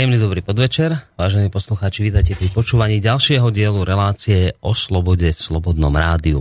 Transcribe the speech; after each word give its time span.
Príjemný 0.00 0.16
dobrý 0.16 0.40
podvečer, 0.40 0.96
vážení 1.20 1.52
poslucháči, 1.52 2.08
vítajte 2.08 2.32
pri 2.32 2.48
počúvaní 2.56 3.04
ďalšieho 3.04 3.52
dielu 3.52 3.84
relácie 3.84 4.56
o 4.64 4.72
slobode 4.72 5.28
v 5.28 5.36
Slobodnom 5.36 5.92
rádiu. 5.92 6.40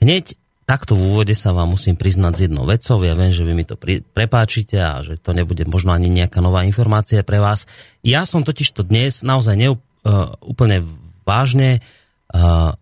Hneď 0.00 0.32
takto 0.64 0.96
v 0.96 1.12
úvode 1.12 1.36
sa 1.36 1.52
vám 1.52 1.76
musím 1.76 2.00
priznať 2.00 2.32
z 2.32 2.42
jednou 2.48 2.64
vecou. 2.64 2.96
Ja 3.04 3.12
viem, 3.12 3.28
že 3.28 3.44
vy 3.44 3.52
mi 3.52 3.68
to 3.68 3.76
prepáčite 4.08 4.80
a 4.80 5.04
že 5.04 5.20
to 5.20 5.36
nebude 5.36 5.68
možno 5.68 5.92
ani 5.92 6.08
nejaká 6.08 6.40
nová 6.40 6.64
informácia 6.64 7.20
pre 7.20 7.44
vás. 7.44 7.68
Ja 8.00 8.24
som 8.24 8.40
totiž 8.40 8.72
to 8.72 8.88
dnes 8.88 9.20
naozaj 9.20 9.52
neúplne 9.52 9.84
uh, 10.08 10.32
úplne 10.40 10.88
vážne 11.28 11.84
uh, 12.32 12.72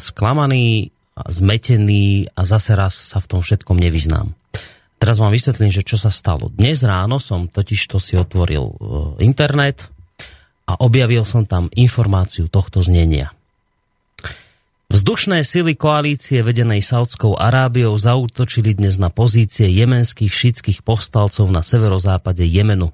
sklamaný, 0.00 0.96
zmetený 1.12 2.32
a 2.32 2.48
zase 2.48 2.72
raz 2.72 2.96
sa 2.96 3.20
v 3.20 3.36
tom 3.36 3.44
všetkom 3.44 3.76
nevyznám. 3.76 4.32
Teraz 4.98 5.22
vám 5.22 5.30
vysvetlím, 5.30 5.70
že 5.70 5.86
čo 5.86 5.94
sa 5.94 6.10
stalo. 6.10 6.50
Dnes 6.50 6.82
ráno 6.82 7.22
som 7.22 7.46
totiž 7.46 7.86
to 7.86 8.02
si 8.02 8.18
otvoril 8.18 8.64
e, 8.66 8.74
internet 9.22 9.86
a 10.66 10.74
objavil 10.82 11.22
som 11.22 11.46
tam 11.46 11.70
informáciu 11.70 12.50
tohto 12.50 12.82
znenia. 12.82 13.30
Vzdušné 14.88 15.44
sily 15.44 15.76
koalície 15.76 16.40
vedenej 16.40 16.80
Saudskou 16.80 17.36
Arábiou 17.36 17.94
zautočili 17.94 18.72
dnes 18.72 18.96
na 18.96 19.12
pozície 19.12 19.68
jemenských 19.68 20.32
šítskych 20.32 20.80
povstalcov 20.80 21.46
na 21.52 21.60
severozápade 21.60 22.42
Jemenu. 22.42 22.90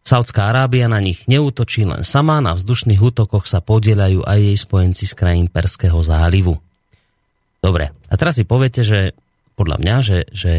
Saudská 0.00 0.48
Arábia 0.48 0.88
na 0.88 0.96
nich 0.98 1.28
neútočí 1.28 1.84
len 1.84 2.02
sama, 2.08 2.40
na 2.40 2.56
vzdušných 2.56 2.98
útokoch 2.98 3.44
sa 3.44 3.60
podielajú 3.60 4.24
aj 4.24 4.38
jej 4.40 4.56
spojenci 4.56 5.04
z 5.04 5.12
krajín 5.12 5.46
Perského 5.52 6.00
zálivu. 6.00 6.56
Dobre, 7.60 7.92
a 8.08 8.14
teraz 8.16 8.40
si 8.40 8.48
poviete, 8.48 8.80
že 8.80 9.12
podľa 9.60 9.76
mňa, 9.76 9.96
že, 10.00 10.18
že 10.32 10.52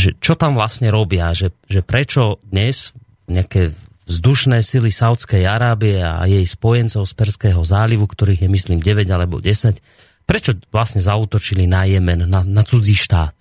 že 0.00 0.16
čo 0.16 0.32
tam 0.32 0.56
vlastne 0.56 0.88
robia, 0.88 1.36
že, 1.36 1.52
že 1.68 1.84
prečo 1.84 2.40
dnes 2.48 2.96
nejaké 3.28 3.76
vzdušné 4.08 4.64
sily 4.64 4.88
Saudskej 4.88 5.44
Arábie 5.44 6.00
a 6.00 6.24
jej 6.24 6.42
spojencov 6.48 7.04
z 7.04 7.12
Perského 7.12 7.60
zálivu, 7.60 8.08
ktorých 8.08 8.48
je 8.48 8.50
myslím 8.50 8.80
9 8.80 9.04
alebo 9.12 9.44
10, 9.44 9.76
prečo 10.24 10.56
vlastne 10.72 11.04
zautočili 11.04 11.68
na 11.68 11.84
Jemen, 11.84 12.24
na, 12.24 12.40
na 12.40 12.62
cudzí 12.64 12.96
štát? 12.96 13.36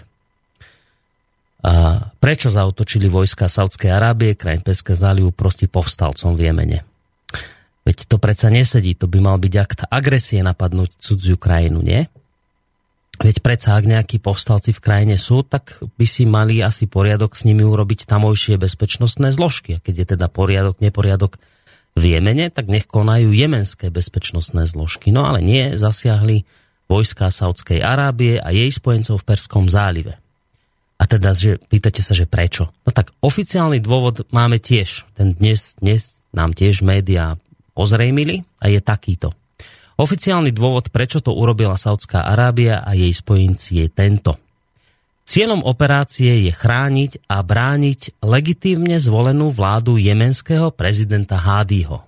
A 1.60 1.72
prečo 2.20 2.52
zautočili 2.52 3.08
vojska 3.08 3.48
Saudskej 3.48 3.92
Arábie, 3.92 4.36
krajín 4.36 4.62
Perského 4.62 5.00
zálivu 5.00 5.32
proti 5.32 5.66
povstalcom 5.72 6.36
v 6.36 6.52
Jemene? 6.52 6.80
Veď 7.88 8.06
to 8.06 8.22
predsa 8.22 8.52
nesedí, 8.52 8.94
to 8.94 9.10
by 9.10 9.24
mal 9.24 9.40
byť 9.40 9.54
akt 9.58 9.80
agresie 9.90 10.44
napadnúť 10.44 11.00
cudziu 11.00 11.40
krajinu, 11.40 11.82
nie? 11.82 12.06
Veď 13.20 13.44
predsa, 13.44 13.76
ak 13.76 13.84
nejakí 13.84 14.18
povstalci 14.24 14.72
v 14.72 14.80
krajine 14.80 15.18
sú, 15.20 15.44
tak 15.44 15.76
by 16.00 16.06
si 16.08 16.24
mali 16.24 16.64
asi 16.64 16.88
poriadok 16.88 17.36
s 17.36 17.44
nimi 17.44 17.68
urobiť 17.68 18.08
tamojšie 18.08 18.56
bezpečnostné 18.56 19.36
zložky. 19.36 19.76
A 19.76 19.84
keď 19.84 19.96
je 19.96 20.06
teda 20.16 20.32
poriadok, 20.32 20.80
neporiadok 20.80 21.36
v 22.00 22.04
Jemene, 22.16 22.48
tak 22.48 22.72
nech 22.72 22.88
konajú 22.88 23.36
jemenské 23.36 23.92
bezpečnostné 23.92 24.72
zložky. 24.72 25.12
No 25.12 25.28
ale 25.28 25.44
nie, 25.44 25.76
zasiahli 25.76 26.48
vojska 26.88 27.28
Saudskej 27.28 27.84
Arábie 27.84 28.40
a 28.40 28.56
jej 28.56 28.72
spojencov 28.72 29.20
v 29.20 29.28
Perskom 29.28 29.68
zálive. 29.68 30.16
A 31.00 31.04
teda, 31.04 31.36
že 31.36 31.60
pýtate 31.60 32.00
sa, 32.00 32.16
že 32.16 32.28
prečo? 32.28 32.72
No 32.84 32.92
tak 32.92 33.16
oficiálny 33.20 33.84
dôvod 33.84 34.28
máme 34.32 34.60
tiež. 34.60 35.08
Ten 35.16 35.36
dnes, 35.36 35.76
dnes 35.80 36.20
nám 36.32 36.52
tiež 36.56 36.84
médiá 36.84 37.36
ozrejmili 37.76 38.44
a 38.60 38.68
je 38.68 38.80
takýto. 38.84 39.32
Oficiálny 40.00 40.56
dôvod, 40.56 40.96
prečo 40.96 41.20
to 41.20 41.36
urobila 41.36 41.76
Saudská 41.76 42.24
Arábia 42.24 42.80
a 42.80 42.96
jej 42.96 43.12
spojenci 43.12 43.84
je 43.84 43.88
tento. 43.92 44.40
Cieľom 45.28 45.62
operácie 45.62 46.48
je 46.48 46.52
chrániť 46.56 47.28
a 47.28 47.44
brániť 47.44 48.24
legitívne 48.24 48.96
zvolenú 48.98 49.52
vládu 49.52 50.00
jemenského 50.00 50.72
prezidenta 50.72 51.36
Hádyho. 51.36 52.02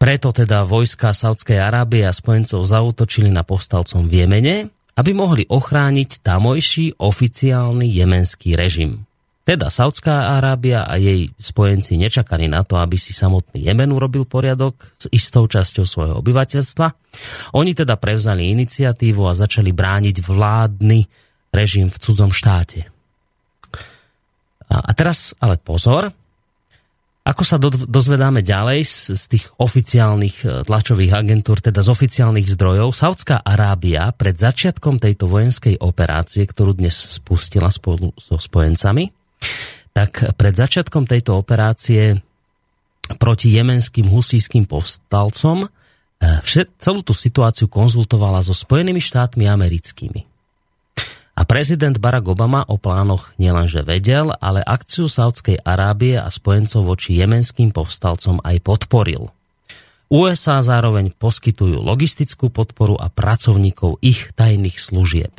Preto 0.00 0.34
teda 0.34 0.66
vojska 0.66 1.14
Saudskej 1.14 1.60
Arábie 1.60 2.08
a 2.08 2.12
spojencov 2.16 2.64
zautočili 2.64 3.30
na 3.30 3.46
povstalcom 3.46 4.08
v 4.08 4.24
Jemene, 4.24 4.56
aby 4.96 5.10
mohli 5.14 5.44
ochrániť 5.46 6.24
tamojší 6.24 6.98
oficiálny 6.98 7.86
jemenský 7.86 8.56
režim. 8.58 9.06
Teda 9.44 9.68
Saudská 9.68 10.40
Arábia 10.40 10.88
a 10.88 10.96
jej 10.96 11.28
spojenci 11.36 12.00
nečakali 12.00 12.48
na 12.48 12.64
to, 12.64 12.80
aby 12.80 12.96
si 12.96 13.12
samotný 13.12 13.68
Jemen 13.68 13.92
urobil 13.92 14.24
poriadok 14.24 14.96
s 14.96 15.04
istou 15.12 15.44
časťou 15.44 15.84
svojho 15.84 16.14
obyvateľstva. 16.24 16.86
Oni 17.52 17.76
teda 17.76 18.00
prevzali 18.00 18.48
iniciatívu 18.56 19.20
a 19.28 19.36
začali 19.36 19.76
brániť 19.76 20.24
vládny 20.24 21.00
režim 21.52 21.92
v 21.92 21.96
cudzom 22.00 22.32
štáte. 22.32 22.88
A 24.72 24.90
teraz 24.96 25.36
ale 25.44 25.60
pozor, 25.60 26.08
ako 27.24 27.42
sa 27.44 27.60
dozvedáme 27.60 28.40
ďalej 28.40 28.80
z, 28.84 28.96
z 29.12 29.24
tých 29.32 29.44
oficiálnych 29.56 30.36
e, 30.44 30.46
tlačových 30.68 31.12
agentúr, 31.24 31.56
teda 31.56 31.80
z 31.80 31.88
oficiálnych 31.88 32.52
zdrojov, 32.52 32.92
Saudská 32.92 33.40
Arábia 33.40 34.12
pred 34.12 34.36
začiatkom 34.36 35.00
tejto 35.00 35.28
vojenskej 35.32 35.80
operácie, 35.80 36.44
ktorú 36.44 36.76
dnes 36.76 36.92
spustila 36.92 37.72
spolu 37.72 38.12
so 38.20 38.36
spojencami, 38.36 39.23
tak 39.94 40.34
pred 40.34 40.54
začiatkom 40.54 41.06
tejto 41.06 41.38
operácie 41.38 42.18
proti 43.20 43.52
jemenským 43.54 44.08
husijským 44.08 44.66
povstalcom 44.66 45.68
eh, 45.68 46.66
celú 46.80 47.00
tú 47.04 47.12
situáciu 47.12 47.70
konzultovala 47.70 48.42
so 48.42 48.56
Spojenými 48.56 49.00
štátmi 49.00 49.46
americkými. 49.46 50.34
A 51.34 51.42
prezident 51.42 51.98
Barack 51.98 52.30
Obama 52.30 52.62
o 52.70 52.78
plánoch 52.78 53.34
nielenže 53.42 53.82
vedel, 53.82 54.30
ale 54.38 54.62
akciu 54.62 55.10
Saudskej 55.10 55.66
Arábie 55.66 56.14
a 56.14 56.30
spojencov 56.30 56.94
voči 56.94 57.18
jemenským 57.18 57.74
povstalcom 57.74 58.38
aj 58.46 58.62
podporil. 58.62 59.34
USA 60.14 60.62
zároveň 60.62 61.10
poskytujú 61.10 61.82
logistickú 61.82 62.54
podporu 62.54 62.94
a 62.94 63.10
pracovníkov 63.10 63.98
ich 63.98 64.30
tajných 64.38 64.78
služieb. 64.78 65.34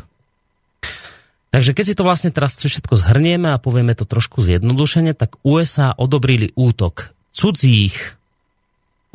Takže 1.56 1.72
keď 1.72 1.86
si 1.88 1.96
to 1.96 2.04
vlastne 2.04 2.36
teraz 2.36 2.60
všetko 2.60 3.00
zhrnieme 3.00 3.48
a 3.48 3.64
povieme 3.64 3.96
to 3.96 4.04
trošku 4.04 4.44
zjednodušene, 4.44 5.16
tak 5.16 5.40
USA 5.40 5.96
odobrili 5.96 6.52
útok 6.52 7.16
cudzích 7.32 7.96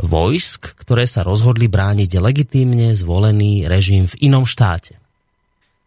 vojsk, 0.01 0.73
ktoré 0.81 1.05
sa 1.05 1.21
rozhodli 1.21 1.69
brániť 1.69 2.17
legitímne 2.17 2.97
zvolený 2.97 3.69
režim 3.69 4.09
v 4.09 4.33
inom 4.33 4.49
štáte. 4.49 4.97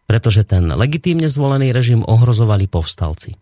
Pretože 0.06 0.46
ten 0.46 0.70
legitímne 0.70 1.26
zvolený 1.26 1.74
režim 1.74 2.06
ohrozovali 2.06 2.70
povstalci. 2.70 3.34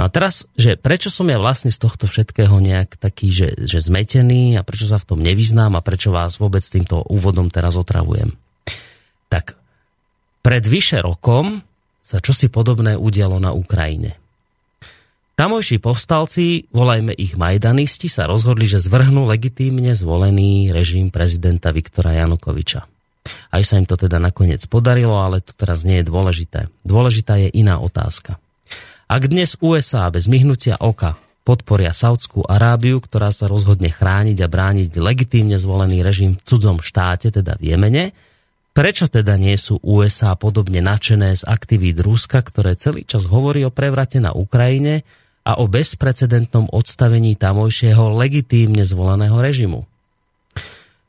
No 0.00 0.06
a 0.06 0.08
teraz, 0.08 0.48
že 0.56 0.80
prečo 0.80 1.12
som 1.12 1.28
ja 1.28 1.36
vlastne 1.36 1.68
z 1.68 1.76
tohto 1.84 2.08
všetkého 2.08 2.56
nejak 2.64 2.96
taký, 2.96 3.28
že, 3.28 3.60
že 3.60 3.84
zmetený 3.84 4.56
a 4.56 4.64
prečo 4.64 4.88
sa 4.88 4.96
v 4.96 5.04
tom 5.04 5.20
nevyznám 5.20 5.76
a 5.76 5.84
prečo 5.84 6.16
vás 6.16 6.40
vôbec 6.40 6.64
týmto 6.64 7.04
úvodom 7.12 7.52
teraz 7.52 7.76
otravujem. 7.76 8.32
Tak 9.28 9.52
pred 10.40 10.64
vyše 10.64 11.04
rokom 11.04 11.67
sa 12.08 12.24
čosi 12.24 12.48
podobné 12.48 12.96
udialo 12.96 13.36
na 13.36 13.52
Ukrajine. 13.52 14.16
Tamojší 15.36 15.78
povstalci, 15.78 16.66
volajme 16.72 17.12
ich 17.14 17.36
majdanisti, 17.36 18.08
sa 18.08 18.26
rozhodli, 18.26 18.64
že 18.66 18.82
zvrhnú 18.82 19.28
legitímne 19.28 19.92
zvolený 19.94 20.72
režim 20.72 21.12
prezidenta 21.12 21.70
Viktora 21.70 22.16
Janukoviča. 22.16 22.88
Aj 23.52 23.62
sa 23.62 23.76
im 23.76 23.84
to 23.84 23.94
teda 23.94 24.18
nakoniec 24.18 24.64
podarilo, 24.66 25.20
ale 25.20 25.44
to 25.44 25.52
teraz 25.52 25.84
nie 25.84 26.00
je 26.00 26.08
dôležité. 26.08 26.72
Dôležitá 26.82 27.38
je 27.38 27.54
iná 27.54 27.78
otázka. 27.78 28.40
Ak 29.06 29.30
dnes 29.30 29.54
USA 29.60 30.08
bez 30.08 30.26
myhnutia 30.26 30.80
oka 30.80 31.14
podporia 31.46 31.94
Saudskú 31.94 32.42
Arábiu, 32.44 32.98
ktorá 32.98 33.30
sa 33.30 33.46
rozhodne 33.46 33.88
chrániť 33.94 34.36
a 34.42 34.50
brániť 34.50 34.90
legitímne 35.00 35.56
zvolený 35.56 36.02
režim 36.02 36.34
v 36.34 36.44
cudzom 36.44 36.82
štáte, 36.82 37.30
teda 37.30 37.56
v 37.56 37.72
Jemene, 37.72 38.04
Prečo 38.78 39.10
teda 39.10 39.34
nie 39.34 39.58
sú 39.58 39.82
USA 39.82 40.38
podobne 40.38 40.78
nadšené 40.78 41.34
z 41.34 41.42
aktivít 41.50 41.98
Ruska, 41.98 42.46
ktoré 42.46 42.78
celý 42.78 43.02
čas 43.02 43.26
hovorí 43.26 43.66
o 43.66 43.74
prevrate 43.74 44.22
na 44.22 44.30
Ukrajine 44.30 45.02
a 45.42 45.58
o 45.58 45.66
bezprecedentnom 45.66 46.70
odstavení 46.70 47.34
tamojšieho 47.34 48.14
legitímne 48.14 48.86
zvoleného 48.86 49.34
režimu? 49.34 49.82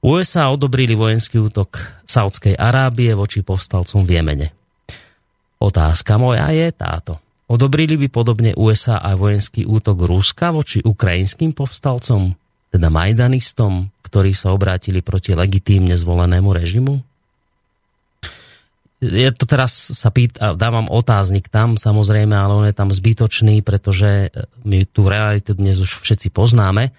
USA 0.01 0.49
odobrili 0.49 0.97
vojenský 0.97 1.37
útok 1.37 1.77
Saudskej 2.09 2.57
Arábie 2.57 3.13
voči 3.13 3.45
povstalcom 3.45 4.01
v 4.01 4.17
Jemene. 4.17 4.47
Otázka 5.61 6.17
moja 6.17 6.49
je 6.49 6.73
táto. 6.73 7.21
Odobrili 7.45 8.01
by 8.01 8.09
podobne 8.09 8.57
USA 8.57 8.97
aj 8.97 9.13
vojenský 9.13 9.69
útok 9.69 10.09
Ruska 10.09 10.49
voči 10.49 10.81
ukrajinským 10.81 11.53
povstalcom, 11.53 12.33
teda 12.73 12.89
majdanistom, 12.89 13.93
ktorí 14.01 14.33
sa 14.33 14.57
obrátili 14.57 15.05
proti 15.05 15.37
legitímne 15.37 15.93
zvolenému 15.93 16.49
režimu? 16.49 17.05
Ja 18.99 19.31
to 19.31 19.47
teraz 19.47 19.95
sa 19.95 20.11
pýta, 20.11 20.59
dávam 20.59 20.91
otáznik 20.91 21.47
tam 21.47 21.79
samozrejme, 21.79 22.35
ale 22.35 22.51
on 22.51 22.65
je 22.67 22.75
tam 22.75 22.91
zbytočný, 22.91 23.63
pretože 23.63 24.27
my 24.67 24.83
tú 24.91 25.07
realitu 25.07 25.55
dnes 25.55 25.79
už 25.79 26.03
všetci 26.03 26.35
poznáme. 26.35 26.91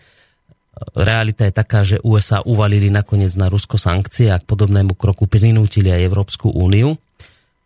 Realita 0.97 1.45
je 1.45 1.53
taká, 1.53 1.85
že 1.85 2.01
USA 2.01 2.41
uvalili 2.41 2.89
nakoniec 2.89 3.37
na 3.37 3.53
Rusko 3.53 3.77
sankcie 3.77 4.33
a 4.33 4.41
k 4.41 4.49
podobnému 4.49 4.97
kroku 4.97 5.29
prinútili 5.29 5.93
aj 5.93 6.09
Európsku 6.09 6.49
úniu. 6.49 6.97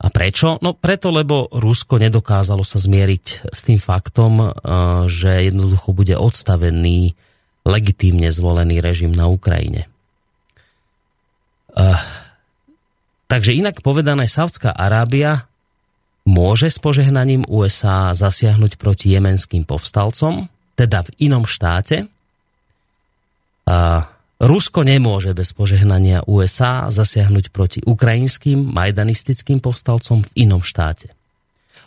A 0.03 0.11
prečo? 0.11 0.59
No 0.59 0.75
preto, 0.75 1.15
lebo 1.15 1.47
Rusko 1.55 2.03
nedokázalo 2.03 2.67
sa 2.67 2.83
zmieriť 2.83 3.55
s 3.55 3.61
tým 3.63 3.79
faktom, 3.79 4.51
že 5.07 5.47
jednoducho 5.47 5.95
bude 5.95 6.19
odstavený 6.19 7.15
legitímne 7.63 8.35
zvolený 8.35 8.83
režim 8.83 9.15
na 9.15 9.31
Ukrajine. 9.31 9.87
Takže 13.29 13.57
inak 13.57 13.81
povedané, 13.81 14.29
Saudská 14.29 14.71
Arábia 14.73 15.49
môže 16.25 16.73
s 16.73 16.81
požehnaním 16.81 17.45
USA 17.49 18.13
zasiahnuť 18.17 18.81
proti 18.81 19.13
jemenským 19.13 19.69
povstalcom, 19.69 20.49
teda 20.77 21.05
v 21.05 21.11
inom 21.31 21.45
štáte. 21.45 22.09
A 23.65 24.09
Rusko 24.45 24.85
nemôže 24.85 25.33
bez 25.33 25.57
požehnania 25.57 26.27
USA 26.29 26.91
zasiahnuť 26.93 27.55
proti 27.55 27.81
ukrajinským 27.81 28.61
majdanistickým 28.61 29.63
povstalcom 29.63 30.27
v 30.27 30.31
inom 30.45 30.61
štáte. 30.61 31.15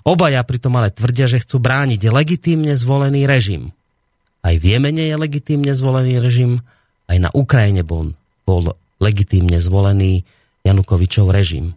Obaja 0.07 0.39
pritom 0.48 0.72
ale 0.80 0.95
tvrdia, 0.95 1.28
že 1.28 1.44
chcú 1.44 1.60
brániť 1.60 2.07
legitímne 2.07 2.74
zvolený 2.80 3.28
režim. 3.28 3.75
Aj 4.39 4.56
v 4.56 4.63
Jemene 4.63 5.12
je 5.12 5.16
legitímne 5.19 5.75
zvolený 5.75 6.24
režim, 6.24 6.63
aj 7.12 7.18
na 7.19 7.30
Ukrajine 7.36 7.84
bol, 7.84 8.16
bol 8.48 8.72
legitímne 9.04 9.60
zvolený 9.60 10.24
Janukovičov 10.68 11.31
režim. 11.31 11.74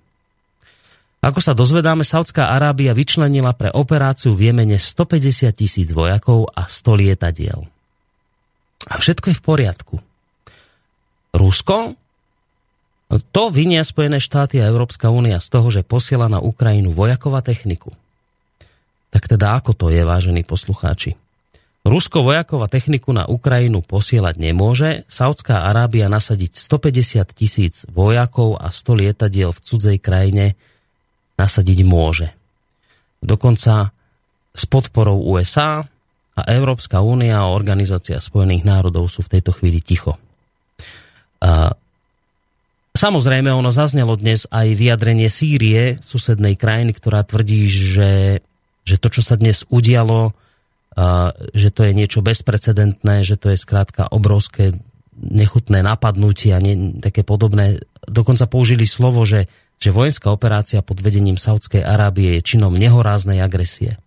Ako 1.20 1.38
sa 1.44 1.52
dozvedáme, 1.52 2.00
Saudská 2.00 2.48
Arábia 2.56 2.96
vyčlenila 2.96 3.52
pre 3.52 3.68
operáciu 3.68 4.32
v 4.32 4.50
Jemene 4.50 4.80
150 4.80 5.52
tisíc 5.52 5.92
vojakov 5.92 6.48
a 6.56 6.64
100 6.64 6.96
lietadiel. 6.96 7.60
A 8.88 8.94
všetko 8.96 9.28
je 9.28 9.36
v 9.36 9.44
poriadku. 9.44 9.94
Rusko? 11.36 11.94
To 13.10 13.42
vinia 13.52 13.84
Spojené 13.84 14.16
štáty 14.16 14.62
a 14.62 14.70
Európska 14.70 15.12
únia 15.12 15.42
z 15.42 15.48
toho, 15.52 15.68
že 15.68 15.84
posiela 15.84 16.32
na 16.32 16.40
Ukrajinu 16.40 16.94
vojakov 16.94 17.36
techniku. 17.44 17.92
Tak 19.10 19.26
teda 19.28 19.58
ako 19.60 19.76
to 19.76 19.86
je, 19.92 20.00
vážení 20.06 20.46
poslucháči? 20.46 21.18
Rusko 21.80 22.20
vojakov 22.20 22.60
a 22.60 22.68
techniku 22.68 23.16
na 23.16 23.24
Ukrajinu 23.24 23.80
posielať 23.80 24.36
nemôže, 24.36 25.08
Saudská 25.08 25.64
Arábia 25.64 26.12
nasadiť 26.12 26.60
150 26.60 27.24
tisíc 27.32 27.74
vojakov 27.88 28.60
a 28.60 28.68
100 28.68 29.00
lietadiel 29.00 29.56
v 29.56 29.64
cudzej 29.64 29.96
krajine 29.96 30.60
nasadiť 31.40 31.78
môže. 31.88 32.28
Dokonca 33.24 33.96
s 34.52 34.64
podporou 34.68 35.24
USA 35.24 35.80
a 36.36 36.40
Európska 36.52 37.00
únia 37.00 37.40
a 37.40 37.52
Organizácia 37.52 38.20
spojených 38.20 38.68
národov 38.68 39.08
sú 39.08 39.24
v 39.24 39.40
tejto 39.40 39.56
chvíli 39.56 39.80
ticho. 39.80 40.20
A 41.40 41.72
samozrejme, 42.92 43.48
ono 43.48 43.72
zaznelo 43.72 44.20
dnes 44.20 44.44
aj 44.52 44.68
vyjadrenie 44.76 45.32
Sýrie, 45.32 45.96
susednej 46.04 46.60
krajiny, 46.60 46.92
ktorá 46.92 47.24
tvrdí, 47.24 47.72
že, 47.72 48.12
že 48.84 48.96
to, 49.00 49.08
čo 49.08 49.24
sa 49.24 49.40
dnes 49.40 49.64
udialo, 49.72 50.36
že 51.54 51.68
to 51.72 51.80
je 51.86 51.92
niečo 51.96 52.20
bezprecedentné, 52.20 53.24
že 53.24 53.38
to 53.40 53.52
je 53.52 53.58
skrátka 53.58 54.10
obrovské 54.10 54.76
nechutné 55.20 55.84
napadnutie 55.84 56.56
a 56.56 56.60
nie, 56.60 56.96
také 56.98 57.22
podobné. 57.22 57.80
Dokonca 58.08 58.48
použili 58.48 58.88
slovo, 58.88 59.24
že, 59.28 59.46
že 59.76 59.92
vojenská 59.92 60.32
operácia 60.32 60.80
pod 60.80 61.04
vedením 61.04 61.36
Saudskej 61.36 61.84
Arábie 61.84 62.40
je 62.40 62.46
činom 62.56 62.72
nehoráznej 62.72 63.44
agresie. 63.44 64.00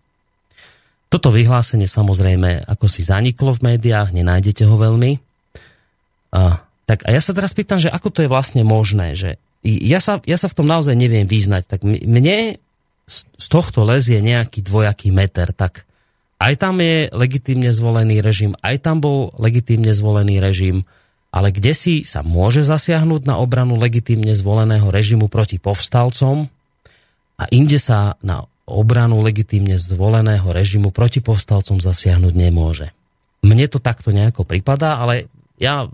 Toto 1.08 1.30
vyhlásenie 1.30 1.86
samozrejme 1.86 2.66
ako 2.66 2.90
si 2.90 3.06
zaniklo 3.06 3.54
v 3.54 3.74
médiách, 3.74 4.10
nenájdete 4.10 4.66
ho 4.66 4.74
veľmi. 4.74 5.22
A 6.34 6.66
tak 6.90 7.06
a 7.06 7.14
ja 7.14 7.22
sa 7.22 7.30
teraz 7.30 7.54
pýtam, 7.54 7.78
že 7.78 7.88
ako 7.88 8.10
to 8.10 8.20
je 8.26 8.32
vlastne 8.32 8.66
možné, 8.66 9.14
že 9.14 9.38
ja 9.64 10.02
sa, 10.02 10.20
ja 10.26 10.36
sa 10.36 10.50
v 10.50 10.56
tom 10.58 10.66
naozaj 10.68 10.92
neviem 10.92 11.24
význať, 11.24 11.64
tak 11.64 11.80
mne 11.86 12.58
z 13.08 13.46
tohto 13.48 13.84
lezie 13.84 14.20
nejaký 14.20 14.60
dvojaký 14.64 15.08
meter, 15.14 15.54
tak 15.54 15.88
aj 16.44 16.54
tam 16.60 16.76
je 16.76 17.08
legitímne 17.08 17.72
zvolený 17.72 18.20
režim, 18.20 18.52
aj 18.60 18.84
tam 18.84 19.00
bol 19.00 19.32
legitímne 19.40 19.96
zvolený 19.96 20.44
režim, 20.44 20.84
ale 21.32 21.48
kde 21.48 21.72
si 21.72 21.94
sa 22.04 22.20
môže 22.20 22.60
zasiahnuť 22.60 23.24
na 23.24 23.40
obranu 23.40 23.80
legitímne 23.80 24.36
zvoleného 24.36 24.92
režimu 24.92 25.32
proti 25.32 25.56
povstalcom 25.56 26.52
a 27.40 27.44
inde 27.48 27.80
sa 27.80 28.20
na 28.20 28.44
obranu 28.68 29.24
legitímne 29.24 29.80
zvoleného 29.80 30.44
režimu 30.52 30.92
proti 30.92 31.24
povstalcom 31.24 31.80
zasiahnuť 31.80 32.34
nemôže. 32.36 32.92
Mne 33.40 33.64
to 33.68 33.80
takto 33.80 34.12
nejako 34.12 34.44
pripadá, 34.44 35.00
ale 35.00 35.32
ja 35.56 35.88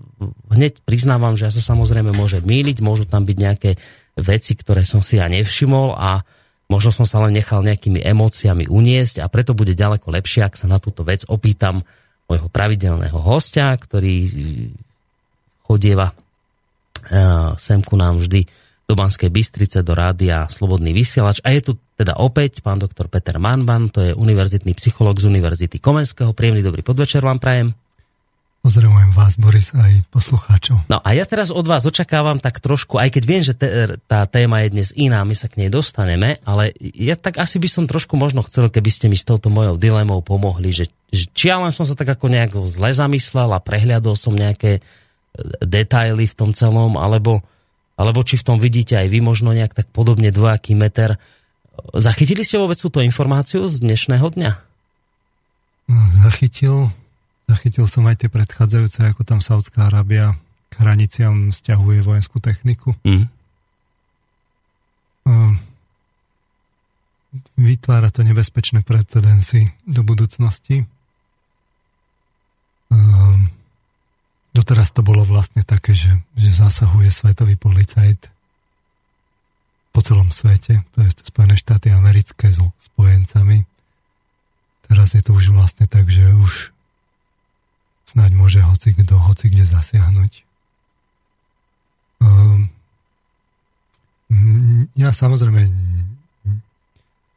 hneď 0.51 0.83
priznávam, 0.83 1.39
že 1.39 1.47
ja 1.47 1.53
sa 1.55 1.63
samozrejme 1.63 2.11
môže 2.11 2.43
míliť, 2.43 2.83
môžu 2.83 3.07
tam 3.07 3.23
byť 3.23 3.37
nejaké 3.39 3.71
veci, 4.19 4.53
ktoré 4.59 4.83
som 4.83 5.03
si 5.03 5.19
ja 5.19 5.31
nevšimol 5.31 5.95
a 5.95 6.27
možno 6.71 6.95
som 6.95 7.05
sa 7.05 7.19
len 7.27 7.35
nechal 7.35 7.67
nejakými 7.67 7.99
emóciami 8.01 8.71
uniesť 8.71 9.21
a 9.21 9.27
preto 9.27 9.53
bude 9.59 9.75
ďaleko 9.75 10.07
lepšie, 10.15 10.47
ak 10.47 10.55
sa 10.55 10.71
na 10.71 10.79
túto 10.79 11.03
vec 11.03 11.27
opýtam 11.27 11.83
môjho 12.31 12.47
pravidelného 12.47 13.19
hostia, 13.19 13.75
ktorý 13.75 14.31
chodieva 15.67 16.15
eh, 17.11 17.59
sem 17.59 17.83
ku 17.83 17.99
nám 17.99 18.23
vždy 18.23 18.47
do 18.87 18.99
Banskej 18.99 19.31
Bystrice, 19.31 19.87
do 19.87 19.95
rádia 19.95 20.51
Slobodný 20.51 20.91
vysielač. 20.91 21.39
A 21.47 21.55
je 21.55 21.63
tu 21.63 21.73
teda 21.95 22.19
opäť 22.19 22.59
pán 22.59 22.83
doktor 22.83 23.07
Peter 23.07 23.39
Manban, 23.39 23.87
to 23.87 24.03
je 24.03 24.11
univerzitný 24.19 24.75
psycholog 24.75 25.15
z 25.15 25.31
Univerzity 25.31 25.79
Komenského. 25.79 26.35
Príjemný 26.35 26.67
dobrý 26.67 26.83
podvečer 26.83 27.23
vám 27.23 27.39
prajem. 27.39 27.71
Pozdravujem 28.61 29.17
vás, 29.17 29.41
Boris, 29.41 29.73
aj 29.73 30.05
poslucháčov. 30.13 30.85
No 30.85 31.01
a 31.01 31.09
ja 31.17 31.25
teraz 31.25 31.49
od 31.49 31.65
vás 31.65 31.81
očakávam 31.89 32.37
tak 32.37 32.61
trošku, 32.61 33.01
aj 33.01 33.17
keď 33.17 33.23
viem, 33.25 33.41
že 33.41 33.57
te, 33.57 33.97
tá 34.05 34.29
téma 34.29 34.61
je 34.61 34.69
dnes 34.77 34.89
iná, 35.01 35.25
my 35.25 35.33
sa 35.33 35.49
k 35.49 35.65
nej 35.65 35.73
dostaneme, 35.73 36.37
ale 36.45 36.77
ja 36.77 37.17
tak 37.17 37.41
asi 37.41 37.57
by 37.57 37.69
som 37.73 37.89
trošku 37.89 38.21
možno 38.21 38.45
chcel, 38.45 38.69
keby 38.69 38.93
ste 38.93 39.09
mi 39.09 39.17
s 39.17 39.25
touto 39.25 39.49
mojou 39.49 39.81
dilemou 39.81 40.21
pomohli, 40.21 40.77
že, 40.77 40.93
že 41.09 41.25
či 41.33 41.49
ja 41.49 41.57
len 41.57 41.73
som 41.73 41.89
sa 41.89 41.97
tak 41.97 42.13
ako 42.13 42.29
nejak 42.29 42.53
zle 42.69 42.93
zamyslel 42.93 43.49
a 43.49 43.65
prehľadol 43.65 44.13
som 44.13 44.37
nejaké 44.37 44.77
e, 44.77 44.81
detaily 45.65 46.29
v 46.29 46.37
tom 46.37 46.53
celom, 46.53 47.01
alebo, 47.01 47.41
alebo 47.97 48.21
či 48.29 48.37
v 48.37 48.45
tom 48.45 48.61
vidíte 48.61 48.93
aj 48.93 49.09
vy 49.09 49.25
možno 49.25 49.57
nejak 49.57 49.73
tak 49.73 49.89
podobne 49.89 50.29
dvojaký 50.37 50.77
meter. 50.77 51.17
Zachytili 51.97 52.45
ste 52.45 52.61
vôbec 52.61 52.77
túto 52.77 53.01
informáciu 53.01 53.73
z 53.73 53.81
dnešného 53.81 54.37
dňa? 54.37 54.53
Zachytil, 56.29 56.93
Zachytil 57.51 57.91
som 57.91 58.07
aj 58.07 58.23
tie 58.23 58.31
predchádzajúce, 58.31 59.11
ako 59.11 59.27
tam 59.27 59.43
Saudská 59.43 59.91
Arábia 59.91 60.39
k 60.71 60.87
hraniciam 60.87 61.51
stiahuje 61.51 62.07
vojenskú 62.07 62.39
techniku. 62.39 62.95
Mm. 63.03 63.27
Vytvára 67.59 68.15
to 68.15 68.23
nebezpečné 68.23 68.87
precedensy 68.87 69.75
do 69.83 70.07
budúcnosti. 70.07 70.87
Doteraz 74.51 74.95
to 74.95 75.03
bolo 75.03 75.27
vlastne 75.27 75.67
také, 75.67 75.95
že, 75.95 76.11
že 76.39 76.55
zasahuje 76.55 77.11
svetový 77.11 77.59
policajt 77.59 78.31
po 79.91 80.07
celom 80.07 80.31
svete, 80.31 80.87
to 80.95 81.03
je 81.03 81.11
Spojené 81.27 81.59
štáty 81.59 81.91
americké 81.91 82.47
so 82.51 82.71
spojencami. 82.79 83.67
Teraz 84.87 85.19
je 85.19 85.23
to 85.23 85.35
už 85.35 85.51
vlastne 85.51 85.87
tak, 85.91 86.07
že 86.11 86.23
už 86.35 86.75
snáď 88.11 88.31
môže 88.35 88.59
hoci 88.59 88.91
kto, 88.91 89.15
hoci 89.15 89.47
kde 89.47 89.65
zasiahnuť. 89.71 90.33
Um, 92.21 92.67
ja 94.99 95.15
samozrejme 95.15 95.63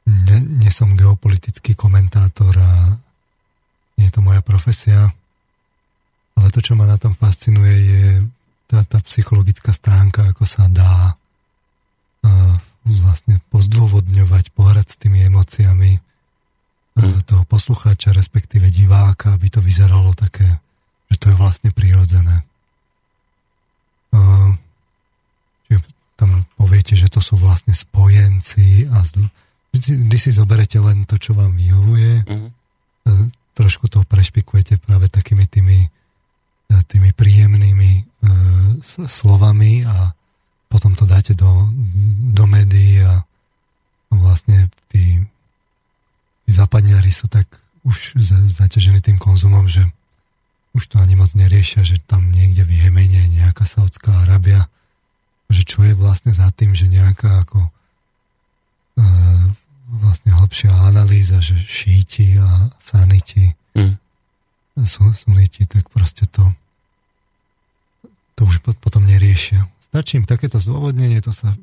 nie, 0.04 0.40
nie 0.60 0.72
som 0.74 0.98
geopolitický 0.98 1.78
komentátor 1.78 2.52
a 2.58 2.98
nie 3.96 4.10
je 4.10 4.14
to 4.14 4.26
moja 4.26 4.42
profesia, 4.42 5.14
ale 6.34 6.48
to, 6.50 6.60
čo 6.60 6.74
ma 6.74 6.90
na 6.90 6.98
tom 6.98 7.14
fascinuje, 7.14 7.74
je 7.78 8.06
tá, 8.68 8.82
tá 8.84 8.98
psychologická 9.06 9.72
stránka, 9.72 10.34
ako 10.34 10.44
sa 10.50 10.66
dá 10.68 11.14
uh, 11.14 12.56
vlastne 12.84 13.40
pozdôvodňovať, 13.54 14.52
pohrať 14.58 14.88
s 14.92 15.00
tými 15.00 15.24
emóciami. 15.30 16.02
Toho 17.26 17.44
poslucháča, 17.50 18.14
respektíve 18.14 18.70
diváka, 18.70 19.34
aby 19.34 19.50
to 19.50 19.62
vyzeralo 19.62 20.14
také 20.14 20.64
že 21.14 21.18
to 21.22 21.30
je 21.30 21.38
vlastne 21.38 21.70
prirodzené. 21.70 22.42
Čiže 25.70 25.80
tam 26.18 26.50
poviete, 26.58 26.98
že 26.98 27.06
to 27.06 27.22
sú 27.22 27.38
vlastne 27.38 27.78
spojenci 27.78 28.90
a 28.90 29.06
vždy 29.70 30.18
si 30.18 30.34
zoberete 30.34 30.82
len 30.82 31.06
to, 31.06 31.22
čo 31.22 31.38
vám 31.38 31.54
vyhovuje. 31.54 32.26
Uh-huh. 32.26 32.50
Trošku 33.54 33.94
to 33.94 34.02
prešpikujete 34.10 34.82
práve 34.82 35.06
takými 35.14 35.46
tými, 35.46 35.86
tými 36.90 37.14
príjemnými 37.14 38.10
slovami 39.06 39.86
a 39.86 40.18
potom 40.66 40.98
to 40.98 41.06
dáte 41.06 41.38
do, 41.38 41.70
do 42.34 42.50
médií 42.50 43.06
a 43.06 43.22
vlastne 44.10 44.66
tí, 44.90 45.22
tí 46.54 46.62
západniari 46.62 47.10
sú 47.10 47.26
tak 47.26 47.50
už 47.82 48.14
zaťažení 48.62 49.02
tým 49.02 49.18
konzumom, 49.18 49.66
že 49.66 49.82
už 50.78 50.86
to 50.86 51.02
ani 51.02 51.18
moc 51.18 51.34
neriešia, 51.34 51.82
že 51.82 51.98
tam 52.06 52.30
niekde 52.30 52.62
v 52.62 52.78
Jemene 52.78 53.26
nejaká 53.26 53.66
Saudská 53.66 54.22
Arábia, 54.22 54.70
že 55.50 55.66
čo 55.66 55.82
je 55.82 55.98
vlastne 55.98 56.30
za 56.30 56.54
tým, 56.54 56.78
že 56.78 56.86
nejaká 56.94 57.42
ako 57.42 57.58
vlastne 59.98 60.30
hlbšia 60.30 60.70
analýza, 60.94 61.42
že 61.42 61.58
šíti 61.58 62.38
a 62.38 62.70
saniti 62.78 63.50
mm. 63.74 63.98
sú, 64.78 65.10
suniti, 65.10 65.66
tak 65.66 65.90
proste 65.90 66.30
to 66.30 66.46
to 68.38 68.46
už 68.46 68.62
potom 68.62 69.10
neriešia. 69.10 69.66
Stačí 69.90 70.22
im 70.22 70.30
takéto 70.30 70.62
zdôvodnenie, 70.62 71.18
to 71.18 71.34
sa 71.34 71.58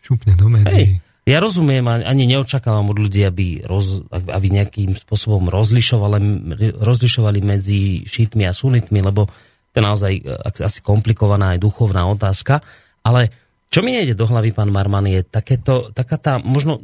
šupne 0.00 0.32
do 0.40 0.48
médií. 0.48 0.96
Hej. 0.96 1.11
Ja 1.22 1.38
rozumiem, 1.38 1.86
ani 1.86 2.26
neočakávam 2.26 2.90
od 2.90 2.98
ľudí, 2.98 3.22
aby, 3.22 3.62
roz, 3.62 4.02
aby 4.10 4.46
nejakým 4.50 4.98
spôsobom 4.98 5.46
rozlišovali, 5.46 6.18
rozlišovali 6.82 7.38
medzi 7.38 8.02
šítmi 8.02 8.42
a 8.42 8.50
sunitmi, 8.50 8.98
lebo 8.98 9.30
to 9.70 9.74
je 9.78 9.86
naozaj 9.86 10.12
asi 10.42 10.82
komplikovaná 10.82 11.54
aj 11.54 11.62
duchovná 11.62 12.10
otázka. 12.10 12.58
Ale 13.06 13.30
čo 13.70 13.86
mi 13.86 13.94
nejde 13.94 14.18
do 14.18 14.26
hlavy, 14.26 14.50
pán 14.50 14.74
Marman, 14.74 15.06
je 15.06 15.22
takéto, 15.22 15.94
taká 15.94 16.18
tá 16.18 16.32
možno 16.42 16.82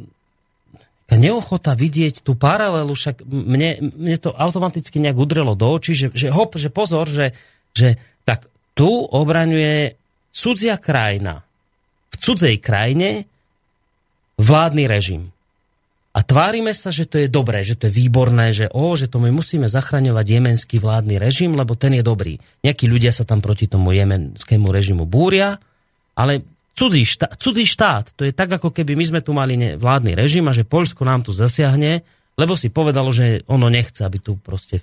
tá 1.09 1.17
neochota 1.17 1.73
vidieť 1.73 2.21
tú 2.21 2.37
paralelu, 2.37 2.93
však 2.93 3.25
mne, 3.25 3.97
mne 3.97 4.17
to 4.21 4.31
automaticky 4.37 5.01
nejak 5.01 5.17
udrelo 5.17 5.57
do 5.57 5.67
očí, 5.73 5.97
že, 5.97 6.13
že 6.13 6.29
hop, 6.29 6.61
že 6.61 6.69
pozor, 6.69 7.09
že, 7.09 7.33
že 7.73 7.97
tak 8.29 8.45
tu 8.77 8.87
obraňuje 9.09 9.97
cudzia 10.31 10.77
krajina. 10.77 11.41
V 12.13 12.17
cudzej 12.21 12.61
krajine 12.61 13.25
vládny 14.39 14.87
režim. 14.87 15.23
A 16.17 16.25
tvárime 16.25 16.75
sa, 16.75 16.91
že 16.91 17.07
to 17.07 17.21
je 17.21 17.29
dobré, 17.31 17.63
že 17.63 17.79
to 17.79 17.87
je 17.87 17.95
výborné, 17.95 18.51
že 18.51 18.67
o, 18.73 18.97
že 18.99 19.07
to 19.07 19.23
my 19.23 19.31
musíme 19.31 19.71
zachraňovať 19.71 20.27
jemenský 20.27 20.83
vládny 20.83 21.21
režim, 21.21 21.55
lebo 21.55 21.79
ten 21.79 21.95
je 21.95 22.03
dobrý. 22.03 22.41
Nejakí 22.65 22.91
ľudia 22.91 23.15
sa 23.15 23.23
tam 23.23 23.39
proti 23.39 23.71
tomu 23.71 23.95
jemenskému 23.95 24.67
režimu 24.73 25.07
búria, 25.07 25.61
ale 26.19 26.43
cudzí 26.75 27.07
štát, 27.07 27.39
cudzí 27.39 27.69
štát, 27.69 28.19
to 28.19 28.27
je 28.27 28.35
tak, 28.35 28.51
ako 28.51 28.75
keby 28.75 28.99
my 28.99 29.05
sme 29.05 29.21
tu 29.23 29.31
mali 29.31 29.79
vládny 29.79 30.19
režim 30.19 30.47
a 30.51 30.57
že 30.57 30.67
Poľsko 30.67 31.07
nám 31.07 31.23
tu 31.23 31.31
zasiahne, 31.31 32.03
lebo 32.35 32.59
si 32.59 32.71
povedalo, 32.71 33.15
že 33.15 33.47
ono 33.47 33.71
nechce, 33.71 34.03
aby 34.03 34.19
tu 34.19 34.39
proste 34.39 34.83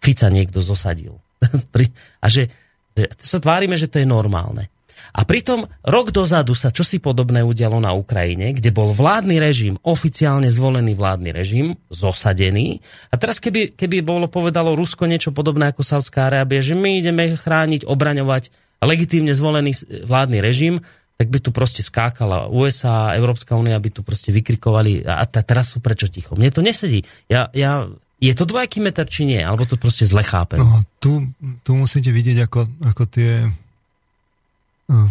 Fica 0.00 0.32
niekto 0.32 0.64
zosadil. 0.64 1.12
a 2.24 2.26
že, 2.28 2.48
že 2.96 3.04
sa 3.20 3.36
tvárime, 3.36 3.76
že 3.76 3.88
to 3.88 4.00
je 4.00 4.08
normálne. 4.08 4.72
A 5.10 5.26
pritom 5.26 5.66
rok 5.82 6.14
dozadu 6.14 6.54
sa 6.54 6.70
čosi 6.70 7.02
podobné 7.02 7.42
udialo 7.42 7.82
na 7.82 7.92
Ukrajine, 7.92 8.54
kde 8.54 8.70
bol 8.70 8.94
vládny 8.94 9.36
režim, 9.42 9.74
oficiálne 9.82 10.48
zvolený 10.48 10.94
vládny 10.94 11.30
režim, 11.34 11.66
zosadený. 11.90 12.78
A 13.10 13.18
teraz 13.18 13.42
keby, 13.42 13.74
keby 13.74 14.04
bolo 14.06 14.30
povedalo 14.30 14.78
Rusko 14.78 15.10
niečo 15.10 15.34
podobné 15.34 15.72
ako 15.72 15.82
Saudská 15.82 16.30
Arábia, 16.30 16.62
že 16.62 16.78
my 16.78 17.00
ideme 17.02 17.34
chrániť, 17.34 17.84
obraňovať 17.84 18.52
legitímne 18.80 19.36
zvolený 19.36 19.76
vládny 20.08 20.38
režim, 20.40 20.80
tak 21.20 21.28
by 21.28 21.38
tu 21.44 21.52
proste 21.52 21.84
skákala 21.84 22.48
USA, 22.48 23.12
Európska 23.12 23.52
únia 23.52 23.76
by 23.76 23.92
tu 23.92 24.00
proste 24.00 24.32
vykrikovali 24.32 25.04
a, 25.04 25.20
a 25.20 25.24
teraz 25.28 25.76
sú 25.76 25.84
prečo 25.84 26.08
ticho. 26.08 26.32
Mne 26.32 26.48
to 26.48 26.64
nesedí. 26.64 27.04
Ja, 27.28 27.52
ja, 27.52 27.92
je 28.16 28.32
to 28.32 28.48
dvojaký 28.48 28.80
meter, 28.80 29.04
či 29.04 29.28
nie? 29.28 29.36
Alebo 29.36 29.68
to 29.68 29.76
proste 29.76 30.08
zle 30.08 30.24
chápem? 30.24 30.64
No, 30.64 30.80
tu, 30.96 31.28
tu 31.60 31.76
musíte 31.76 32.08
vidieť, 32.08 32.48
ako, 32.48 32.60
ako 32.88 33.02
tie 33.04 33.44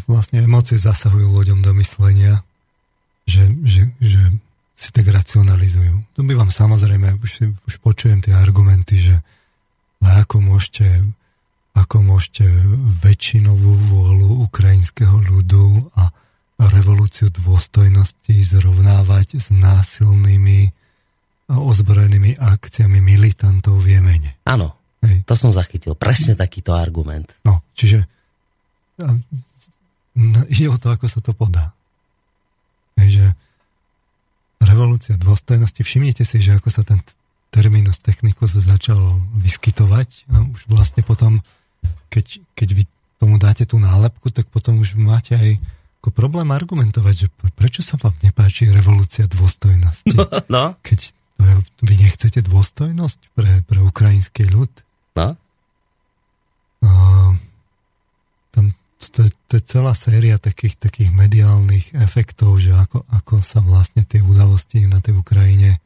vlastne 0.06 0.44
emócie 0.44 0.76
zasahujú 0.76 1.32
ľuďom 1.32 1.64
do 1.64 1.72
myslenia, 1.80 2.44
že, 3.24 3.48
že, 3.64 3.88
že 4.04 4.22
si 4.76 4.90
tak 4.92 5.08
racionalizujú. 5.08 6.16
Tu 6.16 6.20
by 6.24 6.34
vám 6.36 6.52
samozrejme, 6.52 7.20
už, 7.20 7.52
už 7.68 7.74
počujem 7.84 8.20
tie 8.24 8.36
argumenty, 8.36 9.00
že 9.00 9.16
ako 10.00 10.40
môžete, 10.40 10.88
ako 11.76 11.98
môžete 12.04 12.48
väčšinovú 13.04 13.72
vôľu 13.92 14.30
ukrajinského 14.48 15.20
ľudu 15.20 15.92
a 16.00 16.12
revolúciu 16.60 17.32
dôstojnosti 17.32 18.36
zrovnávať 18.36 19.40
s 19.40 19.48
násilnými 19.52 20.76
ozbrojenými 21.50 22.36
akciami 22.36 23.00
militantov 23.00 23.84
v 23.84 24.00
Jemene. 24.00 24.40
Áno, 24.44 24.76
to 25.00 25.34
som 25.40 25.56
zachytil. 25.56 25.96
Presne 25.96 26.36
takýto 26.36 26.76
argument. 26.76 27.32
No, 27.48 27.64
čiže 27.72 28.04
ide 30.52 30.68
o 30.68 30.78
to, 30.78 30.92
ako 30.92 31.06
sa 31.08 31.20
to 31.24 31.32
podá. 31.32 31.72
Hej, 33.00 33.10
že 33.16 33.26
revolúcia 34.60 35.16
dôstojnosti, 35.16 35.82
všimnite 35.82 36.28
si, 36.28 36.38
že 36.44 36.60
ako 36.60 36.70
sa 36.70 36.84
ten 36.84 37.00
terminus 37.50 37.98
technicus 37.98 38.54
začal 38.54 39.18
vyskytovať 39.42 40.30
a 40.30 40.46
už 40.46 40.70
vlastne 40.70 41.02
potom, 41.02 41.42
keď, 42.14 42.44
keď 42.54 42.70
vy 42.78 42.84
tomu 43.18 43.42
dáte 43.42 43.66
tú 43.66 43.82
nálepku, 43.82 44.30
tak 44.30 44.48
potom 44.48 44.80
už 44.80 44.96
máte 44.96 45.34
aj 45.34 45.58
ako 46.00 46.16
problém 46.16 46.48
argumentovať, 46.56 47.16
že 47.16 47.28
prečo 47.60 47.84
sa 47.84 48.00
vám 48.00 48.16
nepáči 48.24 48.72
revolúcia 48.72 49.28
dôstojnosti. 49.28 50.16
No, 50.16 50.24
no. 50.48 50.66
Keď 50.80 51.00
to 51.12 51.42
je, 51.44 51.56
vy 51.84 51.94
nechcete 52.00 52.40
dôstojnosť 52.40 53.20
pre, 53.36 53.52
pre 53.68 53.80
ukrajinský 53.84 54.48
ľud. 54.48 54.72
No. 55.20 55.36
A, 56.80 56.90
to 59.00 59.24
je, 59.24 59.32
to 59.48 59.54
je 59.56 59.64
celá 59.64 59.96
séria 59.96 60.36
takých, 60.36 60.76
takých 60.76 61.16
mediálnych 61.16 61.96
efektov, 61.96 62.60
že 62.60 62.76
ako, 62.76 63.08
ako 63.08 63.40
sa 63.40 63.64
vlastne 63.64 64.04
tie 64.04 64.20
udalosti 64.20 64.92
na 64.92 65.00
tej 65.00 65.16
Ukrajine 65.24 65.80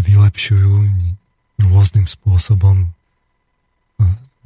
vylepšujú 0.00 0.88
rôznym 1.68 2.08
spôsobom. 2.08 2.88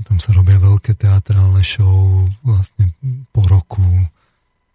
Tam 0.02 0.19
sa 0.19 0.35
robia 0.35 0.59
veľké 0.59 0.99
teatrálne 0.99 1.62
show 1.62 2.26
vlastne 2.42 2.90
po 3.31 3.47
roku, 3.47 3.87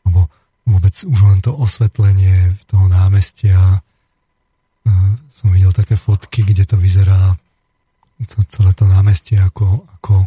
alebo 0.07 0.31
vôbec 0.63 0.95
už 0.95 1.19
len 1.27 1.43
to 1.43 1.51
osvetlenie 1.51 2.55
toho 2.71 2.87
námestia. 2.87 3.83
Som 5.27 5.51
videl 5.51 5.75
také 5.75 5.99
fotky, 5.99 6.47
kde 6.47 6.63
to 6.63 6.79
vyzerá 6.79 7.35
celé 8.47 8.71
to 8.71 8.87
námestie 8.87 9.35
ako, 9.37 9.83
ako 9.99 10.25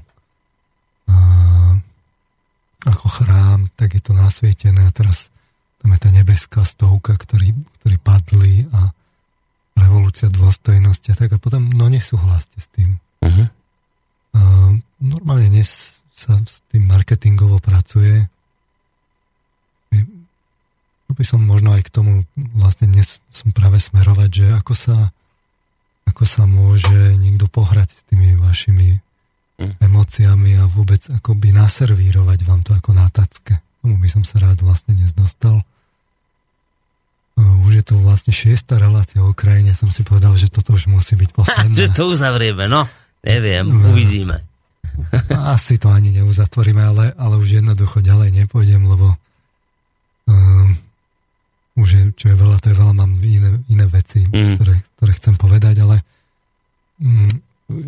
ako 2.87 3.07
chrám, 3.09 3.69
tak 3.77 3.97
je 3.97 4.03
to 4.03 4.13
nasvietené 4.17 4.89
a 4.89 4.95
teraz 4.95 5.29
tam 5.81 5.97
je 5.97 6.01
tá 6.01 6.11
nebeská 6.13 6.61
stovka, 6.65 7.17
ktorí, 7.17 7.57
ktorí 7.81 7.97
padli 8.01 8.69
a 8.73 8.93
revolúcia 9.81 10.29
dôstojnosti 10.29 11.09
a 11.13 11.17
tak 11.17 11.33
a 11.33 11.39
potom 11.41 11.73
no 11.73 11.89
nesúhlaste 11.89 12.61
s 12.61 12.69
tým. 12.73 13.01
Uh-huh. 13.25 13.49
A 14.37 14.41
normálne 15.01 15.49
dnes 15.49 16.01
sa 16.13 16.37
s 16.37 16.61
tým 16.69 16.85
marketingovo 16.85 17.65
pracuje. 17.65 18.29
To 21.09 21.17
by 21.17 21.25
som 21.25 21.43
možno 21.43 21.75
aj 21.75 21.89
k 21.89 21.95
tomu 21.97 22.13
vlastne 22.55 22.93
dnes 22.93 23.19
som 23.33 23.51
práve 23.51 23.81
smerovať, 23.81 24.31
že 24.31 24.47
ako 24.53 24.75
sa, 24.77 25.11
ako 26.07 26.23
sa 26.29 26.45
môže 26.45 27.17
niekto 27.17 27.49
pohrať 27.49 27.89
s 27.97 28.01
tými 28.07 28.37
vašimi 28.37 29.01
mm. 29.61 29.85
emóciami 29.85 30.57
a 30.57 30.65
vôbec 30.65 31.05
akoby 31.13 31.53
naservírovať 31.53 32.39
vám 32.49 32.65
to 32.65 32.73
ako 32.73 32.97
na 32.97 33.07
tacke. 33.13 33.61
Tomu 33.85 34.01
by 34.01 34.09
som 34.09 34.25
sa 34.25 34.41
rád 34.41 34.65
vlastne 34.65 34.97
dnes 34.97 35.13
dostal. 35.13 35.61
Už 37.41 37.73
je 37.81 37.85
to 37.85 37.97
vlastne 38.01 38.33
šiesta 38.33 38.77
relácia 38.77 39.25
o 39.25 39.33
Ukrajine. 39.33 39.73
Som 39.73 39.89
si 39.89 40.05
povedal, 40.05 40.37
že 40.37 40.53
toto 40.53 40.77
už 40.77 40.89
musí 40.89 41.17
byť 41.17 41.31
posledná. 41.33 41.73
že 41.73 41.89
to 41.93 42.13
uzavrieme, 42.13 42.69
no. 42.69 42.89
Neviem, 43.21 43.69
no, 43.69 43.93
uvidíme. 43.93 44.45
Asi 45.57 45.77
to 45.81 45.93
ani 45.93 46.13
neuzatvoríme, 46.13 46.81
ale, 46.81 47.05
ale 47.17 47.35
už 47.37 47.61
jednoducho 47.61 48.01
ďalej 48.05 48.45
nepôjdem, 48.45 48.85
lebo 48.85 49.17
um, 50.29 50.69
už 51.81 51.89
je, 51.89 52.03
čo 52.17 52.27
je 52.33 52.37
veľa, 52.37 52.57
to 52.61 52.73
je 52.73 52.77
veľa, 52.77 52.93
mám 52.97 53.13
iné, 53.21 53.61
iné 53.69 53.87
veci, 53.89 54.25
mm. 54.25 54.61
ktoré, 54.61 54.75
ktoré 55.01 55.13
chcem 55.17 55.35
povedať, 55.41 55.85
ale 55.85 55.97
um, 57.01 57.29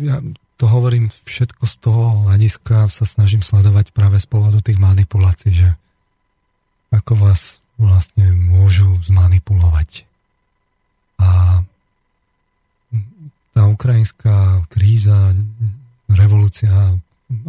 ja 0.01 0.21
to 0.57 0.69
hovorím 0.69 1.09
všetko 1.25 1.63
z 1.65 1.75
toho 1.81 2.03
hľadiska, 2.27 2.87
sa 2.87 3.05
snažím 3.05 3.41
sledovať 3.41 3.91
práve 3.91 4.21
z 4.21 4.27
pohľadu 4.29 4.61
tých 4.61 4.79
manipulácií, 4.79 5.51
že 5.53 5.69
ako 6.93 7.17
vás 7.17 7.63
vlastne 7.81 8.29
môžu 8.37 9.01
zmanipulovať. 9.01 10.05
A 11.17 11.61
tá 13.53 13.61
ukrajinská 13.69 14.65
kríza, 14.69 15.33
revolúcia, 16.09 16.73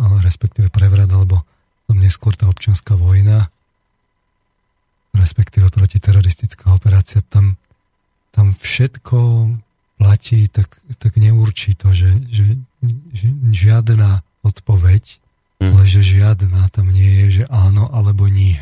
ale 0.01 0.17
respektíve 0.25 0.73
prevrat, 0.73 1.09
alebo 1.13 1.45
tam 1.85 2.01
neskôr 2.01 2.33
tá 2.33 2.49
občianská 2.49 2.97
vojna, 2.97 3.53
respektíve 5.13 5.69
protiteroristická 5.71 6.73
operácia, 6.73 7.21
tam, 7.29 7.61
tam 8.33 8.57
všetko 8.57 9.53
platí, 10.01 10.51
tak, 10.51 10.81
tak 10.99 11.17
neurčí 11.17 11.79
to, 11.79 11.95
že, 11.95 12.11
že, 12.29 12.45
žiadna 13.53 14.23
odpoveď, 14.45 15.03
hmm. 15.61 15.73
ale 15.73 15.83
že 15.89 16.05
žiadna 16.05 16.69
tam 16.71 16.93
nie 16.93 17.27
je, 17.27 17.43
že 17.43 17.45
áno 17.49 17.89
alebo 17.91 18.29
nie. 18.29 18.61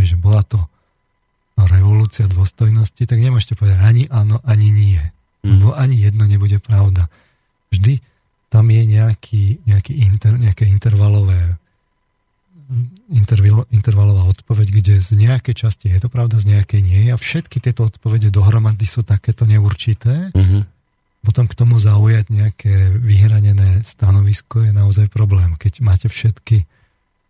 Že 0.00 0.16
bola 0.16 0.42
to 0.44 0.64
revolúcia 1.60 2.24
dôstojnosti, 2.24 3.04
tak 3.04 3.20
nemôžete 3.20 3.52
povedať 3.52 3.78
ani 3.84 4.04
áno, 4.08 4.40
ani 4.48 4.72
nie. 4.72 5.02
Hmm. 5.44 5.60
Lebo 5.60 5.76
ani 5.76 5.96
jedno 6.00 6.24
nebude 6.24 6.56
pravda. 6.60 7.12
Vždy 7.68 8.00
tam 8.50 8.66
je 8.66 8.82
nejaký, 8.82 9.62
nejaký 9.68 9.92
inter, 10.08 10.34
nejaké 10.40 10.64
intervalové 10.66 11.60
intervalová 13.74 14.30
odpoveď, 14.30 14.66
kde 14.70 14.94
z 15.02 15.10
nejakej 15.18 15.66
časti 15.66 15.90
je 15.90 15.98
to 15.98 16.06
pravda, 16.06 16.38
z 16.38 16.54
nejakej 16.54 16.80
nie 16.86 17.10
a 17.10 17.18
všetky 17.18 17.58
tieto 17.58 17.90
odpovede 17.90 18.30
dohromady 18.30 18.86
sú 18.86 19.02
takéto 19.02 19.42
neurčité. 19.42 20.30
Uh-huh. 20.30 20.62
Potom 21.20 21.44
k 21.44 21.56
tomu 21.56 21.76
zaujať 21.76 22.32
nejaké 22.32 22.96
vyhranené 22.96 23.84
stanovisko 23.84 24.64
je 24.64 24.72
naozaj 24.72 25.12
problém. 25.12 25.52
Keď 25.60 25.84
máte 25.84 26.08
všetky, 26.08 26.64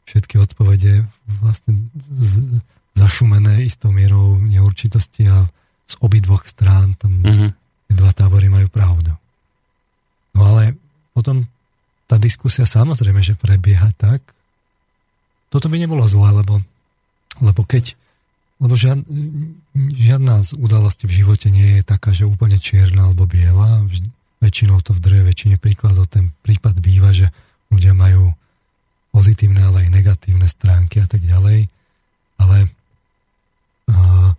všetky 0.06 0.38
odpovede 0.38 1.10
vlastne 1.42 1.90
z, 2.22 2.62
zašumené 2.94 3.66
istou 3.66 3.90
mierou 3.90 4.38
neurčitosti 4.38 5.26
a 5.26 5.50
z 5.90 5.94
obidvoch 5.98 6.46
strán 6.46 6.94
tam 6.94 7.12
uh-huh. 7.18 7.50
dva 7.90 8.14
tábory 8.14 8.46
majú 8.46 8.70
pravdu. 8.70 9.10
No 10.38 10.54
ale 10.54 10.78
potom 11.10 11.50
tá 12.06 12.14
diskusia 12.18 12.66
samozrejme, 12.66 13.22
že 13.22 13.38
prebieha 13.38 13.90
tak. 13.98 14.22
Toto 15.50 15.66
by 15.66 15.82
nebolo 15.82 16.06
zlé, 16.06 16.30
lebo, 16.42 16.62
lebo 17.42 17.62
keď 17.66 17.98
lebo 18.60 18.76
žiad, 18.76 19.00
žiadna 19.74 20.44
z 20.44 20.52
udalostí 20.60 21.08
v 21.08 21.24
živote 21.24 21.48
nie 21.48 21.80
je 21.80 21.82
taká, 21.82 22.12
že 22.12 22.28
úplne 22.28 22.60
čierna 22.60 23.08
alebo 23.08 23.24
biela. 23.24 23.88
Väčšinou 24.40 24.84
to 24.84 24.92
v 24.92 25.00
druhej 25.00 25.24
väčšine 25.24 25.56
príkladov 25.56 26.12
ten 26.12 26.36
prípad 26.44 26.76
býva, 26.80 27.12
že 27.16 27.32
ľudia 27.72 27.96
majú 27.96 28.36
pozitívne, 29.16 29.64
ale 29.64 29.88
aj 29.88 29.96
negatívne 29.96 30.44
stránky 30.44 31.00
a 31.00 31.08
tak 31.08 31.24
ďalej. 31.24 31.72
Ale 32.36 32.56
uh, 33.88 34.30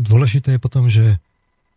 dôležité 0.00 0.56
je 0.56 0.60
potom, 0.60 0.88
že 0.88 1.20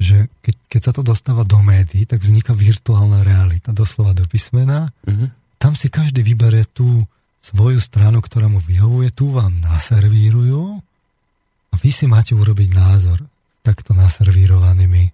že 0.04 0.28
keď, 0.44 0.56
keď 0.68 0.82
sa 0.84 0.92
to 0.92 1.02
dostáva 1.06 1.48
do 1.48 1.64
médií, 1.64 2.04
tak 2.04 2.20
vzniká 2.20 2.52
virtuálna 2.52 3.24
realita, 3.24 3.72
doslova 3.72 4.12
do 4.12 4.28
písmena. 4.28 4.92
Uh-huh. 5.08 5.32
Tam 5.56 5.80
si 5.80 5.88
každý 5.88 6.20
vybere 6.20 6.68
tú 6.68 7.08
svoju 7.40 7.80
stranu, 7.80 8.20
ktorá 8.20 8.52
mu 8.52 8.60
vyhovuje, 8.60 9.16
tu 9.16 9.32
vám 9.32 9.64
naservírujú 9.64 10.84
a 11.74 11.78
vy 11.82 11.90
si 11.90 12.06
máte 12.06 12.38
urobiť 12.38 12.70
názor 12.70 13.18
takto 13.66 13.98
naservírovanými 13.98 15.10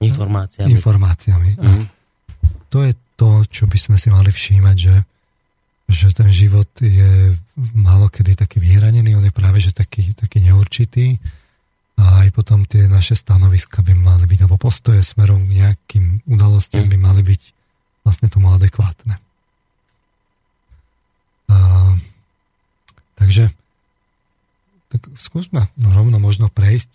informáciami. 0.00 0.68
informáciami. 0.72 1.50
Uh-huh. 1.60 1.84
A 1.84 2.46
to 2.72 2.78
je 2.88 2.92
to, 3.20 3.44
čo 3.46 3.68
by 3.68 3.78
sme 3.78 3.96
si 4.00 4.08
mali 4.08 4.32
všímať, 4.32 4.76
že, 4.80 4.96
že 5.92 6.06
ten 6.16 6.32
život 6.32 6.66
je 6.80 7.36
malokedy 7.76 8.32
taký 8.32 8.58
vyhranený, 8.58 9.12
on 9.14 9.28
je 9.28 9.34
práve 9.34 9.60
že 9.60 9.76
taký, 9.76 10.16
taký 10.16 10.40
neurčitý 10.40 11.20
a 12.00 12.24
aj 12.24 12.28
potom 12.32 12.64
tie 12.64 12.88
naše 12.88 13.14
stanoviska 13.14 13.84
by 13.84 13.92
mali 13.92 14.24
byť, 14.24 14.48
alebo 14.48 14.56
postoje 14.56 15.04
smerom 15.04 15.44
k 15.46 15.60
nejakým 15.60 16.24
udalostiam 16.26 16.88
by 16.88 16.96
mali 16.98 17.22
byť 17.22 17.42
vlastne 18.02 18.26
tomu 18.32 18.50
adekvátne. 18.50 19.20
A, 21.52 21.56
takže 23.14 23.52
tak 24.92 25.08
skúsme 25.16 25.72
rovno 25.80 26.20
možno 26.20 26.52
prejsť. 26.52 26.90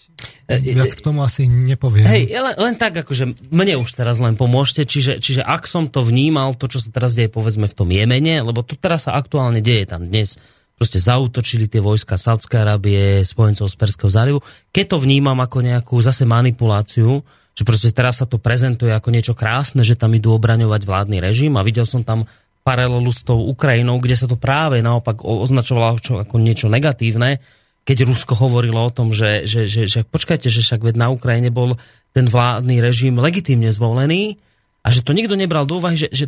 E, 0.45 0.61
e, 0.61 0.77
Viac 0.77 0.93
k 0.93 1.01
tomu 1.01 1.25
asi 1.25 1.49
nepoviem. 1.49 2.05
Hej, 2.05 2.29
len, 2.29 2.53
len 2.53 2.75
tak, 2.77 2.93
akože 3.01 3.49
mne 3.49 3.81
už 3.81 3.89
teraz 3.97 4.21
len 4.21 4.37
pomôžte, 4.37 4.85
čiže, 4.85 5.17
čiže 5.17 5.41
ak 5.41 5.65
som 5.65 5.89
to 5.89 6.05
vnímal, 6.05 6.53
to, 6.53 6.69
čo 6.69 6.77
sa 6.77 6.93
teraz 6.93 7.17
deje, 7.17 7.33
povedzme 7.33 7.65
v 7.65 7.73
tom 7.73 7.89
Jemene, 7.89 8.45
lebo 8.45 8.61
to 8.61 8.77
teraz 8.77 9.09
sa 9.09 9.17
aktuálne 9.17 9.65
deje 9.65 9.89
tam 9.89 10.05
dnes 10.05 10.37
proste 10.77 11.01
zautočili 11.01 11.65
tie 11.65 11.81
vojska 11.81 12.21
Saudskej 12.21 12.61
Arábie, 12.61 13.25
spojencov 13.25 13.65
z 13.65 13.75
Perského 13.81 14.13
zálivu. 14.13 14.39
Keď 14.69 14.85
to 14.93 14.97
vnímam 15.01 15.41
ako 15.41 15.65
nejakú 15.65 15.97
zase 16.05 16.29
manipuláciu, 16.29 17.25
že 17.57 17.65
proste 17.65 17.89
teraz 17.89 18.21
sa 18.21 18.29
to 18.29 18.37
prezentuje 18.37 18.93
ako 18.93 19.09
niečo 19.09 19.33
krásne, 19.33 19.81
že 19.81 19.97
tam 19.97 20.13
idú 20.13 20.37
obraňovať 20.37 20.85
vládny 20.85 21.17
režim 21.17 21.57
a 21.57 21.65
videl 21.65 21.89
som 21.89 22.05
tam 22.05 22.29
paralelu 22.61 23.09
s 23.09 23.25
tou 23.25 23.41
Ukrajinou, 23.49 23.97
kde 23.97 24.13
sa 24.13 24.27
to 24.29 24.37
práve 24.37 24.83
naopak 24.85 25.25
označovalo 25.25 25.97
ako 25.97 26.35
niečo 26.37 26.69
negatívne, 26.69 27.41
keď 27.87 28.03
Rusko 28.03 28.35
hovorilo 28.35 28.83
o 28.83 28.91
tom, 28.91 29.15
že, 29.15 29.47
že, 29.47 29.63
že, 29.63 29.87
že 29.87 30.03
počkajte, 30.03 30.51
že 30.51 30.59
však 30.59 30.91
na 30.91 31.07
Ukrajine 31.07 31.47
bol 31.47 31.79
ten 32.11 32.27
vládny 32.27 32.83
režim 32.83 33.15
legitímne 33.15 33.71
zvolený 33.71 34.35
a 34.83 34.91
že 34.91 35.07
to 35.07 35.15
nikto 35.15 35.39
nebral 35.39 35.63
do 35.63 35.79
úvahy, 35.79 35.95
že, 35.95 36.11
že 36.11 36.27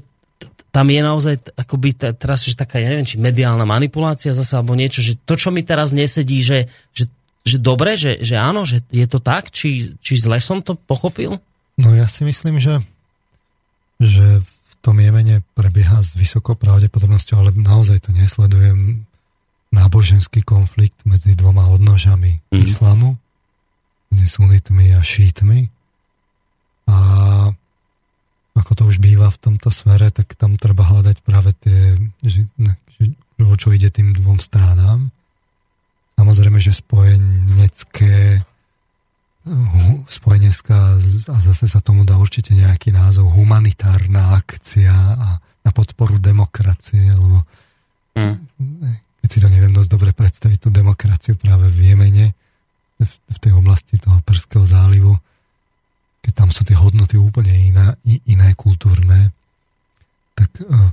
tam 0.71 0.87
je 0.87 1.01
naozaj 1.03 1.35
akoby 1.59 1.99
teraz 2.15 2.47
že 2.47 2.55
taká, 2.55 2.79
ja 2.79 2.95
neviem, 2.95 3.03
či 3.03 3.19
mediálna 3.19 3.67
manipulácia 3.67 4.31
zase, 4.31 4.55
alebo 4.55 4.71
niečo, 4.79 5.03
že 5.03 5.19
to, 5.19 5.35
čo 5.35 5.51
mi 5.51 5.67
teraz 5.67 5.91
nesedí, 5.91 6.39
že, 6.39 6.71
že, 6.95 7.11
že 7.43 7.57
dobre, 7.59 7.99
že, 7.99 8.23
že 8.23 8.39
áno, 8.39 8.63
že 8.63 8.79
je 8.87 9.03
to 9.09 9.19
tak, 9.19 9.51
či, 9.51 9.99
či 9.99 10.13
zle 10.15 10.39
som 10.39 10.63
to 10.63 10.79
pochopil? 10.79 11.43
No 11.75 11.91
ja 11.91 12.07
si 12.07 12.23
myslím, 12.23 12.61
že, 12.61 12.79
že 13.99 14.39
v 14.45 14.73
tom 14.79 14.95
Jemene 14.95 15.43
prebieha 15.59 15.99
s 15.99 16.15
vysokou 16.15 16.55
pravdepodobnosťou, 16.55 17.35
ale 17.35 17.51
naozaj 17.51 18.07
to 18.07 18.15
nesledujem, 18.15 19.08
náboženský 19.69 20.41
konflikt 20.41 20.97
medzi 21.05 21.37
dvoma 21.37 21.69
odnožami 21.69 22.41
mm. 22.49 22.65
islamu, 22.65 23.17
medzi 24.09 24.27
sunitmi 24.27 24.97
a 24.97 25.01
šítmi. 25.01 25.69
A 26.89 26.97
ako 28.57 28.71
to 28.75 28.83
už 28.89 28.97
býva 28.97 29.29
v 29.29 29.39
tomto 29.39 29.69
smere, 29.69 30.09
tak 30.09 30.33
tam 30.35 30.57
treba 30.57 30.83
hľadať 30.89 31.17
práve 31.21 31.53
tie, 31.61 31.95
že, 32.25 32.49
že, 32.97 33.03
o 33.39 33.55
čo 33.55 33.71
ide 33.71 33.93
tým 33.93 34.11
dvom 34.11 34.41
stranám. 34.41 35.13
Samozrejme, 36.17 36.59
že 36.59 36.75
spojenecké 36.75 38.43
spojenecká 40.09 40.99
a 41.31 41.37
zase 41.39 41.65
sa 41.65 41.79
tomu 41.81 42.03
dá 42.05 42.19
určite 42.19 42.53
nejaký 42.53 42.93
názov 42.93 43.33
humanitárna 43.33 44.37
akcia 44.37 44.93
a 44.93 45.27
na 45.39 45.71
podporu 45.73 46.21
demokracie, 46.21 47.09
alebo 47.09 47.41
mm. 48.13 48.35
Keď 49.29 49.37
si 49.37 49.45
to 49.45 49.53
neviem 49.53 49.77
dosť 49.77 49.93
dobre 49.93 50.09
predstaviť, 50.09 50.57
tú 50.57 50.73
demokraciu 50.73 51.37
práve 51.37 51.69
v 51.69 51.93
Jemene, 51.93 52.33
v, 52.97 53.05
v 53.05 53.37
tej 53.37 53.53
oblasti 53.53 54.01
toho 54.01 54.17
Perského 54.25 54.65
zálivu, 54.65 55.13
keď 56.25 56.33
tam 56.33 56.49
sú 56.49 56.65
tie 56.65 56.73
hodnoty 56.73 57.13
úplne 57.21 57.53
iná, 57.53 57.93
iné 58.25 58.57
kultúrne, 58.57 59.29
tak 60.33 60.49
uh, 60.65 60.89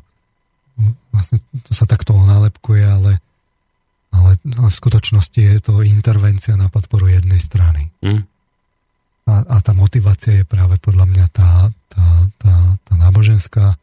vlastne 1.17 1.41
to 1.65 1.73
sa 1.73 1.89
takto 1.89 2.13
onálepkuje, 2.13 2.85
ale, 2.85 3.25
ale, 4.13 4.37
ale 4.37 4.69
v 4.69 4.81
skutočnosti 4.85 5.41
je 5.41 5.57
to 5.65 5.81
intervencia 5.81 6.61
na 6.61 6.69
podporu 6.69 7.09
jednej 7.09 7.41
strany. 7.41 7.89
Mm. 8.05 8.21
A, 9.33 9.35
a 9.49 9.57
tá 9.65 9.73
motivácia 9.73 10.45
je 10.45 10.45
práve 10.45 10.77
podľa 10.77 11.09
mňa 11.09 11.27
tá, 11.33 11.73
tá, 11.89 12.05
tá, 12.37 12.55
tá 12.85 12.95
náboženská. 13.01 13.81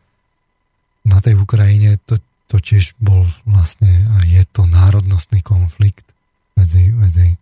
Na 1.10 1.18
tej 1.26 1.42
Ukrajine 1.42 1.98
to, 2.06 2.22
to 2.54 2.62
tiež 2.62 2.94
bol 3.02 3.26
vlastne 3.50 3.89
a 3.89 4.30
je 4.30 4.46
to 4.54 4.70
národnostný 4.70 5.42
konflikt 5.42 6.06
medzi, 6.54 6.94
medzi 6.94 7.34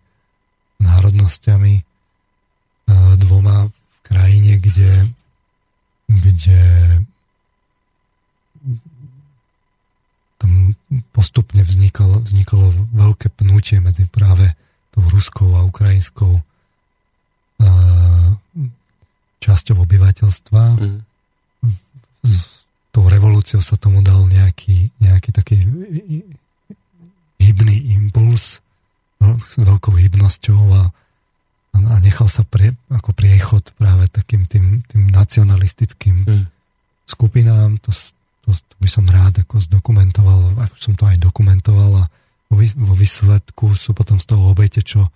národnosťami 0.80 1.84
dvoma 3.20 3.68
krajine, 4.08 4.56
kde, 4.64 5.12
kde 6.08 6.62
tam 10.40 10.80
postupne 11.12 11.60
vznikalo, 11.60 12.24
vznikalo 12.24 12.72
veľké 12.96 13.36
pnutie 13.36 13.84
medzi 13.84 14.08
práve 14.08 14.48
tou 14.96 15.04
ruskou 15.12 15.60
a 15.60 15.68
ukrajinskou 15.68 16.40
časťou 19.44 19.76
obyvateľstva. 19.76 20.64
Mm. 20.80 21.00
S 22.22 22.51
tou 22.92 23.08
revolúciou 23.08 23.64
sa 23.64 23.80
tomu 23.80 24.04
dal 24.04 24.28
nejaký, 24.28 24.92
nejaký 25.00 25.30
taký 25.32 25.56
hybný 27.40 27.96
impuls 27.96 28.60
s 29.22 29.54
veľkou 29.58 29.96
hybnosťou 29.96 30.62
a 30.76 30.82
a 31.72 31.98
nechal 32.04 32.28
sa 32.30 32.44
pre, 32.46 32.76
ako 32.92 33.16
priechod 33.16 33.74
práve 33.80 34.06
takým 34.12 34.46
tým, 34.46 34.86
tým 34.86 35.10
nacionalistickým 35.10 36.18
hmm. 36.28 36.46
skupinám. 37.08 37.80
To, 37.84 37.92
to, 38.46 38.50
to 38.54 38.76
by 38.78 38.90
som 38.92 39.06
rád 39.08 39.42
ako 39.42 39.60
zdokumentoval, 39.60 40.62
a 40.62 40.68
som 40.78 40.94
to 40.94 41.08
aj 41.08 41.18
dokumentoval 41.18 42.06
a 42.06 42.10
vo, 42.52 42.94
výsledku 42.94 43.72
sú 43.74 43.96
potom 43.96 44.20
z 44.20 44.26
toho 44.28 44.52
obete, 44.52 44.84
čo 44.84 45.08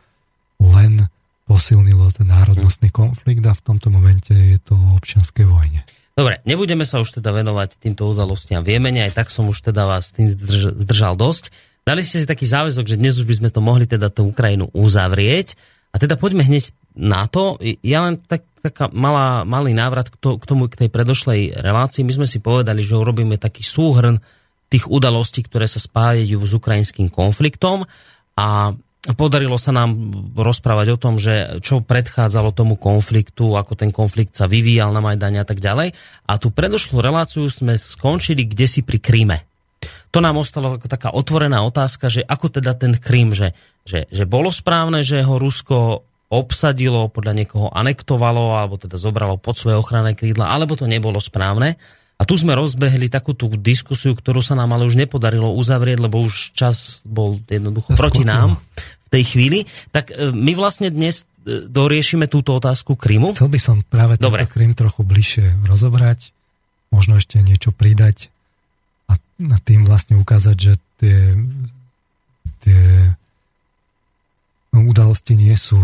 len 0.63 1.03
posilnilo 1.45 2.09
ten 2.15 2.31
národnostný 2.31 2.89
konflikt 2.89 3.43
a 3.45 3.53
v 3.53 3.61
tomto 3.61 3.91
momente 3.91 4.31
je 4.31 4.57
to 4.63 4.73
o 4.73 4.97
občianskej 4.97 5.45
vojne. 5.45 5.83
Dobre, 6.15 6.39
nebudeme 6.47 6.87
sa 6.87 7.03
už 7.03 7.19
teda 7.19 7.35
venovať 7.35 7.75
týmto 7.75 8.07
udalostiam 8.07 8.63
v 8.63 8.79
Jemene, 8.79 9.03
aj 9.03 9.19
tak 9.19 9.27
som 9.27 9.51
už 9.51 9.59
teda 9.67 9.83
vás 9.83 10.15
tým 10.15 10.31
zdrž, 10.31 10.79
zdržal 10.87 11.19
dosť. 11.19 11.51
Dali 11.83 12.07
ste 12.07 12.23
si 12.23 12.25
taký 12.25 12.47
záväzok, 12.47 12.87
že 12.87 12.95
dnes 12.95 13.19
už 13.19 13.27
by 13.27 13.35
sme 13.43 13.49
to 13.51 13.59
mohli 13.59 13.83
teda 13.83 14.07
tú 14.07 14.31
Ukrajinu 14.31 14.71
uzavrieť. 14.71 15.59
A 15.91 15.99
teda 15.99 16.15
poďme 16.15 16.47
hneď 16.47 16.71
na 16.95 17.27
to. 17.27 17.59
Ja 17.83 18.07
len 18.07 18.23
tak, 18.23 18.47
taká 18.63 18.87
malá, 18.95 19.43
malý 19.43 19.75
návrat 19.75 20.07
k, 20.07 20.15
to, 20.15 20.39
k 20.39 20.47
tomu, 20.47 20.71
k 20.71 20.87
tej 20.87 20.89
predošlej 20.89 21.59
relácii. 21.59 22.07
My 22.07 22.23
sme 22.23 22.27
si 22.31 22.39
povedali, 22.39 22.79
že 22.79 22.95
urobíme 22.95 23.35
taký 23.35 23.67
súhrn 23.67 24.23
tých 24.71 24.87
udalostí, 24.87 25.43
ktoré 25.43 25.67
sa 25.67 25.83
spájajú 25.83 26.39
s 26.39 26.51
ukrajinským 26.55 27.11
konfliktom 27.11 27.83
a 28.39 28.71
podarilo 29.13 29.61
sa 29.61 29.69
nám 29.69 29.93
rozprávať 30.33 30.97
o 30.97 31.01
tom, 31.01 31.21
že 31.21 31.61
čo 31.61 31.85
predchádzalo 31.85 32.49
tomu 32.49 32.73
konfliktu, 32.73 33.53
ako 33.53 33.77
ten 33.77 33.93
konflikt 33.93 34.33
sa 34.33 34.49
vyvíjal 34.49 34.89
na 34.89 35.05
Majdane 35.05 35.37
a 35.37 35.45
tak 35.45 35.61
ďalej. 35.61 35.93
A 36.25 36.41
tú 36.41 36.49
predošlú 36.49 36.97
reláciu 36.97 37.45
sme 37.53 37.77
skončili 37.77 38.49
kde 38.49 38.65
si 38.65 38.81
pri 38.81 38.97
Kríme. 38.97 39.37
to 40.09 40.23
nám 40.23 40.41
ostalo 40.41 40.73
ako 40.73 40.89
taká 40.89 41.13
otvorená 41.13 41.61
otázka, 41.61 42.09
že 42.09 42.25
ako 42.25 42.57
teda 42.57 42.73
ten 42.73 42.97
Krym, 42.97 43.37
že, 43.37 43.53
že, 43.85 44.09
že 44.09 44.25
bolo 44.25 44.49
správne, 44.49 45.05
že 45.05 45.21
ho 45.21 45.37
Rusko 45.37 46.01
obsadilo, 46.31 47.05
podľa 47.13 47.45
niekoho 47.45 47.67
anektovalo, 47.69 48.57
alebo 48.57 48.81
teda 48.81 48.97
zobralo 48.97 49.37
pod 49.37 49.61
svoje 49.61 49.77
ochranné 49.77 50.17
krídla, 50.17 50.49
alebo 50.49 50.73
to 50.73 50.89
nebolo 50.89 51.21
správne. 51.21 51.77
A 52.15 52.23
tu 52.23 52.39
sme 52.39 52.55
rozbehli 52.55 53.11
takú 53.11 53.35
tú 53.35 53.51
diskusiu, 53.59 54.15
ktorú 54.15 54.39
sa 54.39 54.55
nám 54.55 54.71
ale 54.71 54.87
už 54.87 54.95
nepodarilo 54.95 55.51
uzavrieť, 55.51 55.99
lebo 55.99 56.23
už 56.23 56.55
čas 56.55 57.03
bol 57.03 57.43
jednoducho 57.43 57.91
proti 57.99 58.23
nám 58.23 58.55
tej 59.11 59.23
chvíli. 59.35 59.59
Tak 59.91 60.11
e, 60.11 60.31
my 60.31 60.51
vlastne 60.57 60.89
dnes 60.89 61.25
e, 61.45 61.65
doriešime 61.65 62.29
túto 62.29 62.55
otázku 62.57 62.97
Krymu. 62.97 63.33
Chcel 63.37 63.51
by 63.51 63.59
som 63.61 63.77
práve 63.85 64.17
tento 64.17 64.47
Krym 64.49 64.73
trochu 64.73 65.01
bližšie 65.05 65.65
rozobrať, 65.67 66.31
možno 66.89 67.19
ešte 67.19 67.41
niečo 67.41 67.75
pridať 67.75 68.29
a 69.09 69.17
na 69.37 69.61
tým 69.61 69.85
vlastne 69.85 70.17
ukázať, 70.17 70.55
že 70.57 70.73
tie, 70.97 71.19
tie 72.65 72.81
udalosti 74.75 75.37
nie 75.37 75.55
sú 75.55 75.77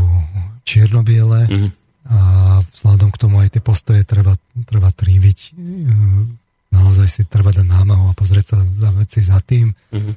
čierno-biele, 0.66 1.42
mm-hmm 1.48 1.82
a 2.10 2.20
vzhľadom 2.66 3.14
k 3.14 3.22
tomu 3.22 3.36
aj 3.40 3.54
tie 3.54 3.62
postoje 3.62 4.02
treba, 4.04 4.34
treba 4.66 4.90
tríviť. 4.90 5.40
E, 5.40 5.50
naozaj 6.74 7.08
si 7.08 7.22
treba 7.30 7.54
dať 7.54 7.68
námahu 7.68 8.10
a 8.10 8.18
pozrieť 8.18 8.46
sa 8.56 8.60
za 8.66 8.90
veci 8.96 9.20
za 9.22 9.38
tým. 9.44 9.70
Mm-hmm. 9.94 10.16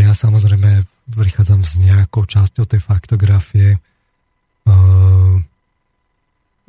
Ja 0.00 0.12
samozrejme 0.12 0.84
prichádzam 1.10 1.66
s 1.66 1.74
nejakou 1.76 2.24
časťou 2.24 2.64
tej 2.64 2.80
faktografie. 2.80 3.76
E, 3.76 3.78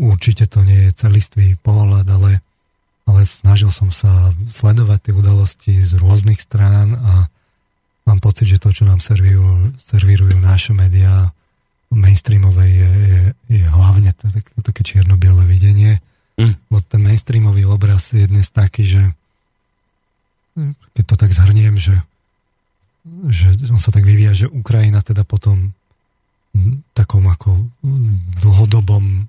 určite 0.01 0.49
to 0.49 0.65
nie 0.65 0.89
je 0.89 0.97
celistvý 0.97 1.56
pohľad, 1.62 2.10
ale, 2.10 2.41
ale 3.06 3.21
snažil 3.23 3.69
som 3.69 3.93
sa 3.93 4.34
sledovať 4.49 5.10
tie 5.10 5.13
udalosti 5.13 5.73
z 5.86 5.95
rôznych 6.01 6.41
strán 6.41 6.97
a 6.97 7.13
mám 8.10 8.19
pocit, 8.19 8.49
že 8.49 8.62
to, 8.62 8.73
čo 8.73 8.84
nám 8.84 8.99
servírujú, 8.99 9.77
servírujú 9.77 10.38
naše 10.41 10.73
médiá, 10.73 11.32
mainstreamovej 11.91 12.71
je, 12.71 12.91
je, 12.91 13.21
je 13.60 13.63
hlavne 13.67 14.15
to, 14.15 14.32
tak, 14.32 14.45
také 14.63 14.82
čierno-biele 14.88 15.43
videnie. 15.43 15.99
Mm. 16.39 16.56
Bo 16.71 16.80
ten 16.80 17.04
mainstreamový 17.04 17.67
obraz 17.67 18.15
je 18.15 18.23
dnes 18.32 18.47
taký, 18.47 18.88
že 18.88 19.04
keď 20.95 21.04
to 21.08 21.15
tak 21.15 21.32
zhrniem, 21.32 21.75
že, 21.80 21.95
že 23.05 23.57
on 23.73 23.81
sa 23.81 23.89
tak 23.89 24.05
vyvíja, 24.05 24.45
že 24.45 24.47
Ukrajina 24.51 25.01
teda 25.01 25.25
potom 25.25 25.73
takom 26.93 27.25
ako 27.25 27.71
dlhodobom 28.43 29.25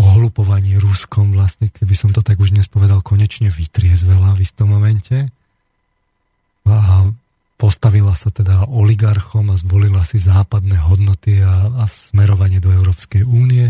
ohlupovaní 0.00 0.80
Ruskom 0.80 1.36
vlastne, 1.36 1.68
keby 1.68 1.92
som 1.92 2.10
to 2.10 2.24
tak 2.24 2.40
už 2.40 2.56
dnes 2.56 2.66
povedal, 2.66 3.04
konečne 3.04 3.52
vytriezvela 3.52 4.32
v 4.32 4.42
istom 4.42 4.72
momente. 4.72 5.28
A 6.64 7.04
postavila 7.60 8.16
sa 8.16 8.32
teda 8.32 8.64
oligarchom 8.72 9.52
a 9.52 9.60
zvolila 9.60 10.00
si 10.08 10.16
západné 10.16 10.80
hodnoty 10.80 11.44
a, 11.44 11.68
a 11.68 11.84
smerovanie 11.84 12.56
do 12.56 12.72
Európskej 12.72 13.20
únie. 13.28 13.68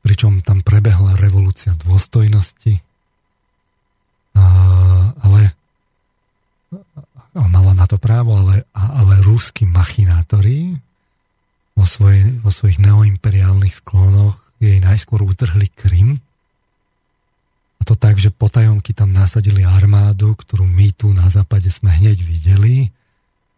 Pričom 0.00 0.40
tam 0.40 0.64
prebehla 0.64 1.20
revolúcia 1.20 1.76
dôstojnosti. 1.76 2.80
A, 4.32 4.44
ale 5.20 5.52
a 7.36 7.44
mala 7.52 7.76
na 7.76 7.84
to 7.84 8.00
právo, 8.00 8.32
ale, 8.32 8.64
ale 8.72 9.20
rúskí 9.20 9.68
machinátori 9.68 10.72
vo, 11.76 11.84
svoj, 11.84 12.40
vo 12.40 12.48
svojich 12.48 12.80
neoimperiálnych 12.80 13.84
sklonoch 13.84 14.40
jej 14.56 14.80
najskôr 14.80 15.20
utrhli 15.20 15.68
Krym 15.68 16.24
to 17.86 17.94
tak, 17.94 18.18
že 18.18 18.34
potajomky 18.34 18.90
tam 18.90 19.14
nasadili 19.14 19.62
armádu, 19.62 20.34
ktorú 20.34 20.66
my 20.66 20.90
tu 20.90 21.14
na 21.14 21.30
západe 21.30 21.70
sme 21.70 21.94
hneď 21.94 22.18
videli, 22.26 22.90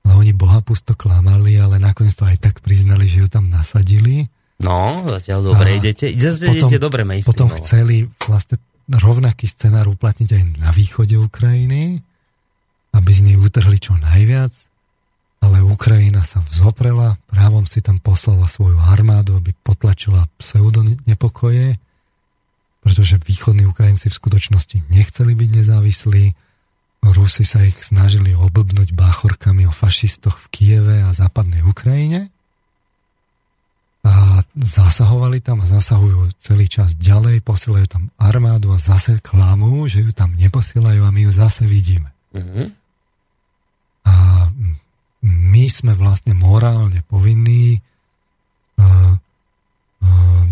ale 0.05 0.13
oni 0.21 0.33
bohapusto 0.37 0.93
klamali, 0.93 1.57
ale 1.57 1.81
nakoniec 1.81 2.13
to 2.13 2.29
aj 2.29 2.37
tak 2.37 2.61
priznali, 2.61 3.09
že 3.09 3.25
ju 3.25 3.29
tam 3.33 3.49
nasadili. 3.49 4.29
No, 4.61 5.01
zatiaľ 5.09 5.57
dobre 5.57 5.69
a 5.73 5.77
idete. 5.81 6.13
Zatiaľ 6.13 6.61
idete 6.61 6.77
dobre 6.77 7.09
Potom 7.25 7.49
chceli 7.57 8.05
vlastne 8.21 8.61
rovnaký 8.93 9.49
scenár 9.49 9.89
uplatniť 9.89 10.29
aj 10.29 10.43
na 10.61 10.71
východe 10.77 11.17
Ukrajiny, 11.17 12.05
aby 12.93 13.11
z 13.13 13.21
nej 13.33 13.37
utrhli 13.37 13.79
čo 13.79 13.97
najviac, 13.99 14.53
ale 15.39 15.63
Ukrajina 15.63 16.27
sa 16.27 16.43
vzoprela, 16.43 17.21
právom 17.31 17.65
si 17.65 17.79
tam 17.79 18.03
poslala 18.03 18.51
svoju 18.51 18.79
armádu, 18.81 19.39
aby 19.39 19.55
potlačila 19.63 20.27
pseudo 20.41 20.83
nepokoje 21.07 21.79
pretože 22.89 23.21
východní 23.21 23.69
Ukrajinci 23.69 24.09
v 24.09 24.19
skutočnosti 24.19 24.89
nechceli 24.89 25.37
byť 25.37 25.51
nezávislí. 25.61 26.25
Rusi 27.05 27.45
sa 27.45 27.61
ich 27.63 27.79
snažili 27.85 28.33
oblbnúť 28.33 28.97
báchorkami 28.97 29.69
o 29.69 29.73
fašistoch 29.77 30.41
v 30.41 30.47
Kieve 30.49 30.97
a 31.05 31.13
západnej 31.13 31.63
Ukrajine 31.69 32.33
a 34.09 34.41
zasahovali 34.57 35.45
tam 35.45 35.61
a 35.61 35.69
zasahujú 35.69 36.33
celý 36.41 36.65
čas 36.65 36.97
ďalej, 36.97 37.45
posielajú 37.45 37.87
tam 37.87 38.03
armádu 38.17 38.73
a 38.73 38.81
zase 38.81 39.21
klamú, 39.21 39.85
že 39.85 40.01
ju 40.01 40.11
tam 40.17 40.33
neposielajú 40.35 41.05
a 41.05 41.13
my 41.13 41.29
ju 41.29 41.31
zase 41.31 41.69
vidíme. 41.69 42.09
Mm-hmm. 42.35 42.67
A 44.09 44.15
my 45.25 45.65
sme 45.69 45.93
vlastne 45.97 46.33
morálne 46.37 47.03
povinní 47.09 47.81
uh, 48.79 49.15
uh, 50.05 50.45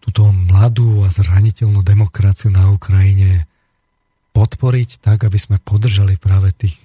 túto 0.00 0.32
mladú 0.32 1.04
a 1.04 1.12
zraniteľnú 1.12 1.84
demokraciu 1.84 2.48
na 2.48 2.70
Ukrajine 2.72 3.44
podporiť 4.32 5.02
tak, 5.02 5.26
aby 5.26 5.38
sme 5.38 5.56
podržali 5.58 6.14
práve 6.16 6.54
tých 6.54 6.78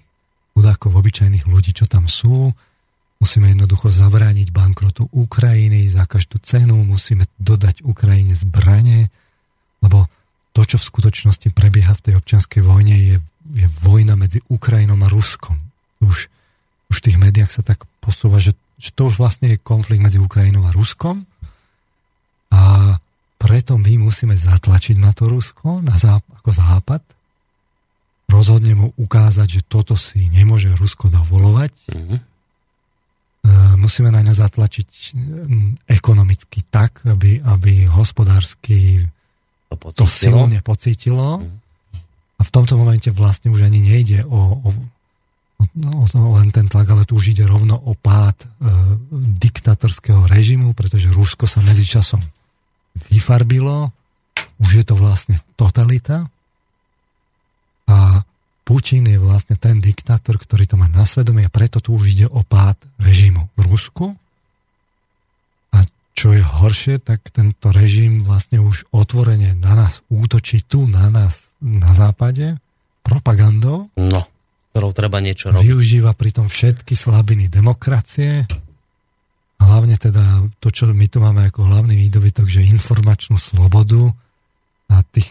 chudákov 0.58 0.94
obyčajných 0.98 1.46
ľudí, 1.46 1.74
čo 1.74 1.86
tam 1.86 2.10
sú. 2.10 2.50
Musíme 3.22 3.48
jednoducho 3.54 3.88
zabrániť 3.88 4.52
bankrotu 4.52 5.08
Ukrajiny 5.14 5.88
za 5.88 6.04
každú 6.04 6.44
cenu, 6.44 6.76
musíme 6.84 7.30
dodať 7.40 7.86
Ukrajine 7.88 8.36
zbranie, 8.36 9.08
lebo 9.80 10.12
to, 10.54 10.62
čo 10.62 10.78
v 10.78 10.88
skutočnosti 10.90 11.50
prebieha 11.50 11.98
v 11.98 12.04
tej 12.10 12.14
občianskej 12.22 12.62
vojne, 12.62 12.94
je, 12.94 13.18
je 13.58 13.68
vojna 13.82 14.14
medzi 14.14 14.40
Ukrajinou 14.48 14.96
a 15.02 15.10
Ruskom. 15.10 15.58
Už, 16.00 16.30
už 16.94 16.96
v 17.02 17.06
tých 17.10 17.18
médiách 17.18 17.52
sa 17.52 17.66
tak 17.66 17.90
posúva, 18.00 18.38
že, 18.38 18.54
že 18.78 18.94
to 18.94 19.10
už 19.10 19.18
vlastne 19.18 19.50
je 19.50 19.58
konflikt 19.58 20.06
medzi 20.06 20.22
Ukrajinou 20.22 20.64
a 20.70 20.76
Ruskom 20.76 21.26
a 22.54 22.96
preto 23.42 23.76
my 23.76 24.00
musíme 24.00 24.38
zatlačiť 24.38 24.96
na 25.02 25.12
to 25.12 25.28
Rusko, 25.28 25.84
na 25.84 25.98
záp- 26.00 26.24
ako 26.40 26.50
Západ, 26.54 27.04
rozhodne 28.30 28.74
mu 28.78 28.88
ukázať, 28.96 29.60
že 29.60 29.62
toto 29.68 30.00
si 30.00 30.32
nemôže 30.32 30.72
Rusko 30.74 31.12
dovolovať. 31.12 31.74
Mm-hmm. 31.92 32.20
Musíme 33.76 34.16
na 34.16 34.24
ňa 34.24 34.32
zatlačiť 34.32 34.90
ekonomicky 35.92 36.64
tak, 36.72 37.04
aby, 37.04 37.44
aby 37.44 37.84
hospodársky 37.92 39.04
to, 39.80 40.06
to 40.06 40.08
silne 40.08 40.60
pocítilo. 40.62 41.40
Mm-hmm. 41.40 41.62
A 42.40 42.42
v 42.42 42.52
tomto 42.52 42.76
momente 42.76 43.08
vlastne 43.14 43.54
už 43.54 43.64
ani 43.64 43.80
nejde 43.80 44.26
o, 44.28 44.60
o, 44.60 44.70
o, 45.64 46.04
o 46.04 46.32
len 46.38 46.50
ten 46.52 46.68
tlak, 46.68 46.90
ale 46.92 47.08
tu 47.08 47.16
už 47.16 47.38
ide 47.38 47.46
rovno 47.48 47.78
o 47.78 47.96
pád 47.96 48.36
e, 48.44 48.48
diktatorského 49.40 50.28
režimu, 50.28 50.76
pretože 50.76 51.14
Rusko 51.14 51.48
sa 51.48 51.64
medzičasom 51.64 52.20
vyfarbilo, 53.10 53.90
už 54.60 54.70
je 54.82 54.84
to 54.86 54.96
vlastne 55.00 55.40
totalita 55.56 56.28
a 57.90 58.22
Putin 58.64 59.12
je 59.12 59.20
vlastne 59.20 59.60
ten 59.60 59.84
diktátor, 59.84 60.40
ktorý 60.40 60.64
to 60.64 60.80
má 60.80 60.88
na 60.88 61.04
svedomie 61.04 61.44
a 61.44 61.52
preto 61.52 61.84
tu 61.84 62.00
už 62.00 62.16
ide 62.16 62.28
o 62.32 62.48
pád 62.48 62.80
režimu 62.96 63.52
v 63.60 63.62
Rusku. 63.68 64.06
Čo 66.24 66.32
je 66.32 66.40
horšie, 66.40 67.04
tak 67.04 67.20
tento 67.36 67.76
režim 67.76 68.24
vlastne 68.24 68.64
už 68.64 68.88
otvorene 68.96 69.60
na 69.60 69.76
nás 69.76 70.00
útočí 70.08 70.64
tu, 70.64 70.88
na 70.88 71.12
nás, 71.12 71.52
na 71.60 71.92
západe, 71.92 72.56
propagandou. 73.04 73.92
No, 74.00 74.24
ktorou 74.72 74.96
treba 74.96 75.20
niečo 75.20 75.52
robiť. 75.52 75.68
Využíva 75.68 76.16
pritom 76.16 76.48
všetky 76.48 76.96
slabiny 76.96 77.52
demokracie, 77.52 78.48
hlavne 79.60 80.00
teda 80.00 80.48
to, 80.64 80.72
čo 80.72 80.88
my 80.96 81.12
tu 81.12 81.20
máme 81.20 81.44
ako 81.44 81.68
hlavný 81.68 82.00
výdobytok, 82.08 82.48
že 82.48 82.72
informačnú 82.72 83.36
slobodu 83.36 84.08
a 84.96 85.04
tých 85.04 85.28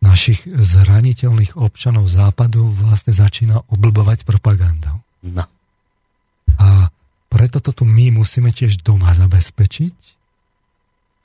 našich 0.00 0.40
zraniteľných 0.48 1.60
občanov 1.60 2.08
západu 2.08 2.72
vlastne 2.72 3.12
začína 3.12 3.60
oblbovať 3.68 4.24
propagandou. 4.24 5.04
No. 5.20 5.44
A 6.56 6.88
preto 7.34 7.58
to 7.58 7.74
tu 7.74 7.82
my 7.82 8.14
musíme 8.14 8.54
tiež 8.54 8.86
doma 8.86 9.10
zabezpečiť. 9.10 9.96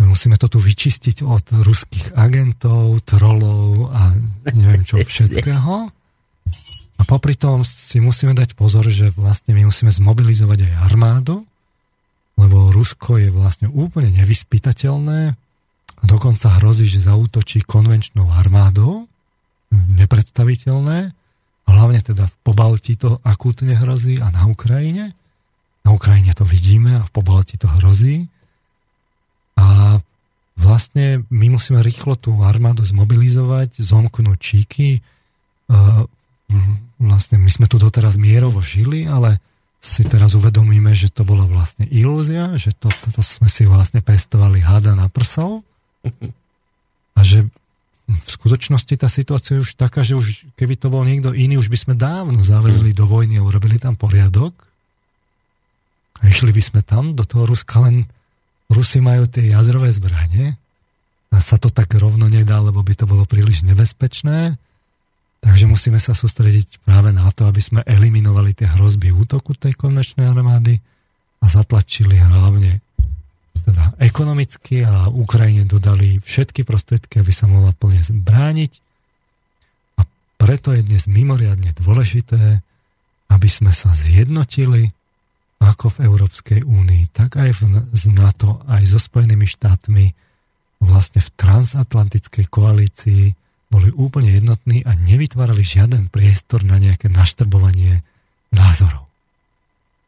My 0.02 0.10
musíme 0.10 0.42
to 0.42 0.50
tu 0.50 0.58
vyčistiť 0.58 1.22
od 1.22 1.46
ruských 1.62 2.18
agentov, 2.18 3.06
trolov 3.06 3.94
a 3.94 4.18
neviem 4.58 4.82
čo 4.82 4.98
všetkého. 5.06 5.94
A 7.00 7.02
popri 7.06 7.38
tom 7.38 7.62
si 7.62 8.02
musíme 8.02 8.34
dať 8.34 8.58
pozor, 8.58 8.90
že 8.90 9.14
vlastne 9.14 9.54
my 9.54 9.70
musíme 9.70 9.94
zmobilizovať 9.94 10.66
aj 10.66 10.74
armádu, 10.90 11.46
lebo 12.42 12.74
Rusko 12.74 13.22
je 13.22 13.30
vlastne 13.30 13.70
úplne 13.70 14.10
nevyspytateľné 14.18 15.22
a 16.00 16.04
dokonca 16.08 16.58
hrozí, 16.58 16.90
že 16.90 17.06
zautočí 17.06 17.62
konvenčnou 17.64 18.34
armádou 18.34 19.06
nepredstaviteľné. 19.70 21.14
Hlavne 21.70 22.02
teda 22.02 22.26
v 22.26 22.36
Pobalti 22.42 22.98
to 22.98 23.22
akútne 23.22 23.78
hrozí 23.78 24.18
a 24.18 24.34
na 24.34 24.50
Ukrajine. 24.50 25.14
Na 25.90 25.98
Ukrajine 25.98 26.38
to 26.38 26.46
vidíme 26.46 27.02
a 27.02 27.02
v 27.02 27.10
Pobalti 27.10 27.58
to 27.58 27.66
hrozí. 27.66 28.30
A 29.58 29.98
vlastne 30.54 31.26
my 31.34 31.58
musíme 31.58 31.82
rýchlo 31.82 32.14
tú 32.14 32.38
armádu 32.46 32.86
zmobilizovať, 32.86 33.82
zomknúť 33.82 34.38
číky. 34.38 34.88
E, 34.94 35.00
vlastne 37.02 37.42
my 37.42 37.50
sme 37.50 37.66
tu 37.66 37.82
doteraz 37.82 38.22
mierovo 38.22 38.62
žili, 38.62 39.10
ale 39.10 39.42
si 39.82 40.06
teraz 40.06 40.38
uvedomíme, 40.38 40.94
že 40.94 41.10
to 41.10 41.26
bola 41.26 41.50
vlastne 41.50 41.90
ilúzia, 41.90 42.54
že 42.62 42.70
to, 42.78 42.94
to, 42.94 43.10
to 43.10 43.26
sme 43.26 43.50
si 43.50 43.66
vlastne 43.66 44.06
pestovali 44.06 44.62
hada 44.62 44.94
na 44.94 45.10
prsov 45.10 45.66
a 47.18 47.22
že 47.26 47.50
v 48.06 48.30
skutočnosti 48.30 48.94
tá 48.94 49.10
situácia 49.10 49.58
je 49.58 49.66
už 49.66 49.74
taká, 49.74 50.06
že 50.06 50.14
už 50.14 50.54
keby 50.54 50.78
to 50.78 50.94
bol 50.94 51.02
niekto 51.02 51.34
iný, 51.34 51.58
už 51.58 51.74
by 51.74 51.82
sme 51.82 51.94
dávno 51.98 52.46
zavreli 52.46 52.94
do 52.94 53.10
vojny 53.10 53.42
a 53.42 53.46
urobili 53.48 53.82
tam 53.82 53.98
poriadok. 53.98 54.69
A 56.20 56.28
išli 56.28 56.52
by 56.52 56.62
sme 56.64 56.82
tam 56.84 57.16
do 57.16 57.24
toho 57.24 57.48
Ruska, 57.48 57.80
len 57.84 58.08
Rusi 58.70 59.02
majú 59.02 59.26
tie 59.26 59.50
jadrové 59.50 59.90
zbranie 59.90 60.54
a 61.34 61.38
sa 61.42 61.58
to 61.58 61.74
tak 61.74 61.90
rovno 61.98 62.30
nedá, 62.30 62.62
lebo 62.62 62.86
by 62.86 62.94
to 62.94 63.06
bolo 63.10 63.26
príliš 63.26 63.66
nebezpečné. 63.66 64.58
Takže 65.40 65.66
musíme 65.66 65.98
sa 65.98 66.12
sústrediť 66.12 66.84
práve 66.84 67.16
na 67.16 67.32
to, 67.32 67.48
aby 67.48 67.64
sme 67.64 67.82
eliminovali 67.88 68.52
tie 68.52 68.68
hrozby 68.68 69.10
útoku 69.10 69.56
tej 69.56 69.74
konvenčnej 69.74 70.28
armády 70.28 70.78
a 71.40 71.46
zatlačili 71.48 72.20
hlavne 72.20 72.84
teda 73.64 73.96
ekonomicky 74.04 74.84
a 74.84 75.08
Ukrajine 75.08 75.64
dodali 75.64 76.20
všetky 76.20 76.68
prostriedky, 76.68 77.24
aby 77.24 77.32
sa 77.32 77.48
mohla 77.48 77.72
plne 77.72 78.04
zbrániť. 78.04 78.72
A 80.00 80.02
preto 80.36 80.76
je 80.76 80.84
dnes 80.84 81.08
mimoriadne 81.08 81.72
dôležité, 81.80 82.60
aby 83.30 83.50
sme 83.50 83.72
sa 83.72 83.96
zjednotili 83.96 84.92
ako 85.60 86.00
v 86.00 86.08
Európskej 86.08 86.60
únii, 86.64 87.12
tak 87.12 87.36
aj 87.36 87.52
v, 87.60 87.84
z 87.92 88.04
NATO, 88.16 88.64
aj 88.68 88.84
so 88.88 89.00
Spojenými 89.00 89.44
štátmi, 89.44 90.16
vlastne 90.80 91.20
v 91.20 91.30
transatlantickej 91.36 92.46
koalícii 92.48 93.36
boli 93.70 93.94
úplne 93.94 94.34
jednotní 94.34 94.82
a 94.88 94.98
nevytvárali 94.98 95.62
žiaden 95.62 96.10
priestor 96.10 96.66
na 96.66 96.82
nejaké 96.82 97.12
naštrbovanie 97.12 98.02
názorov. 98.50 99.06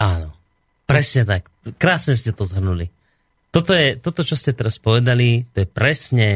Áno, 0.02 0.34
presne 0.90 1.28
tak. 1.28 1.46
Krásne 1.78 2.18
ste 2.18 2.34
to 2.34 2.42
zhrnuli. 2.42 2.90
Toto, 3.54 3.76
je, 3.76 4.00
toto, 4.00 4.26
čo 4.26 4.34
ste 4.34 4.56
teraz 4.56 4.82
povedali, 4.82 5.46
to 5.52 5.62
je 5.62 5.68
presne 5.70 6.28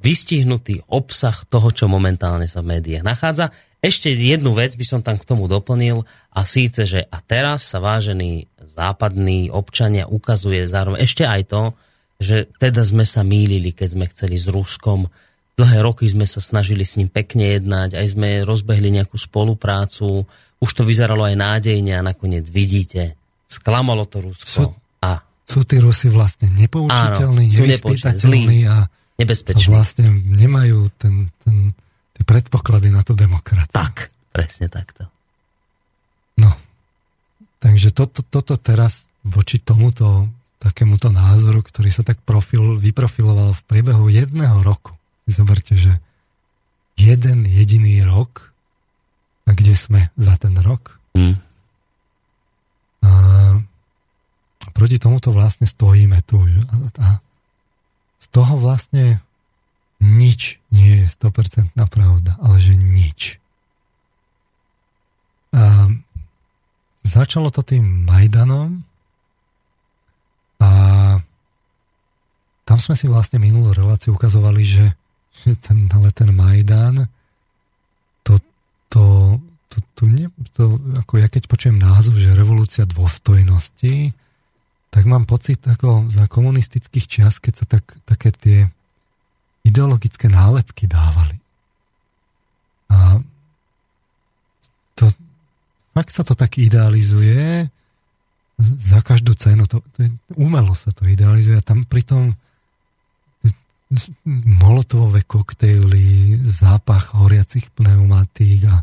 vystihnutý 0.00 0.86
obsah 0.88 1.34
toho, 1.50 1.68
čo 1.74 1.90
momentálne 1.90 2.48
sa 2.48 2.62
v 2.62 2.78
médiách 2.78 3.04
nachádza. 3.04 3.52
Ešte 3.84 4.08
jednu 4.08 4.56
vec 4.56 4.72
by 4.80 4.84
som 4.88 5.00
tam 5.04 5.20
k 5.20 5.28
tomu 5.28 5.44
doplnil 5.44 6.08
a 6.32 6.40
síce, 6.48 6.88
že 6.88 7.04
a 7.04 7.20
teraz 7.20 7.68
sa 7.68 7.84
vážení 7.84 8.48
západní 8.56 9.52
občania 9.52 10.08
ukazuje 10.08 10.64
zároveň 10.64 11.04
ešte 11.04 11.28
aj 11.28 11.42
to, 11.52 11.62
že 12.16 12.48
teda 12.56 12.80
sme 12.80 13.04
sa 13.04 13.20
mýlili, 13.20 13.76
keď 13.76 13.88
sme 13.92 14.08
chceli 14.08 14.40
s 14.40 14.48
Ruskom. 14.48 15.12
Dlhé 15.54 15.84
roky 15.84 16.08
sme 16.08 16.24
sa 16.24 16.40
snažili 16.40 16.88
s 16.88 16.96
ním 16.96 17.12
pekne 17.12 17.60
jednať, 17.60 18.00
aj 18.00 18.06
sme 18.16 18.40
rozbehli 18.42 18.88
nejakú 18.88 19.20
spoluprácu, 19.20 20.24
už 20.64 20.70
to 20.72 20.82
vyzeralo 20.88 21.28
aj 21.28 21.36
nádejne 21.36 21.92
a 22.00 22.02
nakoniec 22.02 22.48
vidíte, 22.48 23.20
sklamalo 23.44 24.08
to 24.08 24.24
Rusko. 24.24 24.48
Sú, 24.48 24.64
sú 25.44 25.60
tí 25.68 25.76
Rusi 25.76 26.08
vlastne 26.08 26.48
nepoučiteľní, 26.56 27.52
nevyspytateľní 27.52 28.64
a, 28.64 28.88
nebezpeční. 29.20 29.68
a 29.68 29.76
vlastne 29.76 30.08
nemajú 30.32 30.88
ten, 30.96 31.28
ten, 31.44 31.76
tie 32.14 32.24
predpoklady 32.24 32.94
na 32.94 33.02
tú 33.02 33.18
demokraciu. 33.18 33.74
Tak, 33.74 34.10
presne 34.30 34.70
takto. 34.70 35.10
No, 36.38 36.50
takže 37.58 37.94
toto, 37.94 38.22
toto 38.22 38.58
teraz 38.58 39.06
voči 39.26 39.58
tomuto 39.58 40.30
takémuto 40.64 41.12
názoru, 41.12 41.60
ktorý 41.60 41.92
sa 41.92 42.00
tak 42.00 42.24
profil, 42.24 42.80
vyprofiloval 42.80 43.52
v 43.52 43.64
priebehu 43.68 44.08
jedného 44.08 44.64
roku. 44.64 44.96
Si 45.28 45.36
zoberte, 45.36 45.76
že 45.76 46.00
jeden 46.96 47.44
jediný 47.44 48.00
rok 48.00 48.54
a 49.44 49.52
kde 49.52 49.76
sme 49.76 50.00
za 50.16 50.40
ten 50.40 50.56
rok? 50.56 50.96
Mm. 51.12 51.36
A 53.04 53.10
proti 54.72 54.96
tomuto 54.96 55.36
vlastne 55.36 55.68
stojíme 55.68 56.24
tu. 56.24 56.40
A 56.96 57.20
z 58.16 58.26
toho 58.32 58.56
vlastne 58.56 59.20
nič 60.04 60.60
nie 60.68 61.00
je 61.00 61.06
100% 61.08 61.72
pravda, 61.88 62.36
ale 62.44 62.56
že 62.60 62.76
nič. 62.76 63.40
A 65.56 65.88
začalo 67.06 67.48
to 67.48 67.64
tým 67.64 68.04
Majdanom 68.04 68.84
a 70.60 70.70
tam 72.64 72.78
sme 72.80 72.96
si 72.96 73.08
vlastne 73.08 73.40
minulú 73.40 73.72
reláciu 73.72 74.16
ukazovali, 74.16 74.62
že, 74.64 74.86
ten, 75.64 75.88
ale 75.88 76.12
ten 76.12 76.32
Majdan 76.32 77.08
to, 78.24 78.40
to, 78.88 79.04
to, 79.68 79.78
to, 79.96 80.02
nie, 80.08 80.28
to, 80.56 80.80
ako 81.00 81.20
ja 81.20 81.28
keď 81.28 81.48
počujem 81.48 81.76
názov, 81.76 82.16
že 82.16 82.36
revolúcia 82.36 82.88
dôstojnosti, 82.88 84.16
tak 84.88 85.04
mám 85.04 85.28
pocit 85.28 85.60
ako 85.66 86.08
za 86.08 86.24
komunistických 86.30 87.06
čias, 87.06 87.36
keď 87.42 87.52
sa 87.52 87.64
tak, 87.68 87.84
také 88.08 88.30
tie 88.32 88.58
ideologické 89.64 90.28
nálepky 90.28 90.86
dávali. 90.86 91.40
A 92.92 93.18
to, 94.94 95.10
fakt 95.96 96.12
sa 96.12 96.22
to 96.22 96.36
tak 96.36 96.60
idealizuje 96.60 97.66
za 98.60 99.00
každú 99.02 99.34
cenu. 99.34 99.66
To, 99.66 99.82
to, 99.96 100.06
umelo 100.38 100.76
sa 100.76 100.92
to 100.94 101.08
idealizuje 101.08 101.58
a 101.58 101.64
tam 101.64 101.88
pritom 101.88 102.36
molotovové 104.62 105.22
koktejly, 105.22 106.38
zápach 106.42 107.14
horiacich 107.14 107.70
pneumatík 107.74 108.66
a 108.66 108.82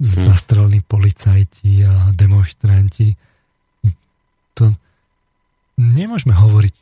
zastrelní 0.00 0.80
policajti 0.80 1.84
a 1.84 2.16
demonstranti 2.16 3.12
to 4.56 4.72
nemôžeme 5.82 6.30
hovoriť, 6.30 6.74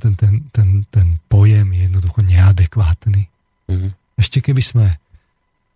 ten, 0.00 0.14
ten, 0.16 0.32
ten, 0.48 0.68
ten 0.88 1.06
pojem 1.28 1.68
je 1.76 1.80
jednoducho 1.86 2.20
neadekvátny. 2.24 3.28
Mm-hmm. 3.68 3.90
Ešte 4.16 4.40
keby 4.40 4.62
sme 4.64 4.86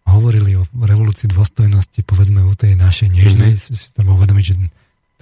hovorili 0.07 0.57
o 0.57 0.65
revolúcii 0.73 1.29
dôstojnosti, 1.29 2.01
povedzme 2.07 2.41
o 2.47 2.55
tej 2.57 2.79
našej 2.79 3.13
nežnej, 3.13 3.53
mm-hmm. 3.59 3.77
si 3.77 3.87
treba 3.93 4.15
uvedomiť, 4.17 4.45
že 4.47 4.55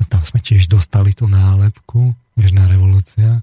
tam 0.07 0.23
sme 0.23 0.39
tiež 0.39 0.69
dostali 0.69 1.17
tú 1.17 1.27
nálepku, 1.27 2.13
nežná 2.39 2.69
revolúcia. 2.69 3.43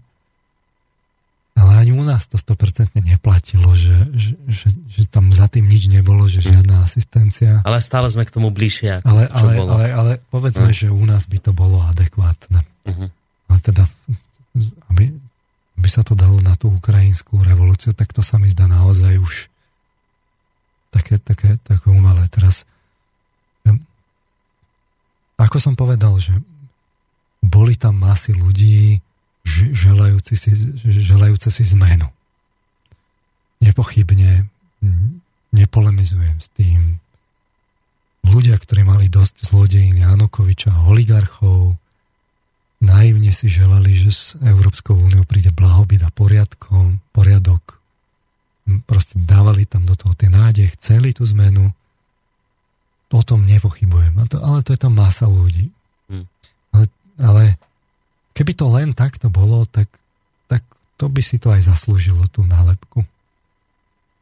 Ale 1.52 1.84
ani 1.84 1.92
u 1.92 2.02
nás 2.02 2.26
to 2.32 2.40
100% 2.40 2.96
neplatilo, 2.96 3.76
že, 3.76 3.94
že, 4.16 4.34
že, 4.48 4.68
že 4.88 5.04
tam 5.12 5.30
za 5.36 5.52
tým 5.52 5.68
nič 5.68 5.92
nebolo, 5.92 6.26
že 6.26 6.42
žiadna 6.42 6.82
asistencia. 6.82 7.60
Ale 7.68 7.84
stále 7.84 8.08
sme 8.08 8.24
k 8.24 8.34
tomu 8.34 8.50
bližšie. 8.56 9.04
Ako 9.04 9.06
ale, 9.06 9.24
ale, 9.30 9.52
bolo. 9.60 9.72
ale, 9.76 9.86
ale 9.92 10.12
povedzme, 10.32 10.72
uh. 10.72 10.74
že 10.74 10.88
u 10.88 11.04
nás 11.04 11.28
by 11.28 11.38
to 11.44 11.52
bolo 11.52 11.84
adekvátne. 11.92 12.64
Uh-huh. 12.88 13.12
A 13.52 13.60
teda, 13.60 13.84
aby, 14.90 15.12
aby 15.76 15.90
sa 15.92 16.02
to 16.08 16.16
dalo 16.16 16.40
na 16.40 16.56
tú 16.56 16.72
ukrajinskú 16.72 17.44
revolúciu, 17.44 17.92
tak 17.92 18.16
to 18.16 18.24
sa 18.24 18.40
mi 18.40 18.48
zdá 18.48 18.66
naozaj 18.72 19.20
už 19.20 19.52
také, 20.92 21.20
také, 21.20 21.60
také 21.64 21.88
umelé. 21.92 22.28
Teraz, 22.32 22.64
ako 25.36 25.58
som 25.60 25.76
povedal, 25.76 26.16
že 26.22 26.36
boli 27.42 27.74
tam 27.76 27.98
masy 27.98 28.38
ľudí, 28.38 29.02
želajúci 29.74 30.38
si, 30.38 30.52
želajúce 30.86 31.50
si 31.50 31.66
zmenu. 31.74 32.06
Nepochybne 33.58 34.46
nepolemizujem 35.50 36.38
s 36.38 36.48
tým. 36.54 37.02
Ľudia, 38.22 38.56
ktorí 38.62 38.86
mali 38.86 39.10
dosť 39.10 39.50
zlodejín 39.50 39.98
Janukoviča, 39.98 40.86
oligarchov, 40.86 41.81
naivne 42.82 43.32
si 43.32 43.48
želali, 43.48 43.94
že 43.94 44.12
s 44.12 44.24
Európskou 44.42 44.98
úniou 44.98 45.24
príde 45.24 45.54
blahobyt 45.54 46.02
a 46.04 46.10
poriadkom, 46.12 47.00
poriadok. 47.14 47.80
Proste 48.90 49.22
dávali 49.22 49.70
tam 49.70 49.86
do 49.86 49.94
toho 49.94 50.18
tie 50.18 50.28
nádej, 50.28 50.74
chceli 50.80 51.14
tú 51.14 51.24
zmenu. 51.30 51.70
O 53.12 53.22
tom 53.22 53.44
nepochybujem. 53.46 54.18
Ale 54.40 54.60
to 54.66 54.72
je 54.74 54.80
tam 54.80 54.96
masa 54.96 55.28
ľudí. 55.28 55.70
Hmm. 56.08 56.26
Ale, 56.72 56.86
ale 57.20 57.44
Keby 58.32 58.52
to 58.56 58.72
len 58.72 58.96
takto 58.96 59.28
bolo, 59.28 59.68
tak, 59.68 59.92
tak 60.48 60.64
to 60.96 61.12
by 61.12 61.20
si 61.20 61.36
to 61.36 61.52
aj 61.52 61.68
zaslúžilo, 61.68 62.32
tú 62.32 62.48
nálepku. 62.48 63.04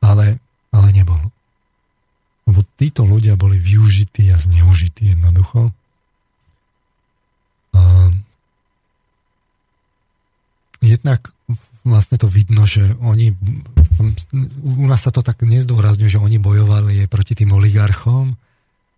Ale, 0.01 0.41
ale 0.73 0.87
nebolo. 0.89 1.29
Lebo 2.49 2.65
títo 2.73 3.05
ľudia 3.05 3.37
boli 3.37 3.61
využití 3.61 4.33
a 4.33 4.37
zneužití 4.41 5.13
jednoducho. 5.13 5.69
A 7.77 8.09
jednak 10.81 11.31
vlastne 11.83 12.19
to 12.19 12.27
vidno, 12.27 12.67
že 12.67 12.83
oni, 12.99 13.33
u 14.63 14.85
nás 14.85 15.01
sa 15.03 15.11
to 15.11 15.23
tak 15.23 15.41
nezdôrazňuje, 15.43 16.11
že 16.11 16.21
oni 16.21 16.37
bojovali 16.37 17.07
proti 17.07 17.33
tým 17.35 17.55
oligarchom 17.55 18.35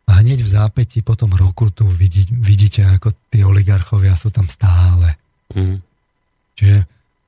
a 0.09 0.11
hneď 0.19 0.43
v 0.43 0.49
zápäti 0.49 0.99
po 1.05 1.15
tom 1.15 1.31
roku 1.31 1.69
tu 1.71 1.87
vidí, 1.87 2.25
vidíte, 2.29 2.83
ako 2.83 3.13
tí 3.31 3.45
oligarchovia 3.45 4.17
sú 4.17 4.33
tam 4.33 4.49
stále. 4.49 5.15
Mm. 5.53 5.79
Čiže 6.57 6.77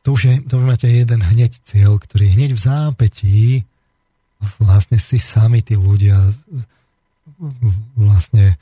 to 0.04 0.08
už, 0.12 0.22
je, 0.28 0.34
to 0.44 0.60
už 0.60 0.66
máte 0.68 0.88
jeden 0.90 1.22
hneď 1.24 1.64
cieľ, 1.64 1.96
ktorý 1.96 2.34
hneď 2.34 2.52
v 2.58 2.62
zápätí 2.62 3.46
vlastne 4.60 5.00
si 5.00 5.16
sami 5.22 5.64
tí 5.64 5.80
ľudia 5.80 6.20
vlastne 7.96 8.60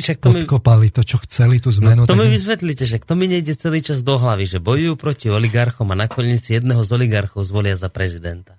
však 0.00 0.24
to 0.24 0.28
odkopali 0.32 0.88
to, 0.88 1.04
čo 1.04 1.20
chceli, 1.28 1.60
tú 1.60 1.68
zmenu. 1.68 2.04
No, 2.04 2.08
to 2.08 2.16
mi 2.16 2.24
vysvetlíte, 2.32 2.88
že 2.88 2.96
to 3.04 3.12
mi 3.12 3.28
nejde 3.28 3.52
celý 3.52 3.84
čas 3.84 4.00
do 4.00 4.16
hlavy, 4.16 4.48
že 4.48 4.58
bojujú 4.62 4.96
proti 4.96 5.28
oligarchom 5.28 5.92
a 5.92 5.96
nakoniec 5.96 6.40
jedného 6.40 6.80
z 6.80 6.90
oligarchov 6.96 7.44
zvolia 7.44 7.76
za 7.76 7.92
prezidenta. 7.92 8.56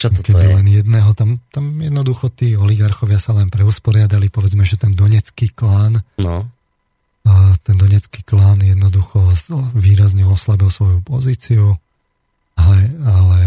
Čo 0.00 0.08
to, 0.08 0.24
Keby 0.24 0.32
to 0.32 0.38
je? 0.40 0.56
len 0.56 0.66
jedného, 0.80 1.10
tam, 1.12 1.44
tam 1.52 1.76
jednoducho 1.76 2.32
tí 2.32 2.56
oligarchovia 2.56 3.20
sa 3.20 3.36
len 3.36 3.52
preusporiadali, 3.52 4.32
povedzme, 4.32 4.64
že 4.64 4.80
ten 4.80 4.96
donecký 4.96 5.52
klán, 5.52 6.00
no. 6.16 6.48
a 7.28 7.32
ten 7.60 7.76
donecký 7.76 8.24
klán 8.24 8.64
jednoducho 8.64 9.20
výrazne 9.76 10.24
oslabil 10.24 10.72
svoju 10.72 11.04
pozíciu, 11.04 11.76
ale, 12.56 12.78
ale 13.04 13.38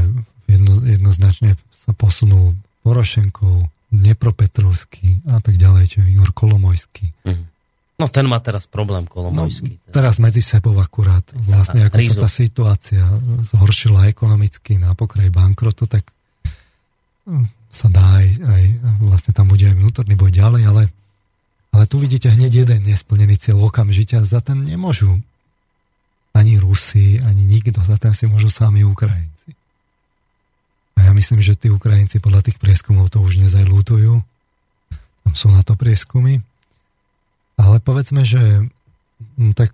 jedno, 0.46 0.78
jednoznačne 0.86 1.58
sa 1.74 1.90
posunul 1.98 2.54
Porošenkov, 2.86 3.73
Dnepropetrovský 3.94 5.30
a 5.30 5.38
tak 5.38 5.56
ďalej, 5.62 5.84
čiže 5.86 6.08
Jur 6.18 6.34
Kolomojský. 6.34 7.14
Mm. 7.30 7.46
No 7.94 8.10
ten 8.10 8.26
má 8.26 8.42
teraz 8.42 8.66
problém 8.66 9.06
Kolomojský. 9.06 9.78
No, 9.78 9.94
teraz 9.94 10.18
medzi 10.18 10.42
sebou 10.42 10.74
akurát. 10.82 11.22
Vlastne 11.46 11.86
ako 11.86 12.02
sa 12.02 12.16
tá 12.26 12.30
situácia 12.30 13.06
zhoršila 13.54 14.10
ekonomicky 14.10 14.82
na 14.82 14.98
pokraj 14.98 15.30
bankrotu, 15.30 15.86
tak 15.86 16.10
hm, 17.30 17.46
sa 17.70 17.88
dá 17.94 18.02
aj, 18.18 18.28
aj 18.42 18.64
vlastne 18.98 19.32
tam 19.38 19.46
bude 19.46 19.70
aj 19.70 19.78
vnútorný 19.78 20.18
boj 20.18 20.34
ďalej, 20.34 20.64
ale, 20.66 20.84
ale 21.70 21.84
tu 21.86 22.02
vidíte 22.02 22.34
hneď 22.34 22.66
jeden 22.66 22.82
nesplnený 22.90 23.38
cieľ 23.38 23.70
okamžite 23.70 24.18
a 24.18 24.26
za 24.26 24.42
ten 24.42 24.66
nemôžu 24.66 25.22
ani 26.34 26.58
Rusi, 26.58 27.22
ani 27.22 27.46
nikto, 27.46 27.78
za 27.78 28.02
ten 28.02 28.10
si 28.18 28.26
môžu 28.26 28.50
sami 28.50 28.82
Ukrajinci. 28.82 29.54
A 30.98 31.10
ja 31.10 31.12
myslím, 31.14 31.46
že 31.46 31.54
tí 31.54 31.70
Ukrajinci 31.70 32.18
podľa 32.18 32.50
tých 32.50 32.58
prieskumov 32.58 33.13
už 33.24 33.40
nezajlútujú. 33.48 34.22
Tam 35.24 35.34
sú 35.34 35.48
na 35.50 35.64
to 35.64 35.80
prieskumy. 35.80 36.44
Ale 37.56 37.80
povedzme, 37.80 38.28
že 38.28 38.68
no, 39.40 39.52
tak 39.56 39.74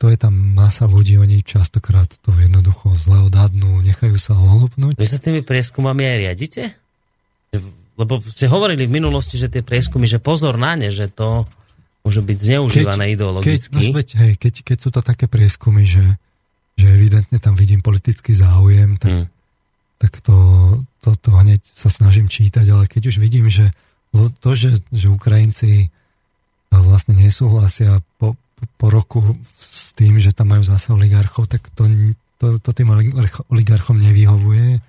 to 0.00 0.08
je 0.08 0.16
tam 0.16 0.32
masa 0.32 0.88
ľudí, 0.88 1.20
oni 1.20 1.44
častokrát 1.44 2.08
to 2.24 2.32
jednoducho 2.40 2.96
zle 2.96 3.28
odhadnú, 3.28 3.84
nechajú 3.84 4.16
sa 4.16 4.32
ohlupnúť. 4.32 4.96
Vy 4.96 5.08
sa 5.08 5.20
tými 5.20 5.44
prieskumami 5.44 6.08
aj 6.08 6.16
riadite? 6.16 6.62
Lebo 8.00 8.24
ste 8.24 8.48
hovorili 8.48 8.88
v 8.88 8.96
minulosti, 8.96 9.36
že 9.36 9.52
tie 9.52 9.60
prieskumy, 9.60 10.08
že 10.08 10.16
pozor 10.16 10.56
na 10.56 10.72
ne, 10.72 10.88
že 10.88 11.12
to 11.12 11.44
môže 12.00 12.24
byť 12.24 12.38
zneužívané 12.40 13.12
keď, 13.12 13.14
ideologicky. 13.16 13.76
Keď, 13.76 13.84
no, 13.92 13.96
veď, 14.00 14.08
hej, 14.24 14.32
keď, 14.40 14.54
keď 14.64 14.78
sú 14.80 14.88
to 14.88 15.00
také 15.04 15.28
prieskumy, 15.28 15.84
že, 15.84 16.04
že 16.80 16.86
evidentne 16.88 17.36
tam 17.36 17.52
vidím 17.52 17.84
politický 17.84 18.32
záujem, 18.32 18.96
tak 18.96 19.12
hmm 19.12 19.39
tak 20.00 20.24
to, 20.24 20.36
to, 21.04 21.12
to 21.20 21.30
hneď 21.36 21.60
sa 21.76 21.92
snažím 21.92 22.32
čítať, 22.32 22.64
ale 22.72 22.88
keď 22.88 23.12
už 23.12 23.16
vidím, 23.20 23.52
že 23.52 23.68
to, 24.40 24.50
že, 24.56 24.80
že 24.90 25.12
Ukrajinci 25.12 25.92
vlastne 26.72 27.14
nesúhlasia 27.14 28.00
po, 28.16 28.34
po 28.80 28.86
roku 28.88 29.36
s 29.60 29.92
tým, 29.92 30.16
že 30.16 30.32
tam 30.32 30.56
majú 30.56 30.64
zase 30.64 30.90
oligarchov, 30.96 31.46
tak 31.52 31.68
to, 31.76 31.84
to, 32.40 32.56
to 32.58 32.70
tým 32.72 32.88
oligarchom 33.52 34.00
nevyhovuje, 34.00 34.80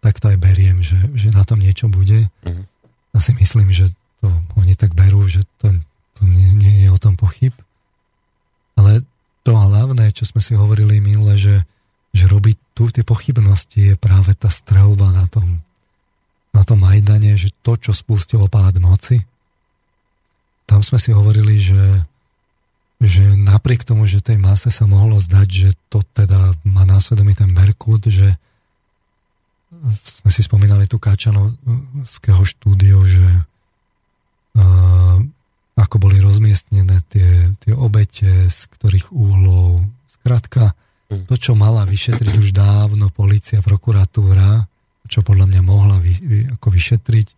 tak 0.00 0.18
to 0.22 0.32
aj 0.32 0.38
beriem, 0.40 0.80
že, 0.80 0.96
že 1.12 1.28
na 1.36 1.44
tom 1.44 1.60
niečo 1.60 1.92
bude. 1.92 2.26
Uh-huh. 2.42 2.64
Ja 3.12 3.20
si 3.20 3.36
myslím, 3.36 3.70
že 3.70 3.92
to 4.24 4.32
oni 4.56 4.72
tak 4.72 4.96
berú, 4.96 5.28
že 5.28 5.44
to, 5.60 5.70
to 6.16 6.22
nie, 6.24 6.56
nie 6.56 6.74
je 6.86 6.88
o 6.88 6.98
tom 6.98 7.18
pochyb. 7.18 7.52
Ale 8.76 9.04
to 9.44 9.52
hlavné, 9.52 10.10
čo 10.16 10.24
sme 10.26 10.40
si 10.40 10.56
hovorili 10.56 10.98
minule, 10.98 11.36
že, 11.36 11.62
že 12.16 12.26
robiť 12.26 12.56
tu 12.72 12.88
tie 12.88 13.04
pochybnosti 13.04 13.92
je 13.92 13.94
práve 13.94 14.32
tá 14.32 14.48
strelba 14.48 15.12
na 15.12 15.28
tom, 15.28 15.60
na 16.56 16.64
tom 16.64 16.80
Majdane, 16.80 17.36
že 17.36 17.52
to, 17.60 17.76
čo 17.76 17.92
spustilo 17.92 18.48
pád 18.48 18.80
moci, 18.80 19.20
tam 20.66 20.80
sme 20.82 20.98
si 20.98 21.14
hovorili, 21.14 21.62
že, 21.62 21.84
že 22.98 23.36
napriek 23.36 23.84
tomu, 23.84 24.08
že 24.08 24.24
tej 24.24 24.40
mase 24.40 24.72
sa 24.72 24.88
mohlo 24.88 25.20
zdať, 25.22 25.48
že 25.48 25.70
to 25.92 26.02
teda 26.16 26.56
má 26.66 26.82
násvedomý 26.88 27.38
ten 27.38 27.52
Berkut, 27.54 28.08
že 28.08 28.34
sme 30.00 30.30
si 30.32 30.42
spomínali 30.42 30.88
tu 30.88 30.96
Káčanovského 30.96 32.42
štúdio, 32.42 33.04
že 33.06 33.28
uh, 34.58 35.18
ako 35.76 35.96
boli 36.00 36.18
rozmiestnené 36.18 37.04
tie, 37.12 37.52
tie 37.62 37.72
obete, 37.76 38.48
z 38.48 38.58
ktorých 38.74 39.12
úhlov. 39.12 39.84
Skrátka, 40.08 40.72
to, 41.06 41.34
čo 41.38 41.54
mala 41.54 41.86
vyšetriť 41.86 42.34
už 42.34 42.50
dávno 42.50 43.10
policia, 43.14 43.62
prokuratúra, 43.62 44.66
čo 45.06 45.22
podľa 45.22 45.46
mňa 45.46 45.62
mohla 45.62 46.02
vy, 46.02 46.12
vy, 46.18 46.38
ako 46.58 46.66
vyšetriť, 46.74 47.28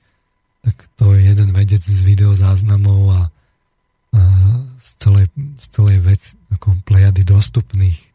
tak 0.64 0.76
to 0.96 1.12
je 1.12 1.28
jeden 1.28 1.52
vedec 1.52 1.84
z 1.84 2.00
videozáznamov 2.00 3.02
a, 3.12 3.22
a 4.16 4.20
z, 4.80 4.88
celej, 5.00 5.26
z 5.36 5.66
celej 5.68 5.98
vec 6.00 6.22
ako 6.52 6.80
plejady 6.88 7.22
dostupných 7.28 8.08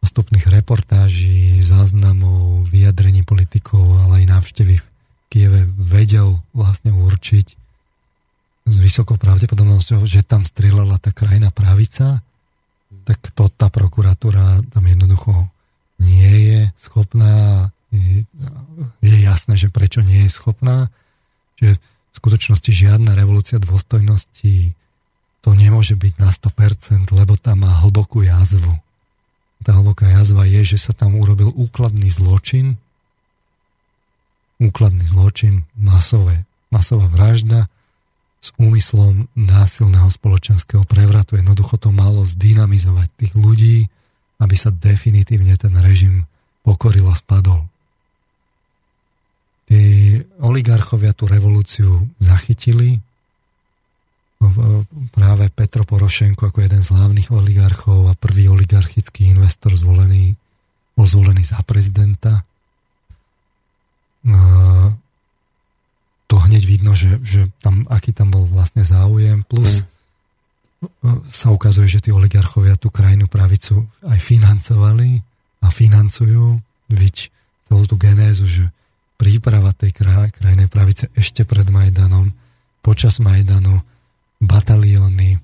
dostupných 0.00 0.48
reportáží, 0.48 1.60
záznamov, 1.60 2.64
vyjadrení 2.72 3.20
politikov, 3.20 4.00
ale 4.00 4.24
aj 4.24 4.32
návštevy 4.32 4.80
v 4.80 4.86
Kieve 5.28 5.68
vedel 5.76 6.40
vlastne 6.56 6.96
určiť 6.96 7.46
s 8.64 8.76
vysokou 8.80 9.20
pravdepodobnosťou, 9.20 10.00
že 10.08 10.24
tam 10.24 10.48
strieľala 10.48 10.96
tá 10.96 11.12
krajina 11.12 11.52
pravica 11.52 12.24
tak 13.06 13.30
to 13.34 13.46
tá 13.50 13.70
prokuratúra 13.70 14.62
tam 14.74 14.84
jednoducho 14.86 15.46
nie 16.00 16.32
je 16.50 16.60
schopná. 16.80 17.68
Je, 17.90 18.24
je 19.02 19.18
jasné, 19.22 19.54
že 19.58 19.68
prečo 19.68 20.00
nie 20.02 20.26
je 20.26 20.30
schopná. 20.30 20.88
Že 21.60 21.76
v 21.76 22.14
skutočnosti 22.16 22.70
žiadna 22.72 23.14
revolúcia 23.14 23.62
dôstojnosti 23.62 24.74
to 25.40 25.50
nemôže 25.56 25.96
byť 25.96 26.14
na 26.20 26.28
100%, 26.28 27.08
lebo 27.16 27.36
tam 27.40 27.64
má 27.64 27.80
hlbokú 27.80 28.24
jazvu. 28.24 28.76
Tá 29.60 29.76
hlboká 29.76 30.08
jazva 30.08 30.48
je, 30.48 30.76
že 30.76 30.78
sa 30.80 30.92
tam 30.96 31.20
urobil 31.20 31.52
úkladný 31.52 32.08
zločin, 32.08 32.80
úkladný 34.60 35.04
zločin, 35.04 35.68
masové, 35.76 36.48
masová 36.72 37.08
vražda, 37.08 37.68
s 38.40 38.56
úmyslom 38.56 39.28
násilného 39.36 40.08
spoločenského 40.08 40.88
prevratu. 40.88 41.36
Jednoducho 41.36 41.76
to 41.76 41.92
malo 41.92 42.24
zdynamizovať 42.24 43.08
tých 43.20 43.32
ľudí, 43.36 43.84
aby 44.40 44.56
sa 44.56 44.72
definitívne 44.72 45.60
ten 45.60 45.76
režim 45.76 46.24
pokoril 46.64 47.04
a 47.12 47.16
spadol. 47.16 47.68
Tí 49.68 50.16
oligarchovia 50.40 51.12
tú 51.12 51.28
revolúciu 51.28 52.08
zachytili. 52.16 52.98
Práve 55.12 55.52
Petro 55.52 55.84
Porošenko 55.84 56.48
ako 56.48 56.58
jeden 56.64 56.80
z 56.80 56.96
hlavných 56.96 57.28
oligarchov 57.28 58.08
a 58.08 58.16
prvý 58.16 58.48
oligarchický 58.48 59.28
investor 59.28 59.76
zvolený, 59.76 60.32
bol 60.96 61.04
zvolený 61.04 61.44
za 61.44 61.60
prezidenta 61.60 62.40
to 66.30 66.38
hneď 66.38 66.62
vidno, 66.62 66.94
že, 66.94 67.18
že 67.26 67.50
tam, 67.58 67.82
aký 67.90 68.14
tam 68.14 68.30
bol 68.30 68.46
vlastne 68.46 68.86
záujem, 68.86 69.42
plus 69.42 69.82
mm. 69.82 71.26
sa 71.26 71.50
ukazuje, 71.50 71.90
že 71.90 72.06
tí 72.06 72.14
oligarchovia 72.14 72.78
tú 72.78 72.94
krajinu 72.94 73.26
pravicu 73.26 73.90
aj 74.06 74.18
financovali 74.22 75.18
a 75.58 75.74
financujú, 75.74 76.54
viď 76.86 77.34
celú 77.66 77.82
tú 77.90 77.98
genézu, 77.98 78.46
že 78.46 78.70
príprava 79.18 79.74
tej 79.74 79.90
kraj, 79.90 80.30
krajnej 80.38 80.70
pravice 80.70 81.10
ešte 81.18 81.42
pred 81.42 81.66
Majdanom, 81.66 82.30
počas 82.78 83.18
Majdanu, 83.18 83.82
batalióny, 84.38 85.34
e, 85.34 85.38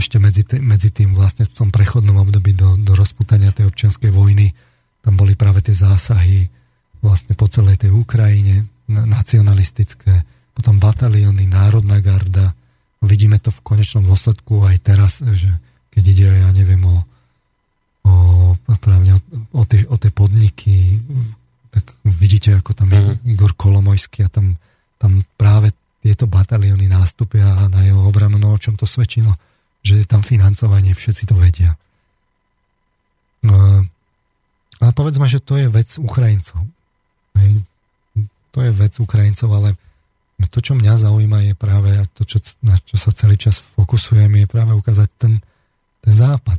ešte 0.00 0.16
medzi, 0.16 0.42
tým, 0.42 0.64
medzi 0.64 0.88
tým 0.88 1.12
vlastne 1.12 1.44
v 1.44 1.52
tom 1.52 1.68
prechodnom 1.68 2.16
období 2.16 2.56
do, 2.56 2.80
do 2.80 2.96
rozputania 2.96 3.52
tej 3.52 3.68
občianskej 3.68 4.08
vojny, 4.08 4.56
tam 5.04 5.20
boli 5.20 5.36
práve 5.36 5.60
tie 5.60 5.76
zásahy 5.76 6.48
vlastne 7.04 7.36
po 7.36 7.44
celej 7.46 7.76
tej 7.76 7.92
Ukrajine, 7.92 8.66
nacionalistické, 8.90 10.26
potom 10.52 10.82
batalióny, 10.82 11.46
Národná 11.46 12.02
garda. 12.02 12.52
Vidíme 13.00 13.38
to 13.38 13.54
v 13.54 13.64
konečnom 13.64 14.04
dôsledku 14.04 14.66
aj 14.66 14.76
teraz, 14.82 15.22
že 15.22 15.48
keď 15.94 16.02
ide, 16.04 16.28
ja 16.28 16.50
neviem, 16.52 16.82
o, 16.84 16.96
o, 18.04 18.14
právne, 18.82 19.16
o, 19.16 19.20
o, 19.56 19.62
tie, 19.64 19.86
o 19.88 19.96
tie 19.96 20.12
podniky, 20.12 21.00
tak 21.70 21.86
vidíte, 22.04 22.58
ako 22.58 22.70
tam 22.74 22.88
je 22.90 23.00
uh-huh. 23.00 23.30
Igor 23.30 23.54
Kolomojský 23.54 24.26
a 24.26 24.28
tam, 24.28 24.58
tam 24.98 25.22
práve 25.38 25.72
tieto 26.02 26.26
batalióny 26.26 26.90
nástupia 26.90 27.70
na 27.70 27.80
jeho 27.86 28.02
obranu, 28.04 28.36
no 28.36 28.56
o 28.56 28.60
čom 28.60 28.74
to 28.74 28.84
svedčilo, 28.84 29.36
že 29.80 30.04
je 30.04 30.06
tam 30.08 30.20
financovanie, 30.20 30.92
všetci 30.92 31.24
to 31.30 31.36
vedia. 31.38 31.76
No, 33.40 33.56
Ale 34.80 34.92
povedzme, 34.96 35.28
že 35.28 35.40
to 35.40 35.56
je 35.60 35.68
vec 35.68 35.88
Ukrajincov. 36.00 36.64
Hej. 37.36 37.64
To 38.50 38.58
je 38.62 38.70
vec 38.74 38.92
Ukrajincov, 38.98 39.50
ale 39.54 39.70
to, 40.48 40.58
čo 40.64 40.72
mňa 40.72 40.96
zaujíma, 40.96 41.52
je 41.52 41.54
práve 41.58 41.90
to, 42.16 42.24
čo, 42.24 42.40
na 42.64 42.80
čo 42.80 42.96
sa 42.96 43.12
celý 43.12 43.36
čas 43.36 43.60
fokusujem, 43.60 44.32
je 44.40 44.46
práve 44.48 44.72
ukázať 44.72 45.08
ten, 45.20 45.32
ten 46.00 46.12
západ. 46.14 46.58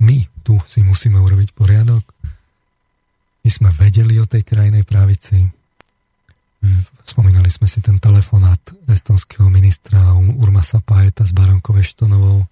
My 0.00 0.24
tu 0.40 0.56
si 0.64 0.80
musíme 0.80 1.20
urobiť 1.20 1.52
poriadok. 1.52 2.04
My 3.44 3.50
sme 3.52 3.68
vedeli 3.76 4.16
o 4.16 4.24
tej 4.24 4.42
krajnej 4.42 4.88
pravici. 4.88 5.44
Spomínali 7.04 7.52
sme 7.52 7.68
si 7.68 7.84
ten 7.84 8.00
telefonát 8.00 8.60
estonského 8.88 9.52
ministra 9.52 10.16
Urmasa 10.16 10.80
Paeta 10.80 11.28
s 11.28 11.36
Baronkou 11.36 11.76
Eštonovou. 11.76 12.48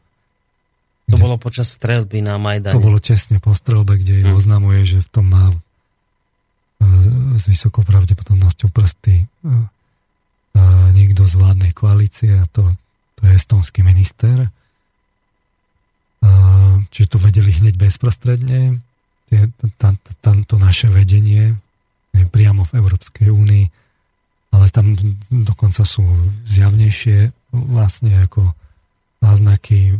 To 1.08 1.16
bolo 1.16 1.40
počas 1.40 1.72
strelby 1.72 2.20
na 2.20 2.36
Majdane. 2.36 2.76
To 2.76 2.84
bolo 2.84 3.00
tesne 3.00 3.40
po 3.40 3.56
strelbe, 3.56 3.96
kde 3.96 4.28
hmm. 4.28 4.36
oznamuje, 4.36 4.80
že 4.84 4.98
v 5.00 5.08
tom 5.08 5.32
má 5.32 5.52
s 7.36 7.48
vysokou 7.48 7.84
pravdepodobnosťou 7.84 8.68
prsty 8.72 9.22
e, 9.22 9.24
e, 9.24 9.50
niekto 10.96 11.24
z 11.24 11.34
vládnej 11.36 11.72
koalície 11.76 12.32
a 12.36 12.44
to, 12.50 12.66
to 13.18 13.20
je 13.28 13.32
estonský 13.36 13.84
minister. 13.86 14.48
Čiže 16.92 17.08
to 17.08 17.18
vedeli 17.18 17.50
hneď 17.50 17.74
bezprostredne. 17.80 18.78
To 20.22 20.54
naše 20.60 20.86
vedenie 20.86 21.56
priamo 22.30 22.62
v 22.68 22.78
Európskej 22.78 23.32
únii 23.32 23.64
ale 24.52 24.68
tam 24.68 24.94
dokonca 25.32 25.82
sú 25.82 26.04
zjavnejšie 26.44 27.32
vlastne 27.56 28.12
ako 28.28 28.52
náznaky. 29.24 29.96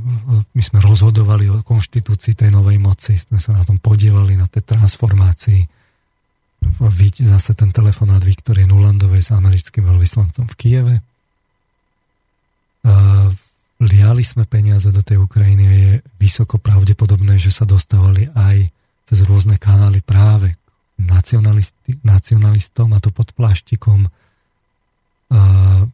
My 0.52 0.62
sme 0.62 0.78
rozhodovali 0.84 1.48
o 1.48 1.64
konštitúcii 1.64 2.36
tej 2.36 2.52
novej 2.52 2.76
moci, 2.76 3.16
sme 3.16 3.40
sa 3.40 3.56
na 3.56 3.64
tom 3.64 3.80
podielali, 3.80 4.36
na 4.36 4.46
tej 4.46 4.76
transformácii. 4.76 5.64
Zase 7.22 7.54
ten 7.54 7.70
telefonát 7.70 8.24
Viktorie 8.24 8.66
Nulandovej 8.66 9.22
s 9.22 9.30
americkým 9.30 9.84
veľvyslancom 9.86 10.48
v 10.48 10.54
Kieve. 10.58 10.94
Liali 13.82 14.24
sme 14.26 14.46
peniaze 14.46 14.90
do 14.90 15.02
tej 15.02 15.22
Ukrajiny 15.22 15.64
a 15.66 15.74
je 15.74 15.92
vysoko 16.18 16.58
pravdepodobné, 16.58 17.38
že 17.38 17.50
sa 17.54 17.66
dostávali 17.66 18.30
aj 18.34 18.70
cez 19.06 19.18
rôzne 19.26 19.58
kanály 19.58 20.02
práve 20.02 20.54
nacionalistom 22.02 22.88
a 22.94 22.98
to 23.02 23.10
pod 23.14 23.34
pláštikom 23.34 24.10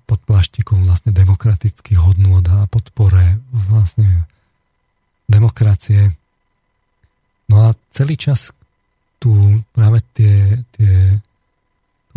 pod 0.05 0.21
plaštikom 0.27 0.83
vlastne 0.85 1.15
demokratických 1.15 1.99
hodnôt 2.03 2.43
a 2.43 2.67
podpore 2.67 3.39
vlastne 3.71 4.27
demokracie. 5.31 6.17
No 7.47 7.71
a 7.71 7.77
celý 7.95 8.19
čas 8.19 8.51
tu 9.19 9.35
práve 9.75 9.99
tie, 10.15 10.63
tie 10.75 10.95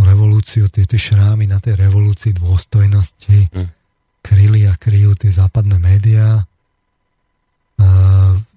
tú 0.01 0.09
revolúciu, 0.09 0.65
tie, 0.73 0.89
tie 0.89 0.97
šrámy 0.97 1.45
na 1.45 1.61
tej 1.61 1.77
revolúcii 1.77 2.33
dôstojnosti 2.33 3.53
mm. 3.53 3.67
kryli 4.25 4.65
a 4.65 4.73
kryjú 4.73 5.13
tie 5.13 5.29
západné 5.29 5.77
médiá. 5.77 6.41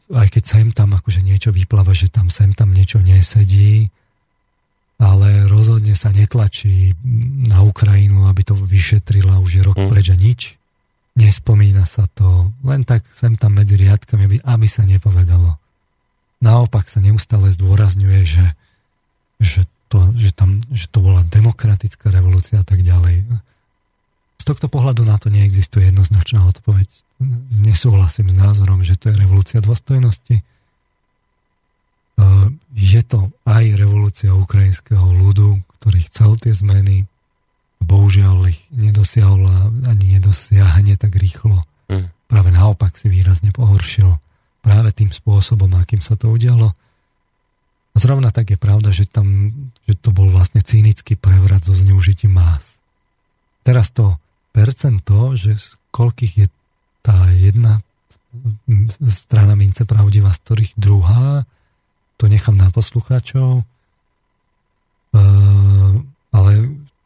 aj 0.08 0.28
keď 0.32 0.44
sem 0.44 0.66
tam 0.72 0.96
akože 0.96 1.20
niečo 1.20 1.52
vypláva, 1.52 1.92
že 1.92 2.08
tam 2.08 2.32
sem 2.32 2.56
tam 2.56 2.72
niečo 2.72 3.04
nesedí, 3.04 3.92
ale 4.96 5.44
rozhodne 5.52 5.92
sa 5.92 6.08
netlačí 6.16 6.96
na 7.44 7.60
Ukrajinu, 7.60 8.24
aby 8.24 8.40
to 8.40 8.56
vyšetrila 8.56 9.36
už 9.44 9.50
je 9.52 9.62
rok 9.68 9.76
mm. 9.76 9.90
preč 9.92 10.06
a 10.08 10.16
nič. 10.16 10.40
Nespomína 11.14 11.84
sa 11.84 12.08
to, 12.10 12.50
len 12.64 12.88
tak 12.88 13.04
sem 13.12 13.36
tam 13.36 13.60
medzi 13.60 13.76
riadkami, 13.76 14.22
aby, 14.26 14.36
aby 14.40 14.66
sa 14.66 14.88
nepovedalo. 14.88 15.60
Naopak 16.44 16.92
sa 16.92 17.00
neustále 17.00 17.48
zdôrazňuje, 17.56 18.20
že, 18.28 18.46
že, 19.40 19.62
to, 19.88 20.12
že, 20.12 20.36
tam, 20.36 20.60
že 20.68 20.92
to 20.92 21.00
bola 21.00 21.24
demokratická 21.24 22.12
revolúcia 22.12 22.60
a 22.60 22.66
tak 22.66 22.84
ďalej. 22.84 23.24
Z 24.38 24.44
tohto 24.44 24.68
pohľadu 24.68 25.08
na 25.08 25.16
to 25.16 25.32
neexistuje 25.32 25.88
jednoznačná 25.88 26.44
odpoveď. 26.44 26.84
Nesúhlasím 27.64 28.28
s 28.28 28.36
názorom, 28.36 28.84
že 28.84 29.00
to 29.00 29.08
je 29.08 29.16
revolúcia 29.16 29.64
dôstojnosti 29.64 30.44
Eh, 32.14 32.46
je 32.74 33.02
to 33.02 33.34
aj 33.42 33.64
revolúcia 33.74 34.30
ukrajinského 34.30 35.02
ľudu, 35.02 35.62
ktorý 35.78 35.98
chcel 36.10 36.38
tie 36.38 36.54
zmeny, 36.54 37.10
bohužiaľ 37.82 38.48
ich 38.50 38.62
nedosiahol 38.70 39.44
ani 39.84 40.18
nedosiahne 40.18 40.94
tak 40.94 41.18
rýchlo. 41.18 41.66
Mm. 41.90 42.08
Práve 42.30 42.50
naopak 42.54 42.96
si 42.96 43.10
výrazne 43.10 43.50
pohoršil 43.50 44.14
práve 44.64 44.96
tým 44.96 45.12
spôsobom, 45.12 45.68
akým 45.76 46.00
sa 46.00 46.16
to 46.16 46.32
udialo. 46.32 46.72
Zrovna 47.94 48.32
tak 48.32 48.56
je 48.56 48.58
pravda, 48.58 48.90
že, 48.90 49.04
tam, 49.04 49.52
že 49.84 49.94
to 50.00 50.10
bol 50.10 50.32
vlastne 50.32 50.64
cynický 50.64 51.14
prevrat 51.20 51.68
so 51.68 51.76
zneužitím 51.76 52.34
más. 52.34 52.80
Teraz 53.62 53.92
to 53.92 54.16
percento, 54.50 55.36
že 55.36 55.54
z 55.60 55.66
koľkých 55.92 56.32
je 56.40 56.46
tá 57.04 57.28
jedna 57.36 57.84
strana 59.12 59.54
mince 59.54 59.86
pravdivá, 59.86 60.34
z 60.34 60.42
ktorých 60.42 60.72
druhá, 60.74 61.46
to 62.18 62.26
nechám 62.26 62.58
na 62.58 62.72
poslucháčov. 62.74 63.62
Uh, 65.14 65.92
ale 66.34 66.50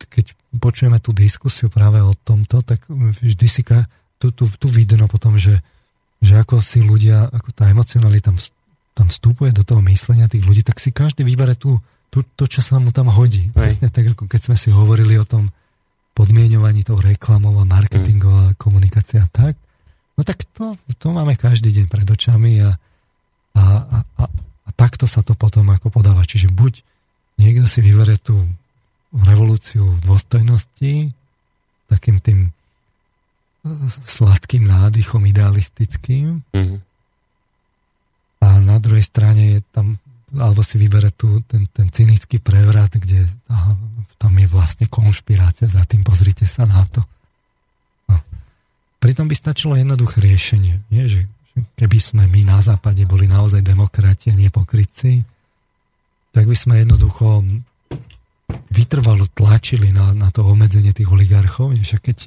keď 0.08 0.32
počujeme 0.56 0.96
tú 1.04 1.12
diskusiu 1.12 1.68
práve 1.68 2.00
o 2.00 2.16
tomto, 2.16 2.64
tak 2.64 2.80
vždy 2.88 3.46
si 3.50 3.60
tu, 4.16 4.32
tu, 4.32 4.48
tu 4.48 4.66
vidno 4.72 5.04
potom, 5.04 5.36
že, 5.36 5.60
že 6.18 6.34
ako 6.38 6.58
si 6.60 6.82
ľudia, 6.82 7.30
ako 7.30 7.54
tá 7.54 7.70
emocionalita 7.70 8.34
tam, 8.94 9.06
vstupuje 9.08 9.54
do 9.54 9.62
toho 9.62 9.78
myslenia 9.86 10.26
tých 10.26 10.42
ľudí, 10.42 10.66
tak 10.66 10.82
si 10.82 10.90
každý 10.90 11.22
vybere 11.22 11.54
tú, 11.54 11.78
tú, 12.10 12.26
to, 12.34 12.50
čo 12.50 12.58
sa 12.58 12.82
mu 12.82 12.90
tam 12.90 13.14
hodí. 13.14 13.54
Aj. 13.54 13.62
Presne 13.62 13.94
tak, 13.94 14.10
ako 14.10 14.26
keď 14.26 14.50
sme 14.50 14.56
si 14.58 14.74
hovorili 14.74 15.14
o 15.14 15.26
tom 15.26 15.54
podmienovaní 16.18 16.82
tou 16.82 16.98
reklamou 16.98 17.54
a 17.62 17.64
marketingová 17.68 18.52
mm. 18.52 18.56
komunikácia 18.58 19.22
tak, 19.30 19.54
no 20.18 20.26
tak 20.26 20.42
to, 20.50 20.74
to 20.98 21.14
máme 21.14 21.38
každý 21.38 21.70
deň 21.70 21.86
pred 21.86 22.10
očami 22.10 22.58
a, 22.66 22.74
a, 23.54 23.64
a, 23.86 23.98
a 24.18 24.24
a 24.68 24.70
takto 24.76 25.08
sa 25.08 25.24
to 25.24 25.32
potom 25.32 25.72
ako 25.72 25.88
podáva. 25.88 26.20
Čiže 26.28 26.52
buď 26.52 26.84
niekto 27.40 27.64
si 27.64 27.80
vyberie 27.80 28.20
tú 28.20 28.36
revolúciu 29.16 29.96
dôstojnosti 30.04 31.16
takým 31.88 32.20
tým 32.20 32.52
sladkým 34.04 34.66
nádychom 34.66 35.22
idealistickým 35.28 36.42
mm-hmm. 36.52 36.78
a 38.42 38.48
na 38.64 38.76
druhej 38.80 39.04
strane 39.04 39.58
je 39.58 39.60
tam 39.72 40.00
alebo 40.36 40.60
si 40.60 40.76
vybere 40.76 41.08
tu 41.16 41.40
ten, 41.48 41.64
ten 41.72 41.88
cynický 41.88 42.36
prevrat, 42.36 42.92
kde 42.92 43.24
aha, 43.48 43.72
tam 44.20 44.36
je 44.36 44.44
vlastne 44.44 44.84
konšpirácia 44.84 45.64
za 45.64 45.88
tým, 45.88 46.04
pozrite 46.04 46.44
sa 46.44 46.68
na 46.68 46.84
to. 46.84 47.00
No. 48.12 48.20
Pritom 49.00 49.24
by 49.24 49.32
stačilo 49.32 49.72
jednoduché 49.72 50.20
riešenie. 50.20 50.84
Nie, 50.92 51.08
že 51.08 51.24
keby 51.80 51.98
sme 51.98 52.24
my 52.28 52.44
na 52.44 52.60
západe 52.60 53.08
boli 53.08 53.24
naozaj 53.24 53.64
demokrati 53.64 54.28
a 54.28 54.36
nepokrytci, 54.36 55.24
tak 56.36 56.44
by 56.44 56.56
sme 56.56 56.84
jednoducho 56.84 57.40
vytrvalo 58.68 59.32
tlačili 59.32 59.96
na, 59.96 60.12
na 60.12 60.28
to 60.28 60.44
obmedzenie 60.44 60.92
tých 60.92 61.08
oligarchov, 61.08 61.72
však 61.72 62.02
keď 62.04 62.18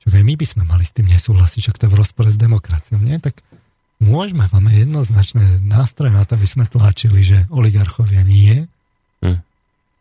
však 0.00 0.12
aj 0.16 0.24
my 0.24 0.34
by 0.36 0.46
sme 0.48 0.62
mali 0.64 0.84
s 0.88 0.96
tým 0.96 1.06
nesúhlasiť, 1.12 1.60
však 1.60 1.76
to 1.76 1.84
je 1.86 1.92
v 1.92 1.98
rozpore 2.00 2.28
s 2.32 2.40
demokraciou, 2.40 2.96
nie? 3.00 3.20
Tak 3.20 3.44
môžeme, 4.00 4.48
máme 4.48 4.72
jednoznačné 4.72 5.60
nástroje 5.60 6.16
na 6.16 6.24
to, 6.24 6.40
aby 6.40 6.48
sme 6.48 6.64
tlačili, 6.64 7.20
že 7.20 7.44
oligarchovia 7.52 8.24
nie. 8.24 8.64
Hm. 9.20 9.44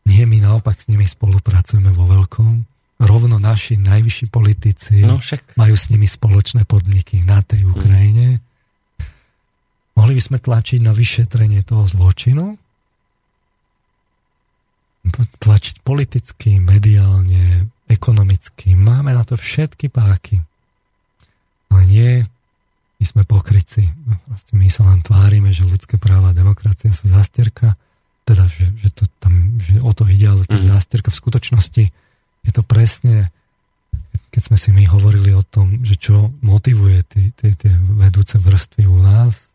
Nie, 0.08 0.24
my 0.24 0.40
naopak 0.40 0.80
s 0.80 0.88
nimi 0.88 1.04
spolupracujeme 1.04 1.92
vo 1.92 2.08
veľkom. 2.08 2.64
Rovno 3.00 3.40
naši 3.40 3.80
najvyšší 3.80 4.28
politici 4.32 5.04
no, 5.04 5.20
však. 5.20 5.56
majú 5.56 5.76
s 5.76 5.92
nimi 5.92 6.08
spoločné 6.08 6.64
podniky 6.64 7.24
na 7.28 7.44
tej 7.44 7.68
Ukrajine. 7.68 8.40
Hm. 8.40 8.42
Mohli 10.00 10.14
by 10.16 10.24
sme 10.24 10.38
tlačiť 10.40 10.80
na 10.80 10.96
vyšetrenie 10.96 11.60
toho 11.68 11.84
zločinu, 11.84 12.56
tlačiť 15.44 15.84
politicky, 15.84 16.64
mediálne, 16.64 17.68
ekonomicky. 18.00 18.80
Máme 18.80 19.12
na 19.12 19.28
to 19.28 19.36
všetky 19.36 19.92
páky. 19.92 20.40
Ale 21.68 21.84
nie, 21.84 22.24
my 22.96 23.04
sme 23.04 23.22
pokryci. 23.28 23.92
Proste 24.24 24.56
my 24.56 24.72
sa 24.72 24.88
len 24.88 25.04
tvárime, 25.04 25.52
že 25.52 25.68
ľudské 25.68 26.00
práva 26.00 26.32
a 26.32 26.38
demokracia 26.38 26.96
sú 26.96 27.12
zastierka. 27.12 27.76
Teda, 28.24 28.48
že, 28.48 28.72
že, 28.80 28.90
to 28.96 29.04
tam, 29.20 29.60
že 29.60 29.84
o 29.84 29.92
to 29.92 30.08
ide, 30.08 30.32
ale 30.32 30.48
to 30.48 30.56
mm. 30.56 30.72
zastierka. 30.72 31.12
V 31.12 31.20
skutočnosti 31.20 31.84
je 32.48 32.52
to 32.56 32.64
presne, 32.64 33.28
keď 34.32 34.42
sme 34.48 34.58
si 34.58 34.70
my 34.72 34.84
hovorili 34.88 35.36
o 35.36 35.44
tom, 35.44 35.84
že 35.84 36.00
čo 36.00 36.32
motivuje 36.40 37.04
tie 37.12 37.72
vedúce 38.00 38.40
vrstvy 38.40 38.88
u 38.88 39.00
nás, 39.04 39.52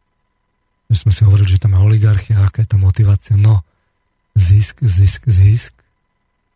že 0.93 0.97
sme 1.01 1.13
si 1.17 1.25
hovorili, 1.25 1.49
že 1.49 1.63
tam 1.65 1.75
je 1.75 1.81
oligarchia, 1.81 2.45
aká 2.45 2.61
je 2.61 2.69
tá 2.69 2.79
motivácia, 2.79 3.41
no 3.41 3.65
zisk, 4.35 4.83
zisk, 4.83 5.25
zisk, 5.25 5.75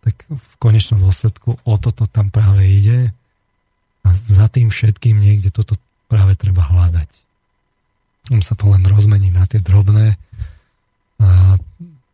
tak 0.05 0.15
v 0.29 0.55
konečnom 0.63 1.03
dôsledku 1.03 1.59
o 1.63 1.75
toto 1.77 2.07
tam 2.07 2.31
práve 2.31 2.65
ide 2.65 3.11
a 4.07 4.09
za 4.15 4.47
tým 4.49 4.71
všetkým 4.71 5.19
niekde 5.19 5.51
toto 5.51 5.75
práve 6.09 6.39
treba 6.39 6.65
hľadať. 6.65 7.11
On 8.33 8.41
sa 8.41 8.57
to 8.57 8.69
len 8.73 8.85
rozmení 8.85 9.33
na 9.33 9.45
tie 9.45 9.61
drobné 9.61 10.17
a 11.19 11.59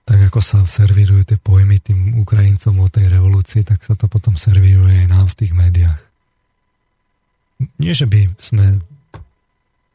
tak 0.05 0.19
ako 0.31 0.41
sa 0.45 0.59
servírujú 0.69 1.25
tie 1.25 1.39
pojmy 1.41 1.81
tým 1.81 2.21
Ukrajincom 2.21 2.85
o 2.85 2.89
tej 2.93 3.09
revolúcii, 3.09 3.65
tak 3.65 3.81
sa 3.81 3.97
to 3.97 4.05
potom 4.05 4.37
servíruje 4.37 5.05
aj 5.05 5.09
nám 5.09 5.27
v 5.33 5.39
tých 5.41 5.53
médiách. 5.57 6.01
Nie, 7.81 7.97
že 7.97 8.05
by 8.05 8.29
sme, 8.37 8.85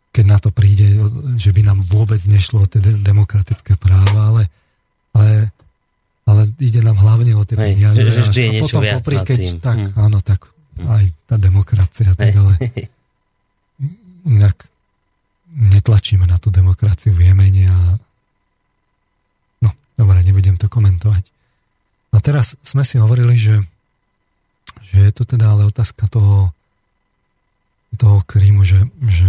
keď 0.10 0.26
na 0.26 0.38
to 0.42 0.50
príde, 0.50 0.98
že 1.38 1.54
by 1.54 1.62
nám 1.62 1.86
vôbec 1.86 2.18
nešlo 2.26 2.66
o 2.66 2.70
tie 2.70 2.82
demokratické 2.82 3.78
práva, 3.78 4.34
ale, 4.34 4.44
ale, 5.14 5.54
ale 6.30 6.54
ide 6.62 6.86
nám 6.86 7.02
hlavne 7.02 7.34
o 7.34 7.42
tie 7.42 7.58
peniaze. 7.58 7.98
že 7.98 8.22
vždy 8.30 8.40
je 8.40 8.50
niečo 8.54 8.78
potom 8.78 8.86
viac 8.86 9.02
popri, 9.02 9.18
keď, 9.26 9.38
tým. 9.42 9.56
Tak, 9.58 9.78
Hm. 9.82 9.92
áno, 9.98 10.18
tak 10.22 10.40
aj 10.80 11.04
tá 11.26 11.36
demokracia, 11.36 12.14
tak, 12.14 12.38
ale 12.38 12.54
inak 14.30 14.56
netlačíme 15.50 16.24
na 16.24 16.38
tú 16.38 16.54
demokraciu 16.54 17.12
v 17.12 17.26
Jemene 17.28 17.66
a 17.68 17.80
no, 19.66 19.70
dobre, 19.98 20.22
nebudem 20.22 20.56
to 20.56 20.70
komentovať. 20.70 21.26
A 22.14 22.18
teraz 22.22 22.54
sme 22.62 22.86
si 22.86 23.02
hovorili, 23.02 23.34
že, 23.36 23.58
že 24.94 24.98
je 25.10 25.12
to 25.12 25.26
teda 25.26 25.58
ale 25.58 25.66
otázka 25.68 26.06
toho, 26.08 26.54
toho 27.98 28.22
Krímu, 28.24 28.62
že, 28.64 28.86
že 29.04 29.28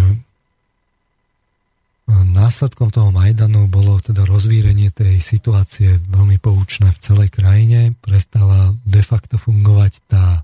následkom 2.11 2.91
toho 2.91 3.15
Majdanu 3.15 3.71
bolo 3.71 4.01
teda 4.03 4.27
rozvírenie 4.27 4.91
tej 4.91 5.23
situácie 5.23 6.03
veľmi 6.11 6.43
poučné 6.43 6.91
v 6.91 7.03
celej 7.03 7.29
krajine. 7.31 7.95
Prestala 8.03 8.75
de 8.83 9.03
facto 9.05 9.39
fungovať 9.39 9.93
tá 10.11 10.43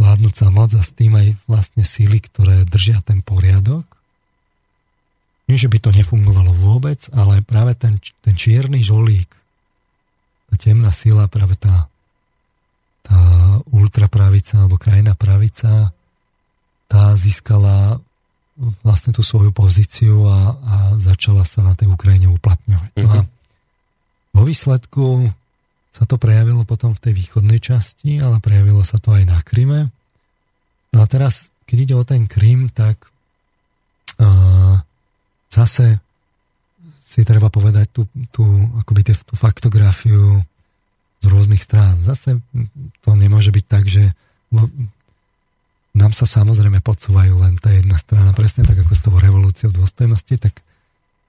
vládnúca 0.00 0.48
moc 0.48 0.72
a 0.72 0.82
s 0.82 0.96
tým 0.96 1.12
aj 1.14 1.36
vlastne 1.44 1.84
síly, 1.84 2.24
ktoré 2.24 2.64
držia 2.64 3.04
ten 3.04 3.20
poriadok. 3.20 3.84
Nie, 5.46 5.60
že 5.60 5.68
by 5.68 5.78
to 5.82 5.90
nefungovalo 5.92 6.56
vôbec, 6.56 7.10
ale 7.12 7.42
práve 7.42 7.76
ten, 7.76 8.00
ten 8.24 8.34
čierny 8.38 8.80
žolík, 8.80 9.28
tá 10.50 10.54
temná 10.56 10.94
sila, 10.94 11.26
práve 11.26 11.58
tá, 11.58 11.90
tá 13.02 13.20
ultrapravica 13.68 14.62
alebo 14.62 14.78
krajná 14.80 15.18
pravica, 15.18 15.90
tá 16.90 17.14
získala 17.14 17.98
vlastne 18.84 19.16
tú 19.16 19.24
svoju 19.24 19.56
pozíciu 19.56 20.28
a, 20.28 20.54
a 20.60 20.74
začala 21.00 21.48
sa 21.48 21.64
na 21.64 21.72
tej 21.72 21.88
Ukrajine 21.88 22.28
uplatňovať. 22.28 22.92
No 23.00 23.08
a 23.08 23.20
vo 24.36 24.42
výsledku 24.44 25.32
sa 25.90 26.04
to 26.06 26.20
prejavilo 26.20 26.62
potom 26.68 26.94
v 26.94 27.02
tej 27.02 27.12
východnej 27.16 27.58
časti, 27.58 28.20
ale 28.22 28.38
prejavilo 28.38 28.84
sa 28.86 29.00
to 29.02 29.16
aj 29.16 29.24
na 29.26 29.40
Kryme. 29.42 29.90
No 30.94 30.98
a 31.02 31.06
teraz, 31.08 31.50
keď 31.66 31.76
ide 31.82 31.94
o 31.98 32.04
ten 32.06 32.30
Krym, 32.30 32.70
tak 32.70 33.10
uh, 34.20 34.78
zase 35.50 35.98
si 37.02 37.26
treba 37.26 37.50
povedať 37.50 37.90
tú, 37.90 38.02
tú, 38.30 38.46
akoby 38.78 39.02
tú 39.02 39.34
faktografiu 39.34 40.46
z 41.18 41.24
rôznych 41.26 41.66
strán. 41.66 41.98
Zase 42.06 42.38
to 43.02 43.10
nemôže 43.18 43.50
byť 43.50 43.64
tak, 43.66 43.90
že 43.90 44.14
nám 45.94 46.14
sa 46.14 46.26
samozrejme 46.26 46.78
podsúvajú 46.80 47.42
len 47.42 47.58
tá 47.58 47.74
jedna 47.74 47.98
strana, 47.98 48.30
presne 48.30 48.62
tak 48.62 48.78
ako 48.78 48.92
s 48.94 49.02
tou 49.02 49.14
revolúciou 49.18 49.70
dôstojnosti, 49.74 50.34
tak, 50.38 50.54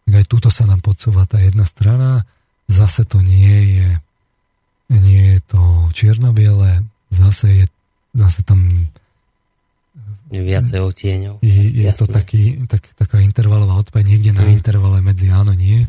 tak 0.05 0.13
aj 0.13 0.25
túto 0.29 0.53
sa 0.53 0.69
nám 0.69 0.85
podsúva 0.85 1.25
tá 1.25 1.41
jedna 1.41 1.65
strana. 1.65 2.29
Zase 2.69 3.03
to 3.03 3.19
nie 3.25 3.79
je 3.81 3.89
nie 4.91 5.39
je 5.39 5.39
to 5.47 5.87
čierno-biele, 5.95 6.83
zase 7.09 7.47
je 7.63 7.65
zase 8.11 8.43
tam 8.43 8.67
je 10.31 10.39
viacej 10.39 10.79
otieňov. 10.79 11.35
Je, 11.43 11.83
je 11.83 11.91
to 11.91 12.07
taký, 12.07 12.63
tak, 12.63 12.87
taká 12.95 13.19
intervalová 13.19 13.75
odpoveď, 13.83 14.15
niekde 14.15 14.31
na 14.31 14.47
mm. 14.47 14.51
intervale 14.55 15.03
medzi 15.03 15.27
áno, 15.27 15.51
nie. 15.51 15.83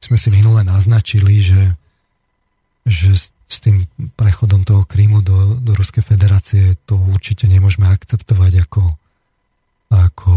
Sme 0.00 0.16
si 0.16 0.32
minule 0.32 0.64
naznačili, 0.64 1.44
že, 1.44 1.76
že 2.88 3.35
s, 3.46 3.62
tým 3.62 3.86
prechodom 4.18 4.66
toho 4.66 4.82
Krímu 4.82 5.22
do, 5.22 5.62
do 5.62 5.72
Ruskej 5.78 6.02
federácie 6.02 6.74
to 6.84 6.98
určite 6.98 7.46
nemôžeme 7.46 7.86
akceptovať 7.86 8.66
ako, 8.66 8.82
ako 9.94 10.34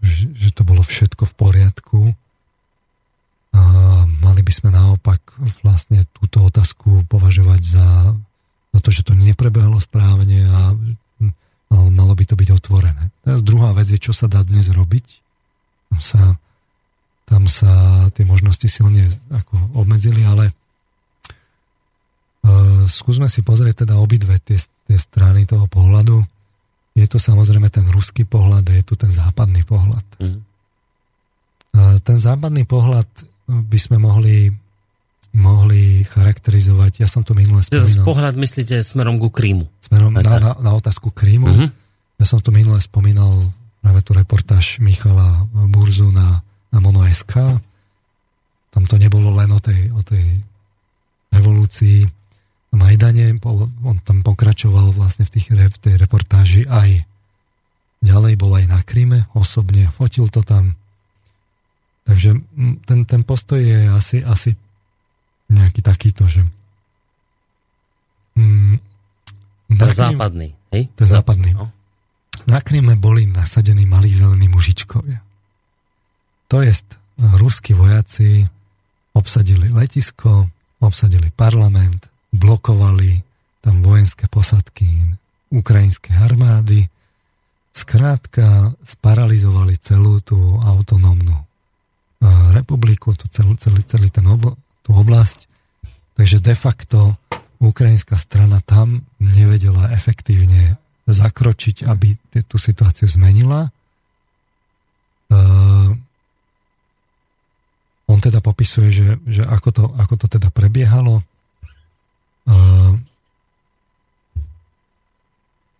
že, 0.00 0.50
to 0.56 0.62
bolo 0.64 0.80
všetko 0.80 1.28
v 1.28 1.34
poriadku. 1.36 2.00
A 3.54 3.62
mali 4.24 4.42
by 4.42 4.52
sme 4.52 4.74
naopak 4.74 5.20
vlastne 5.62 6.08
túto 6.10 6.42
otázku 6.42 7.06
považovať 7.06 7.60
za, 7.62 7.88
za 8.74 8.80
to, 8.82 8.90
že 8.90 9.06
to 9.06 9.14
neprebehlo 9.14 9.78
správne 9.78 10.42
a 10.48 10.74
malo 11.94 12.14
by 12.14 12.24
to 12.26 12.34
byť 12.34 12.48
otvorené. 12.50 13.14
Teraz 13.22 13.40
druhá 13.46 13.70
vec 13.74 13.86
je, 13.90 13.98
čo 13.98 14.10
sa 14.10 14.26
dá 14.26 14.42
dnes 14.42 14.66
robiť. 14.70 15.06
Tam 15.90 16.00
sa, 16.02 16.22
tam 17.26 17.42
sa 17.46 17.72
tie 18.10 18.26
možnosti 18.26 18.66
silne 18.66 19.06
ako 19.30 19.78
obmedzili, 19.78 20.26
ale 20.26 20.50
skúsme 22.86 23.26
si 23.32 23.40
pozrieť 23.40 23.88
teda 23.88 23.96
obidve 23.96 24.36
tie, 24.44 24.60
tie 24.60 24.98
strany 25.00 25.48
toho 25.48 25.64
pohľadu. 25.68 26.20
Je 26.94 27.06
tu 27.10 27.18
samozrejme 27.18 27.72
ten 27.72 27.88
ruský 27.90 28.28
pohľad 28.28 28.64
a 28.70 28.72
je 28.76 28.84
tu 28.86 28.94
ten 28.94 29.10
západný 29.10 29.66
pohľad. 29.66 30.06
Mm. 30.22 30.38
Ten 32.06 32.18
západný 32.22 32.62
pohľad 32.68 33.08
by 33.50 33.78
sme 33.80 33.98
mohli 33.98 34.52
mohli 35.34 36.06
charakterizovať. 36.06 37.02
Ja 37.02 37.10
som 37.10 37.26
to 37.26 37.34
minule 37.34 37.58
spomínal. 37.58 38.06
Pohľad 38.06 38.38
myslíte 38.38 38.86
smerom 38.86 39.18
ku 39.18 39.34
Krímu? 39.34 39.66
Smerom 39.82 40.14
na, 40.14 40.22
na, 40.22 40.54
na 40.54 40.70
otázku 40.70 41.10
Krímu. 41.10 41.50
Uh-huh. 41.50 41.68
Ja 42.22 42.24
som 42.24 42.38
to 42.38 42.54
minule 42.54 42.78
spomínal 42.78 43.50
práve 43.82 44.00
tú 44.06 44.14
reportáž 44.14 44.78
Michala 44.78 45.42
Burzu 45.50 46.14
na, 46.14 46.38
na 46.70 46.78
Mono.sk. 46.78 47.34
Tam 48.70 48.82
to 48.86 48.94
nebolo 48.94 49.34
len 49.34 49.50
o 49.50 49.58
tej, 49.58 49.90
o 49.90 50.06
tej 50.06 50.22
revolúcii 51.34 52.06
Majdane. 52.74 53.38
On 53.86 53.96
tam 54.02 54.26
pokračoval 54.26 54.90
vlastne 54.94 55.24
v, 55.26 55.30
tých, 55.38 55.48
v 55.50 55.78
tej 55.78 55.94
reportáži 55.96 56.62
aj 56.66 57.06
ďalej, 58.04 58.34
bol 58.36 58.52
aj 58.58 58.66
na 58.68 58.80
Kríme 58.84 59.30
osobne, 59.32 59.88
fotil 59.88 60.28
to 60.28 60.44
tam. 60.44 60.76
Takže 62.04 62.36
ten, 62.84 62.98
ten 63.08 63.22
postoj 63.24 63.56
je 63.56 63.88
asi, 63.88 64.20
asi 64.20 64.52
nejaký 65.48 65.80
takýto, 65.80 66.28
že 66.28 66.44
mm, 68.36 68.76
to 69.72 69.84
je 69.88 69.96
západný, 69.96 70.52
hej? 70.68 70.92
To 71.00 71.08
je 71.08 71.10
západný. 71.10 71.50
No. 71.56 71.72
Na 72.44 72.60
Kryme 72.60 72.94
boli 73.00 73.24
nasadení 73.24 73.88
malí 73.88 74.12
zelení 74.12 74.52
mužičkovia. 74.52 75.24
To 76.52 76.60
jest, 76.60 77.00
ruskí 77.18 77.72
vojaci 77.72 78.44
obsadili 79.14 79.72
letisko, 79.72 80.50
obsadili 80.78 81.30
parlament, 81.30 82.06
blokovali 82.34 83.22
tam 83.62 83.80
vojenské 83.80 84.26
posadky 84.26 84.84
ukrajinskej 85.54 86.18
armády, 86.18 86.90
skrátka 87.70 88.74
sparalizovali 88.82 89.78
celú 89.78 90.18
tú 90.20 90.58
autonómnu 90.58 91.44
republiku, 92.54 93.12
tú 93.18 93.26
celý, 93.28 93.58
celý, 93.58 93.82
celý 93.84 94.08
ten 94.08 94.24
obl- 94.30 94.56
tú 94.86 94.94
oblasť. 94.94 95.50
Takže 96.14 96.38
de 96.38 96.54
facto 96.54 97.18
ukrajinská 97.58 98.14
strana 98.14 98.62
tam 98.62 99.02
nevedela 99.18 99.90
efektívne 99.90 100.78
zakročiť, 101.04 101.84
aby 101.84 102.16
tú 102.46 102.56
situáciu 102.56 103.10
zmenila. 103.10 103.68
Uh, 105.28 105.92
on 108.08 108.18
teda 108.20 108.38
popisuje, 108.44 108.88
že, 108.92 109.08
že 109.26 109.42
ako, 109.44 109.68
to, 109.74 109.84
ako 109.96 110.14
to 110.24 110.26
teda 110.38 110.48
prebiehalo. 110.54 111.20
Uh, 112.44 113.00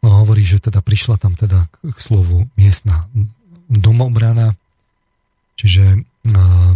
hovorí, 0.05 0.41
že 0.41 0.57
teda 0.57 0.81
prišla 0.81 1.21
tam 1.21 1.37
teda 1.37 1.69
k 1.85 1.99
slovu 2.01 2.49
miestna 2.57 3.05
domobrana, 3.69 4.57
čiže 5.61 6.01
uh, 6.33 6.75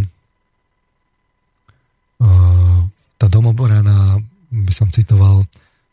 tá 3.19 3.27
domobrana, 3.27 4.21
by 4.47 4.73
som 4.75 4.93
citoval, 4.93 5.43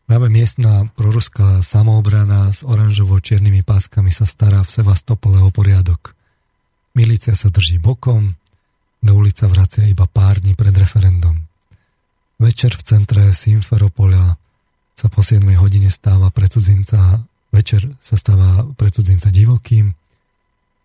práve 0.06 0.30
miestna 0.30 0.86
proruská 0.94 1.58
samoobrana 1.64 2.54
s 2.54 2.62
oranžovo-čiernymi 2.62 3.66
páskami 3.66 4.14
sa 4.14 4.22
stará 4.28 4.62
v 4.62 4.70
Sevastopole 4.70 5.42
o 5.42 5.50
poriadok. 5.50 6.14
Milícia 6.94 7.34
sa 7.34 7.50
drží 7.50 7.82
bokom, 7.82 8.38
do 9.02 9.12
ulica 9.14 9.46
vracia 9.50 9.86
iba 9.86 10.06
pár 10.06 10.38
dní 10.42 10.54
pred 10.54 10.74
referendum. 10.74 11.45
Večer 12.36 12.76
v 12.76 12.82
centre 12.84 13.22
Simferopolia 13.32 14.36
sa 14.96 15.06
po 15.08 15.24
7 15.24 15.40
hodine 15.56 15.88
stáva 15.88 16.28
pre 16.32 16.48
cudzinca, 16.48 17.20
večer 17.52 17.84
sa 18.00 18.16
stáva 18.16 18.64
pre 18.76 18.92
cudzinca 18.92 19.32
divokým, 19.32 19.92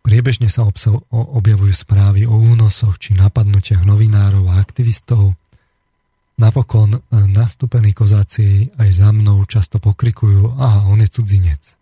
Priebežne 0.02 0.50
sa 0.50 0.66
objavujú 1.14 1.74
správy 1.78 2.26
o 2.26 2.34
únosoch 2.34 2.98
či 2.98 3.14
napadnutiach 3.14 3.86
novinárov 3.86 4.50
a 4.50 4.58
aktivistov. 4.58 5.38
Napokon 6.42 6.98
e, 6.98 7.00
nastúpení 7.30 7.94
kozáci 7.94 8.74
aj 8.82 8.90
za 8.98 9.14
mnou 9.14 9.46
často 9.46 9.78
pokrikujú, 9.78 10.58
aha, 10.58 10.90
on 10.90 11.06
je 11.06 11.10
cudzinec. 11.14 11.78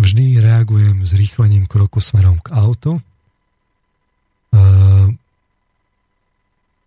Vždy 0.00 0.40
reagujem 0.40 1.04
s 1.04 1.12
rýchlením 1.12 1.68
kroku 1.68 2.00
smerom 2.00 2.40
k 2.40 2.56
autu. 2.56 2.96
E, 2.96 3.02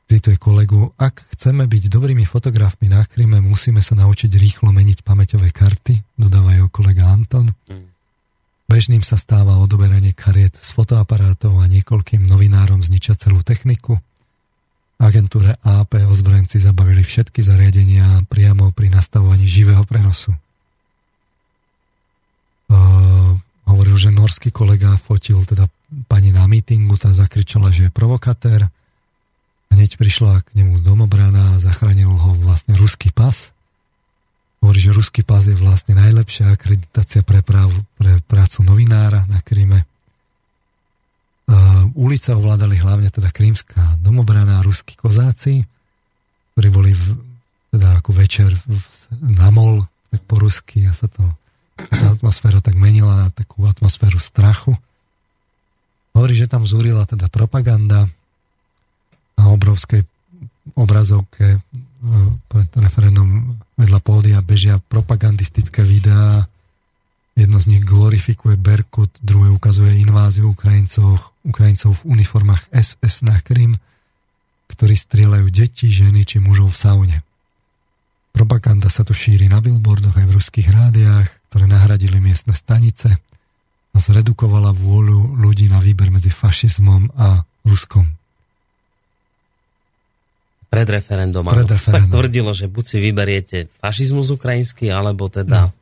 cituje 0.08 0.40
kolegu, 0.40 0.96
ak 0.96 1.28
chceme 1.36 1.68
byť 1.68 1.92
dobrými 1.92 2.24
fotografmi 2.24 2.88
na 2.88 3.04
Kryme, 3.04 3.44
musíme 3.44 3.84
sa 3.84 3.94
naučiť 4.00 4.32
rýchlo 4.40 4.72
meniť 4.72 5.04
pamäťové 5.04 5.52
karty, 5.52 6.16
dodáva 6.16 6.56
jeho 6.56 6.72
kolega 6.72 7.12
Anton. 7.12 7.52
Mm. 7.68 7.92
Bežným 8.68 9.04
sa 9.04 9.20
stáva 9.20 9.60
odoberanie 9.60 10.12
kariet 10.16 10.56
z 10.60 10.70
fotoaparátov 10.76 11.60
a 11.60 11.72
niekoľkým 11.72 12.24
novinárom 12.24 12.84
zničia 12.84 13.16
celú 13.20 13.44
techniku. 13.44 14.00
Agentúre 14.98 15.56
AP 15.62 16.04
ozbrojenci 16.04 16.60
zabavili 16.60 17.04
všetky 17.06 17.40
zariadenia 17.44 18.28
priamo 18.28 18.74
pri 18.74 18.92
nastavovaní 18.92 19.46
živého 19.48 19.86
prenosu. 19.88 20.36
Uh, 22.68 23.40
hovoril, 23.72 23.96
že 23.96 24.12
norský 24.12 24.52
kolega 24.52 25.00
fotil 25.00 25.48
teda 25.48 25.72
pani 26.12 26.36
na 26.36 26.44
mítingu, 26.44 27.00
tá 27.00 27.08
zakričala, 27.14 27.72
že 27.72 27.88
je 27.88 27.96
provokatér 27.96 28.68
Hneď 29.74 30.00
prišla 30.00 30.42
k 30.42 30.48
nemu 30.58 30.80
domobrana 30.82 31.56
a 31.56 31.62
zachránil 31.62 32.10
ho 32.10 32.32
vlastne 32.40 32.74
ruský 32.76 33.12
pas. 33.12 33.52
Hovorí, 34.64 34.80
že 34.82 34.96
ruský 34.96 35.22
pas 35.22 35.46
je 35.46 35.54
vlastne 35.54 35.94
najlepšia 35.94 36.52
akreditácia 36.52 37.22
pre, 37.22 37.46
práv, 37.46 37.72
pre 37.96 38.18
prácu 38.26 38.66
novinára 38.66 39.24
na 39.30 39.40
Kríme. 39.44 39.86
Uh, 41.48 41.88
ulice 41.96 42.36
ovládali 42.36 42.76
hlavne 42.76 43.08
teda 43.08 43.32
krímska 43.32 43.80
domobrana 44.04 44.60
a 44.60 44.66
ruskí 44.68 45.00
kozáci, 45.00 45.64
ktorí 46.56 46.68
boli 46.68 46.92
v, 46.92 47.16
teda 47.72 48.04
ako 48.04 48.12
večer 48.12 48.52
v, 48.52 48.84
na 49.24 49.48
mol, 49.48 49.88
tak 50.12 50.22
po 50.28 50.44
rusky 50.44 50.84
a 50.84 50.92
sa 50.92 51.08
to 51.08 51.24
tá 51.78 52.18
atmosféra 52.18 52.60
tak 52.60 52.74
menila 52.74 53.14
na 53.14 53.28
takú 53.30 53.64
atmosféru 53.70 54.18
strachu. 54.18 54.74
Hovorí, 56.18 56.34
že 56.34 56.50
tam 56.50 56.66
zúrila 56.66 57.06
teda 57.06 57.30
propaganda, 57.30 58.10
na 59.38 59.54
obrovskej 59.54 60.04
obrazovke 60.76 61.46
e, 61.56 61.60
pred 62.50 62.70
referendum 62.82 63.56
vedľa 63.78 64.00
pódia 64.02 64.40
bežia 64.42 64.82
propagandistické 64.82 65.86
videá. 65.86 66.50
Jedno 67.38 67.62
z 67.62 67.78
nich 67.78 67.84
glorifikuje 67.86 68.58
Berkut, 68.58 69.14
druhé 69.22 69.54
ukazuje 69.54 70.02
inváziu 70.02 70.50
Ukrajincov, 70.50 71.22
Ukrajincov 71.46 72.02
v 72.02 72.18
uniformách 72.18 72.74
SS 72.74 73.22
na 73.22 73.38
Krym, 73.46 73.78
ktorí 74.74 74.98
strieľajú 74.98 75.48
deti, 75.54 75.94
ženy 75.94 76.26
či 76.26 76.42
mužov 76.42 76.74
v 76.74 76.82
saune. 76.82 77.18
Propaganda 78.34 78.90
sa 78.90 79.06
tu 79.06 79.14
šíri 79.14 79.46
na 79.46 79.62
billboardoch 79.62 80.18
aj 80.18 80.26
v 80.26 80.36
ruských 80.38 80.70
rádiách, 80.70 81.30
ktoré 81.50 81.70
nahradili 81.70 82.18
miestne 82.18 82.58
stanice 82.58 83.22
a 83.94 83.98
zredukovala 83.98 84.74
vôľu 84.74 85.38
ľudí 85.38 85.70
na 85.70 85.78
výber 85.78 86.10
medzi 86.10 86.34
fašizmom 86.34 87.14
a 87.18 87.46
Ruskom 87.66 88.18
pred 90.78 90.90
referendum. 91.02 91.44
Pred 91.46 91.70
referendum. 91.74 91.96
tak 91.98 92.04
tvrdilo, 92.14 92.52
že 92.54 92.66
buď 92.70 92.84
si 92.86 92.98
vyberiete 93.02 93.58
fašizmus 93.82 94.30
ukrajinský, 94.30 94.94
alebo 94.94 95.28
teda... 95.28 95.70
No. 95.70 95.76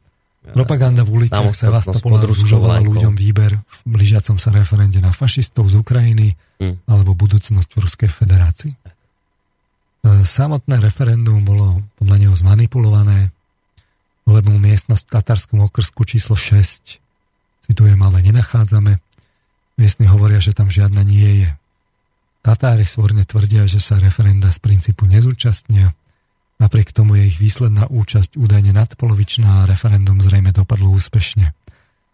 Propaganda 0.45 1.01
v 1.01 1.25
uliciach 1.25 1.57
Sevastopola 1.57 2.21
zúžovala 2.21 2.77
ľuďom 2.85 3.17
výber 3.17 3.57
v 3.65 3.77
blížiacom 3.89 4.37
sa 4.37 4.53
referende 4.53 5.01
na 5.01 5.09
fašistov 5.09 5.65
z 5.73 5.81
Ukrajiny 5.81 6.37
hmm. 6.61 6.85
alebo 6.85 7.17
budúcnosť 7.17 7.65
Ruskej 7.73 8.13
federácii. 8.13 8.73
E, 8.77 8.79
samotné 10.21 10.77
referendum 10.85 11.41
bolo 11.41 11.81
podľa 11.97 12.17
neho 12.21 12.35
zmanipulované. 12.37 13.33
Volebnú 14.29 14.61
miestnosť 14.61 15.09
v 15.09 15.13
Tatarskom 15.17 15.59
okrsku 15.65 16.05
číslo 16.05 16.37
6 16.37 17.01
citujem, 17.65 17.97
ale 17.97 18.21
nenachádzame. 18.21 19.01
Miestni 19.81 20.05
hovoria, 20.05 20.37
že 20.37 20.53
tam 20.53 20.69
žiadna 20.69 21.01
nie 21.01 21.45
je. 21.45 21.49
Tatári 22.45 22.85
svorne 22.85 23.25
tvrdia, 23.25 23.65
že 23.65 23.81
sa 23.81 23.97
referenda 23.97 24.53
z 24.53 24.61
princípu 24.61 25.09
nezúčastnia. 25.09 25.97
Napriek 26.61 26.93
tomu 26.93 27.17
je 27.17 27.33
ich 27.33 27.41
výsledná 27.41 27.89
účasť 27.89 28.37
údajne 28.37 28.69
nadpolovičná 28.69 29.65
a 29.65 29.67
referendum 29.67 30.21
zrejme 30.21 30.53
dopadlo 30.53 30.93
úspešne. 30.93 31.57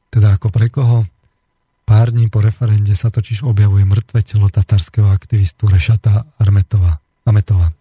Teda 0.08 0.40
ako 0.40 0.48
pre 0.48 0.72
koho? 0.72 1.04
Pár 1.84 2.16
dní 2.16 2.32
po 2.32 2.40
referende 2.40 2.96
sa 2.96 3.12
totiž 3.12 3.44
objavuje 3.44 3.84
mŕtve 3.84 4.24
telo 4.24 4.48
tatárskeho 4.48 5.12
aktivistu 5.12 5.68
Rešata 5.68 6.24
Armetova, 6.40 7.04
Ametova. 7.28 7.76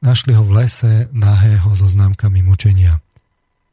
Našli 0.00 0.32
ho 0.32 0.48
v 0.48 0.64
lese 0.64 1.12
nahého 1.12 1.68
so 1.76 1.84
známkami 1.84 2.40
mučenia. 2.48 3.04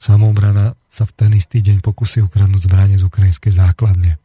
Samoobrana 0.04 0.76
sa 0.92 1.08
v 1.08 1.16
ten 1.16 1.32
istý 1.32 1.64
deň 1.64 1.80
pokusí 1.80 2.20
ukradnúť 2.28 2.68
zbranie 2.68 3.00
z 3.00 3.08
ukrajinskej 3.08 3.56
základne. 3.56 4.20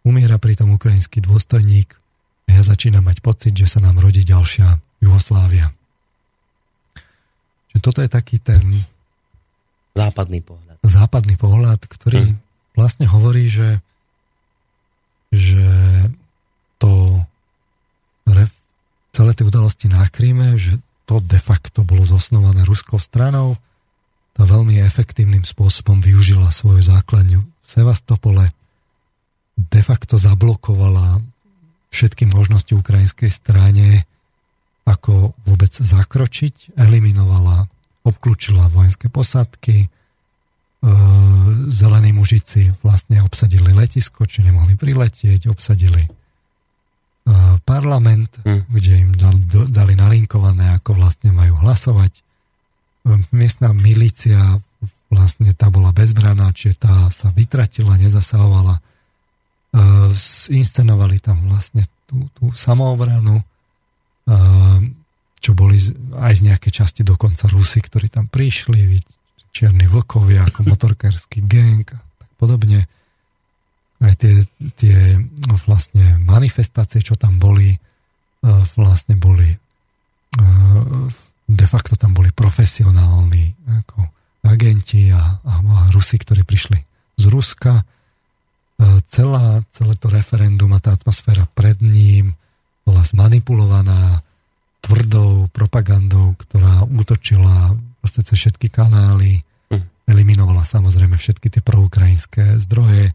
Umiera 0.00 0.40
pritom 0.40 0.72
ukrajinský 0.72 1.20
dôstojník, 1.20 2.00
ja 2.50 2.62
začínam 2.62 3.06
mať 3.06 3.22
pocit, 3.22 3.54
že 3.54 3.70
sa 3.70 3.78
nám 3.78 4.00
rodí 4.00 4.26
ďalšia 4.26 4.80
Jugoslávia. 5.00 5.72
Že 7.74 7.78
toto 7.80 8.00
je 8.02 8.10
taký 8.10 8.42
ten 8.42 8.84
západný 9.94 10.40
pohľad. 10.42 10.76
Západný 10.82 11.34
pohľad, 11.36 11.80
ktorý 11.86 12.34
hm. 12.34 12.36
vlastne 12.74 13.06
hovorí, 13.06 13.46
že, 13.46 13.78
že 15.30 15.64
to 16.80 17.20
ref, 18.26 18.50
celé 19.12 19.36
tie 19.36 19.44
udalosti 19.44 19.86
na 19.92 20.02
Kríme, 20.08 20.56
že 20.56 20.80
to 21.04 21.18
de 21.20 21.38
facto 21.42 21.82
bolo 21.82 22.06
zosnované 22.06 22.62
ruskou 22.62 22.96
stranou, 23.02 23.58
to 24.38 24.46
veľmi 24.46 24.78
efektívnym 24.80 25.42
spôsobom 25.42 25.98
využila 25.98 26.48
svoju 26.54 26.80
základňu 26.86 27.42
v 27.42 27.68
Sevastopole, 27.68 28.54
de 29.58 29.82
facto 29.84 30.16
zablokovala 30.16 31.20
všetky 31.90 32.30
možnosti 32.30 32.70
ukrajinskej 32.70 33.30
strane, 33.30 34.06
ako 34.86 35.36
vôbec 35.44 35.70
zakročiť, 35.70 36.78
eliminovala, 36.78 37.66
obklúčila 38.06 38.70
vojenské 38.72 39.12
posadky, 39.12 39.86
e, 39.86 39.88
zelení 41.68 42.10
mužici 42.16 42.72
vlastne 42.80 43.20
obsadili 43.20 43.74
letisko, 43.74 44.24
či 44.24 44.42
nemohli 44.46 44.74
priletieť, 44.74 45.50
obsadili 45.50 46.06
e, 46.06 46.10
parlament, 47.62 48.40
hmm. 48.42 48.70
kde 48.70 48.92
im 49.04 49.12
dali, 49.68 49.94
nalinkované, 49.94 50.74
ako 50.80 50.96
vlastne 50.96 51.34
majú 51.34 51.60
hlasovať. 51.60 52.12
E, 52.16 52.20
miestna 53.34 53.76
milícia 53.76 54.58
vlastne 55.10 55.50
tá 55.58 55.68
bola 55.68 55.90
bezbraná, 55.90 56.54
čiže 56.54 56.86
tá 56.86 56.94
sa 57.10 57.34
vytratila, 57.34 57.98
nezasahovala 57.98 58.78
inscenovali 60.50 61.22
tam 61.22 61.46
vlastne 61.46 61.86
tú, 62.10 62.26
tú 62.34 62.50
samoobranu, 62.50 63.38
uh, 63.38 64.80
čo 65.40 65.54
boli 65.54 65.78
aj 66.20 66.32
z 66.36 66.42
nejakej 66.50 66.72
časti 66.82 67.00
dokonca 67.06 67.46
Rusy, 67.46 67.80
ktorí 67.80 68.10
tam 68.10 68.26
prišli, 68.26 68.98
čierni 69.54 69.86
vlkovia 69.86 70.46
ako 70.46 70.66
motorkerský 70.66 71.46
gang 71.46 71.86
a 71.94 72.00
tak 72.02 72.30
podobne. 72.38 72.86
Aj 74.00 74.14
tie, 74.16 74.42
tie 74.74 75.20
vlastne 75.68 76.18
manifestácie, 76.24 77.04
čo 77.04 77.14
tam 77.14 77.38
boli, 77.38 77.76
uh, 77.76 78.62
vlastne 78.74 79.14
boli 79.14 79.60
de 81.50 81.66
facto 81.66 81.98
tam 81.98 82.14
boli 82.14 82.30
profesionálni 82.30 83.50
ako 83.66 84.06
agenti 84.46 85.10
a, 85.10 85.18
a, 85.42 85.52
Rusi, 85.90 86.16
ktorí 86.16 86.46
prišli 86.46 86.78
z 87.18 87.24
Ruska 87.26 87.82
celá, 89.12 89.60
celé 89.74 89.94
to 90.00 90.08
referendum 90.08 90.72
a 90.72 90.80
tá 90.80 90.96
atmosféra 90.96 91.44
pred 91.52 91.76
ním 91.84 92.32
bola 92.84 93.04
zmanipulovaná 93.04 94.24
tvrdou 94.80 95.52
propagandou, 95.52 96.32
ktorá 96.40 96.88
útočila 96.88 97.76
proste 98.00 98.24
cez 98.24 98.36
všetky 98.40 98.72
kanály, 98.72 99.44
hm. 99.68 100.08
eliminovala 100.08 100.64
samozrejme 100.64 101.20
všetky 101.20 101.52
tie 101.52 101.62
proukrajinské 101.62 102.56
zdroje. 102.64 103.12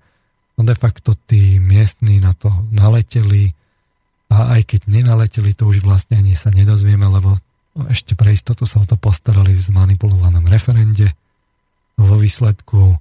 No 0.55 0.63
de 0.63 0.75
facto 0.77 1.17
tí 1.27 1.57
miestni 1.59 2.21
na 2.21 2.31
to 2.37 2.53
naleteli 2.71 3.51
a 4.31 4.55
aj 4.57 4.61
keď 4.69 4.81
nenaleteli, 4.87 5.51
to 5.57 5.67
už 5.69 5.83
vlastne 5.83 6.21
ani 6.21 6.37
sa 6.37 6.53
nedozvieme, 6.53 7.05
lebo 7.05 7.35
ešte 7.91 8.15
pre 8.15 8.31
istotu 8.31 8.63
sa 8.63 8.79
o 8.79 8.85
to 8.87 8.95
postarali 8.95 9.51
v 9.51 9.65
zmanipulovanom 9.65 10.47
referende. 10.47 11.11
Vo 11.99 12.15
výsledku 12.15 12.95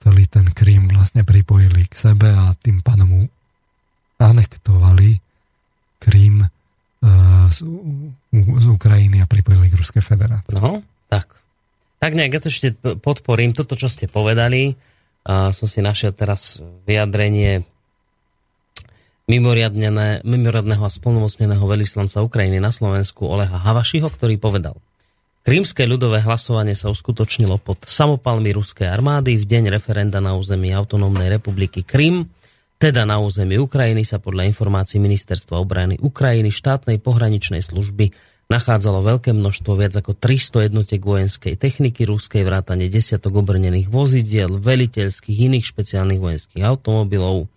celý 0.00 0.24
ten 0.26 0.48
Krím 0.50 0.88
vlastne 0.88 1.22
pripojili 1.22 1.86
k 1.86 1.94
sebe 1.94 2.32
a 2.32 2.56
tým 2.56 2.80
pádom 2.80 3.28
anektovali 4.20 5.20
Krím 6.00 6.44
e, 6.44 6.48
z, 7.52 7.60
z 8.32 8.66
Ukrajiny 8.68 9.20
a 9.20 9.28
pripojili 9.28 9.68
k 9.68 9.78
Ruskej 9.80 10.04
federácii. 10.04 10.56
No, 10.56 10.80
tak. 11.12 11.28
Tak 12.00 12.16
nejak 12.16 12.32
ja 12.32 12.40
to 12.40 12.48
ešte 12.48 12.68
podporím. 13.00 13.52
Toto, 13.52 13.76
čo 13.76 13.92
ste 13.92 14.08
povedali, 14.08 14.72
a 15.20 15.52
som 15.52 15.68
si 15.68 15.84
našiel 15.84 16.16
teraz 16.16 16.64
vyjadrenie 16.88 17.68
mimoriadného 19.28 20.82
a 20.82 20.90
spolnomocneného 20.90 21.60
veľvyslanca 21.60 22.24
Ukrajiny 22.24 22.58
na 22.58 22.72
Slovensku 22.72 23.28
Oleha 23.28 23.60
Havašiho, 23.60 24.08
ktorý 24.08 24.40
povedal 24.40 24.80
Krímske 25.40 25.88
ľudové 25.88 26.20
hlasovanie 26.20 26.76
sa 26.76 26.92
uskutočnilo 26.92 27.56
pod 27.64 27.88
samopalmi 27.88 28.52
ruskej 28.52 28.92
armády 28.92 29.40
v 29.40 29.48
deň 29.48 29.72
referenda 29.72 30.20
na 30.20 30.36
území 30.36 30.68
autonómnej 30.68 31.32
republiky 31.32 31.80
Krym. 31.80 32.28
Teda 32.76 33.08
na 33.08 33.16
území 33.24 33.56
Ukrajiny 33.56 34.04
sa 34.04 34.20
podľa 34.20 34.44
informácií 34.52 35.00
Ministerstva 35.00 35.56
obrany 35.56 35.96
Ukrajiny 35.96 36.52
štátnej 36.52 37.00
pohraničnej 37.00 37.64
služby 37.64 38.12
nachádzalo 38.52 39.00
veľké 39.00 39.32
množstvo 39.32 39.72
viac 39.80 39.96
ako 39.96 40.12
300 40.12 40.68
jednotiek 40.68 41.00
vojenskej 41.00 41.56
techniky 41.56 42.04
ruskej 42.04 42.44
vrátane 42.44 42.92
desiatok 42.92 43.40
obrnených 43.40 43.88
vozidiel, 43.88 44.60
veliteľských 44.60 45.48
iných 45.48 45.64
špeciálnych 45.64 46.20
vojenských 46.20 46.68
automobilov, 46.68 47.48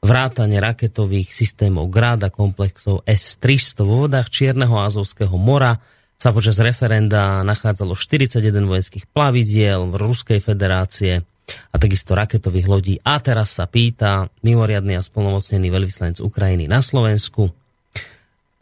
vrátane 0.00 0.56
raketových 0.56 1.28
systémov 1.28 1.92
Grad 1.92 2.24
a 2.24 2.32
komplexov 2.32 3.04
S-300 3.04 3.84
vo 3.84 4.08
vodách 4.08 4.32
Čierneho 4.32 4.80
Azovského 4.80 5.36
mora 5.36 5.76
sa 6.22 6.30
počas 6.30 6.54
referenda 6.62 7.42
nachádzalo 7.42 7.98
41 7.98 8.54
vojenských 8.62 9.10
plavidiel 9.10 9.90
v 9.90 9.94
Ruskej 9.98 10.38
federácie, 10.38 11.26
a 11.74 11.76
takisto 11.76 12.14
raketových 12.14 12.66
lodí. 12.70 12.94
A 13.02 13.18
teraz 13.18 13.58
sa 13.58 13.66
pýta 13.66 14.30
mimoriadný 14.46 14.96
a 14.96 15.02
spolnomocnený 15.02 15.68
veľvyslanec 15.68 16.22
Ukrajiny 16.22 16.70
na 16.70 16.80
Slovensku. 16.80 17.50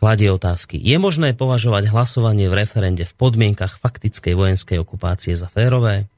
Kladie 0.00 0.32
otázky. 0.32 0.80
Je 0.80 0.96
možné 0.96 1.36
považovať 1.36 1.92
hlasovanie 1.92 2.48
v 2.48 2.64
referende 2.64 3.04
v 3.04 3.12
podmienkach 3.12 3.76
faktickej 3.84 4.32
vojenskej 4.32 4.80
okupácie 4.80 5.36
za 5.36 5.52
férové? 5.52 6.08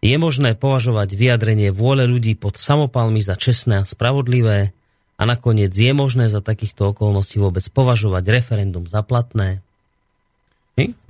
Je 0.00 0.16
možné 0.16 0.56
považovať 0.56 1.14
vyjadrenie 1.14 1.70
vôle 1.70 2.08
ľudí 2.08 2.34
pod 2.34 2.56
samopalmi 2.56 3.20
za 3.20 3.36
čestné 3.36 3.84
a 3.84 3.86
spravodlivé? 3.86 4.72
A 5.20 5.22
nakoniec 5.28 5.76
je 5.76 5.92
možné 5.92 6.32
za 6.32 6.40
takýchto 6.40 6.96
okolností 6.96 7.36
vôbec 7.36 7.62
považovať 7.68 8.24
referendum 8.32 8.88
za 8.88 9.04
platné? 9.04 9.60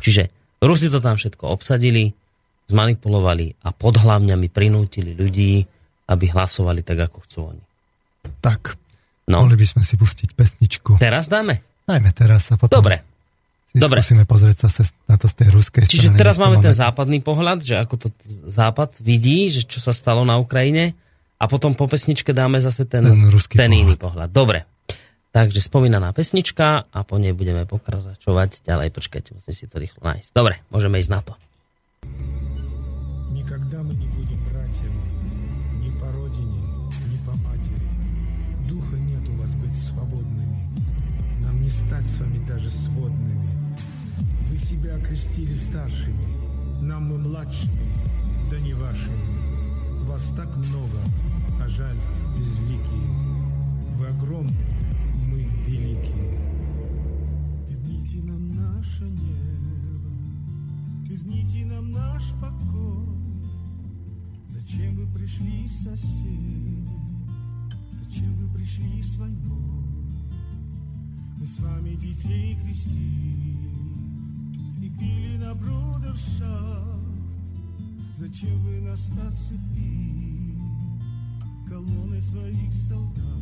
Čiže 0.03 0.23
Rusi 0.63 0.87
to 0.87 1.03
tam 1.03 1.19
všetko 1.19 1.43
obsadili, 1.51 2.15
zmanipulovali 2.71 3.67
a 3.67 3.75
pod 3.75 3.99
hlavňami 3.99 4.47
prinútili 4.47 5.19
ľudí, 5.19 5.67
aby 6.07 6.25
hlasovali 6.31 6.87
tak, 6.87 7.11
ako 7.11 7.19
chcú 7.27 7.39
oni. 7.51 7.65
Tak, 8.39 8.79
no. 9.27 9.43
mohli 9.43 9.59
by 9.59 9.67
sme 9.67 9.83
si 9.83 9.99
pustiť 9.99 10.39
pesničku. 10.39 11.03
Teraz 11.03 11.27
dáme? 11.27 11.83
Dajme 11.83 12.15
teraz 12.15 12.55
a 12.55 12.59
potom... 12.59 12.79
Dobre. 12.79 13.03
Si 13.67 13.81
Dobre. 13.81 14.05
Skúsime 14.05 14.29
pozrieť 14.29 14.69
sa 14.69 14.87
na 15.09 15.17
to 15.19 15.27
z 15.27 15.35
tej 15.43 15.49
ruskej 15.51 15.83
Čiže 15.89 16.13
strany. 16.13 16.21
teraz 16.21 16.37
máme 16.39 16.61
ten 16.63 16.77
západný 16.77 17.19
pohľad, 17.25 17.65
že 17.65 17.75
ako 17.81 17.95
to 18.07 18.09
západ 18.47 19.01
vidí, 19.01 19.51
že 19.51 19.67
čo 19.67 19.81
sa 19.83 19.91
stalo 19.91 20.23
na 20.23 20.37
Ukrajine 20.39 20.95
a 21.41 21.51
potom 21.51 21.75
po 21.75 21.91
pesničke 21.91 22.31
dáme 22.31 22.63
zase 22.63 22.87
ten, 22.87 23.03
ten, 23.03 23.33
ruský 23.33 23.59
ten 23.59 23.73
pohľad. 23.73 23.83
iný 23.83 23.95
pohľad. 23.99 24.29
Dobre. 24.31 24.69
Takže 25.33 25.65
spomínaná 25.65 26.13
pesnička 26.13 26.85
a 26.93 26.99
po 27.09 27.17
nej 27.17 27.33
budeme 27.33 27.65
pokračovať 27.65 28.69
ďalej. 28.69 28.93
Počkajte, 28.93 29.33
musím 29.33 29.55
si 29.57 29.65
to 29.65 29.81
rýchlo 29.81 30.05
nájsť. 30.05 30.29
Dobre, 30.37 30.61
môžeme 30.69 31.01
ísť 31.01 31.09
na 31.09 31.21
to. 31.25 31.33
Никогда 33.33 33.81
мы 33.81 33.97
не 33.97 34.13
будем 34.13 34.37
братьями 34.45 35.01
ни 35.81 35.89
по 35.97 36.13
родине, 36.13 36.61
ни 37.09 37.17
по 37.25 37.33
матери. 37.41 37.89
Духа 38.69 38.97
нет 39.01 39.25
у 39.25 39.35
вас 39.41 39.57
быть 39.57 39.73
свободными. 39.73 40.69
Нам 41.41 41.65
не 41.65 41.73
стать 41.73 42.05
с 42.13 42.21
вами 42.21 42.37
даже 42.45 42.69
сводными. 42.69 43.49
Вы 44.53 44.57
себя 44.61 44.97
окрестили 45.01 45.57
старшими, 45.57 46.29
нам 46.85 47.09
мы 47.09 47.17
младшими, 47.17 47.89
да 48.51 48.61
не 48.61 48.75
вашими. 48.75 49.33
Вас 50.05 50.29
так 50.37 50.53
много, 50.57 51.01
а 51.57 51.69
жаль, 51.69 51.97
безликие. 52.37 53.09
Вы 53.97 54.09
огромные, 54.09 54.82
мы 55.33 55.49
великие. 55.67 56.39
Верните 57.69 58.23
нам 58.23 58.51
наше 58.51 59.05
небо, 59.05 60.11
верните 61.05 61.65
нам 61.65 61.91
наш 61.93 62.23
покой. 62.41 63.17
Зачем 64.49 64.97
вы 64.97 65.07
пришли, 65.07 65.67
соседи? 65.69 66.89
Зачем 67.93 68.35
вы 68.37 68.55
пришли 68.55 69.03
с 69.03 69.17
войной? 69.17 69.73
Мы 71.39 71.47
с 71.47 71.59
вами 71.59 71.97
детей 71.97 72.57
крестили 72.63 73.59
И 74.81 74.89
пили 74.91 75.37
на 75.39 75.55
брудершафт 75.57 77.03
Зачем 78.15 78.63
вы 78.63 78.81
нас 78.81 79.11
отцепили 79.27 80.57
Колонной 81.69 82.21
своих 82.21 82.73
солдат? 82.73 83.42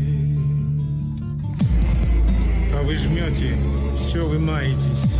А 2.81 2.83
вы 2.83 2.95
жмете, 2.95 3.55
все 3.95 4.27
вы 4.27 4.39
маетесь, 4.39 5.13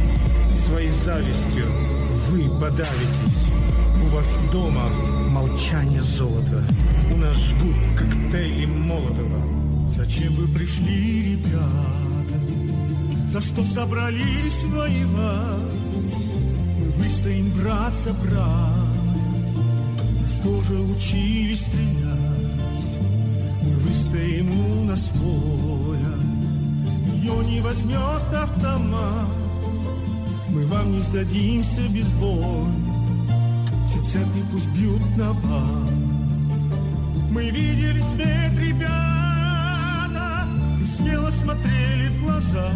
своей 0.51 0.89
завистью 0.89 1.63
вы 2.29 2.49
подавитесь. 2.59 3.45
У 4.03 4.15
вас 4.15 4.39
дома 4.51 4.89
молчание 5.29 6.01
золота, 6.01 6.63
у 7.13 7.17
нас 7.17 7.37
жгут 7.37 7.75
коктейли 7.95 8.65
Молотова. 8.65 9.43
Зачем 9.95 10.33
вы 10.33 10.47
пришли, 10.47 11.33
ребята? 11.33 12.39
За 13.27 13.41
что 13.41 13.63
собрались 13.63 14.63
воевать? 14.63 15.59
Мы 16.79 17.03
выстоим, 17.03 17.51
брат 17.51 17.93
за 18.03 18.13
брат. 18.13 18.71
Нас 20.19 20.31
тоже 20.43 20.79
учили 20.79 21.53
стрелять. 21.53 22.97
Мы 23.61 23.75
выстоим, 23.87 24.49
у 24.79 24.85
нас 24.85 25.11
воля. 25.13 25.80
Ее 27.31 27.45
не 27.45 27.61
возьмет 27.61 28.33
автомат. 28.33 29.27
Мы 30.49 30.65
вам 30.65 30.91
не 30.91 30.99
сдадимся 30.99 31.87
без 31.89 32.09
боя. 32.13 32.65
Церкви 34.11 34.43
пусть 34.51 34.67
бьют 34.69 35.01
на 35.15 35.31
бал. 35.33 35.89
Мы 37.29 37.49
видели 37.49 38.01
свет, 38.01 38.59
ребята, 38.59 40.45
и 40.81 40.85
смело 40.85 41.29
смотрели 41.29 42.09
в 42.09 42.23
глаза. 42.23 42.73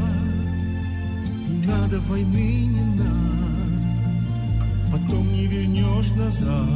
Не 1.49 1.67
надо 1.67 1.99
войны, 2.01 2.67
не 2.67 2.83
надо, 2.95 3.81
потом 4.93 5.33
не 5.33 5.45
вернешь 5.47 6.11
назад. 6.11 6.69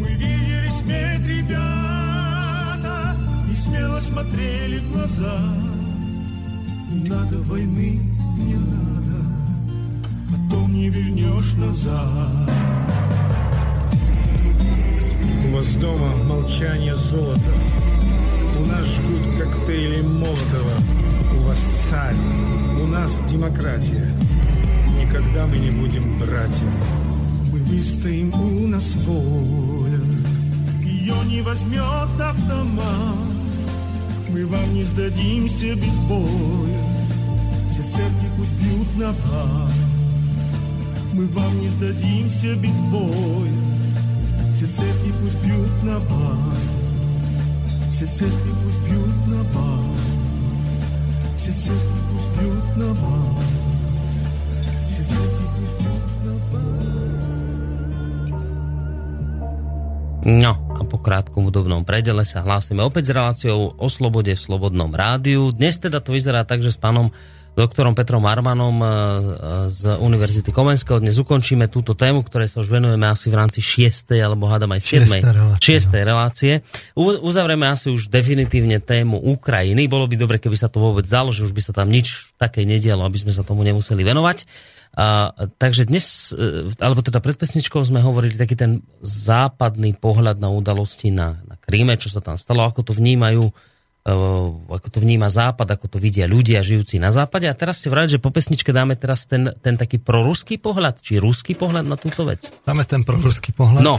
Мы 0.00 0.08
видели 0.14 0.68
свет, 0.70 1.24
ребята, 1.28 3.14
и 3.52 3.54
смело 3.54 4.00
смотрели 4.00 4.78
в 4.78 4.92
глаза. 4.92 5.65
Надо 7.04 7.38
войны, 7.42 8.00
не 8.38 8.54
надо, 8.54 9.18
потом 10.30 10.72
не 10.72 10.88
вернешь 10.88 11.52
назад 11.54 12.46
вас 15.56 15.74
дома 15.76 16.14
молчание 16.28 16.94
золота. 16.94 17.52
У 18.60 18.66
нас 18.66 18.84
жгут 18.86 19.38
коктейли 19.38 20.02
Молотова. 20.02 20.76
У 21.34 21.48
вас 21.48 21.58
царь, 21.88 22.14
у 22.82 22.86
нас 22.86 23.22
демократия. 23.26 24.12
Никогда 25.00 25.46
мы 25.46 25.56
не 25.56 25.70
будем 25.70 26.18
братьями. 26.18 26.78
Мы 27.50 27.58
выстоим, 27.60 28.34
у 28.34 28.66
нас 28.66 28.92
воля. 29.06 30.00
Ее 30.84 31.14
не 31.24 31.40
возьмет 31.40 32.20
автомат. 32.20 33.16
Мы 34.28 34.46
вам 34.46 34.74
не 34.74 34.84
сдадимся 34.84 35.74
без 35.74 35.94
боя. 36.08 36.85
Все 37.95 37.95
церкви 37.95 38.29
пусть 38.37 38.53
бьют 38.59 38.89
на 38.97 39.11
бар. 39.25 39.71
Мы 41.13 41.27
вам 41.27 41.59
не 41.59 41.69
сдадимся 41.69 42.55
без 42.55 42.77
боя. 42.91 43.71
Все 44.61 44.69
церкви 44.77 45.09
пусть 45.17 45.41
бьют 45.41 45.73
на 45.81 45.97
бат, 46.05 46.61
все 47.89 48.05
церкви 48.05 48.53
пусть 48.61 48.77
бьют 48.85 49.25
на 49.25 49.41
бат, 49.49 49.97
все 51.41 51.51
церкви 51.57 51.99
пусть 52.13 52.29
бьют 52.37 52.77
на 52.77 52.93
бат, 52.93 53.41
все 54.85 55.01
церкви 55.01 55.45
пусть 55.57 55.77
бьют 55.81 56.05
на 56.21 56.33
бат. 56.53 56.85
No, 60.29 60.53
a 60.77 60.85
po 60.85 61.01
krátkom 61.01 61.49
údobnom 61.49 61.81
predele 61.81 62.21
sa 62.21 62.45
hlásime 62.45 62.85
opäť 62.85 63.09
s 63.09 63.15
reláciou 63.17 63.73
o 63.81 63.87
slobode 63.89 64.37
v 64.37 64.43
Slobodnom 64.45 64.93
rádiu. 64.93 65.49
Dnes 65.49 65.81
teda 65.81 66.05
to 66.05 66.13
vyzerá 66.13 66.45
tak, 66.45 66.61
že 66.61 66.69
s 66.69 66.77
pánom 66.77 67.09
doktorom 67.56 67.96
Petrom 67.96 68.20
Armanom 68.28 68.76
e, 68.84 68.88
z 69.72 69.96
Univerzity 69.96 70.52
Komenského. 70.52 71.00
Dnes 71.00 71.16
ukončíme 71.16 71.72
túto 71.72 71.96
tému, 71.96 72.20
ktoré 72.20 72.44
sa 72.44 72.60
už 72.60 72.68
venujeme 72.68 73.08
asi 73.08 73.32
v 73.32 73.40
rámci 73.40 73.64
6. 73.64 74.12
alebo 74.20 74.44
hádam 74.44 74.76
aj 74.76 75.08
7. 75.08 75.56
6. 75.56 75.88
relácie. 76.04 76.60
Uzavrieme 77.00 77.64
asi 77.64 77.88
už 77.88 78.12
definitívne 78.12 78.76
tému 78.84 79.16
Ukrajiny. 79.32 79.88
Bolo 79.88 80.04
by 80.04 80.20
dobre, 80.20 80.36
keby 80.36 80.54
sa 80.54 80.68
to 80.68 80.84
vôbec 80.84 81.08
dalo, 81.08 81.32
že 81.32 81.48
už 81.48 81.56
by 81.56 81.64
sa 81.64 81.72
tam 81.72 81.88
nič 81.88 82.36
také 82.36 82.68
nedialo, 82.68 83.08
aby 83.08 83.24
sme 83.24 83.32
sa 83.32 83.40
tomu 83.40 83.64
nemuseli 83.64 84.04
venovať. 84.04 84.44
A, 84.96 85.32
takže 85.60 85.88
dnes, 85.88 86.32
e, 86.36 86.72
alebo 86.80 87.04
teda 87.04 87.20
pred 87.20 87.36
pesničkou 87.36 87.80
sme 87.84 88.04
hovorili 88.04 88.36
taký 88.36 88.56
ten 88.56 88.80
západný 89.00 89.96
pohľad 89.96 90.40
na 90.40 90.48
udalosti 90.52 91.12
na, 91.12 91.40
na 91.44 91.56
Kríme, 91.56 91.96
čo 92.00 92.08
sa 92.08 92.24
tam 92.24 92.36
stalo, 92.40 92.64
ako 92.64 92.80
to 92.80 92.92
vnímajú 92.96 93.48
e, 93.48 93.52
ako 94.06 94.86
to 94.86 94.98
vníma 95.02 95.26
Západ, 95.26 95.66
ako 95.66 95.90
to 95.90 95.98
vidia 95.98 96.30
ľudia 96.30 96.62
žijúci 96.62 97.02
na 97.02 97.10
Západe. 97.10 97.50
A 97.50 97.58
teraz 97.58 97.82
ste 97.82 97.90
vrali, 97.90 98.06
že 98.06 98.22
po 98.22 98.30
pesničke 98.30 98.70
dáme 98.70 98.94
teraz 98.94 99.26
ten, 99.26 99.50
ten 99.58 99.74
taký 99.74 99.98
proruský 99.98 100.62
pohľad, 100.62 101.02
či 101.02 101.18
ruský 101.18 101.58
pohľad 101.58 101.90
na 101.90 101.98
túto 101.98 102.22
vec? 102.22 102.54
Dáme 102.62 102.86
ten 102.86 103.02
proruský 103.02 103.50
pohľad. 103.50 103.82
No. 103.82 103.98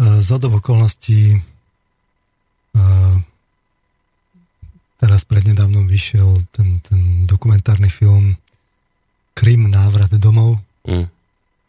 E, 0.00 0.24
z 0.24 0.28
okolností 0.32 1.52
teraz 5.02 5.26
prednedávnom 5.26 5.90
vyšiel 5.90 6.46
ten, 6.54 6.78
ten 6.78 7.26
dokumentárny 7.26 7.90
film 7.90 8.38
Krym 9.34 9.66
návrat 9.66 10.14
domov. 10.14 10.62
Mm. 10.86 11.10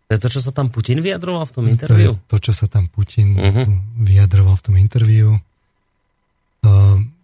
To 0.07 0.11
je 0.13 0.19
to, 0.21 0.29
čo 0.29 0.41
sa 0.45 0.51
tam 0.53 0.69
Putin 0.69 1.01
vyjadroval 1.01 1.49
v 1.49 1.53
tom 1.57 1.65
interviu? 1.65 2.13
To 2.29 2.37
je 2.37 2.37
to, 2.37 2.37
čo 2.45 2.53
sa 2.53 2.69
tam 2.69 2.85
Putin 2.85 3.33
uh-huh. 3.33 3.65
vyjadroval 4.05 4.53
v 4.61 4.63
tom 4.69 4.75
interviu. 4.77 5.41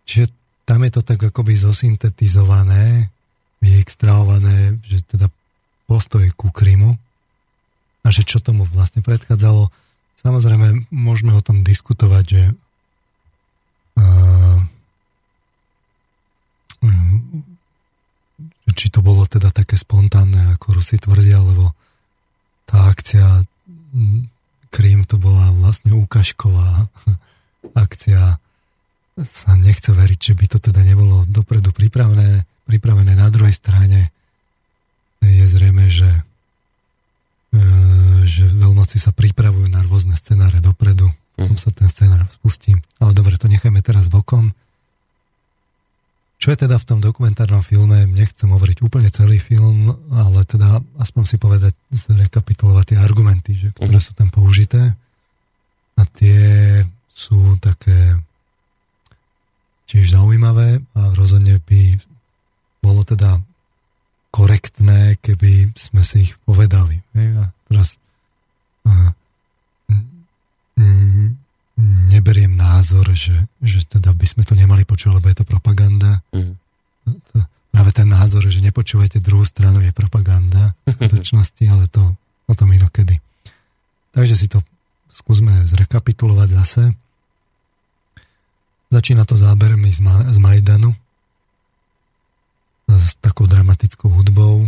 Čiže 0.09 0.25
tam 0.67 0.83
je 0.85 0.91
to 0.93 1.01
tak 1.01 1.19
akoby 1.23 1.55
zosyntetizované, 1.55 3.09
vyextrahované, 3.59 4.79
že 4.85 5.01
teda 5.05 5.27
postoj 5.89 6.23
ku 6.37 6.53
Krymu 6.53 6.95
a 8.03 8.07
že 8.13 8.23
čo 8.23 8.39
tomu 8.39 8.63
vlastne 8.69 9.01
predchádzalo. 9.01 9.71
Samozrejme, 10.19 10.91
môžeme 10.91 11.33
o 11.33 11.41
tom 11.41 11.63
diskutovať, 11.63 12.23
že 12.27 12.43
uh, 13.99 14.59
či 18.79 18.87
to 18.87 19.03
bolo 19.03 19.27
teda 19.27 19.51
také 19.51 19.75
spontánne, 19.75 20.55
ako 20.55 20.79
Rusi 20.79 20.95
tvrdia, 20.95 21.43
lebo 21.43 21.75
tá 22.63 22.87
akcia 22.87 23.43
Krím 24.69 25.03
to 25.09 25.17
bola 25.17 25.49
vlastne 25.51 25.97
úkažková 25.97 26.87
akcia. 27.83 28.37
Sa 29.23 29.55
nechce 29.59 29.91
veriť, 29.91 30.19
že 30.19 30.33
by 30.35 30.45
to 30.47 30.57
teda 30.63 30.81
nebolo 30.83 31.27
dopredu 31.27 31.75
pripravené. 31.75 32.47
Pripravené 32.63 33.17
na 33.17 33.27
druhej 33.27 33.51
strane 33.51 34.13
je 35.19 35.45
zrejme, 35.49 35.85
že, 35.91 36.11
e, 37.51 37.61
že 38.23 38.47
veľmoci 38.47 38.95
sa 39.01 39.11
pripravujú 39.11 39.67
na 39.67 39.83
rôzne 39.83 40.15
scenáre 40.15 40.63
dopredu. 40.63 41.11
Potom 41.35 41.55
mhm. 41.55 41.63
sa 41.63 41.71
ten 41.71 41.89
scenár 41.91 42.27
spustí. 42.39 42.75
Ale 42.99 43.11
dobre, 43.15 43.35
to 43.39 43.47
nechajme 43.47 43.79
teraz 43.79 44.11
bokom. 44.11 44.51
Čo 46.39 46.55
je 46.55 46.63
teda 46.63 46.79
v 46.79 46.87
tom 46.87 46.99
dokumentárnom 47.03 47.59
filme, 47.59 48.07
nechcem 48.07 48.47
hovoriť 48.47 48.79
úplne 48.79 49.11
celý 49.11 49.43
film, 49.43 49.91
ale 50.15 50.47
teda 50.47 50.79
aspoň 50.95 51.23
si 51.27 51.35
povedať, 51.35 51.75
rekapitulovať 52.07 52.95
tie 52.95 52.99
argumenty, 53.03 53.59
že, 53.59 53.75
ktoré 53.75 53.99
uh-huh. 53.99 54.07
sú 54.07 54.15
tam 54.15 54.31
použité. 54.31 54.95
A 55.99 56.07
tie 56.07 56.79
sú 57.11 57.59
také 57.59 58.15
tiež 59.89 60.13
zaujímavé 60.13 60.85
a 60.93 61.01
rozhodne 61.17 61.57
by 61.65 61.97
bolo 62.79 63.01
teda 63.01 63.41
korektné, 64.29 65.17
keby 65.25 65.73
sme 65.73 66.05
si 66.05 66.29
ich 66.29 66.33
povedali. 66.45 67.01
A 67.17 67.49
teraz 67.65 67.97
uh, 68.85 69.11
neberiem 72.09 72.53
názor, 72.53 73.09
že, 73.17 73.33
že 73.63 73.87
teda 73.89 74.13
by 74.13 74.25
sme 74.29 74.43
to 74.45 74.53
nemali 74.53 74.85
počuť, 74.85 75.17
lebo 75.17 75.27
je 75.31 75.37
to 75.41 75.45
propaganda. 75.49 76.21
Mm. 76.29 76.53
To, 77.09 77.41
práve 77.73 77.91
ten 77.95 78.05
názor, 78.05 78.45
že 78.45 78.61
nepočúvajte 78.61 79.23
druhú 79.23 79.47
stranu, 79.47 79.81
je 79.81 79.89
propaganda 79.95 80.77
v 80.85 80.93
skutočnosti, 80.99 81.63
ale 81.65 81.89
to 81.89 82.03
o 82.45 82.53
tom 82.53 82.69
inokedy. 82.69 83.17
Takže 84.13 84.35
si 84.35 84.45
to 84.45 84.61
skúsme 85.09 85.51
zrekapitulovať 85.65 86.49
zase. 86.53 86.83
Začína 88.89 89.25
to 89.25 89.37
zábermi 89.37 89.93
z, 89.93 90.01
Ma- 90.01 90.25
z 90.25 90.37
Majdanu 90.41 90.91
s 92.89 93.15
takou 93.21 93.45
dramatickou 93.45 94.09
hudbou. 94.09 94.65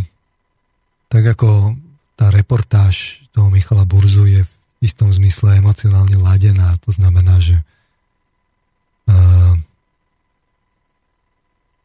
Tak 1.10 1.34
ako 1.34 1.74
tá 2.14 2.30
reportáž 2.30 3.26
toho 3.34 3.50
Michala 3.50 3.82
Burzu 3.82 4.30
je 4.30 4.42
v 4.46 4.52
istom 4.78 5.10
zmysle 5.10 5.58
emocionálne 5.58 6.14
ladená. 6.14 6.78
To 6.86 6.94
znamená, 6.94 7.42
že 7.42 7.58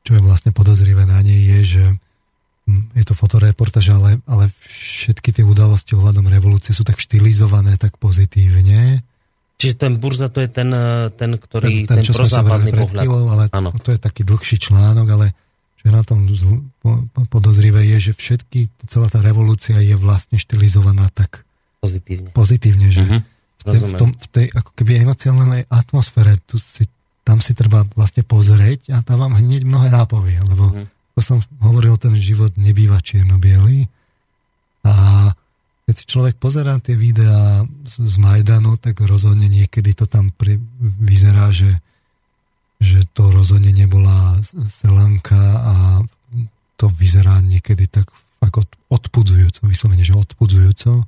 čo 0.07 0.15
je 0.15 0.23
vlastne 0.23 0.55
podozrivé 0.55 1.03
na 1.03 1.19
nej 1.19 1.35
je, 1.35 1.59
že 1.67 1.83
je 2.95 3.03
to 3.03 3.11
fotoreportáž, 3.11 3.91
ale, 3.91 4.23
ale 4.23 4.47
všetky 4.63 5.35
tie 5.35 5.43
udalosti 5.43 5.99
ohľadom 5.99 6.31
revolúcie 6.31 6.71
sú 6.71 6.88
tak 6.88 6.95
štilizované, 6.95 7.75
tak 7.75 7.99
pozitívne. 7.99 9.03
Čiže 9.58 9.74
ten 9.74 9.97
burza 9.97 10.30
to 10.30 10.38
je 10.38 10.49
ten, 10.53 10.70
ten 11.18 11.32
ktorý, 11.34 11.89
ten, 11.89 12.01
ten, 12.01 12.05
ten 12.05 12.14
prozápadný 12.14 12.72
pohľad. 12.78 13.03
Chvíľou, 13.03 13.26
ale 13.34 13.43
ano. 13.49 13.74
to 13.82 13.89
je 13.89 13.99
taký 13.99 14.22
dlhší 14.22 14.62
článok, 14.62 15.08
ale 15.10 15.34
čo 15.82 15.84
je 15.89 15.93
na 15.93 16.05
tom 16.05 16.30
podozrivé 17.30 17.82
je, 17.97 18.10
že 18.10 18.14
všetky, 18.14 18.70
celá 18.86 19.10
tá 19.10 19.18
revolúcia 19.22 19.82
je 19.82 19.97
vlastne 19.97 20.38
štilizovaná 20.38 21.10
tak 21.10 21.47
Pozitívne. 21.78 22.30
Pozitívne, 22.34 22.88
že 22.89 23.01
uh-huh. 23.05 23.22
v, 23.22 23.64
tej, 23.70 23.80
v, 23.86 23.93
tom, 23.95 24.10
v 24.10 24.28
tej 24.34 24.45
ako 24.49 24.72
keby 24.74 24.91
emocionálnej 25.05 25.64
atmosfére 25.70 26.41
tu 26.49 26.58
si, 26.58 26.89
tam 27.22 27.38
si 27.38 27.53
treba 27.53 27.86
vlastne 27.93 28.26
pozrieť 28.26 28.97
a 28.97 29.05
tam 29.05 29.22
vám 29.22 29.38
hneď 29.38 29.62
mnohé 29.64 29.93
nápovie, 29.93 30.41
lebo 30.41 30.74
uh-huh. 30.74 30.86
ako 31.14 31.22
som 31.22 31.38
hovoril, 31.62 31.93
ten 32.01 32.18
život 32.18 32.58
nebýva 32.58 32.97
čierno 33.05 33.38
a 34.82 34.93
keď 35.88 35.95
si 35.95 36.05
človek 36.05 36.35
pozerá 36.35 36.75
tie 36.83 36.99
videá 36.99 37.63
z, 37.88 38.19
Majdanu, 38.19 38.75
tak 38.75 38.99
rozhodne 39.07 39.47
niekedy 39.47 39.95
to 39.95 40.03
tam 40.03 40.35
pri, 40.35 40.59
vyzerá, 40.99 41.47
že, 41.55 41.79
že 42.83 43.07
to 43.15 43.31
rozhodne 43.31 43.71
nebola 43.71 44.35
selanka 44.67 45.39
a 45.39 45.73
to 46.75 46.91
vyzerá 46.91 47.39
niekedy 47.39 47.88
tak 47.88 48.11
ako 48.43 48.67
odpudzujúco, 48.91 49.63
vyslovene, 49.63 50.03
že 50.03 50.11
odpudzujúco 50.11 51.07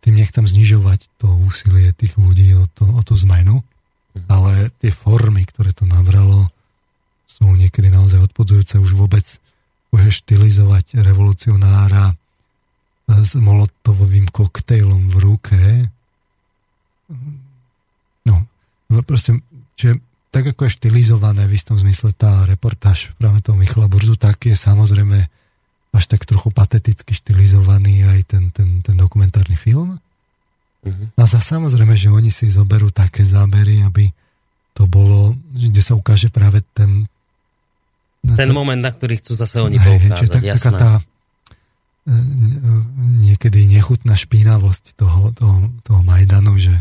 tým 0.00 0.14
nechcem 0.16 0.48
znižovať 0.48 1.04
to 1.20 1.28
úsilie 1.44 1.92
tých 1.92 2.16
ľudí 2.16 2.56
o, 2.56 2.64
to, 2.72 2.88
o 2.88 3.04
tú 3.04 3.12
zmenu, 3.28 3.60
mhm. 4.16 4.24
ale 4.24 4.72
tie 4.80 4.88
formy, 4.88 5.44
ktoré 5.44 5.76
to 5.76 5.84
nabralo, 5.84 6.48
sú 7.28 7.44
niekedy 7.44 7.92
naozaj 7.92 8.24
odpodujúce 8.32 8.80
už 8.80 8.96
vôbec 8.96 9.36
môže 9.92 10.24
štilizovať 10.24 11.04
revolucionára 11.04 12.16
s 13.08 13.32
molotovým 13.40 14.28
koktejlom 14.28 15.08
v 15.08 15.16
ruke. 15.16 15.60
No, 18.28 18.44
proste, 19.04 19.40
čiže 19.80 20.04
tak 20.28 20.52
ako 20.52 20.68
je 20.68 20.76
štilizované 20.76 21.48
v 21.48 21.56
istom 21.56 21.80
zmysle 21.80 22.12
tá 22.12 22.44
reportáž 22.44 23.16
práve 23.16 23.40
toho 23.40 23.56
Michala 23.56 23.88
Burzu, 23.88 24.20
tak 24.20 24.44
je 24.44 24.52
samozrejme 24.52 25.24
až 25.88 26.04
tak 26.04 26.28
trochu 26.28 26.52
pateticky 26.52 27.16
štilizovaný 27.16 28.04
aj 28.04 28.20
ten, 28.28 28.44
ten, 28.52 28.84
ten 28.84 28.92
dokumentárny 28.92 29.56
film. 29.56 29.96
Uh-huh. 30.84 31.06
A 31.16 31.24
za 31.24 31.40
samozrejme, 31.40 31.96
že 31.96 32.12
oni 32.12 32.28
si 32.28 32.52
zoberú 32.52 32.92
také 32.92 33.24
zábery, 33.24 33.80
aby 33.82 34.12
to 34.76 34.84
bolo, 34.84 35.32
kde 35.50 35.80
sa 35.80 35.96
ukáže 35.96 36.28
práve 36.28 36.60
ten... 36.76 37.08
Ten, 38.20 38.36
ten 38.36 38.52
moment, 38.52 38.78
na 38.78 38.92
ktorý 38.92 39.16
chcú 39.16 39.32
zase 39.32 39.64
oni 39.64 39.80
poukázať, 39.80 40.28
tak, 40.28 40.42
taká 40.44 40.70
tá 40.76 40.90
niekedy 43.20 43.68
nechutná 43.68 44.16
špinavosť 44.16 44.96
toho, 44.96 45.32
toho, 45.36 45.56
toho 45.84 46.00
Majdanu, 46.00 46.56
že 46.56 46.72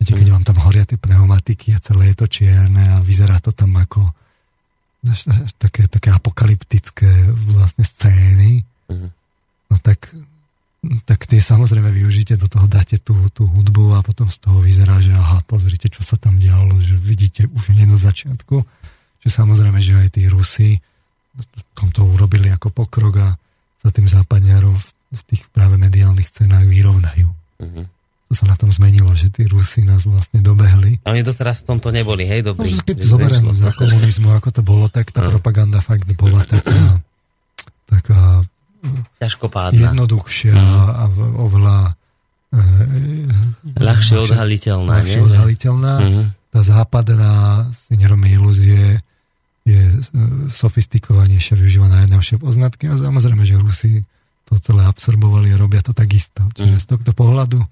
viete, 0.00 0.12
keď 0.16 0.26
mhm. 0.28 0.34
vám 0.34 0.44
tam 0.44 0.58
horia 0.64 0.84
tie 0.88 0.96
pneumatiky 0.96 1.76
a 1.76 1.82
celé 1.84 2.12
je 2.12 2.16
to 2.16 2.26
čierne 2.26 2.96
a 2.96 3.04
vyzerá 3.04 3.40
to 3.44 3.52
tam 3.52 3.76
ako 3.76 4.08
také, 5.60 5.84
také 5.84 6.08
apokalyptické 6.08 7.28
vlastne 7.52 7.84
scény, 7.84 8.64
uh-huh. 8.88 9.12
no 9.68 9.76
tak, 9.84 10.08
tak 11.04 11.28
tie 11.28 11.44
samozrejme 11.44 11.92
využite, 11.92 12.40
do 12.40 12.48
toho 12.48 12.64
dáte 12.64 12.96
tú, 12.96 13.12
tú 13.28 13.44
hudbu 13.44 14.00
a 14.00 14.00
potom 14.00 14.32
z 14.32 14.40
toho 14.40 14.64
vyzerá, 14.64 15.04
že 15.04 15.12
aha, 15.12 15.44
pozrite, 15.44 15.92
čo 15.92 16.00
sa 16.00 16.16
tam 16.16 16.40
dialo, 16.40 16.80
že 16.80 16.96
vidíte 16.96 17.52
už 17.52 17.76
hneď 17.76 17.92
do 17.92 18.00
začiatku, 18.00 18.56
že 19.20 19.28
samozrejme, 19.28 19.76
že 19.84 19.92
aj 19.92 20.08
tí 20.16 20.24
Rusi 20.24 20.80
tomto 21.74 22.06
urobili 22.06 22.48
ako 22.48 22.70
pokrok 22.70 23.14
a 23.20 23.28
sa 23.84 23.92
tým 23.92 24.08
západňarom 24.08 24.72
v, 24.72 24.86
v 25.12 25.22
tých 25.28 25.42
práve 25.52 25.76
mediálnych 25.76 26.24
scénách 26.32 26.64
vyrovnajú. 26.64 27.28
Uh-huh. 27.60 27.84
To 28.32 28.32
sa 28.32 28.48
na 28.48 28.56
tom 28.56 28.72
zmenilo, 28.72 29.12
že 29.12 29.28
tí 29.28 29.44
Rusi 29.44 29.84
nás 29.84 30.08
vlastne 30.08 30.40
dobehli. 30.40 31.04
A 31.04 31.12
oni 31.12 31.20
doteraz 31.20 31.60
v 31.62 31.76
tomto 31.76 31.92
neboli, 31.92 32.24
hej, 32.24 32.40
dobrý. 32.40 32.72
No, 32.72 32.80
keď 32.80 32.96
zoberiem 33.04 33.46
za 33.52 33.70
komunizmu, 33.76 34.32
ako 34.32 34.48
to 34.50 34.62
bolo, 34.64 34.88
tak 34.88 35.12
tá 35.12 35.28
no. 35.28 35.36
propaganda 35.36 35.84
fakt 35.84 36.08
bola 36.16 36.40
taká, 36.48 37.04
taká 37.84 38.42
ťažkopádna. 39.20 39.92
Jednoduchšia 39.92 40.56
mm. 40.56 40.88
a 40.88 41.04
oveľa 41.44 41.76
e, 42.52 42.60
ľahšie 43.76 44.16
odhaliteľná. 44.24 44.92
Ľahšie 45.04 45.20
nie? 45.20 45.26
odhaliteľná. 45.28 45.94
Mm. 46.00 46.24
Tá 46.54 46.60
západná, 46.62 47.66
si 47.72 47.98
nerobme 47.98 48.30
ilúzie, 48.30 49.04
je 49.64 49.80
e, 49.80 49.96
sofistikovanejšia, 50.52 51.56
využíva 51.56 51.88
najnovšie 51.88 52.36
poznatky 52.36 52.92
a 52.92 53.00
samozrejme, 53.00 53.48
že 53.48 53.56
Rusi 53.56 53.92
to 54.44 54.60
celé 54.60 54.84
absorbovali 54.84 55.56
a 55.56 55.60
robia 55.60 55.80
to 55.80 55.96
takisto. 55.96 56.44
Čiže 56.52 56.76
mm. 56.76 56.82
z 56.84 56.86
tohto 56.86 57.10
pohľadu 57.16 57.64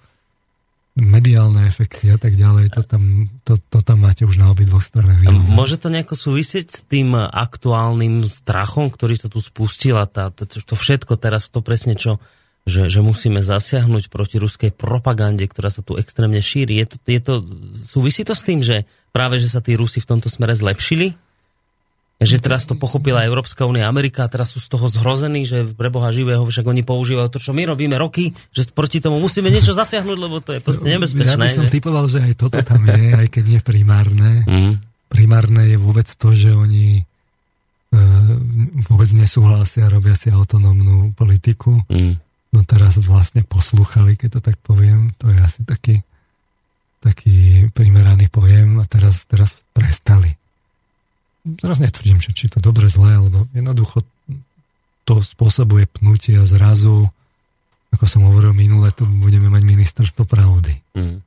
mediálne 0.93 1.65
efekty 1.65 2.13
a 2.13 2.21
tak 2.21 2.37
ďalej, 2.37 2.69
to 2.69 2.85
tam, 2.85 3.33
to, 3.49 3.57
to 3.57 3.81
tam 3.81 4.05
máte 4.05 4.29
už 4.29 4.37
na 4.37 4.53
obidvoch 4.53 4.85
stranách. 4.85 5.25
Môže 5.49 5.81
to 5.81 5.89
nejako 5.89 6.13
súvisieť 6.13 6.69
s 6.69 6.81
tým 6.85 7.17
aktuálnym 7.17 8.21
strachom, 8.29 8.93
ktorý 8.93 9.17
sa 9.17 9.33
tu 9.33 9.41
spustil 9.41 9.97
a 9.97 10.05
tá, 10.05 10.29
to, 10.29 10.45
to 10.45 10.77
všetko 10.77 11.17
teraz, 11.17 11.49
to 11.49 11.65
presne 11.65 11.97
čo, 11.97 12.21
že, 12.69 12.93
že 12.93 13.01
musíme 13.01 13.41
zasiahnuť 13.41 14.13
proti 14.13 14.37
ruskej 14.37 14.77
propagande, 14.77 15.49
ktorá 15.49 15.73
sa 15.73 15.81
tu 15.81 15.97
extrémne 15.97 16.45
šíri. 16.45 16.85
Je 16.85 16.87
to, 16.93 16.97
je 17.09 17.21
to, 17.25 17.35
súvisí 17.89 18.21
to 18.29 18.37
s 18.37 18.45
tým, 18.45 18.61
že 18.61 18.85
práve, 19.17 19.41
že 19.41 19.49
sa 19.49 19.65
tí 19.65 19.73
Rusi 19.73 20.05
v 20.05 20.09
tomto 20.13 20.29
smere 20.29 20.53
zlepšili? 20.53 21.17
Že 22.23 22.39
teraz 22.39 22.65
to 22.65 22.79
pochopila 22.79 23.27
Európska 23.27 23.67
únia, 23.67 23.91
Amerika 23.91 24.25
a 24.25 24.33
teraz 24.33 24.55
sú 24.55 24.63
z 24.63 24.69
toho 24.71 24.87
zhrození, 24.89 25.45
že 25.45 25.67
pre 25.75 25.91
Boha 25.91 26.09
živého 26.15 26.43
však 26.43 26.65
oni 26.65 26.83
používajú 26.87 27.29
to, 27.35 27.39
čo 27.43 27.53
my 27.53 27.67
robíme 27.69 27.99
roky, 27.99 28.33
že 28.55 28.67
proti 28.71 29.03
tomu 29.03 29.19
musíme 29.19 29.51
niečo 29.51 29.75
zasiahnuť, 29.75 30.19
lebo 30.19 30.39
to 30.41 30.57
je 30.57 30.61
proste 30.63 30.87
nebezpečné. 30.87 31.37
Ja 31.37 31.51
by 31.51 31.59
som 31.67 31.73
typoval, 31.73 32.07
že 32.07 32.19
aj 32.23 32.35
toto 32.39 32.59
tam 32.63 32.83
je, 32.87 33.05
aj 33.19 33.27
keď 33.29 33.45
nie 33.45 33.61
primárne. 33.61 34.31
Mm. 34.47 34.73
Primárne 35.11 35.63
je 35.69 35.77
vôbec 35.77 36.09
to, 36.09 36.33
že 36.33 36.51
oni 36.55 37.01
e, 37.01 38.03
vôbec 38.89 39.11
nesúhlasia, 39.13 39.93
robia 39.93 40.17
si 40.17 40.33
autonómnu 40.33 41.13
politiku. 41.13 41.83
Mm. 41.93 42.17
No 42.53 42.61
teraz 42.69 43.01
vlastne 43.01 43.45
poslúchali, 43.45 44.17
keď 44.17 44.39
to 44.39 44.41
tak 44.53 44.57
poviem. 44.61 45.13
To 45.21 45.33
je 45.33 45.39
asi 45.41 45.65
taký 45.65 46.05
taký 47.03 47.67
primeraný 47.75 48.31
pojem 48.31 48.79
a 48.79 48.87
teraz, 48.87 49.27
teraz 49.27 49.59
prestali 49.75 50.39
teraz 51.43 51.79
netvrdím, 51.83 52.23
že 52.23 52.31
či 52.31 52.47
to 52.47 52.63
dobre, 52.63 52.87
zlé, 52.87 53.19
alebo 53.19 53.47
jednoducho 53.51 54.07
to 55.03 55.19
spôsobuje 55.19 55.91
pnutie 55.91 56.39
a 56.39 56.47
zrazu, 56.47 57.11
ako 57.91 58.05
som 58.07 58.23
hovoril 58.31 58.55
minule, 58.55 58.95
tu 58.95 59.05
budeme 59.05 59.51
mať 59.51 59.63
ministerstvo 59.67 60.23
pravdy. 60.25 60.79
Mm. 60.95 61.19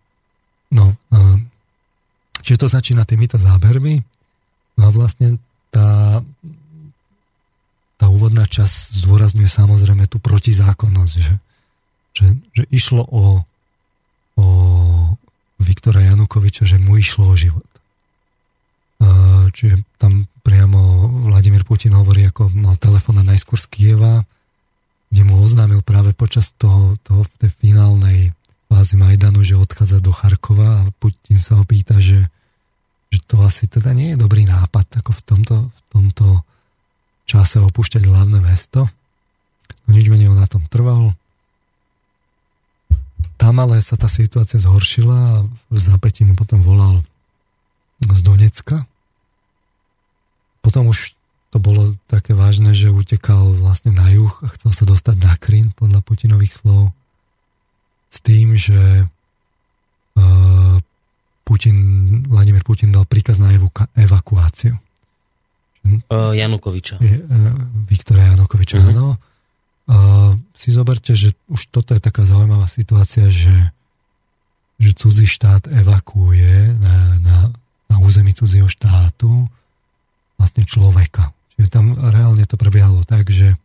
No, 0.71 0.85
čiže 2.41 2.65
to 2.65 2.67
začína 2.71 3.03
týmito 3.03 3.35
zábermi, 3.35 3.99
no 4.79 4.81
a 4.87 4.91
vlastne 4.91 5.37
tá, 5.69 6.23
tá 7.99 8.05
úvodná 8.07 8.47
časť 8.47 9.03
zdôrazňuje 9.03 9.49
samozrejme 9.51 10.07
tú 10.07 10.17
protizákonnosť, 10.23 11.13
že, 11.19 11.35
že, 12.15 12.27
že 12.55 12.63
išlo 12.71 13.03
o, 13.03 13.43
o 14.39 14.47
Viktora 15.59 15.99
Janukoviča, 16.03 16.63
že 16.63 16.79
mu 16.79 16.95
išlo 16.95 17.31
o 17.31 17.35
život. 17.35 17.67
Čiže 19.55 19.87
tam 19.95 20.27
priamo 20.43 21.07
Vladimír 21.31 21.63
Putin 21.63 21.95
hovorí, 21.95 22.27
ako 22.27 22.51
mal 22.51 22.75
telefón 22.75 23.23
najskôr 23.23 23.55
z 23.55 23.71
Kieva, 23.71 24.27
kde 25.07 25.21
mu 25.23 25.39
oznámil 25.39 25.79
práve 25.79 26.11
počas 26.11 26.51
toho, 26.59 26.99
toho 27.07 27.23
tej 27.39 27.55
finálnej 27.63 28.35
fázy 28.67 28.99
Majdanu, 28.99 29.39
že 29.47 29.55
odchádza 29.55 30.03
do 30.03 30.11
Charkova 30.11 30.83
a 30.83 30.91
Putin 30.99 31.39
sa 31.39 31.55
ho 31.55 31.63
pýta, 31.63 31.95
že, 32.03 32.27
že 33.07 33.19
to 33.23 33.39
asi 33.39 33.71
teda 33.71 33.95
nie 33.95 34.11
je 34.11 34.19
dobrý 34.19 34.43
nápad 34.43 34.99
ako 34.99 35.15
v 35.15 35.21
tomto, 35.23 35.55
v 35.71 35.81
tomto 35.87 36.43
čase 37.23 37.63
opúšťať 37.63 38.03
hlavné 38.03 38.43
mesto. 38.43 38.91
No 39.87 39.89
nič 39.95 40.11
menej 40.11 40.35
on 40.35 40.43
na 40.43 40.51
tom 40.51 40.67
trval. 40.67 41.15
Tam 43.39 43.55
ale 43.63 43.79
sa 43.79 43.95
tá 43.95 44.11
situácia 44.11 44.59
zhoršila 44.59 45.15
a 45.15 45.35
v 45.47 45.77
zapätí 45.79 46.27
mu 46.27 46.35
potom 46.35 46.59
volal 46.59 47.07
z 48.03 48.19
Donecka, 48.19 48.83
potom 50.65 50.89
už 50.89 51.13
to 51.53 51.61
bolo 51.61 51.93
také 52.09 52.33
vážne, 52.33 52.73
že 52.73 52.89
utekal 52.89 53.61
vlastne 53.61 53.93
na 53.93 54.09
juh 54.09 54.33
a 54.41 54.49
chcel 54.57 54.71
sa 54.73 54.83
dostať 54.89 55.15
na 55.21 55.37
Krym 55.37 55.69
podľa 55.77 56.01
Putinových 56.01 56.57
slov 56.57 56.89
s 58.09 58.17
tým, 58.25 58.57
že 58.57 59.05
uh, 60.17 60.75
Putin, 61.45 61.77
Vladimír 62.25 62.65
Putin 62.65 62.89
dal 62.89 63.05
príkaz 63.05 63.37
na 63.37 63.53
evakuáciu. 63.93 64.73
Uh, 65.85 66.33
Janukoviča. 66.33 66.97
Je, 66.97 67.21
uh, 67.21 67.55
Viktora 67.85 68.33
Janukoviča, 68.33 68.81
uh-huh. 68.81 68.91
áno. 68.91 69.07
Uh, 69.85 70.33
si 70.57 70.73
zoberte, 70.73 71.13
že 71.13 71.37
už 71.45 71.69
toto 71.69 71.93
je 71.93 72.01
taká 72.01 72.25
zaujímavá 72.25 72.65
situácia, 72.65 73.29
že, 73.29 73.53
že 74.81 74.91
cudzí 74.97 75.29
štát 75.29 75.69
evakuuje 75.69 76.73
na, 76.81 76.97
na, 77.21 77.37
na 77.85 77.95
území 78.01 78.33
cudzieho 78.33 78.65
štátu 78.65 79.45
vlastne 80.45 80.61
človeka. 80.61 81.33
Čiže 81.57 81.73
tam 81.73 81.97
reálne 81.97 82.45
to 82.45 82.53
prebiehalo 82.53 83.01
tak, 83.01 83.33
že 83.33 83.57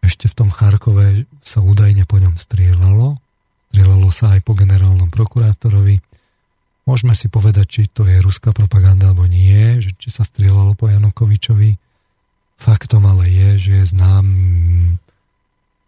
ešte 0.00 0.32
v 0.32 0.36
tom 0.40 0.48
Charkove 0.48 1.28
sa 1.44 1.60
údajne 1.60 2.08
po 2.08 2.16
ňom 2.16 2.40
strieľalo. 2.40 3.20
Strieľalo 3.68 4.08
sa 4.08 4.32
aj 4.32 4.40
po 4.48 4.56
generálnom 4.56 5.12
prokurátorovi. 5.12 6.00
Môžeme 6.88 7.12
si 7.12 7.28
povedať, 7.28 7.66
či 7.68 7.82
to 7.92 8.08
je 8.08 8.16
ruská 8.24 8.56
propaganda 8.56 9.12
alebo 9.12 9.28
nie, 9.28 9.84
že 9.84 9.92
či 10.00 10.08
sa 10.08 10.24
strieľalo 10.24 10.72
po 10.72 10.88
Janukovičovi. 10.88 11.76
Faktom 12.56 13.04
ale 13.04 13.28
je, 13.28 13.48
že 13.60 13.72
je 13.80 13.84
znám, 13.92 14.24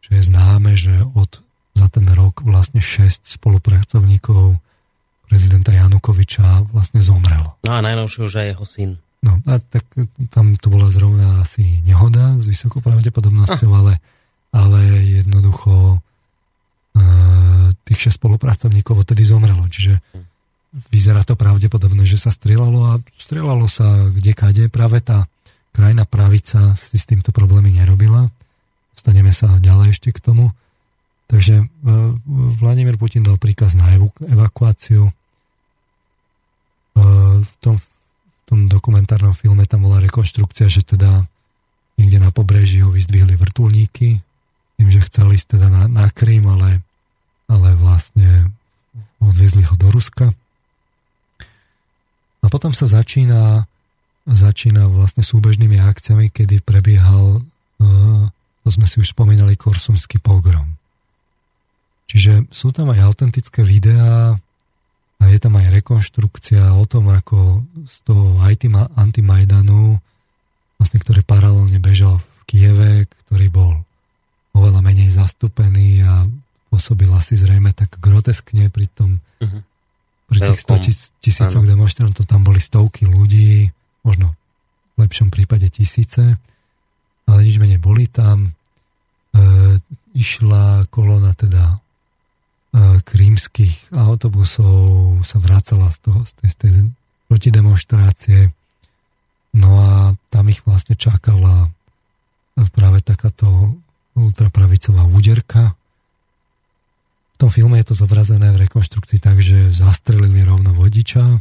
že 0.04 0.10
je 0.12 0.22
známe, 0.28 0.76
že 0.76 0.92
od, 1.16 1.40
za 1.72 1.88
ten 1.88 2.04
rok 2.12 2.44
vlastne 2.44 2.84
6 2.84 3.32
spolupracovníkov 3.32 4.60
prezidenta 5.24 5.72
Janukoviča 5.72 6.68
vlastne 6.68 7.00
zomrelo. 7.00 7.56
No 7.64 7.76
a 7.76 7.80
najnovšie 7.80 8.20
už 8.28 8.32
jeho 8.44 8.66
syn. 8.68 9.00
No 9.26 9.42
a 9.42 9.58
tak 9.58 9.82
tam 10.30 10.54
to 10.54 10.70
bola 10.70 10.86
zrovna 10.86 11.42
asi 11.42 11.82
nehoda 11.82 12.38
s 12.38 12.46
vysokou 12.46 12.78
pravdepodobnosťou, 12.78 13.70
ah. 13.74 13.78
ale, 13.82 13.94
ale 14.54 14.80
jednoducho 15.18 15.98
uh, 15.98 17.66
tých 17.82 18.14
6 18.14 18.22
spolupracovníkov 18.22 19.02
odtedy 19.02 19.26
zomrelo. 19.26 19.66
Čiže 19.66 19.98
vyzerá 20.94 21.26
to 21.26 21.34
pravdepodobné, 21.34 22.06
že 22.06 22.22
sa 22.22 22.30
strieľalo 22.30 22.80
a 22.86 22.92
strieľalo 23.18 23.66
sa 23.66 24.06
kde 24.14 24.30
kade. 24.30 24.64
Práve 24.70 25.02
tá 25.02 25.26
krajná 25.74 26.06
pravica 26.06 26.78
si 26.78 26.94
s 26.94 27.10
týmto 27.10 27.34
problémy 27.34 27.74
nerobila. 27.74 28.30
Staneme 28.94 29.34
sa 29.34 29.58
ďalej 29.58 29.98
ešte 29.98 30.14
k 30.14 30.22
tomu. 30.22 30.54
Takže 31.26 31.66
uh, 31.66 32.14
Vladimír 32.62 32.94
Putin 32.94 33.26
dal 33.26 33.42
príkaz 33.42 33.74
na 33.74 33.90
evakuáciu. 34.22 35.10
Uh, 36.94 37.42
v 37.42 37.52
tom 37.58 37.74
tom 38.46 38.70
dokumentárnom 38.70 39.34
filme 39.34 39.66
tam 39.66 39.84
bola 39.84 39.98
rekonštrukcia, 39.98 40.70
že 40.70 40.86
teda 40.86 41.26
niekde 41.98 42.22
na 42.22 42.30
pobreží 42.30 42.80
ho 42.80 42.94
vyzdvihli 42.94 43.34
vrtulníky, 43.34 44.22
tým, 44.76 44.88
že 44.92 45.06
chceli 45.10 45.40
ísť 45.40 45.58
teda 45.58 45.66
na, 45.72 45.82
na 45.90 46.06
Krym, 46.12 46.46
ale, 46.46 46.84
ale 47.50 47.68
vlastne 47.74 48.54
odviezli 49.18 49.66
ho 49.66 49.74
do 49.74 49.88
Ruska. 49.90 50.30
A 52.44 52.46
potom 52.46 52.70
sa 52.70 52.86
začína, 52.86 53.66
začína 54.28 54.86
vlastne 54.86 55.26
súbežnými 55.26 55.82
akciami, 55.82 56.30
kedy 56.30 56.62
prebiehal, 56.62 57.42
uh, 57.42 58.24
to 58.62 58.68
sme 58.70 58.86
si 58.86 59.02
už 59.02 59.10
spomínali, 59.16 59.58
korsumský 59.58 60.22
pogrom. 60.22 60.78
Čiže 62.06 62.46
sú 62.54 62.70
tam 62.70 62.94
aj 62.94 63.02
autentické 63.02 63.66
videá, 63.66 64.38
a 65.16 65.22
je 65.32 65.38
tam 65.40 65.56
aj 65.56 65.72
rekonštrukcia 65.72 66.76
o 66.76 66.84
tom, 66.84 67.08
ako 67.08 67.64
z 67.88 67.96
toho 68.04 68.36
antimajdanu, 68.94 69.96
vlastne, 70.76 70.98
ktorý 71.00 71.24
paralelne 71.24 71.80
bežal 71.80 72.20
v 72.20 72.40
Kieve, 72.46 72.92
ktorý 73.26 73.46
bol 73.48 73.72
oveľa 74.56 74.80
menej 74.84 75.12
zastúpený 75.12 76.04
a 76.04 76.24
pôsobil 76.72 77.08
asi 77.12 77.36
zrejme 77.36 77.72
tak 77.72 77.96
groteskne 78.00 78.68
pri 78.68 78.88
tom 78.92 79.20
uh-huh. 79.40 79.60
pri 80.28 80.38
tých 80.52 80.60
100 80.64 81.24
tisícoch 81.24 81.64
demonstrantov 81.64 82.28
tam 82.28 82.44
boli 82.44 82.60
stovky 82.60 83.08
ľudí, 83.08 83.72
možno 84.04 84.36
v 84.96 85.04
lepšom 85.04 85.28
prípade 85.28 85.68
tisíce, 85.68 86.40
ale 87.28 87.38
nič 87.44 87.60
menej 87.60 87.76
boli 87.76 88.08
tam. 88.08 88.48
E, 88.48 88.50
išla 90.16 90.88
kolona 90.88 91.36
teda 91.36 91.76
krímskych 93.04 93.94
autobusov 93.94 95.20
sa 95.24 95.38
vracala 95.40 95.88
z, 95.92 95.98
toho, 96.04 96.20
z 96.28 96.32
tej, 96.36 96.48
z 96.50 96.56
tej 96.56 96.72
protidemonstrácie. 97.26 98.40
No 99.56 99.80
a 99.80 99.92
tam 100.28 100.52
ich 100.52 100.60
vlastne 100.68 100.94
čakala 100.94 101.72
práve 102.72 103.00
takáto 103.00 103.76
ultrapravicová 104.16 105.04
úderka. 105.04 105.76
v 107.34 107.36
tom 107.36 107.52
filme 107.52 107.76
je 107.80 107.92
to 107.92 107.94
zobrazené 107.96 108.48
v 108.52 108.64
rekonštrukcii 108.64 109.20
tak, 109.20 109.40
že 109.44 109.76
zastrelili 109.76 110.40
rovno 110.44 110.72
vodiča, 110.72 111.40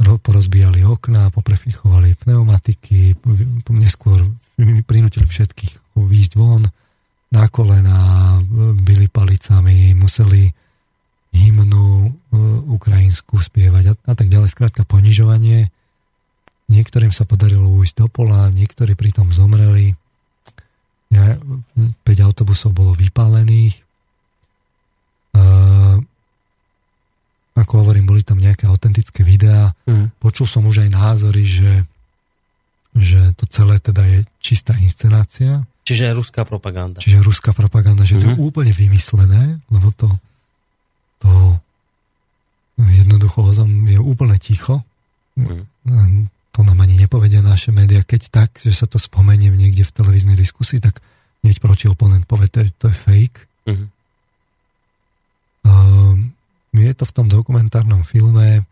porozbíjali 0.00 0.84
okná, 0.84 1.28
poprepichovali 1.32 2.16
pneumatiky, 2.20 3.16
neskôr 3.72 4.24
prinútili 4.84 5.28
všetkých 5.28 5.96
výjsť 5.96 6.32
von, 6.36 6.68
na 7.32 7.44
kolena, 7.52 8.00
byli 8.80 9.08
palicami, 9.12 9.92
museli 9.92 10.48
hymnu 11.36 12.08
e, 12.08 12.10
ukrajinskú 12.72 13.36
spievať 13.38 13.92
a, 13.92 13.94
a 14.08 14.14
tak 14.16 14.32
ďalej. 14.32 14.52
Skrátka 14.52 14.88
ponižovanie. 14.88 15.68
Niektorým 16.66 17.14
sa 17.14 17.28
podarilo 17.28 17.68
ujsť 17.78 17.94
do 18.02 18.06
pola, 18.10 18.50
niektorí 18.50 18.98
pritom 18.98 19.30
zomreli. 19.30 19.94
Ja, 21.14 21.38
5 21.38 22.26
autobusov 22.26 22.74
bolo 22.74 22.96
vypálených. 22.98 23.76
E, 23.76 25.40
ako 27.56 27.72
hovorím, 27.86 28.04
boli 28.10 28.26
tam 28.26 28.42
nejaké 28.42 28.68
autentické 28.68 29.22
videá. 29.22 29.72
Mm. 29.88 30.12
Počul 30.18 30.44
som 30.50 30.66
už 30.66 30.84
aj 30.84 30.90
názory, 30.92 31.46
že, 31.46 31.72
že 32.92 33.32
to 33.38 33.48
celé 33.48 33.80
teda 33.80 34.02
je 34.04 34.18
čistá 34.42 34.76
inscenácia. 34.76 35.64
Čiže 35.86 36.18
ruská 36.18 36.42
propaganda. 36.42 36.98
Čiže 36.98 37.22
ruská 37.22 37.54
propaganda, 37.54 38.02
že 38.02 38.18
mm-hmm. 38.18 38.26
to 38.26 38.30
je 38.34 38.38
mhm. 38.42 38.42
úplne 38.42 38.72
vymyslené, 38.74 39.62
lebo 39.70 39.94
to 39.94 40.10
to 41.22 41.30
jednoducho 42.76 43.56
je 43.88 44.00
úplne 44.00 44.36
ticho. 44.36 44.84
Mm. 45.36 46.28
To 46.52 46.60
nám 46.64 46.78
ani 46.80 46.96
nepovedia 46.96 47.44
naše 47.44 47.72
médiá. 47.72 48.04
Keď 48.04 48.22
tak, 48.32 48.50
že 48.60 48.72
sa 48.72 48.88
to 48.88 48.96
spomenie 48.96 49.52
niekde 49.52 49.84
v 49.84 49.94
televíznej 49.96 50.36
diskusii, 50.36 50.80
tak 50.80 51.04
hneď 51.44 51.60
proti 51.60 51.86
oponent 51.88 52.24
povie, 52.24 52.48
to 52.48 52.64
je, 52.64 52.68
to 52.76 52.86
je 52.88 52.96
fake. 52.96 53.38
Mm. 53.68 53.88
Um, 55.66 56.18
je 56.76 56.92
to 56.96 57.04
v 57.08 57.14
tom 57.16 57.26
dokumentárnom 57.26 58.04
filme 58.04 58.64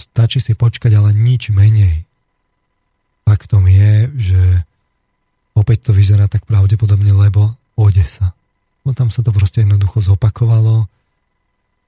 stačí 0.00 0.40
si 0.40 0.56
počkať, 0.56 0.96
ale 0.96 1.12
nič 1.12 1.52
menej. 1.52 2.04
Faktom 3.28 3.68
je, 3.68 4.10
že 4.16 4.42
opäť 5.54 5.90
to 5.90 5.92
vyzerá 5.92 6.26
tak 6.26 6.48
pravdepodobne, 6.48 7.12
lebo 7.12 7.54
Odesa. 7.76 8.34
No 8.90 8.98
tam 8.98 9.14
sa 9.14 9.22
to 9.22 9.30
proste 9.30 9.62
jednoducho 9.62 10.02
zopakovalo 10.02 10.90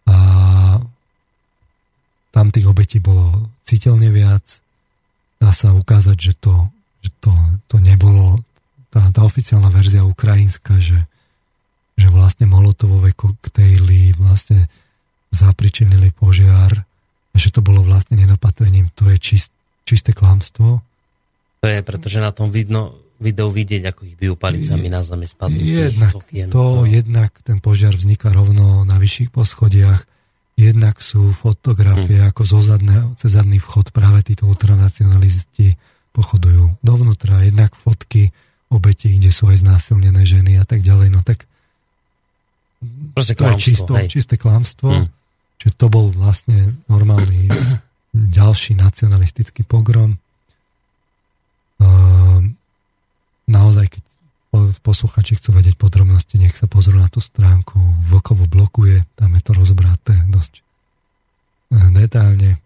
a 0.07 0.17
tam 2.31 2.55
tých 2.55 2.71
obetí 2.71 3.03
bolo 3.03 3.51
citeľne 3.67 4.07
viac. 4.15 4.63
Dá 5.43 5.51
sa 5.51 5.75
ukázať, 5.75 6.31
že 6.31 6.33
to, 6.39 6.71
že 7.03 7.11
to, 7.19 7.35
to 7.67 7.83
nebolo 7.83 8.39
tá, 8.95 9.03
tá 9.11 9.27
oficiálna 9.27 9.67
verzia 9.67 10.07
ukrajinská, 10.07 10.79
že, 10.79 11.03
že 11.99 12.07
vlastne 12.07 12.47
molotovové 12.47 13.19
koktejly 13.19 14.15
vlastne 14.15 14.71
zapričinili 15.35 16.15
požiar, 16.15 16.87
že 17.35 17.51
to 17.51 17.67
bolo 17.67 17.83
vlastne 17.83 18.15
nenapatrením, 18.15 18.95
to 18.95 19.11
je 19.11 19.19
čist, 19.19 19.51
čisté 19.83 20.15
klamstvo. 20.15 20.79
To 21.59 21.67
je, 21.67 21.83
pretože 21.83 22.23
na 22.23 22.31
tom 22.31 22.55
vidno, 22.55 23.02
videu 23.23 23.49
vidieť, 23.49 23.95
ako 23.95 24.01
ich 24.05 24.19
bijú 24.19 24.35
palicami 24.35 24.91
na 24.91 25.07
zemi 25.07 25.31
spadnú. 25.31 25.63
Jednak 25.63 26.13
to, 26.51 26.85
jednak 26.85 27.31
ten 27.47 27.63
požiar 27.63 27.95
vzniká 27.95 28.35
rovno 28.35 28.83
na 28.83 28.99
vyšších 28.99 29.31
poschodiach, 29.31 30.05
jednak 30.59 30.99
sú 30.99 31.31
fotografie 31.31 32.19
hmm. 32.19 32.29
ako 32.35 32.43
zo 32.43 32.61
zadného, 32.61 33.15
cez 33.17 33.39
zadný 33.39 33.63
vchod 33.63 33.95
práve 33.95 34.27
títo 34.27 34.51
ultranacionalisti 34.51 35.79
pochodujú 36.13 36.77
dovnútra, 36.85 37.47
jednak 37.47 37.73
fotky 37.73 38.35
obeti, 38.69 39.17
kde 39.17 39.31
sú 39.33 39.49
aj 39.49 39.65
znásilnené 39.65 40.27
ženy 40.27 40.61
a 40.61 40.65
tak 40.67 40.85
ďalej. 40.85 41.09
No 41.09 41.25
tak 41.25 41.49
Proste 43.15 43.39
to 43.39 43.47
je 43.47 43.57
čisto, 43.61 43.93
hej. 43.95 44.09
čisté 44.11 44.35
klamstvo. 44.35 44.91
Hmm. 44.91 45.07
Čiže 45.63 45.79
to 45.79 45.87
bol 45.87 46.11
vlastne 46.11 46.83
normálny 46.91 47.47
ďalší 48.39 48.75
nacionalistický 48.75 49.63
pogrom. 49.63 50.19
Uh, 51.79 52.22
naozaj, 53.47 53.87
keď 53.99 54.03
posluchači 54.85 55.41
chcú 55.41 55.57
vedieť 55.57 55.81
podrobnosti, 55.81 56.37
nech 56.37 56.53
sa 56.53 56.69
pozrú 56.69 57.01
na 57.01 57.09
tú 57.09 57.25
stránku. 57.25 57.81
Vlkovo 58.13 58.45
blokuje, 58.45 59.09
tam 59.17 59.33
je 59.33 59.43
to 59.43 59.53
rozbraté 59.57 60.13
dosť 60.29 60.61
e, 60.61 60.63
detálne. 61.97 62.51
E, 62.57 62.59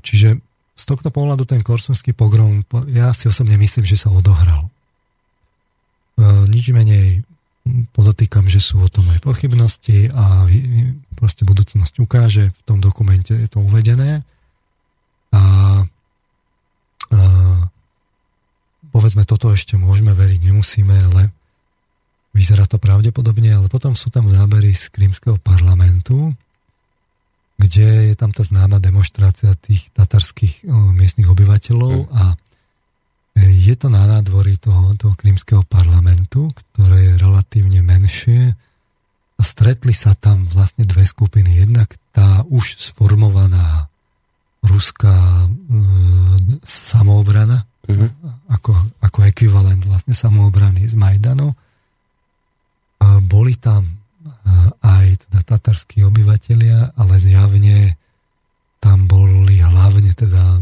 čiže 0.00 0.40
z 0.72 0.84
tohto 0.88 1.12
pohľadu 1.12 1.44
ten 1.44 1.60
korsunský 1.60 2.16
pogrom, 2.16 2.64
ja 2.88 3.12
si 3.12 3.28
osobne 3.28 3.60
myslím, 3.60 3.84
že 3.84 4.00
sa 4.00 4.08
odohral. 4.08 4.72
E, 6.16 6.48
nič 6.48 6.72
menej 6.72 7.28
podotýkam, 7.92 8.48
že 8.48 8.64
sú 8.64 8.80
o 8.80 8.88
tom 8.88 9.04
aj 9.12 9.20
pochybnosti 9.20 10.08
a 10.08 10.48
proste 11.12 11.44
budúcnosť 11.44 12.00
ukáže, 12.00 12.48
v 12.48 12.60
tom 12.64 12.80
dokumente 12.80 13.36
je 13.36 13.48
to 13.52 13.60
uvedené. 13.60 14.24
A, 15.28 15.42
a 17.12 17.20
povedzme, 18.90 19.28
toto 19.28 19.52
ešte 19.52 19.76
môžeme 19.76 20.12
veriť, 20.16 20.40
nemusíme, 20.50 20.94
ale 21.12 21.32
vyzerá 22.36 22.68
to 22.70 22.78
pravdepodobne, 22.78 23.50
ale 23.50 23.66
potom 23.66 23.98
sú 23.98 24.12
tam 24.14 24.30
zábery 24.30 24.70
z 24.70 24.92
krímskeho 24.94 25.42
parlamentu, 25.42 26.32
kde 27.58 28.12
je 28.12 28.14
tam 28.14 28.30
tá 28.30 28.46
známa 28.46 28.78
demonstrácia 28.78 29.50
tých 29.58 29.90
tatarských 29.90 30.62
o, 30.62 30.94
miestnych 30.94 31.26
obyvateľov 31.26 32.06
mm. 32.06 32.10
a 32.14 32.24
e, 32.32 32.36
je 33.50 33.74
to 33.74 33.90
na 33.90 34.06
nádvorí 34.06 34.62
toho, 34.62 34.94
toho 34.94 35.18
krímskeho 35.18 35.66
parlamentu, 35.66 36.46
ktoré 36.54 37.12
je 37.12 37.14
relatívne 37.18 37.82
menšie 37.82 38.54
a 39.38 39.42
stretli 39.42 39.90
sa 39.90 40.14
tam 40.14 40.46
vlastne 40.46 40.86
dve 40.86 41.02
skupiny. 41.02 41.66
Jednak 41.66 41.98
tá 42.14 42.46
už 42.46 42.78
sformovaná 42.78 43.90
ruská 44.62 45.18
e, 45.18 45.46
samoobrana, 46.62 47.66
mm-hmm. 47.88 48.52
ako, 48.52 48.72
ako 49.00 49.18
ekvivalent 49.24 49.82
vlastne 49.88 50.12
samoobrany 50.12 50.84
z 50.84 50.94
Majdanu. 50.94 51.56
Boli 53.24 53.56
tam 53.56 53.88
aj 54.84 55.06
teda 55.26 55.40
tatarskí 55.44 56.04
obyvateľia, 56.04 56.94
ale 57.00 57.14
zjavne 57.16 57.96
tam 58.78 59.08
boli 59.08 59.58
hlavne 59.58 60.12
teda 60.12 60.60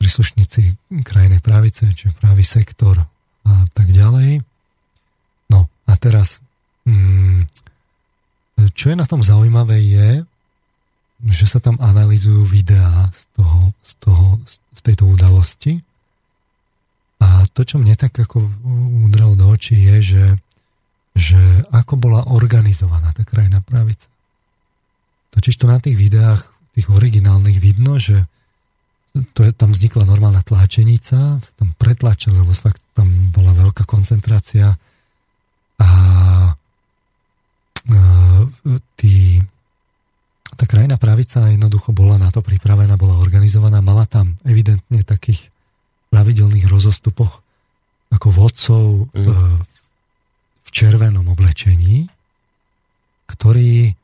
príslušníci 0.00 0.96
krajnej 1.04 1.44
pravice, 1.44 1.92
čiže 1.92 2.16
pravý 2.16 2.40
sektor 2.40 2.96
a 3.44 3.52
tak 3.76 3.92
ďalej. 3.92 4.40
No 5.52 5.68
a 5.68 5.92
teraz, 6.00 6.40
mm, 6.88 7.44
čo 8.72 8.90
je 8.90 8.96
na 8.96 9.04
tom 9.04 9.20
zaujímavé 9.20 9.76
je, 9.84 10.24
že 11.28 11.44
sa 11.44 11.60
tam 11.60 11.76
analizujú 11.76 12.48
videá 12.48 13.12
z, 13.12 13.22
toho, 13.36 13.60
z, 13.84 13.92
toho, 14.00 14.26
z 14.72 14.80
tejto 14.80 15.04
udalosti. 15.04 15.80
A 17.20 17.44
to, 17.52 17.68
čo 17.68 17.76
mne 17.76 17.92
tak 18.00 18.16
ako 18.16 18.40
udralo 19.04 19.36
do 19.36 19.52
očí, 19.52 19.76
je, 19.76 19.96
že, 20.00 20.26
že 21.12 21.40
ako 21.68 22.00
bola 22.00 22.20
organizovaná 22.32 23.12
tá 23.12 23.28
krajná 23.28 23.60
pravica. 23.60 24.08
Totiž 25.36 25.60
to 25.60 25.68
na 25.68 25.76
tých 25.76 26.00
videách, 26.00 26.48
tých 26.72 26.88
originálnych 26.88 27.60
vidno, 27.60 28.00
že 28.00 28.24
to 29.34 29.42
je, 29.42 29.50
tam 29.52 29.74
vznikla 29.74 30.06
normálna 30.06 30.40
tlačenica, 30.46 31.42
tam 31.42 31.68
pretlačili, 31.76 32.38
lebo 32.40 32.54
fakt 32.54 32.80
tam 32.94 33.10
bola 33.34 33.52
veľká 33.52 33.82
koncentrácia 33.84 34.70
a, 34.70 35.90
a 35.90 35.90
tí 38.94 39.42
tá 40.60 40.68
krajná 40.68 41.00
pravica 41.00 41.48
jednoducho 41.48 41.96
bola 41.96 42.20
na 42.20 42.28
to 42.28 42.44
pripravená, 42.44 43.00
bola 43.00 43.16
organizovaná, 43.16 43.80
mala 43.80 44.04
tam 44.04 44.36
evidentne 44.44 45.00
takých 45.00 45.48
pravidelných 46.12 46.68
rozostupoch 46.68 47.40
ako 48.12 48.28
vodcov 48.28 49.08
mm. 49.16 49.32
v 50.60 50.68
červenom 50.68 51.24
oblečení, 51.32 52.12
ktorí, 53.24 53.96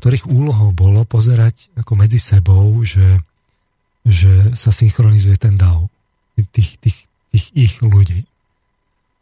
ktorých 0.00 0.24
úlohou 0.24 0.72
bolo 0.72 1.04
pozerať 1.04 1.68
ako 1.76 2.00
medzi 2.00 2.16
sebou, 2.16 2.80
že, 2.80 3.20
že 4.08 4.56
sa 4.56 4.72
synchronizuje 4.72 5.36
ten 5.36 5.60
dav 5.60 5.84
tých, 6.56 6.80
tých, 6.80 6.98
tých 7.28 7.46
ich 7.52 7.74
ľudí. 7.84 8.24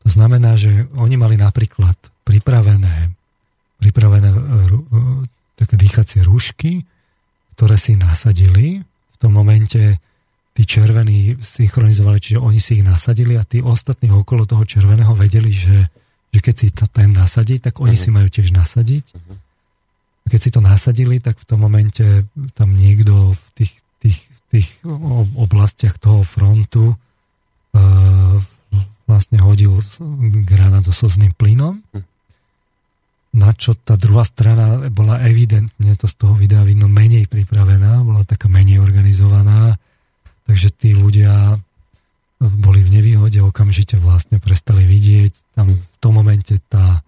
To 0.07 0.09
znamená, 0.15 0.55
že 0.55 0.87
oni 0.95 1.19
mali 1.19 1.35
napríklad 1.35 1.99
pripravené, 2.23 3.11
pripravené 3.83 4.31
také 5.61 5.77
dýchacie 5.77 6.25
rúšky, 6.25 6.89
ktoré 7.55 7.77
si 7.77 8.01
nasadili. 8.01 8.81
V 8.81 9.17
tom 9.21 9.37
momente 9.37 10.01
tí 10.57 10.63
červení 10.65 11.37
synchronizovali, 11.45 12.19
čiže 12.19 12.41
oni 12.41 12.61
si 12.61 12.81
ich 12.81 12.85
nasadili 12.85 13.37
a 13.37 13.45
tí 13.45 13.61
ostatní 13.61 14.09
okolo 14.09 14.49
toho 14.49 14.65
červeného 14.65 15.13
vedeli, 15.13 15.53
že, 15.53 15.93
že 16.33 16.41
keď 16.41 16.55
si 16.57 16.67
to 16.73 16.89
ten 16.89 17.13
nasadí, 17.13 17.61
tak 17.61 17.79
oni 17.79 17.95
uh-huh. 17.95 18.05
si 18.05 18.09
majú 18.11 18.29
tiež 18.33 18.51
nasadiť. 18.57 19.05
Uh-huh. 19.13 19.37
Keď 20.27 20.41
si 20.41 20.51
to 20.51 20.61
nasadili, 20.65 21.21
tak 21.21 21.37
v 21.37 21.45
tom 21.45 21.61
momente 21.61 22.25
tam 22.57 22.73
niekto 22.73 23.37
v 23.37 23.45
tých, 23.57 23.73
tých, 24.01 24.19
tých 24.49 24.69
oblastiach 25.37 25.99
toho 26.01 26.23
frontu 26.25 26.95
uh, 26.95 28.37
vlastne 29.11 29.43
hodil 29.43 29.83
granát 30.47 30.87
so 30.87 30.95
slzným 30.95 31.35
plynom, 31.35 31.83
hm. 31.91 32.07
Na 33.31 33.55
čo 33.55 33.79
tá 33.79 33.95
druhá 33.95 34.27
strana 34.27 34.91
bola 34.91 35.23
evidentne, 35.23 35.95
to 35.95 36.11
z 36.11 36.15
toho 36.19 36.35
videa 36.35 36.67
vidno, 36.67 36.91
menej 36.91 37.31
pripravená, 37.31 38.03
bola 38.03 38.27
taká 38.27 38.51
menej 38.51 38.83
organizovaná, 38.83 39.79
takže 40.51 40.75
tí 40.75 40.99
ľudia 40.99 41.55
boli 42.41 42.81
v 42.81 42.91
nevýhode, 42.99 43.39
okamžite 43.45 44.01
vlastne 44.01 44.41
prestali 44.41 44.83
vidieť. 44.89 45.55
Tam 45.55 45.77
v 45.77 45.97
tom 46.01 46.17
momente 46.17 46.57
tá 46.73 47.05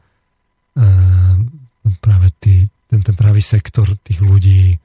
e, 0.76 0.82
práve 2.04 2.28
tý, 2.36 2.68
ten, 2.92 3.00
ten 3.00 3.16
pravý 3.16 3.40
sektor 3.40 3.88
tých 4.04 4.20
ľudí 4.20 4.76
e, 4.76 4.78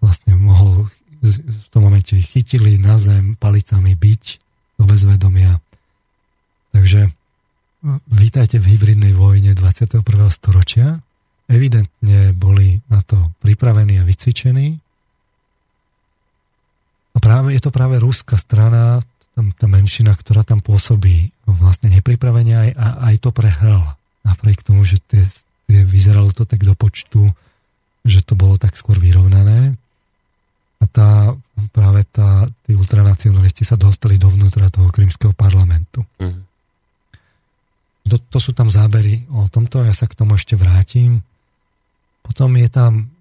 vlastne 0.00 0.34
mohol 0.40 0.88
v 1.22 1.66
tom 1.70 1.86
momente 1.86 2.18
ich 2.18 2.34
chytili 2.34 2.82
na 2.82 2.98
zem 2.98 3.38
palicami 3.38 3.94
byť 3.94 4.24
do 4.80 4.84
bezvedomia. 4.90 5.62
Takže 6.74 7.06
vítajte 8.06 8.62
v 8.62 8.78
hybridnej 8.78 9.12
vojne 9.12 9.52
21. 9.58 10.02
storočia. 10.30 11.02
Evidentne 11.50 12.32
boli 12.32 12.78
na 12.86 13.02
to 13.02 13.18
pripravení 13.42 13.98
a 13.98 14.06
vycvičení 14.06 14.82
a 17.12 17.18
práve, 17.20 17.52
je 17.52 17.60
to 17.60 17.70
práve 17.72 18.00
ruská 18.00 18.40
strana, 18.40 19.04
tam, 19.36 19.52
tá 19.52 19.68
menšina, 19.68 20.16
ktorá 20.16 20.44
tam 20.44 20.64
pôsobí 20.64 21.32
vlastne 21.44 21.92
nepripravenia 21.92 22.68
aj, 22.68 22.70
a 22.76 22.86
aj 23.12 23.14
to 23.20 23.30
prehrala. 23.32 23.96
Napriek 24.24 24.64
tomu, 24.64 24.84
že 24.84 25.00
tie, 25.08 25.24
tie, 25.68 25.84
vyzeralo 25.84 26.32
to 26.32 26.48
tak 26.48 26.64
do 26.64 26.72
počtu, 26.72 27.32
že 28.04 28.24
to 28.24 28.32
bolo 28.36 28.56
tak 28.56 28.76
skôr 28.76 28.96
vyrovnané. 28.96 29.76
A 30.82 30.84
tá, 30.88 31.36
práve 31.70 32.02
tá, 32.10 32.48
tí 32.66 32.74
ultranacionalisti 32.74 33.62
sa 33.62 33.78
dostali 33.78 34.18
dovnútra 34.18 34.72
toho 34.72 34.90
krymského 34.90 35.36
parlamentu. 35.36 36.02
Mm. 36.18 36.51
To, 38.10 38.16
to 38.18 38.38
sú 38.42 38.50
tam 38.50 38.66
zábery 38.66 39.26
o 39.30 39.46
tomto, 39.46 39.86
ja 39.86 39.94
sa 39.94 40.10
k 40.10 40.18
tomu 40.18 40.34
ešte 40.34 40.58
vrátim. 40.58 41.22
Potom 42.22 42.50
je 42.58 42.66
tam 42.66 43.12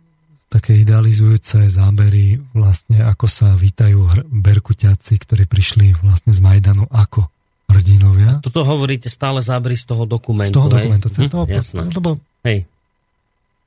také 0.51 0.83
idealizujúce 0.83 1.71
zábery 1.71 2.35
vlastne, 2.51 2.99
ako 3.07 3.25
sa 3.31 3.55
vítajú 3.55 4.03
berkuťaci, 4.27 5.13
ktorí 5.15 5.47
prišli 5.47 5.95
vlastne 6.03 6.35
z 6.35 6.43
Majdanu 6.43 6.91
ako 6.91 7.31
hrdinovia. 7.71 8.37
A 8.37 8.43
toto 8.43 8.67
hovoríte 8.67 9.07
stále 9.07 9.39
zábery 9.39 9.79
z 9.79 9.87
toho 9.87 10.03
dokumentu, 10.03 10.51
Z 10.51 10.57
toho 10.59 10.67
hej? 10.67 10.75
dokumentu. 10.75 11.07
Hm, 11.07 11.31
toho, 11.31 11.45
jasné. 11.47 11.81
Lebo 11.87 12.19
hej. 12.43 12.67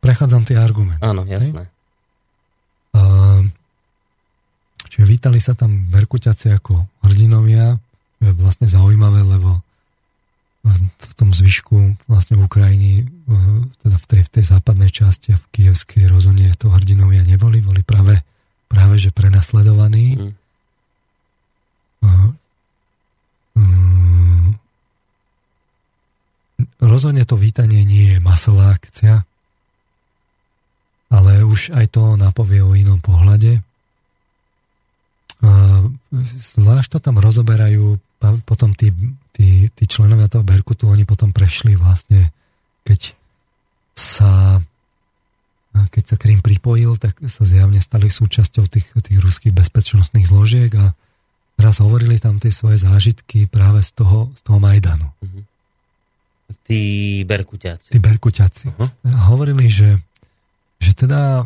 prechádzam 0.05 0.45
tie 0.45 0.61
argumenty. 0.61 1.01
Áno, 1.01 1.24
jasné. 1.24 1.73
Uh, 2.93 3.49
čiže 4.93 5.09
vítali 5.09 5.41
sa 5.41 5.57
tam 5.57 5.89
berkuťaci 5.89 6.53
ako 6.53 6.85
hrdinovia, 7.09 7.81
je 8.20 8.31
vlastne 8.36 8.69
zaujímavé, 8.69 9.24
lebo 9.24 9.65
v 10.65 11.12
tom 11.12 11.28
zvyšku 11.28 12.09
vlastne 12.09 12.41
v 12.41 12.49
Ukrajine, 12.49 13.05
teda 13.85 13.97
v 14.01 14.07
tej, 14.09 14.20
v 14.24 14.31
tej 14.32 14.45
západnej 14.49 14.89
časti 14.89 15.36
a 15.36 15.41
v 15.41 15.47
kievskej 15.53 16.09
rozhodne 16.09 16.49
to 16.57 16.73
hrdinovia 16.73 17.20
neboli, 17.28 17.61
boli 17.61 17.85
práve, 17.85 18.16
práve 18.73 18.97
že 18.97 19.12
prenasledovaní. 19.12 20.16
Mm. 20.16 20.32
Mm, 23.55 24.59
rozhodne 26.81 27.24
to 27.28 27.36
vítanie 27.36 27.85
nie 27.85 28.16
je 28.16 28.19
masová 28.24 28.74
akcia, 28.74 29.23
ale 31.12 31.32
už 31.47 31.77
aj 31.77 31.86
to 31.93 32.16
napovie 32.16 32.65
o 32.65 32.74
inom 32.74 32.99
pohľade. 32.99 33.62
Zvlášť 36.57 36.89
to 36.97 36.99
tam 36.99 37.20
rozoberajú 37.20 38.01
potom 38.45 38.73
tí, 38.73 38.95
tí, 39.35 39.69
tí 39.73 39.85
členovia 39.85 40.31
toho 40.31 40.47
Berkutu, 40.47 40.89
oni 40.89 41.05
potom 41.05 41.35
prešli 41.35 41.77
vlastne, 41.77 42.33
keď 42.87 43.13
sa 43.95 44.63
keď 45.75 46.05
sa 46.07 46.17
Krym 46.19 46.39
pripojil, 46.39 46.95
tak 47.03 47.19
sa 47.27 47.43
zjavne 47.43 47.83
stali 47.83 48.07
súčasťou 48.07 48.71
tých, 48.71 48.87
tých 48.95 49.19
ruských 49.19 49.51
bezpečnostných 49.51 50.31
zložiek 50.31 50.71
a 50.79 50.95
teraz 51.59 51.83
hovorili 51.83 52.23
tam 52.23 52.39
tie 52.39 52.55
svoje 52.55 52.79
zážitky 52.79 53.51
práve 53.51 53.83
z 53.83 53.91
toho, 53.99 54.31
z 54.39 54.41
toho 54.47 54.59
Majdanu. 54.63 55.11
Uh-huh. 55.19 55.43
Tí 56.63 56.83
Berkuťáci. 57.27 57.91
Tí 57.91 57.99
Berkuťáci. 57.99 58.71
Uh-huh. 58.71 58.91
Hovorili, 59.35 59.67
že, 59.67 59.99
že 60.79 60.95
teda 60.95 61.43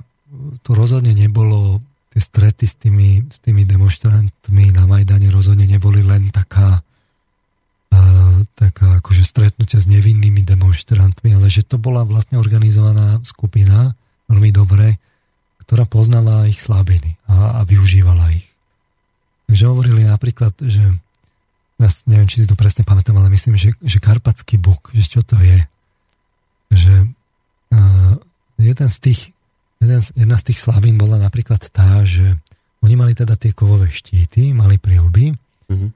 to 0.60 0.70
rozhodne 0.76 1.16
nebolo 1.16 1.80
tie 2.18 2.26
strety 2.26 2.66
s 2.66 2.74
tými, 2.74 3.30
s 3.30 3.38
tými 3.38 3.62
demonstrantmi 3.62 4.74
na 4.74 4.90
Majdane 4.90 5.30
rozhodne 5.30 5.70
neboli 5.70 6.02
len 6.02 6.34
taká, 6.34 6.82
uh, 7.94 8.42
taká 8.58 8.98
akože 8.98 9.22
stretnutia 9.22 9.78
s 9.78 9.86
nevinnými 9.86 10.42
demonstrantmi, 10.42 11.38
ale 11.38 11.46
že 11.46 11.62
to 11.62 11.78
bola 11.78 12.02
vlastne 12.02 12.34
organizovaná 12.34 13.22
skupina, 13.22 13.94
veľmi 14.26 14.50
dobre, 14.50 14.98
ktorá 15.62 15.86
poznala 15.86 16.50
ich 16.50 16.58
slabiny 16.58 17.14
a, 17.30 17.62
a 17.62 17.62
využívala 17.62 18.34
ich. 18.34 18.50
Takže 19.46 19.70
hovorili 19.70 20.02
napríklad, 20.02 20.58
že 20.58 20.82
ja 21.78 21.88
neviem, 22.10 22.26
či 22.26 22.42
si 22.42 22.50
to 22.50 22.58
presne 22.58 22.82
pamätám, 22.82 23.14
ale 23.14 23.30
myslím, 23.30 23.54
že, 23.54 23.78
že 23.78 24.02
karpatský 24.02 24.58
buk, 24.58 24.90
že 24.90 25.06
čo 25.06 25.22
to 25.22 25.38
je. 25.38 25.62
Že 26.74 26.94
uh, 27.70 28.14
jeden 28.58 28.88
z 28.90 28.98
tých 28.98 29.37
jedna 30.14 30.36
z 30.38 30.44
tých 30.52 30.58
slavín 30.58 30.98
bola 30.98 31.18
napríklad 31.18 31.62
tá, 31.70 32.02
že 32.02 32.36
oni 32.82 32.94
mali 32.94 33.14
teda 33.14 33.34
tie 33.34 33.54
kovové 33.54 33.90
štíty, 33.90 34.54
mali 34.54 34.78
prilby. 34.78 35.34
Mm-hmm. 35.70 35.90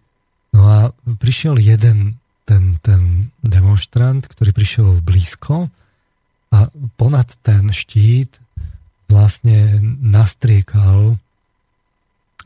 No 0.53 0.61
a 0.69 0.79
prišiel 1.19 1.59
jeden 1.59 2.19
ten, 2.45 2.79
ten 2.83 3.33
demonstrant, 3.41 4.27
ktorý 4.27 4.51
prišiel 4.53 5.01
blízko 5.01 5.71
a 6.53 6.59
ponad 6.99 7.33
ten 7.41 7.71
štít 7.71 8.37
vlastne 9.09 9.81
nastriekal 10.01 11.17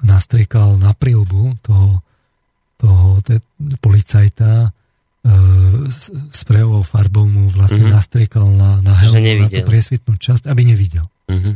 nastriekal 0.05 0.77
na 0.77 0.93
prilbu 0.93 1.57
toho, 1.65 2.05
toho 2.77 3.25
te, 3.25 3.41
policajta 3.81 4.77
sprejovou 6.31 6.87
farbou 6.87 7.27
mu 7.27 7.51
vlastne 7.51 7.83
mm-hmm. 7.83 7.99
nastriekal 7.99 8.47
na, 8.47 8.79
na 8.79 8.95
helmu, 8.95 9.43
na 9.43 9.49
tú 9.51 9.63
priesvitnú 9.67 10.15
časť, 10.15 10.47
aby 10.47 10.63
nevidel. 10.63 11.03
Mm-hmm. 11.27 11.55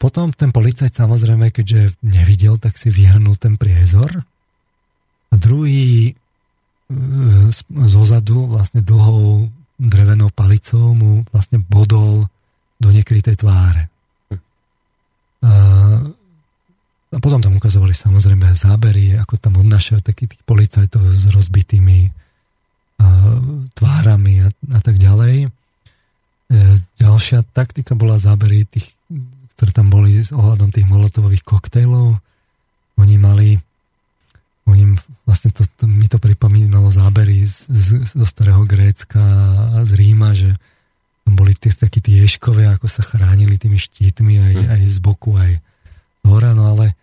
Potom 0.00 0.32
ten 0.32 0.48
policajt 0.48 0.96
samozrejme, 0.96 1.52
keďže 1.52 2.00
nevidel, 2.00 2.56
tak 2.56 2.80
si 2.80 2.88
vyhrnul 2.88 3.36
ten 3.36 3.60
priezor 3.60 4.08
a 5.28 5.34
druhý 5.36 6.08
e, 6.08 6.12
zozadu 7.84 8.48
vlastne 8.48 8.80
dlhou 8.80 9.50
drevenou 9.76 10.30
palicou 10.30 10.94
mu 10.94 11.26
vlastne 11.34 11.58
bodol 11.58 12.30
do 12.78 12.88
nekrytej 12.94 13.36
tváre. 13.42 13.90
Hm. 14.30 14.40
A, 15.44 15.52
a 17.14 17.18
potom 17.18 17.42
tam 17.42 17.58
ukazovali 17.58 17.92
samozrejme 17.92 18.46
zábery, 18.54 19.18
ako 19.18 19.36
tam 19.36 19.60
odnášajú 19.60 20.00
takých 20.00 20.38
tých 20.38 20.42
policajtov 20.46 21.02
s 21.12 21.28
rozbitými 21.28 22.08
a, 22.08 23.06
tvárami 23.74 24.46
a, 24.46 24.48
a 24.48 24.80
tak 24.80 24.96
ďalej. 24.96 25.50
E, 26.54 26.78
ďalšia 27.02 27.42
taktika 27.50 27.98
bola 27.98 28.14
zábery 28.22 28.62
tých, 28.70 28.94
ktoré 29.58 29.70
tam 29.74 29.90
boli 29.90 30.22
s 30.22 30.30
ohľadom 30.30 30.70
tých 30.70 30.86
molotových 30.86 31.42
koktejlov. 31.42 32.14
Oni 32.94 33.16
mali 33.18 33.58
oni 34.64 34.96
vlastne 35.28 35.52
to, 35.52 35.68
to, 35.76 35.84
mi 35.84 36.08
to 36.08 36.16
pripomínalo 36.16 36.88
zábery 36.88 37.44
z, 37.44 37.68
z, 37.68 37.88
zo 38.16 38.24
starého 38.24 38.64
Grécka 38.64 39.20
a 39.20 39.84
z 39.84 39.92
Ríma, 39.92 40.32
že 40.32 40.56
tam 41.24 41.36
boli 41.36 41.52
tie, 41.52 41.72
takí 41.72 42.00
tie 42.00 42.24
ješkovia, 42.24 42.76
ako 42.76 42.88
sa 42.88 43.04
chránili 43.04 43.60
tými 43.60 43.76
štítmi 43.76 44.34
aj, 44.40 44.54
mm. 44.56 44.68
aj 44.72 44.82
z 44.88 44.98
boku, 45.04 45.36
aj 45.36 45.60
z 45.60 46.24
hora, 46.24 46.56
no 46.56 46.72
ale 46.72 46.96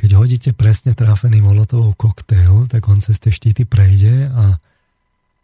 keď 0.00 0.10
hodíte 0.16 0.50
presne 0.56 0.96
trafený 0.96 1.44
molotovou 1.44 1.92
koktejl, 1.92 2.68
tak 2.72 2.88
on 2.88 3.04
cez 3.04 3.20
tie 3.20 3.32
štíty 3.32 3.68
prejde 3.68 4.32
a 4.32 4.56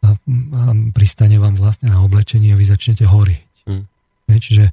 a, 0.00 0.08
a 0.16 0.62
pristane 0.94 1.36
vám 1.36 1.56
vlastne 1.56 1.92
na 1.92 2.00
oblečení 2.00 2.52
a 2.52 2.58
vy 2.58 2.64
začnete 2.64 3.04
horieť. 3.04 3.46
Mm. 3.68 3.84
Čiže 4.30 4.64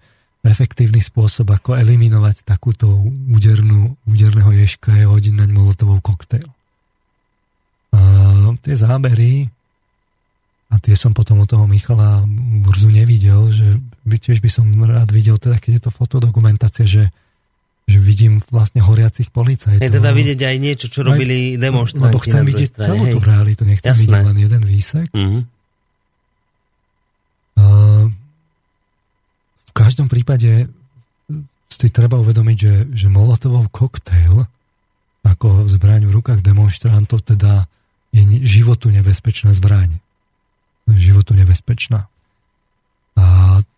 efektívny 0.47 1.03
spôsob, 1.03 1.51
ako 1.51 1.75
eliminovať 1.75 2.47
takúto 2.47 2.87
údernú, 3.27 3.99
úderného 4.07 4.55
ješka 4.55 4.95
je 4.95 5.05
hodiť 5.09 5.33
naň 5.35 5.49
molotovou 5.51 5.99
koktejl. 5.99 6.47
A 7.91 7.99
tie 8.63 8.75
zábery 8.77 9.51
a 10.67 10.75
tie 10.83 10.95
som 10.95 11.15
potom 11.15 11.43
od 11.43 11.47
toho 11.47 11.67
Michala 11.67 12.23
Burzu 12.63 12.91
nevidel, 12.91 13.51
že 13.51 13.79
tiež 14.07 14.39
by 14.43 14.49
som 14.51 14.67
rád 14.83 15.11
videl, 15.11 15.39
teda 15.39 15.59
keď 15.59 15.71
je 15.79 15.83
to 15.87 15.91
fotodokumentácia, 15.91 16.85
že 16.87 17.03
že 17.87 17.97
vidím 18.03 18.43
vlastne 18.51 18.83
horiacich 18.83 19.31
policajtov. 19.31 19.79
Je 19.79 19.87
teda 19.87 20.11
vidieť 20.11 20.39
aj 20.43 20.55
niečo, 20.59 20.85
čo 20.91 21.07
robili 21.07 21.55
aj, 21.55 21.63
demonstranti. 21.63 22.11
Lebo 22.11 22.19
chcem 22.19 22.43
vidieť 22.43 22.69
strane, 22.75 22.87
celú 22.91 23.03
hej. 23.07 23.13
tú 23.15 23.19
realitu, 23.23 23.61
nechcem 23.63 23.95
Jasné. 23.95 24.03
vidieť 24.03 24.27
len 24.27 24.37
jeden 24.43 24.63
výsek. 24.67 25.07
Uh-huh. 25.15 25.41
Uh, 27.57 28.05
v 29.65 29.71
každom 29.71 30.11
prípade 30.11 30.67
si 31.71 31.87
treba 31.93 32.19
uvedomiť, 32.19 32.57
že, 32.59 32.73
že 32.91 33.07
Molotovov 33.07 33.71
koktejl 33.71 34.43
ako 35.23 35.67
zbraň 35.67 36.07
v 36.07 36.15
rukách 36.15 36.39
demonstrantov 36.43 37.23
teda 37.23 37.67
je 38.15 38.23
životu 38.47 38.89
nebezpečná 38.89 39.51
zbraň. 39.51 39.99
Životu 40.87 41.35
nebezpečná. 41.35 42.07
A 43.19 43.25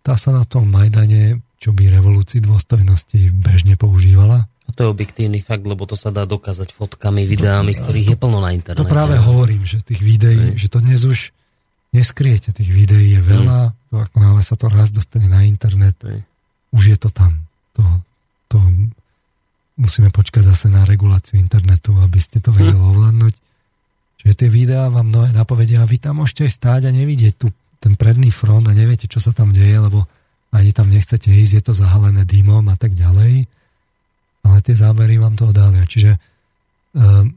tá 0.05 0.13
sa 0.15 0.29
na 0.29 0.45
tom 0.45 0.69
Majdane, 0.69 1.41
čo 1.59 1.75
by 1.75 1.91
revolúcii 1.91 2.39
dôstojnosti 2.39 3.35
bežne 3.35 3.75
používala. 3.75 4.47
A 4.65 4.69
to 4.71 4.87
je 4.87 4.89
objektívny 4.89 5.43
fakt, 5.43 5.67
lebo 5.67 5.83
to 5.83 5.99
sa 5.99 6.07
dá 6.13 6.23
dokázať 6.23 6.71
fotkami, 6.71 7.27
videami, 7.27 7.75
to, 7.75 7.83
ktorých 7.83 8.15
je 8.15 8.17
plno 8.17 8.39
na 8.39 8.55
internete. 8.55 8.79
To 8.79 8.87
práve 8.87 9.19
hovorím, 9.19 9.67
že 9.67 9.83
tých 9.83 9.99
videí, 9.99 10.55
že 10.55 10.71
to 10.71 10.79
dnes 10.79 11.03
už 11.03 11.35
neskriete, 11.91 12.55
tých 12.55 12.69
videí 12.69 13.17
je 13.17 13.21
veľa, 13.21 13.75
mm. 13.91 13.97
ako 13.97 14.17
náhle 14.21 14.41
sa 14.45 14.55
to 14.55 14.69
raz 14.69 14.93
dostane 14.93 15.27
na 15.27 15.43
internet, 15.43 15.97
mm. 15.99 16.21
už 16.71 16.83
je 16.95 16.97
to 17.01 17.09
tam. 17.09 17.43
To, 17.75 17.83
to 18.47 18.57
musíme 19.75 20.13
počkať 20.13 20.45
zase 20.45 20.69
na 20.69 20.85
reguláciu 20.85 21.41
internetu, 21.41 21.97
aby 21.99 22.21
ste 22.21 22.37
to 22.37 22.53
vedeli 22.53 22.77
mm. 22.77 22.89
ovládnuť. 22.93 23.35
Čiže 24.21 24.33
tie 24.35 24.49
videá 24.51 24.91
vám 24.93 25.09
mnohé 25.09 25.33
napovedia 25.33 25.81
a 25.81 25.89
vy 25.89 25.97
tam 25.97 26.21
môžete 26.21 26.45
aj 26.45 26.51
stáť 26.55 26.81
a 26.87 26.91
nevidieť 26.93 27.33
tu 27.35 27.49
ten 27.79 27.95
predný 27.95 28.29
front 28.29 28.67
a 28.67 28.75
neviete, 28.75 29.07
čo 29.07 29.23
sa 29.23 29.31
tam 29.31 29.55
deje, 29.55 29.79
lebo 29.79 30.05
ani 30.49 30.73
tam 30.73 30.89
nechcete 30.89 31.29
ísť, 31.29 31.53
je 31.61 31.63
to 31.63 31.73
zahalené 31.77 32.25
dymom 32.25 32.65
a 32.69 32.75
tak 32.77 32.97
ďalej. 32.97 33.45
Ale 34.45 34.57
tie 34.65 34.75
zábery 34.75 35.21
vám 35.21 35.37
to 35.37 35.49
odália. 35.49 35.85
Čiže 35.85 36.17
um, 36.97 37.29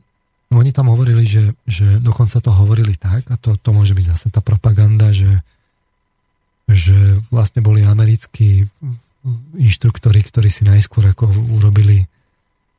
oni 0.52 0.70
tam 0.72 0.88
hovorili, 0.92 1.24
že, 1.28 1.52
že 1.68 2.00
dokonca 2.00 2.40
to 2.40 2.52
hovorili 2.52 2.96
tak, 2.96 3.28
a 3.32 3.36
to, 3.36 3.56
to 3.56 3.70
môže 3.72 3.92
byť 3.96 4.06
zase 4.16 4.26
tá 4.28 4.44
propaganda, 4.44 5.12
že, 5.12 5.40
že 6.68 7.20
vlastne 7.32 7.64
boli 7.64 7.84
americkí 7.84 8.64
inštruktori, 9.56 10.20
ktorí 10.24 10.48
si 10.50 10.66
najskôr 10.66 11.12
ako 11.12 11.30
urobili 11.56 12.04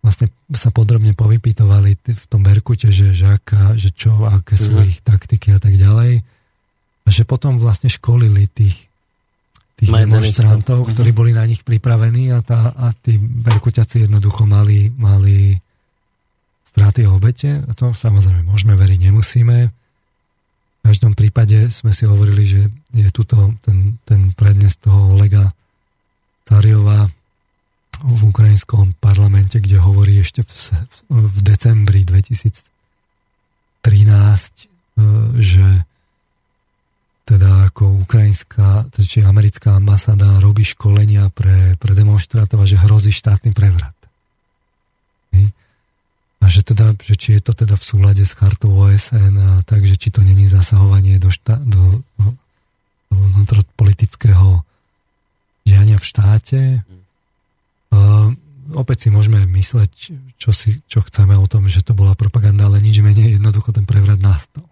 vlastne 0.03 0.27
sa 0.51 0.69
podrobne 0.69 1.15
povypýtovali 1.15 1.95
v 2.03 2.25
tom 2.27 2.43
Berkute, 2.43 2.91
že, 2.91 3.15
že, 3.15 3.39
aká, 3.39 3.79
že 3.79 3.95
čo, 3.95 4.11
aké 4.27 4.59
sú 4.59 4.75
mm. 4.75 4.83
ich 4.83 4.99
taktiky 4.99 5.55
a 5.55 5.59
tak 5.63 5.79
ďalej. 5.79 6.19
A 7.03 7.09
že 7.09 7.23
potom 7.23 7.55
vlastne 7.55 7.87
školili 7.87 8.51
tých, 8.51 8.91
tých 9.83 9.91
demonstrantov, 9.91 10.87
ktorí 10.95 11.11
mhm. 11.11 11.17
boli 11.17 11.31
na 11.35 11.43
nich 11.43 11.61
pripravení 11.67 12.31
a, 12.31 12.39
tá, 12.39 12.71
a 12.71 12.95
tí 12.95 13.19
Berkuťaci 13.19 14.07
jednoducho 14.07 14.47
mali, 14.47 14.87
mali 14.95 15.59
straty 16.63 17.05
a 17.05 17.13
obete. 17.13 17.61
A 17.67 17.71
to 17.75 17.91
samozrejme 17.91 18.47
môžeme 18.47 18.73
veriť, 18.73 18.99
nemusíme. 19.11 19.57
V 19.67 20.81
každom 20.81 21.13
prípade 21.15 21.71
sme 21.71 21.95
si 21.95 22.03
hovorili, 22.03 22.43
že 22.43 22.61
je 22.91 23.07
tuto 23.13 23.55
ten, 23.63 24.01
ten 24.03 24.35
prednes 24.35 24.75
toho 24.81 25.15
Olega 25.15 25.53
Cariova 26.43 27.07
v 28.03 28.21
ukrajinskom 28.27 28.99
parlamente, 28.99 29.63
kde 29.63 29.79
hovorí 29.79 30.19
ešte 30.19 30.43
v, 30.43 30.51
v 31.07 31.37
decembri 31.39 32.03
2013, 32.03 33.87
e, 33.87 33.95
že 35.39 35.65
teda 37.23 37.71
ako 37.71 38.03
ukrajinská, 38.03 38.91
či 38.99 39.23
americká 39.23 39.79
ambasáda 39.79 40.43
robí 40.43 40.67
školenia 40.67 41.31
pre, 41.31 41.79
pre 41.79 41.95
demonstrátov 41.95 42.63
a 42.63 42.67
že 42.67 42.75
hrozí 42.75 43.15
štátny 43.15 43.55
prevrat. 43.55 43.95
A 46.43 46.51
že 46.51 46.59
teda, 46.59 46.91
že 46.99 47.15
či 47.15 47.39
je 47.39 47.41
to 47.41 47.55
teda 47.55 47.79
v 47.79 47.87
súlade 47.87 48.19
s 48.19 48.35
chartou 48.35 48.75
OSN 48.75 49.39
a 49.39 49.49
takže 49.63 49.95
či 49.95 50.11
to 50.11 50.19
není 50.19 50.43
zasahovanie 50.43 51.15
do, 51.15 51.31
šta, 51.31 51.55
do, 51.63 52.03
do, 52.19 52.27
do 53.47 53.63
politického 53.79 54.59
diania 55.63 55.95
v 55.95 56.03
štáte. 56.03 56.61
Uh, 57.95 58.35
opäť 58.75 59.07
si 59.07 59.09
môžeme 59.15 59.39
mysleť, 59.39 59.91
čo, 60.35 60.51
si, 60.51 60.83
čo 60.91 60.99
chceme 61.07 61.39
o 61.39 61.47
tom, 61.47 61.71
že 61.71 61.79
to 61.79 61.95
bola 61.95 62.11
propaganda, 62.11 62.67
ale 62.67 62.83
nič 62.83 62.99
menej 62.99 63.39
jednoducho 63.39 63.71
ten 63.71 63.87
prevrat 63.87 64.19
nastal. 64.19 64.67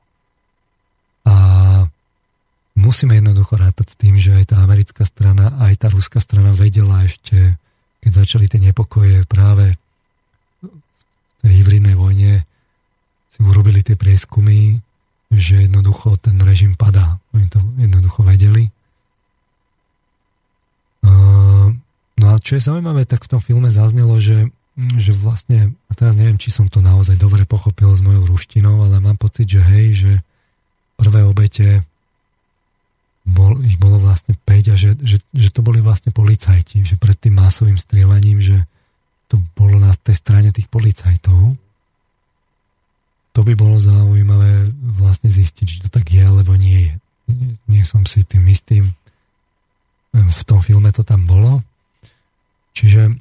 A 1.23 1.87
musíme 2.81 3.13
jednoducho 3.21 3.61
rátať 3.61 3.93
s 3.93 3.99
tým, 4.01 4.17
že 4.17 4.33
aj 4.33 4.51
tá 4.51 4.57
americká 4.65 5.05
strana, 5.05 5.53
aj 5.61 5.85
tá 5.85 5.87
ruská 5.93 6.17
strana 6.17 6.51
vedela 6.57 7.05
ešte, 7.05 7.55
keď 8.01 8.11
začali 8.25 8.49
tie 8.49 8.59
nepokoje 8.59 9.23
práve 9.29 9.77
v 10.65 11.39
tej 11.45 11.53
hybridnej 11.61 11.93
vojne, 11.93 12.41
si 13.31 13.39
urobili 13.45 13.85
tie 13.85 13.93
prieskumy, 13.93 14.81
že 15.31 15.69
jednoducho 15.69 16.17
ten 16.19 16.35
režim 16.41 16.75
padá. 16.75 17.21
Oni 17.31 17.47
to 17.47 17.61
jednoducho 17.79 18.25
vedeli. 18.25 18.67
No 22.21 22.25
a 22.29 22.37
čo 22.37 22.59
je 22.59 22.65
zaujímavé, 22.67 23.09
tak 23.09 23.25
v 23.25 23.31
tom 23.33 23.41
filme 23.41 23.73
zaznelo, 23.73 24.21
že, 24.21 24.45
že 24.77 25.09
vlastne, 25.17 25.73
a 25.89 25.91
teraz 25.97 26.13
neviem, 26.13 26.37
či 26.37 26.53
som 26.53 26.69
to 26.69 26.77
naozaj 26.77 27.17
dobre 27.17 27.49
pochopil 27.49 27.89
s 27.97 28.01
mojou 28.05 28.29
ruštinou, 28.29 28.85
ale 28.85 29.01
mám 29.01 29.17
pocit, 29.17 29.49
že 29.49 29.61
hej, 29.65 29.87
že 29.97 30.11
prvé 31.01 31.25
obete 31.25 31.81
bol, 33.21 33.53
ich 33.61 33.77
bolo 33.77 34.01
vlastne 34.01 34.33
5 34.33 34.73
a 34.73 34.75
že, 34.75 34.97
že, 34.97 35.17
že 35.29 35.49
to 35.53 35.61
boli 35.61 35.77
vlastne 35.77 36.09
policajti, 36.09 36.81
že 36.81 36.97
pred 36.97 37.13
tým 37.13 37.37
masovým 37.37 37.77
strieľaním, 37.77 38.41
že 38.41 38.57
to 39.29 39.37
bolo 39.53 39.77
na 39.77 39.93
tej 39.93 40.17
strane 40.17 40.49
tých 40.49 40.67
policajtov. 40.67 41.55
To 43.31 43.41
by 43.47 43.53
bolo 43.55 43.79
zaujímavé 43.79 44.73
vlastne 44.99 45.31
zistiť, 45.31 45.65
či 45.65 45.77
to 45.85 45.87
tak 45.87 46.11
je, 46.11 46.19
alebo 46.19 46.57
nie 46.57 46.91
je. 46.91 46.93
Nie, 47.71 47.87
som 47.87 48.03
si 48.03 48.27
tým 48.27 48.43
istým. 48.51 48.91
V 50.11 50.41
tom 50.43 50.59
filme 50.59 50.91
to 50.91 51.07
tam 51.07 51.23
bolo. 51.23 51.63
Čiže 52.75 53.15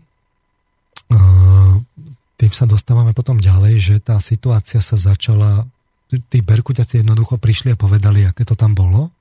tým 2.41 2.53
sa 2.57 2.65
dostávame 2.65 3.13
potom 3.13 3.37
ďalej, 3.37 3.75
že 3.79 3.97
tá 4.01 4.17
situácia 4.17 4.81
sa 4.81 4.97
začala, 4.97 5.69
tí 6.09 6.41
Berkuťaci 6.41 7.05
jednoducho 7.05 7.37
prišli 7.37 7.77
a 7.77 7.79
povedali, 7.79 8.25
aké 8.25 8.49
to 8.49 8.57
tam 8.57 8.73
bolo. 8.73 9.13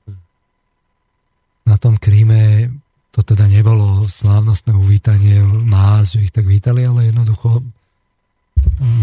Na 1.70 1.78
tom 1.78 1.94
Kríme 1.94 2.66
to 3.14 3.22
teda 3.22 3.46
nebolo 3.46 4.10
slávnostné 4.10 4.74
uvítanie 4.74 5.38
más, 5.42 6.14
že 6.14 6.26
ich 6.26 6.34
tak 6.34 6.46
vítali, 6.46 6.82
ale 6.82 7.10
jednoducho 7.10 7.62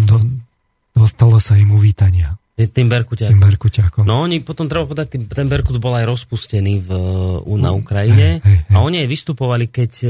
do, 0.08 0.18
dostalo 0.96 1.40
sa 1.40 1.56
im 1.60 1.72
uvítania. 1.76 2.36
Tým 2.58 2.90
Berkuťakom. 2.90 3.38
Tým 3.38 3.44
Berkuťakom. 3.46 4.04
No 4.10 4.26
oni 4.26 4.42
potom, 4.42 4.66
treba 4.66 4.90
povedať, 4.90 5.14
ten 5.30 5.46
Berkut 5.46 5.78
bol 5.78 5.94
aj 5.94 6.10
rozpustený 6.10 6.90
v, 6.90 6.90
na 7.54 7.70
Ukrajine 7.70 8.42
hey, 8.42 8.42
hey, 8.42 8.58
hey. 8.66 8.74
a 8.74 8.82
oni 8.82 9.06
aj 9.06 9.08
vystupovali, 9.14 9.70
keď 9.70 9.92
e, 10.02 10.08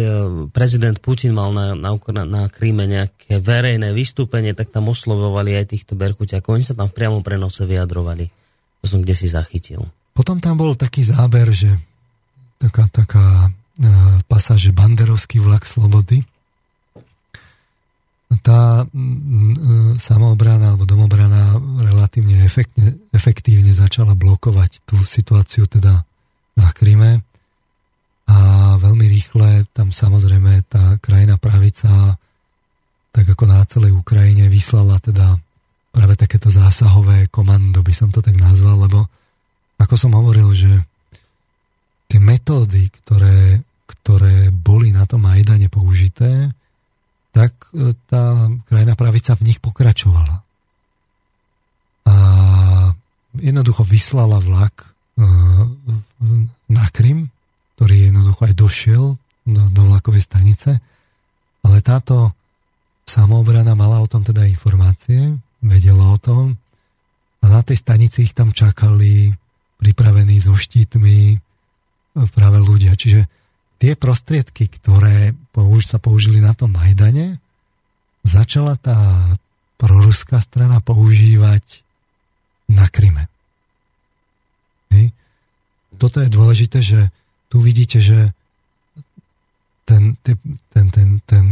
prezident 0.48 0.96
Putin 0.96 1.36
mal 1.36 1.52
na, 1.52 1.76
na, 1.76 1.92
na 2.24 2.48
Kríme 2.48 2.88
nejaké 2.88 3.44
verejné 3.44 3.92
vystúpenie, 3.92 4.56
tak 4.56 4.72
tam 4.72 4.88
oslovovali 4.88 5.60
aj 5.60 5.76
týchto 5.76 6.00
Berkuťakov. 6.00 6.56
Oni 6.56 6.64
sa 6.64 6.72
tam 6.72 6.88
v 6.88 6.96
priamom 6.96 7.20
prenose 7.20 7.68
vyjadrovali. 7.68 8.32
To 8.80 8.86
som 8.88 9.04
kde 9.04 9.20
si 9.20 9.28
zachytil. 9.28 9.84
Potom 10.16 10.40
tam 10.40 10.56
bol 10.56 10.72
taký 10.80 11.04
záber, 11.04 11.52
že 11.52 11.76
taká, 12.58 12.84
taká 12.90 13.26
uh, 13.50 14.20
pasáž, 14.26 14.70
že 14.70 14.78
banderovský 14.78 15.40
vlak 15.40 15.66
slobody. 15.66 16.26
Tá 18.44 18.84
e, 18.84 18.86
samoobrana 19.96 20.76
alebo 20.76 20.84
domobrana 20.84 21.56
relatívne 21.80 22.44
efektne, 22.44 23.00
efektívne 23.16 23.72
začala 23.72 24.20
blokovať 24.20 24.84
tú 24.84 25.00
situáciu 25.00 25.64
teda 25.64 26.04
na 26.60 26.68
Kryme. 26.76 27.24
A 28.28 28.38
veľmi 28.84 29.08
rýchle 29.08 29.64
tam 29.72 29.96
samozrejme 29.96 30.60
tá 30.68 31.00
krajina 31.00 31.40
pravica 31.40 32.20
tak 33.18 33.34
ako 33.34 33.50
na 33.50 33.66
celej 33.66 33.98
Ukrajine 33.98 34.46
vyslala 34.46 35.02
teda 35.02 35.42
práve 35.90 36.14
takéto 36.14 36.54
zásahové 36.54 37.26
komando, 37.34 37.82
by 37.82 37.90
som 37.90 38.14
to 38.14 38.22
tak 38.22 38.38
nazval, 38.38 38.86
lebo 38.86 39.10
ako 39.82 39.98
som 39.98 40.14
hovoril, 40.14 40.54
že 40.54 40.70
tie 42.08 42.20
metódy, 42.24 42.88
ktoré, 43.04 43.62
ktoré 43.86 44.50
boli 44.52 44.96
na 44.96 45.04
tom 45.04 45.28
Majdane 45.28 45.68
použité, 45.68 46.52
tak 47.36 47.70
e, 47.76 47.94
tá 48.08 48.50
krajná 48.66 48.98
pravica 48.98 49.36
v 49.38 49.46
nich 49.52 49.60
pokračovala. 49.62 50.42
A 52.08 52.16
jednoducho 53.38 53.84
vyslala 53.84 54.40
vlak 54.40 54.84
e, 54.84 54.88
na 56.72 56.86
Krym, 56.90 57.30
ktorý 57.78 58.10
jednoducho 58.10 58.42
aj 58.48 58.54
došiel 58.58 59.04
do, 59.46 59.64
do 59.70 59.82
vlakovej 59.86 60.24
stanice, 60.24 60.82
ale 61.62 61.78
táto 61.84 62.34
samoobrana 63.08 63.76
mala 63.76 64.02
o 64.04 64.08
tom 64.08 64.24
teda 64.24 64.48
informácie, 64.48 65.36
vedela 65.64 66.12
o 66.12 66.18
tom 66.18 66.56
a 67.42 67.46
na 67.48 67.62
tej 67.64 67.80
stanici 67.80 68.28
ich 68.28 68.34
tam 68.36 68.52
čakali 68.52 69.32
pripravení 69.78 70.42
so 70.42 70.58
štítmi 70.58 71.38
práve 72.34 72.58
ľudia. 72.62 72.98
Čiže 72.98 73.30
tie 73.78 73.94
prostriedky, 73.94 74.68
ktoré 74.68 75.38
použ- 75.54 75.86
sa 75.86 76.02
použili 76.02 76.42
na 76.42 76.58
tom 76.58 76.74
Majdane, 76.74 77.38
začala 78.26 78.76
tá 78.76 78.98
proruská 79.78 80.42
strana 80.42 80.82
používať 80.82 81.86
na 82.68 82.90
Kryme. 82.90 83.30
Hej. 84.92 85.14
Toto 85.96 86.20
je 86.20 86.30
dôležité, 86.30 86.82
že 86.82 87.14
tu 87.48 87.62
vidíte, 87.64 88.02
že 88.02 88.34
ten, 89.88 90.20
ten, 90.20 90.36
ten, 90.74 90.86
ten, 90.92 91.10
ten, 91.24 91.46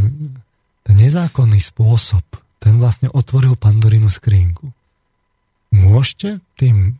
ten 0.83 0.95
nezákonný 0.95 1.63
spôsob, 1.63 2.25
ten 2.59 2.75
vlastne 2.81 3.07
otvoril 3.13 3.55
Pandorinu 3.55 4.11
skrinku. 4.11 4.75
môžete 5.71 6.39
tým 6.55 6.99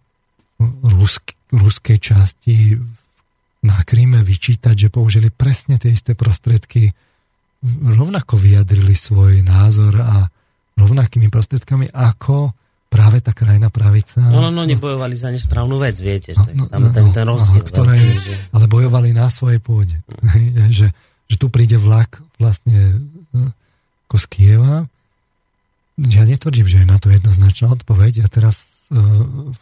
rusk, 0.83 1.35
ruskej 1.51 1.99
časti 1.99 2.79
na 3.65 3.81
Kríme 3.81 4.21
vyčítať, 4.21 4.75
že 4.77 4.93
použili 4.93 5.33
presne 5.33 5.81
tie 5.81 5.89
isté 5.89 6.13
prostriedky, 6.13 6.93
rovnako 7.81 8.37
vyjadrili 8.37 8.93
svoj 8.93 9.41
názor 9.41 9.97
a 9.97 10.29
rovnakými 10.77 11.33
prostriedkami 11.33 11.89
ako 11.89 12.53
práve 12.91 13.19
tá 13.19 13.33
krajná 13.33 13.73
pravica. 13.73 14.21
No, 14.21 14.39
no, 14.39 14.53
no, 14.53 14.63
nebojovali 14.63 15.17
za 15.17 15.33
nesprávnu 15.33 15.81
vec, 15.81 15.97
viete. 15.99 16.31
No, 16.37 16.69
tam 16.69 16.79
no, 16.79 16.89
ten, 16.93 17.05
ten 17.11 17.25
rozdiel. 17.25 17.65
No, 17.65 17.67
ktoré, 17.67 17.95
veľký, 17.97 18.21
že... 18.21 18.33
Ale 18.53 18.65
bojovali 18.69 19.09
na 19.11 19.27
svojej 19.27 19.59
pôde. 19.59 19.97
Mm. 20.21 20.71
že, 20.71 20.87
že 21.27 21.35
tu 21.35 21.49
príde 21.49 21.75
vlak 21.75 22.21
vlastne 22.37 22.77
e, 23.35 23.39
ako 24.07 24.15
z 24.21 24.25
Kieva. 24.31 24.75
Ja 26.07 26.23
netvrdím, 26.23 26.67
že 26.69 26.83
je 26.83 26.87
na 26.87 27.01
to 27.01 27.11
jednoznačná 27.11 27.71
odpoveď. 27.71 28.23
Ja 28.23 28.27
teraz 28.27 28.67
uh, 28.91 29.55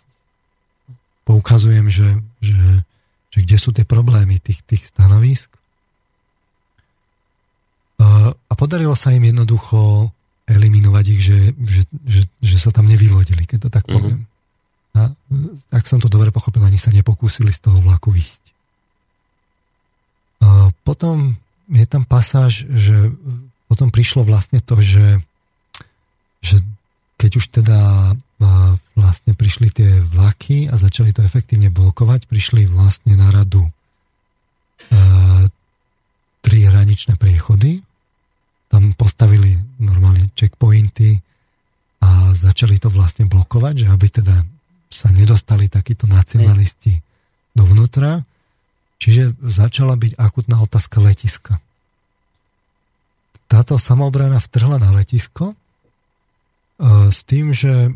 poukazujem, 1.30 1.94
že, 1.94 2.10
že, 2.42 2.58
že 3.34 3.42
kde 3.42 3.58
sú 3.58 3.74
tie 3.74 3.82
problémy 3.82 4.38
tých, 4.38 4.62
tých 4.62 4.86
stanovisk. 4.94 5.50
A 8.30 8.54
podarilo 8.54 8.94
sa 8.94 9.10
im 9.10 9.26
jednoducho 9.26 10.14
eliminovať 10.46 11.06
ich, 11.10 11.22
že, 11.24 11.40
že, 11.66 11.82
že, 12.06 12.22
že 12.44 12.58
sa 12.62 12.70
tam 12.70 12.86
nevylodili, 12.86 13.50
keď 13.50 13.68
to 13.68 13.70
tak 13.74 13.86
mhm. 13.90 13.94
poviem. 13.98 14.22
Mm-hmm. 14.22 14.32
A 14.94 15.02
ak 15.74 15.90
som 15.90 15.98
to 15.98 16.12
dobre 16.12 16.30
pochopil, 16.30 16.62
ani 16.62 16.78
sa 16.78 16.94
nepokúsili 16.94 17.50
z 17.50 17.66
toho 17.66 17.82
vlaku 17.82 18.14
výjsť. 18.14 18.44
A 20.46 20.70
potom 20.86 21.34
je 21.74 21.86
tam 21.90 22.06
pasáž, 22.06 22.70
že 22.70 23.10
potom 23.66 23.90
prišlo 23.90 24.22
vlastne 24.22 24.62
to, 24.62 24.78
že, 24.78 25.18
že 26.46 26.62
keď 27.18 27.32
už 27.42 27.46
teda 27.50 27.80
vlastne 28.94 29.34
prišli 29.34 29.68
tie 29.74 29.90
vlaky 30.02 30.72
a 30.72 30.78
začali 30.78 31.12
to 31.16 31.26
efektívne 31.26 31.74
blokovať, 31.74 32.30
prišli 32.30 32.70
vlastne 32.70 33.18
na 33.18 33.30
radu 33.34 33.68
tri 36.44 36.68
hraničné 36.68 37.16
priechody 37.16 37.82
tam 38.74 38.98
postavili 38.98 39.54
normálne 39.78 40.34
checkpointy 40.34 41.22
a 42.02 42.34
začali 42.34 42.82
to 42.82 42.90
vlastne 42.90 43.30
blokovať, 43.30 43.86
že 43.86 43.88
aby 43.94 44.08
teda 44.10 44.42
sa 44.90 45.14
nedostali 45.14 45.70
takíto 45.70 46.10
nacionalisti 46.10 46.98
dovnútra. 47.54 48.26
Čiže 48.98 49.38
začala 49.46 49.94
byť 49.94 50.18
akutná 50.18 50.58
otázka 50.66 50.98
letiska. 51.06 51.62
Táto 53.46 53.78
samoobrana 53.78 54.42
vtrhla 54.42 54.82
na 54.82 54.90
letisko 54.90 55.54
e, 55.54 55.56
s 57.14 57.22
tým, 57.30 57.54
že 57.54 57.74
e, 57.90 57.92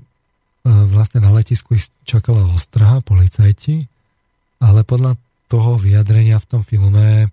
vlastne 0.67 1.23
na 1.23 1.31
letisku 1.31 1.79
ich 1.79 1.87
čakala 2.03 2.43
ostraha, 2.51 2.99
policajti, 2.99 3.87
ale 4.59 4.83
podľa 4.83 5.15
toho 5.47 5.79
vyjadrenia 5.79 6.43
v 6.43 6.49
tom 6.49 6.61
filme 6.65 7.31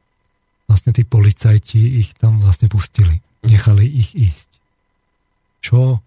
vlastne 0.71 0.95
tí 0.95 1.03
policajti 1.03 2.05
ich 2.05 2.15
tam 2.17 2.39
vlastne 2.39 2.71
pustili 2.71 3.25
nechali 3.45 3.85
ich 3.85 4.11
ísť. 4.17 4.51
Čo 5.61 6.01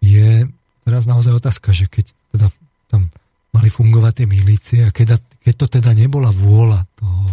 je 0.00 0.48
teraz 0.84 1.04
naozaj 1.04 1.36
otázka, 1.36 1.72
že 1.76 1.88
keď 1.88 2.06
teda 2.32 2.48
tam 2.88 3.12
mali 3.52 3.68
fungovať 3.68 4.12
tie 4.22 4.26
milície 4.28 4.80
a 4.84 4.90
keď, 4.92 5.20
keď 5.44 5.54
to 5.56 5.66
teda 5.80 5.90
nebola 5.96 6.32
vôľa 6.32 6.84
toho, 6.96 7.24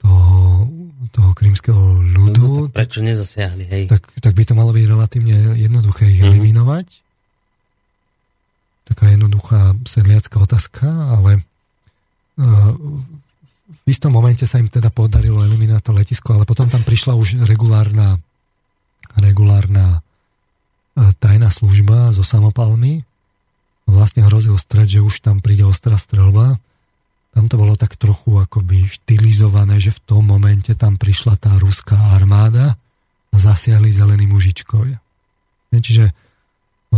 toho, 0.00 0.32
toho 1.12 1.30
krímskeho 1.36 1.84
ľudu... 2.00 2.68
No, 2.68 2.72
prečo 2.72 3.04
nezasiahli, 3.04 3.64
hej? 3.68 3.84
Tak, 3.88 4.02
tak 4.20 4.32
by 4.32 4.44
to 4.48 4.54
malo 4.56 4.72
byť 4.72 4.84
relatívne 4.88 5.56
jednoduché 5.56 6.08
ich 6.08 6.24
mm-hmm. 6.24 6.40
Taká 8.84 9.08
jednoduchá 9.08 9.76
sedliacká 9.88 10.36
otázka, 10.40 10.86
ale 10.88 11.40
uh, 12.36 12.76
v 13.84 13.86
istom 13.88 14.12
momente 14.12 14.44
sa 14.44 14.60
im 14.60 14.68
teda 14.68 14.92
podarilo 14.92 15.44
eliminovať 15.44 15.82
to 15.84 15.92
letisko, 15.92 16.28
ale 16.36 16.44
potom 16.48 16.68
tam 16.68 16.84
prišla 16.84 17.16
už 17.16 17.44
regulárna, 17.44 18.20
regulárna 19.20 20.00
e, 20.96 21.12
tajná 21.16 21.52
služba 21.52 22.12
zo 22.12 22.24
samopalmy. 22.24 23.04
Vlastne 23.84 24.24
hrozil 24.24 24.56
stred, 24.56 24.88
že 24.88 25.04
už 25.04 25.20
tam 25.20 25.44
príde 25.44 25.64
ostrá 25.68 26.00
strelba. 26.00 26.56
Tam 27.36 27.44
to 27.50 27.60
bolo 27.60 27.76
tak 27.76 28.00
trochu 28.00 28.40
akoby 28.40 28.88
štilizované, 28.88 29.80
že 29.80 29.92
v 29.92 30.00
tom 30.08 30.22
momente 30.28 30.72
tam 30.78 30.96
prišla 30.96 31.36
tá 31.36 31.52
ruská 31.60 31.96
armáda 32.16 32.80
a 33.32 33.36
zasiahli 33.36 33.90
zelení 33.90 34.24
mužičkovia. 34.30 34.96
Čiže 35.74 36.14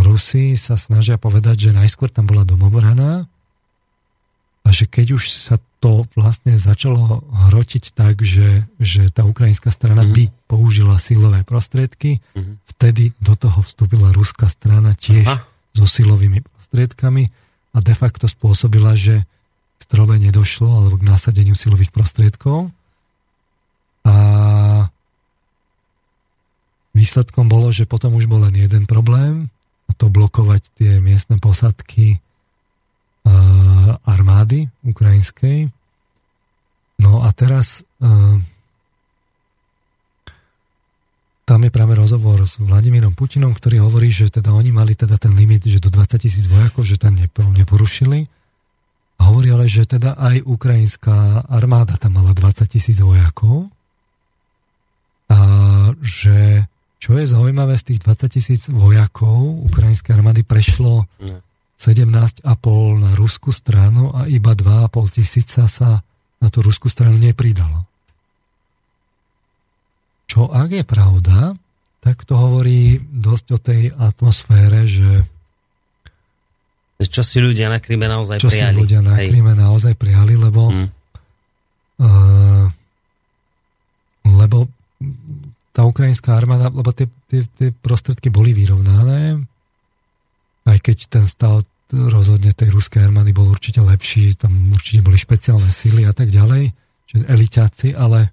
Rusi 0.02 0.59
sa 0.59 0.77
snažia 0.77 1.16
povedať, 1.16 1.70
že 1.70 1.77
najskôr 1.77 2.12
tam 2.12 2.28
bola 2.28 2.43
domobrana 2.43 3.28
a 4.66 4.68
že 4.74 4.90
keď 4.90 5.14
už 5.14 5.31
sa 5.31 5.56
to 5.78 6.02
vlastne 6.18 6.59
začalo 6.59 7.23
hrotiť 7.51 7.94
tak, 7.94 8.18
že, 8.27 8.66
že 8.82 9.14
tá 9.14 9.23
ukrajinská 9.23 9.70
strana 9.70 10.02
mm-hmm. 10.02 10.16
by 10.18 10.24
použila 10.51 10.98
silové 10.98 11.47
prostriedky, 11.47 12.18
mm-hmm. 12.35 12.55
vtedy 12.74 13.14
do 13.23 13.39
toho 13.39 13.62
vstúpila 13.62 14.10
ruská 14.10 14.51
strana 14.51 14.98
tiež 14.98 15.31
Aha. 15.31 15.47
so 15.77 15.86
silovými 15.86 16.43
prostriedkami 16.43 17.31
a 17.77 17.78
de 17.78 17.94
facto 17.94 18.27
spôsobila, 18.27 18.98
že 18.98 19.23
k 19.78 19.81
strobe 19.86 20.18
nedošlo 20.18 20.66
alebo 20.66 20.98
k 20.98 21.06
nasadeniu 21.06 21.55
silových 21.55 21.94
prostriedkov. 21.94 22.74
A 24.02 24.16
výsledkom 26.97 27.47
bolo, 27.47 27.70
že 27.70 27.86
potom 27.86 28.16
už 28.16 28.27
bol 28.27 28.43
len 28.43 28.56
jeden 28.56 28.89
problém, 28.89 29.52
to 29.94 30.10
blokovať 30.10 30.62
tie 30.74 30.98
miestne 30.98 31.38
posadky 31.38 32.18
armády 34.02 34.66
ukrajinskej. 34.82 35.70
No 36.98 37.22
a 37.22 37.30
teraz 37.30 37.86
tam 41.46 41.60
je 41.62 41.70
práve 41.70 41.94
rozhovor 41.94 42.42
s 42.42 42.58
Vladimírom 42.58 43.14
Putinom, 43.14 43.54
ktorý 43.54 43.86
hovorí, 43.86 44.10
že 44.10 44.26
teda 44.26 44.50
oni 44.50 44.74
mali 44.74 44.98
teda 44.98 45.14
ten 45.14 45.30
limit, 45.30 45.62
že 45.62 45.78
do 45.78 45.94
20 45.94 46.18
tisíc 46.18 46.42
vojakov, 46.50 46.82
že 46.82 46.98
tam 46.98 47.14
neporušili. 47.54 48.26
A 49.16 49.32
hovorí 49.32 49.54
ale, 49.54 49.70
že 49.70 49.86
teda 49.86 50.18
aj 50.18 50.44
ukrajinská 50.44 51.46
armáda 51.46 51.96
tam 51.96 52.18
mala 52.18 52.34
20 52.34 52.66
tisíc 52.66 52.98
vojakov. 52.98 53.70
A 55.30 55.38
že 56.02 56.66
čo 57.06 57.14
je 57.14 57.22
zaujímavé, 57.22 57.78
z 57.78 57.94
tých 57.94 58.00
20 58.02 58.34
tisíc 58.34 58.62
vojakov 58.66 59.62
ukrajinskej 59.70 60.18
armády 60.18 60.42
prešlo 60.42 61.06
17,5 61.78 62.42
na 62.98 63.14
ruskú 63.14 63.54
stranu 63.54 64.10
a 64.10 64.26
iba 64.26 64.58
2,5 64.58 65.14
tisíca 65.14 65.70
sa 65.70 66.02
na 66.42 66.48
tú 66.50 66.66
ruskú 66.66 66.90
stranu 66.90 67.14
nepridalo. 67.14 67.86
Čo 70.26 70.50
ak 70.50 70.66
je 70.74 70.82
pravda, 70.82 71.54
tak 72.02 72.26
to 72.26 72.34
hovorí 72.34 72.98
dosť 72.98 73.46
o 73.54 73.58
tej 73.62 73.82
atmosfére, 73.94 74.90
že 74.90 75.22
čo 77.06 77.22
si 77.22 77.38
ľudia 77.38 77.70
na 77.70 77.78
Kryme 77.78 78.10
naozaj 78.10 78.42
čo 78.42 78.50
prijali. 78.50 78.66
Čo 78.66 78.74
si 78.74 78.82
ľudia 78.82 79.00
na 79.06 79.14
Kryme 79.14 79.54
naozaj 79.54 79.94
prijali, 79.94 80.34
lebo 80.34 80.74
hmm. 80.74 80.88
uh, 82.02 82.66
lebo 84.26 84.66
tá 85.77 85.85
ukrajinská 85.85 86.32
armáda, 86.32 86.73
lebo 86.73 86.89
tie, 86.97 87.05
tie, 87.28 87.44
tie 87.44 87.69
prostredky 87.69 88.32
boli 88.32 88.57
vyrovnané, 88.57 89.44
aj 90.65 90.78
keď 90.81 90.97
ten 91.12 91.24
stav 91.28 91.69
rozhodne 91.93 92.57
tej 92.57 92.73
ruskej 92.73 93.05
armády 93.05 93.36
bol 93.36 93.53
určite 93.53 93.85
lepší, 93.85 94.40
tam 94.40 94.73
určite 94.73 95.05
boli 95.05 95.20
špeciálne 95.20 95.69
síly 95.69 96.09
a 96.09 96.16
tak 96.16 96.32
ďalej, 96.32 96.73
čiže 97.12 97.28
elitáci, 97.28 97.89
ale, 97.93 98.32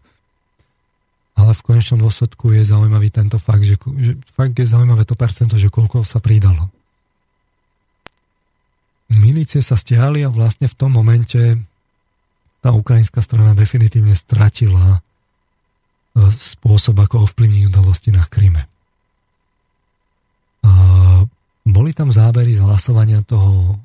ale 1.35 1.51
v 1.51 1.65
konečnom 1.67 1.99
dôsledku 1.99 2.55
je 2.55 2.63
zaujímavý 2.63 3.11
tento 3.11 3.35
fakt, 3.37 3.67
že, 3.67 3.75
že 3.77 4.15
fakt 4.31 4.55
je 4.55 4.63
zaujímavé 4.63 5.03
to 5.03 5.19
percento, 5.19 5.59
že 5.59 5.67
koľko 5.67 6.07
sa 6.07 6.23
pridalo. 6.23 6.71
Milície 9.13 9.61
sa 9.61 9.77
stiahli 9.77 10.25
a 10.25 10.33
vlastne 10.33 10.65
v 10.65 10.77
tom 10.79 10.95
momente 10.95 11.59
tá 12.63 12.71
ukrajinská 12.71 13.19
strana 13.19 13.51
definitívne 13.53 14.15
stratila 14.15 15.03
spôsob, 16.17 16.97
ako 17.01 17.25
ovplyvniť 17.25 17.63
udalosti 17.73 18.09
na 18.13 18.23
Kryme. 18.29 18.69
Boli 21.63 21.95
tam 21.95 22.11
zábery 22.11 22.59
z 22.59 22.61
hlasovania 22.61 23.23
toho 23.23 23.79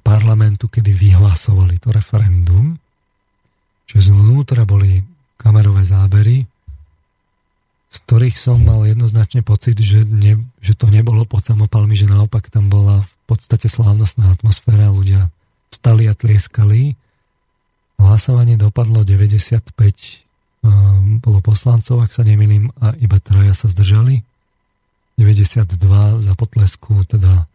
parlamentu, 0.00 0.70
kedy 0.70 0.94
vyhlasovali 0.94 1.82
to 1.82 1.90
referendum, 1.90 2.78
že 3.90 4.06
zvnútra 4.06 4.62
boli 4.62 5.02
kamerové 5.34 5.82
zábery, 5.82 6.46
z 7.90 7.96
ktorých 8.06 8.38
som 8.38 8.62
mal 8.62 8.86
jednoznačne 8.86 9.42
pocit, 9.42 9.78
že, 9.78 10.06
ne, 10.06 10.40
že 10.62 10.74
to 10.74 10.90
nebolo 10.90 11.26
pod 11.26 11.46
samopalmi, 11.46 11.94
že 11.94 12.10
naopak 12.10 12.50
tam 12.50 12.70
bola 12.70 13.02
v 13.02 13.14
podstate 13.26 13.66
slávnostná 13.70 14.34
atmosféra, 14.34 14.94
ľudia 14.94 15.30
stali 15.70 16.06
a 16.06 16.14
tlieskali. 16.14 16.94
Hlasovanie 17.98 18.58
dopadlo 18.58 19.06
95 19.06 19.74
um, 19.74 20.23
bolo 21.20 21.44
poslancov, 21.44 22.00
ak 22.00 22.16
sa 22.16 22.24
nemýlim, 22.24 22.72
a 22.80 22.96
iba 22.96 23.20
traja 23.20 23.52
sa 23.52 23.68
zdržali. 23.68 24.24
92 25.20 25.78
za 26.24 26.32
potlesku 26.34 27.06
teda 27.06 27.46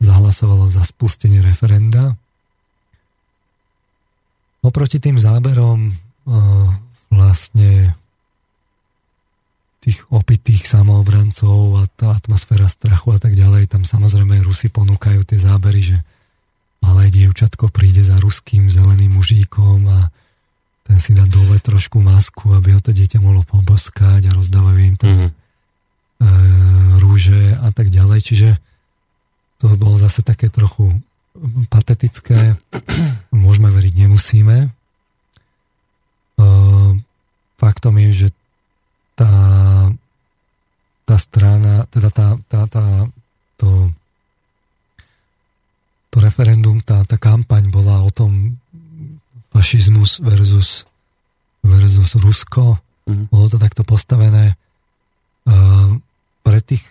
zahlasovalo 0.00 0.70
za 0.72 0.86
spustenie 0.86 1.42
referenda. 1.42 2.16
Oproti 4.64 4.96
tým 5.02 5.20
záberom 5.20 5.92
vlastne 7.12 7.92
tých 9.84 10.00
opitých 10.08 10.64
samoobrancov 10.64 11.76
a 11.76 11.84
tá 11.92 12.16
atmosféra 12.16 12.72
strachu 12.72 13.12
a 13.12 13.20
tak 13.20 13.36
ďalej, 13.36 13.68
tam 13.68 13.84
samozrejme 13.84 14.40
Rusi 14.40 14.72
ponúkajú 14.72 15.28
tie 15.28 15.36
zábery, 15.36 15.92
že 15.92 16.00
malé 16.80 17.12
dievčatko 17.12 17.68
príde 17.68 18.00
za 18.00 18.16
ruským 18.16 18.72
zeleným 18.72 19.20
mužíkom 19.20 19.84
a 19.92 20.08
ten 20.84 20.96
si 21.00 21.16
dá 21.16 21.24
dole 21.24 21.56
trošku 21.58 21.98
masku, 21.98 22.52
aby 22.52 22.76
ho 22.76 22.80
to 22.84 22.92
dieťa 22.92 23.18
mohlo 23.18 23.42
poboskať 23.48 24.28
a 24.28 24.36
rozdávajú 24.36 24.80
im 24.84 24.96
tam 25.00 25.10
mm-hmm. 25.10 25.30
e, 25.30 26.28
rúže 27.00 27.56
a 27.56 27.68
tak 27.72 27.88
ďalej. 27.88 28.20
Čiže 28.20 28.48
to 29.58 29.72
bolo 29.80 29.96
zase 29.96 30.20
také 30.20 30.52
trochu 30.52 30.92
patetické. 31.72 32.60
Môžeme 33.32 33.72
veriť, 33.72 33.94
nemusíme. 34.04 34.56
E, 34.64 34.68
faktom 37.56 37.96
je, 38.04 38.10
že 38.12 38.28
tá, 39.16 39.32
tá 41.08 41.16
strana, 41.16 41.88
teda 41.88 42.08
tá, 42.12 42.28
tá, 42.44 42.60
tá 42.68 42.84
to, 43.56 43.88
to 46.12 46.16
referendum, 46.20 46.82
tá, 46.84 47.02
tá 47.08 47.16
kampaň 47.16 47.72
bola 47.72 48.04
o 48.04 48.10
tom, 48.12 48.58
fašizmus 49.54 50.18
versus, 50.18 50.82
versus 51.62 52.18
Rusko. 52.18 52.82
Mm-hmm. 53.06 53.30
Bolo 53.30 53.46
to 53.46 53.58
takto 53.62 53.86
postavené. 53.86 54.58
Uh, 55.46 56.02
pre 56.44 56.60
tých 56.60 56.84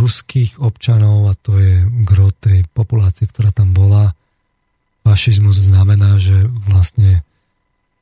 ruských 0.00 0.58
občanov, 0.58 1.30
a 1.30 1.38
to 1.38 1.54
je 1.60 1.86
gro 2.02 2.34
tej 2.34 2.66
populácie, 2.74 3.30
ktorá 3.30 3.54
tam 3.54 3.70
bola, 3.70 4.10
fašizmus 5.06 5.62
znamená, 5.62 6.18
že 6.18 6.34
vlastne 6.66 7.22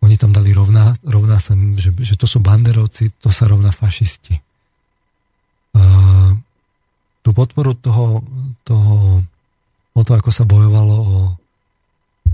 oni 0.00 0.16
tam 0.16 0.32
dali 0.32 0.56
rovná, 0.56 0.96
rovná 1.04 1.36
sa, 1.42 1.52
že, 1.76 1.92
že 1.92 2.14
to 2.16 2.24
sú 2.24 2.40
banderovci, 2.40 3.12
to 3.20 3.28
sa 3.28 3.50
rovná 3.50 3.68
fašisti. 3.68 4.40
Uh, 5.76 6.32
tú 7.20 7.36
podporu 7.36 7.76
toho, 7.76 8.24
toho, 8.64 9.20
o 9.92 10.00
to, 10.00 10.12
ako 10.16 10.30
sa 10.32 10.48
bojovalo 10.48 10.96
o 10.96 11.16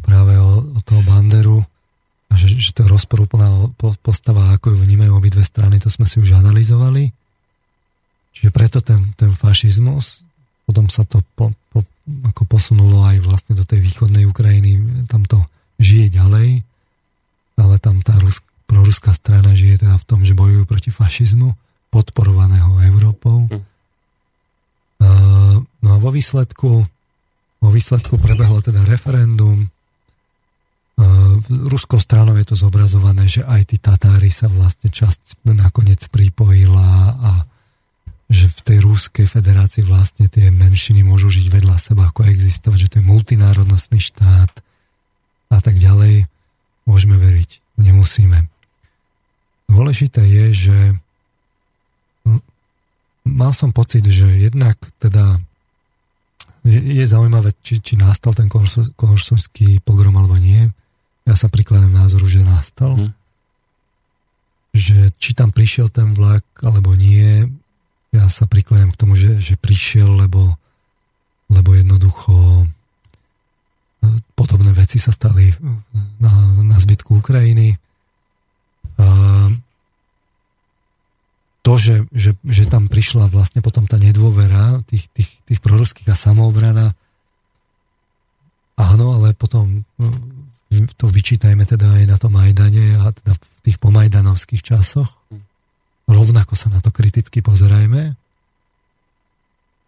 práve 0.05 0.37
o, 0.37 0.61
o 0.61 0.81
toho 0.85 1.01
Banderu, 1.09 1.65
že, 2.35 2.51
že 2.51 2.71
to 2.77 2.85
je 2.85 2.93
rozporúplná 2.93 3.73
postava, 4.03 4.53
ako 4.53 4.75
ju 4.75 4.79
vnímajú 4.85 5.13
obidve 5.17 5.43
strany, 5.47 5.81
to 5.81 5.89
sme 5.89 6.05
si 6.05 6.21
už 6.21 6.37
analyzovali. 6.37 7.09
Čiže 8.35 8.51
preto 8.51 8.79
ten, 8.83 9.15
ten 9.15 9.31
fašizmus, 9.31 10.27
potom 10.67 10.91
sa 10.91 11.07
to 11.07 11.23
po, 11.39 11.55
po, 11.71 11.87
ako 12.29 12.43
posunulo 12.45 13.07
aj 13.07 13.23
vlastne 13.23 13.55
do 13.55 13.63
tej 13.63 13.81
východnej 13.81 14.27
Ukrajiny, 14.27 15.07
tam 15.07 15.23
to 15.25 15.41
žije 15.79 16.11
ďalej, 16.19 16.67
ale 17.55 17.75
tam 17.79 18.03
tá 18.03 18.19
Rus, 18.19 18.43
proruská 18.67 19.15
strana 19.15 19.55
žije 19.55 19.87
teda 19.87 19.97
v 19.97 20.07
tom, 20.09 20.27
že 20.27 20.35
bojujú 20.35 20.67
proti 20.67 20.91
fašizmu, 20.91 21.55
podporovaného 21.95 22.83
Európou. 22.91 23.47
Hm. 23.47 23.63
Uh, 25.05 25.57
no 25.63 25.89
a 25.95 25.99
vo 26.03 26.11
výsledku, 26.11 26.83
vo 27.63 27.71
výsledku 27.71 28.19
prebehlo 28.19 28.59
teda 28.59 28.83
referendum, 28.83 29.71
ruskou 31.51 31.99
stranou 31.99 32.39
je 32.39 32.47
to 32.47 32.57
zobrazované, 32.57 33.27
že 33.27 33.43
aj 33.43 33.75
tí 33.75 33.77
Tatári 33.83 34.31
sa 34.31 34.47
vlastne 34.47 34.91
časť 34.95 35.43
nakoniec 35.43 36.07
pripojila 36.07 37.19
a 37.19 37.31
že 38.31 38.49
v 38.49 38.61
tej 38.65 38.79
Ruskej 38.83 39.27
federácii 39.29 39.85
vlastne 39.85 40.31
tie 40.33 40.49
menšiny 40.49 41.05
môžu 41.05 41.29
žiť 41.29 41.47
vedľa 41.51 41.77
seba, 41.77 42.09
ako 42.09 42.25
existovať, 42.25 42.79
že 42.79 42.91
to 42.91 42.97
je 43.03 43.11
multinárodnostný 43.11 44.01
štát 44.01 44.53
a 45.53 45.59
tak 45.61 45.77
ďalej. 45.77 46.25
Môžeme 46.89 47.21
veriť, 47.21 47.51
nemusíme. 47.85 48.49
Dôležité 49.69 50.25
je, 50.25 50.47
že 50.69 50.79
mal 53.29 53.53
som 53.53 53.73
pocit, 53.73 54.05
že 54.05 54.25
jednak 54.41 54.77
teda 55.01 55.41
je, 56.65 56.81
je 56.81 57.05
zaujímavé, 57.05 57.53
či, 57.61 57.81
či 57.81 58.01
nastal 58.01 58.33
ten 58.33 58.49
korsovský 58.97 59.85
pogrom 59.85 60.17
alebo 60.17 60.41
nie 60.41 60.73
ja 61.25 61.35
sa 61.35 61.49
prikladám 61.49 61.93
názoru, 61.93 62.29
že 62.29 62.45
nastal. 62.45 62.95
Hmm. 62.97 63.13
Že 64.75 65.15
či 65.17 65.31
tam 65.33 65.55
prišiel 65.55 65.89
ten 65.89 66.13
vlak, 66.13 66.45
alebo 66.61 66.93
nie, 66.93 67.49
ja 68.13 68.27
sa 68.29 68.45
prikladám 68.45 68.93
k 68.93 69.01
tomu, 69.01 69.15
že, 69.17 69.41
že 69.41 69.55
prišiel, 69.57 70.07
lebo, 70.07 70.55
lebo 71.49 71.71
jednoducho 71.73 72.35
e, 72.63 72.67
podobné 74.37 74.71
veci 74.77 75.01
sa 75.01 75.11
stali 75.11 75.51
na, 76.21 76.33
na 76.63 76.77
zbytku 76.77 77.19
Ukrajiny. 77.19 77.79
A 79.01 79.07
to, 81.65 81.73
že, 81.81 82.05
že, 82.13 82.37
že 82.45 82.69
tam 82.69 82.93
prišla 82.93 83.33
vlastne 83.33 83.65
potom 83.65 83.89
tá 83.89 83.97
nedôvera 83.97 84.85
tých, 84.85 85.09
tých, 85.17 85.31
tých 85.49 85.61
proruských 85.65 86.13
a 86.13 86.17
samoobrana, 86.19 86.93
áno, 88.77 89.07
ale 89.17 89.33
potom 89.33 89.83
to 90.97 91.07
vyčítajme 91.11 91.67
teda 91.69 92.01
aj 92.01 92.05
na 92.09 92.17
tom 92.17 92.35
Majdane 92.35 92.99
a 92.99 93.13
teda 93.13 93.33
v 93.37 93.59
tých 93.65 93.79
pomajdanovských 93.79 94.63
časoch. 94.63 95.11
Rovnako 96.05 96.55
sa 96.55 96.69
na 96.69 96.85
to 96.85 96.93
kriticky 96.93 97.41
pozerajme. 97.41 98.17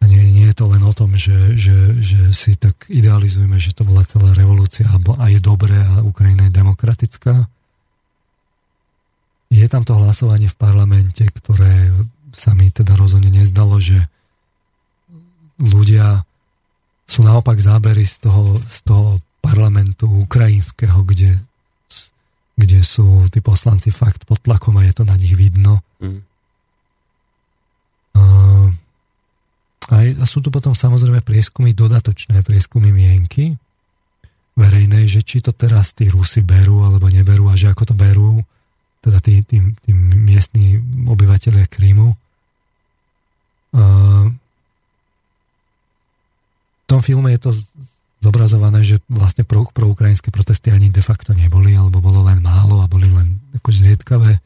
A 0.00 0.04
nie, 0.04 0.22
nie 0.32 0.46
je 0.52 0.56
to 0.56 0.68
len 0.70 0.84
o 0.84 0.92
tom, 0.92 1.16
že, 1.16 1.56
že, 1.56 1.96
že 2.00 2.20
si 2.36 2.54
tak 2.56 2.86
idealizujeme, 2.86 3.56
že 3.56 3.72
to 3.72 3.82
bola 3.88 4.04
celá 4.04 4.36
revolúcia 4.36 4.86
a 4.86 5.26
je 5.32 5.40
dobré 5.40 5.76
a 5.80 6.04
Ukrajina 6.04 6.46
je 6.48 6.56
demokratická. 6.56 7.34
Je 9.50 9.66
tam 9.72 9.86
to 9.86 9.96
hlasovanie 9.96 10.52
v 10.52 10.58
parlamente, 10.58 11.24
ktoré 11.24 11.90
sa 12.36 12.52
mi 12.52 12.68
teda 12.68 12.92
rozhodne 12.98 13.32
nezdalo, 13.32 13.80
že 13.80 13.96
ľudia 15.56 16.20
sú 17.08 17.24
naopak 17.24 17.56
zábery 17.56 18.04
z 18.04 18.28
toho, 18.28 18.60
z 18.66 18.78
toho 18.84 19.22
parlamentu 19.46 20.10
ukrajinského, 20.26 21.06
kde, 21.06 21.38
kde 22.58 22.80
sú 22.82 23.30
tí 23.30 23.38
poslanci 23.38 23.94
fakt 23.94 24.26
pod 24.26 24.42
tlakom 24.42 24.74
a 24.74 24.82
je 24.82 24.94
to 24.98 25.04
na 25.06 25.14
nich 25.14 25.38
vidno. 25.38 25.78
Mm. 26.02 26.20
A, 29.86 29.96
a 30.02 30.24
sú 30.26 30.42
tu 30.42 30.50
potom 30.50 30.74
samozrejme 30.74 31.22
prieskumy, 31.22 31.70
dodatočné 31.70 32.42
prieskumy 32.42 32.90
mienky 32.90 33.54
verejnej, 34.58 35.06
že 35.06 35.22
či 35.22 35.38
to 35.38 35.54
teraz 35.54 35.94
tí 35.94 36.10
Rusi 36.10 36.42
berú 36.42 36.82
alebo 36.82 37.06
neberú 37.06 37.46
a 37.46 37.54
že 37.54 37.70
ako 37.70 37.92
to 37.92 37.94
berú 37.94 38.42
teda 39.04 39.22
tí, 39.22 39.46
tí, 39.46 39.62
tí 39.86 39.92
miestní 39.94 40.82
obyvateľia 41.06 41.70
Krímu. 41.70 42.10
v 46.82 46.94
tom 46.94 47.00
filme 47.02 47.30
je 47.34 47.40
to 47.46 47.50
zobrazované, 48.26 48.82
že 48.82 48.98
vlastne 49.06 49.46
pro, 49.46 49.70
pro 49.70 49.86
ukrajinské 49.86 50.34
protesty 50.34 50.74
ani 50.74 50.90
de 50.90 50.98
facto 50.98 51.30
neboli, 51.30 51.78
alebo 51.78 52.02
bolo 52.02 52.26
len 52.26 52.42
málo 52.42 52.82
a 52.82 52.90
boli 52.90 53.06
len 53.06 53.38
akože 53.62 53.86
zriedkavé. 53.86 54.42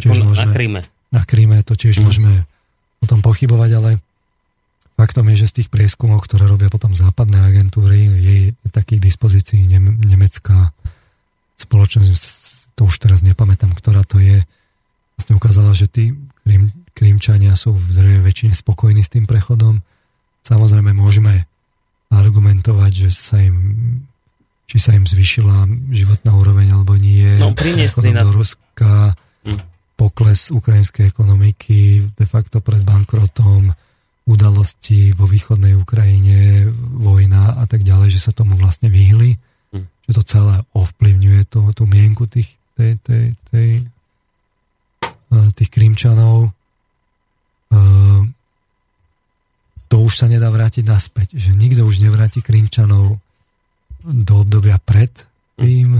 Ako 0.00 0.12
môžeme, 0.24 0.48
na 0.48 0.54
Kríme. 0.56 0.80
Na 1.12 1.22
Kríme 1.28 1.56
to 1.60 1.76
tiež 1.76 2.00
mm. 2.00 2.04
môžeme 2.08 2.32
o 3.00 3.06
tom 3.06 3.20
pochybovať, 3.20 3.70
ale 3.76 3.90
faktom 4.96 5.28
je, 5.28 5.44
že 5.44 5.50
z 5.52 5.56
tých 5.62 5.68
prieskumov, 5.68 6.24
ktoré 6.24 6.48
robia 6.48 6.72
potom 6.72 6.96
západné 6.96 7.36
agentúry, 7.44 8.08
je 8.08 8.36
takých 8.72 9.12
dispozícií 9.12 9.68
nemecká 10.08 10.72
spoločnosť, 11.60 12.24
to 12.76 12.88
už 12.88 12.96
teraz 13.00 13.20
nepamätám, 13.20 13.72
ktorá 13.76 14.04
to 14.04 14.20
je, 14.20 14.44
vlastne 15.16 15.34
ukázala, 15.36 15.72
že 15.72 15.88
tí 15.88 16.12
Krím, 16.44 16.72
Krímčania 16.96 17.52
sú 17.56 17.76
v 17.76 18.24
väčšine 18.24 18.56
spokojní 18.56 19.04
s 19.04 19.12
tým 19.12 19.28
prechodom. 19.28 19.84
Samozrejme 20.48 20.96
môžeme 20.96 21.44
argumentovať, 22.20 22.92
že 23.06 23.10
sa 23.12 23.36
im 23.40 23.56
či 24.66 24.82
sa 24.82 24.98
im 24.98 25.06
zvyšila 25.06 25.70
životná 25.94 26.34
úroveň 26.34 26.74
alebo 26.74 26.98
nie. 26.98 27.38
No, 27.38 27.54
priniesli 27.54 28.10
na... 28.10 28.26
do 28.26 28.34
Ruska, 28.34 29.14
hm. 29.46 29.62
pokles 29.94 30.50
ukrajinskej 30.50 31.06
ekonomiky, 31.06 32.02
de 32.18 32.26
facto 32.26 32.58
pred 32.58 32.82
bankrotom, 32.82 33.70
udalosti 34.26 35.14
vo 35.14 35.30
východnej 35.30 35.78
Ukrajine, 35.78 36.66
vojna 36.98 37.62
a 37.62 37.64
tak 37.70 37.86
ďalej, 37.86 38.18
že 38.18 38.26
sa 38.26 38.34
tomu 38.34 38.58
vlastne 38.58 38.90
vyhli. 38.90 39.38
Hm. 39.70 39.86
Že 40.10 40.12
to 40.18 40.22
celé 40.26 40.54
ovplyvňuje 40.74 41.42
to, 41.46 41.62
tú 41.70 41.86
mienku 41.86 42.26
tých, 42.26 42.58
tej, 42.74 42.98
tej, 43.06 43.24
tej, 43.54 43.70
eh, 45.06 45.48
tých 45.54 45.70
Krímčanov. 45.70 46.50
To 49.96 50.04
už 50.04 50.20
sa 50.20 50.28
nedá 50.28 50.52
vrátiť 50.52 50.84
naspäť. 50.84 51.32
Že 51.32 51.56
nikto 51.56 51.88
už 51.88 52.04
nevráti 52.04 52.44
Krímčanov 52.44 53.16
do 54.04 54.34
obdobia 54.44 54.76
pred 54.76 55.08
tým 55.56 55.96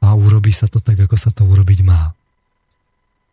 a 0.00 0.06
urobí 0.14 0.54
sa 0.54 0.70
to 0.70 0.78
tak, 0.78 1.02
ako 1.02 1.18
sa 1.18 1.34
to 1.34 1.42
urobiť 1.42 1.82
má. 1.82 2.14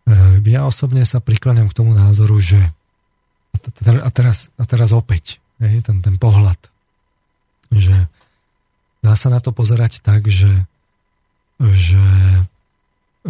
E, 0.09 0.41
ja 0.49 0.65
osobne 0.65 1.05
sa 1.05 1.21
prikláňam 1.21 1.69
k 1.69 1.77
tomu 1.77 1.93
názoru, 1.93 2.41
že 2.41 2.57
a 3.85 4.09
teraz, 4.09 4.49
a 4.57 4.65
teraz 4.65 4.89
opäť, 4.89 5.37
ten, 5.61 6.01
ten 6.01 6.15
pohľad 6.17 6.57
že 7.71 7.95
dá 9.03 9.13
sa 9.15 9.27
na 9.27 9.39
to 9.43 9.51
pozerať 9.51 9.99
tak, 10.03 10.27
že, 10.27 10.49
že 11.59 12.03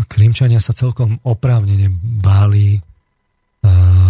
Krímčania 0.09 0.61
sa 0.61 0.77
celkom 0.77 1.17
oprávnene 1.25 1.89
báli 2.21 2.77
uh, 2.77 4.06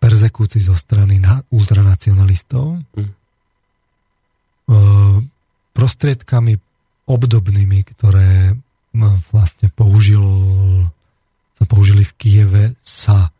perzekúcií 0.00 0.64
zo 0.64 0.72
strany 0.74 1.20
na, 1.20 1.44
ultranacionalistov. 1.52 2.80
Mm. 2.96 3.12
Prostriedkami 5.76 6.56
obdobnými, 7.04 7.78
ktoré 7.94 8.56
vlastne 9.30 9.68
použil, 9.70 10.24
sa 11.54 11.64
použili 11.68 12.02
v 12.02 12.12
Kieve, 12.16 12.64
sa 12.80 13.30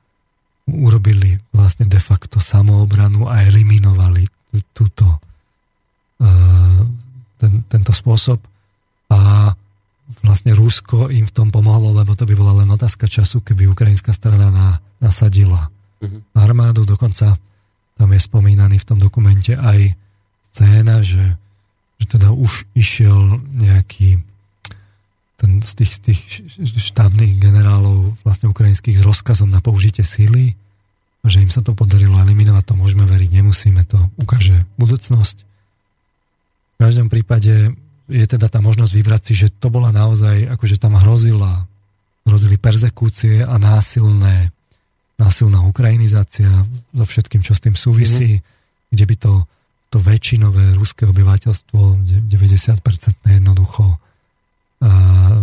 urobili 0.70 1.40
vlastne 1.50 1.88
de 1.90 1.98
facto 1.98 2.38
samoobranu 2.38 3.26
a 3.26 3.42
eliminovali 3.42 4.28
túto, 4.70 5.18
uh, 6.22 6.82
ten, 7.40 7.52
tento 7.66 7.90
spôsob. 7.90 8.38
A 9.10 9.50
vlastne 10.22 10.54
Rusko 10.54 11.10
im 11.10 11.26
v 11.26 11.34
tom 11.34 11.50
pomohlo, 11.50 11.90
lebo 11.94 12.14
to 12.14 12.26
by 12.26 12.34
bola 12.38 12.62
len 12.62 12.70
otázka 12.70 13.10
času, 13.10 13.42
keby 13.42 13.66
ukrajinská 13.70 14.14
strana 14.14 14.50
na, 14.50 14.78
nasadila 15.02 15.70
uh-huh. 16.00 16.20
armádu. 16.34 16.88
Dokonca 16.88 17.36
tam 18.00 18.08
je 18.16 18.20
spomínaný 18.20 18.80
v 18.80 18.88
tom 18.88 18.98
dokumente 18.98 19.52
aj 19.52 19.92
scéna, 20.50 21.04
že, 21.04 21.36
že 22.00 22.06
teda 22.08 22.32
už 22.32 22.66
išiel 22.74 23.38
nejaký 23.52 24.24
ten 25.40 25.64
z 25.64 25.72
tých, 25.72 25.92
z 25.96 26.00
tých 26.12 26.20
štábnych 26.76 27.40
generálov 27.40 28.20
vlastne 28.20 28.52
ukrajinských 28.52 29.00
rozkazom 29.00 29.48
na 29.48 29.64
použitie 29.64 30.04
síly 30.04 30.52
a 31.24 31.26
že 31.32 31.40
im 31.40 31.48
sa 31.48 31.64
to 31.64 31.72
podarilo 31.72 32.20
eliminovať, 32.20 32.72
to 32.72 32.74
môžeme 32.76 33.08
veriť, 33.08 33.40
nemusíme, 33.40 33.80
to 33.88 33.96
ukáže 34.20 34.68
budúcnosť. 34.76 35.36
V 36.76 36.76
každom 36.76 37.08
prípade 37.08 37.72
je 38.08 38.26
teda 38.28 38.52
tá 38.52 38.60
možnosť 38.60 38.92
vybrať 38.92 39.22
si, 39.32 39.32
že 39.36 39.48
to 39.48 39.72
bola 39.72 39.92
naozaj, 39.92 40.48
akože 40.56 40.76
tam 40.76 40.96
hrozila, 40.96 41.68
hrozili 42.28 42.60
perzekúcie 42.60 43.44
a 43.44 43.56
násilné, 43.56 44.52
násilná 45.20 45.60
ukrajinizácia 45.68 46.48
so 46.96 47.04
všetkým, 47.04 47.44
čo 47.44 47.52
s 47.52 47.60
tým 47.60 47.76
súvisí, 47.76 48.40
mm-hmm. 48.40 48.90
kde 48.96 49.04
by 49.04 49.16
to, 49.20 49.32
to 49.92 49.98
väčšinové 50.00 50.72
ruské 50.80 51.04
obyvateľstvo, 51.04 52.08
90% 52.24 52.32
jednoducho, 53.28 53.84
a, 54.80 54.90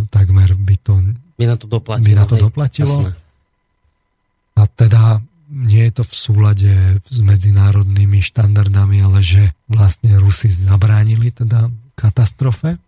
takmer 0.10 0.58
by 0.58 0.76
to, 0.82 0.94
by 1.38 1.46
na 1.46 1.56
to 1.62 1.70
doplatilo. 1.70 2.10
By 2.10 2.14
na 2.18 2.26
to 2.26 2.36
doplatilo. 2.42 2.98
A 4.58 4.62
teda 4.66 5.22
nie 5.54 5.86
je 5.88 6.02
to 6.02 6.04
v 6.04 6.14
súlade 6.14 6.74
s 7.08 7.20
medzinárodnými 7.22 8.20
štandardami, 8.20 9.00
ale 9.06 9.22
že 9.24 9.54
vlastne 9.70 10.18
Rusi 10.20 10.52
zabránili 10.52 11.32
teda 11.32 11.72
katastrofe, 11.96 12.82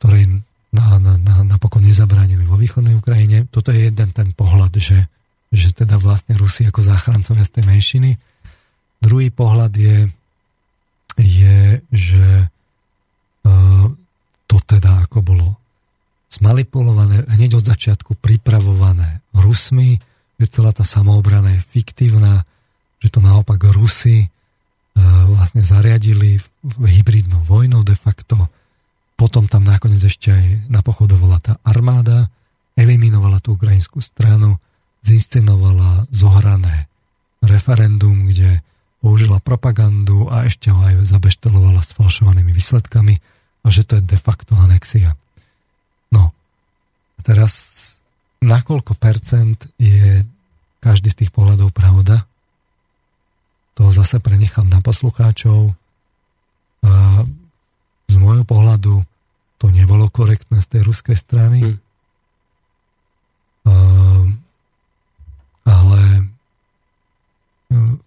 ktorej 0.00 0.42
na, 0.74 0.98
na, 0.98 1.14
na, 1.14 1.34
napokon 1.46 1.86
nezabránili 1.86 2.42
vo 2.42 2.58
východnej 2.58 2.98
Ukrajine. 2.98 3.46
Toto 3.46 3.70
je 3.70 3.86
jeden 3.86 4.10
že, 4.84 4.98
že 5.48 5.72
teda 5.72 5.96
vlastne 5.96 6.36
Rusi 6.36 6.68
ako 6.68 6.84
záchrancovia 6.84 7.48
z 7.48 7.52
tej 7.56 7.64
menšiny. 7.64 8.10
Druhý 9.00 9.32
pohľad 9.32 9.72
je, 9.72 10.12
je 11.16 11.80
že 11.88 12.26
uh, 13.48 13.86
to 14.44 14.56
teda 14.60 15.08
ako 15.08 15.24
bolo 15.24 15.48
zmanipulované, 16.28 17.24
hneď 17.32 17.62
od 17.62 17.64
začiatku 17.64 18.20
pripravované 18.20 19.24
Rusmi, 19.32 19.96
že 20.36 20.46
celá 20.50 20.74
tá 20.74 20.84
samoobrana 20.84 21.56
je 21.56 21.62
fiktívna, 21.62 22.44
že 22.98 23.08
to 23.08 23.24
naopak 23.24 23.62
Rusy 23.72 24.28
vlastne 25.24 25.62
zariadili 25.66 26.38
hybridnou 26.64 27.42
vojnou 27.42 27.82
de 27.82 27.96
facto. 27.98 28.38
Potom 29.14 29.46
tam 29.46 29.66
nakoniec 29.66 30.02
ešte 30.02 30.30
aj 30.30 30.70
napochodovala 30.70 31.38
tá 31.42 31.52
armáda, 31.66 32.30
eliminovala 32.74 33.38
tú 33.38 33.54
ukrajinskú 33.54 34.02
stranu, 34.02 34.58
zinscenovala 35.04 36.08
zohrané 36.08 36.88
referendum, 37.44 38.24
kde 38.26 38.64
použila 39.04 39.36
propagandu 39.38 40.32
a 40.32 40.48
ešte 40.48 40.72
ho 40.72 40.80
aj 40.80 41.04
zabeštelovala 41.04 41.84
s 41.84 41.92
falšovanými 41.92 42.56
výsledkami 42.56 43.14
a 43.64 43.66
že 43.68 43.84
to 43.84 44.00
je 44.00 44.02
de 44.04 44.16
facto 44.16 44.56
anexia. 44.56 45.12
No, 46.08 46.32
a 47.16 47.20
teraz 47.20 47.52
nakoľko 48.40 48.96
percent 48.96 49.60
je 49.76 50.24
každý 50.80 51.12
z 51.12 51.24
tých 51.24 51.30
pohľadov 51.36 51.68
pravda? 51.76 52.24
to 53.74 53.90
zase 53.90 54.22
prenechám 54.22 54.70
na 54.70 54.78
poslucháčov. 54.78 55.74
Z 58.06 58.14
môjho 58.16 58.46
pohľadu 58.46 59.02
to 59.58 59.66
nebolo 59.74 60.06
korektné 60.06 60.62
z 60.62 60.78
tej 60.78 60.82
ruskej 60.86 61.16
strany. 61.18 61.74
Hmm. 63.66 64.13
Ale 65.64 66.28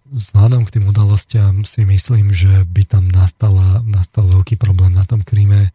vzhľadom 0.08 0.64
k 0.64 0.78
tým 0.78 0.84
udalostiam 0.88 1.66
si 1.66 1.84
myslím, 1.84 2.32
že 2.32 2.64
by 2.64 2.82
tam 2.88 3.04
nastala, 3.10 3.84
nastal 3.84 4.24
veľký 4.30 4.56
problém 4.56 4.96
na 4.96 5.04
tom 5.04 5.20
Kríme. 5.20 5.74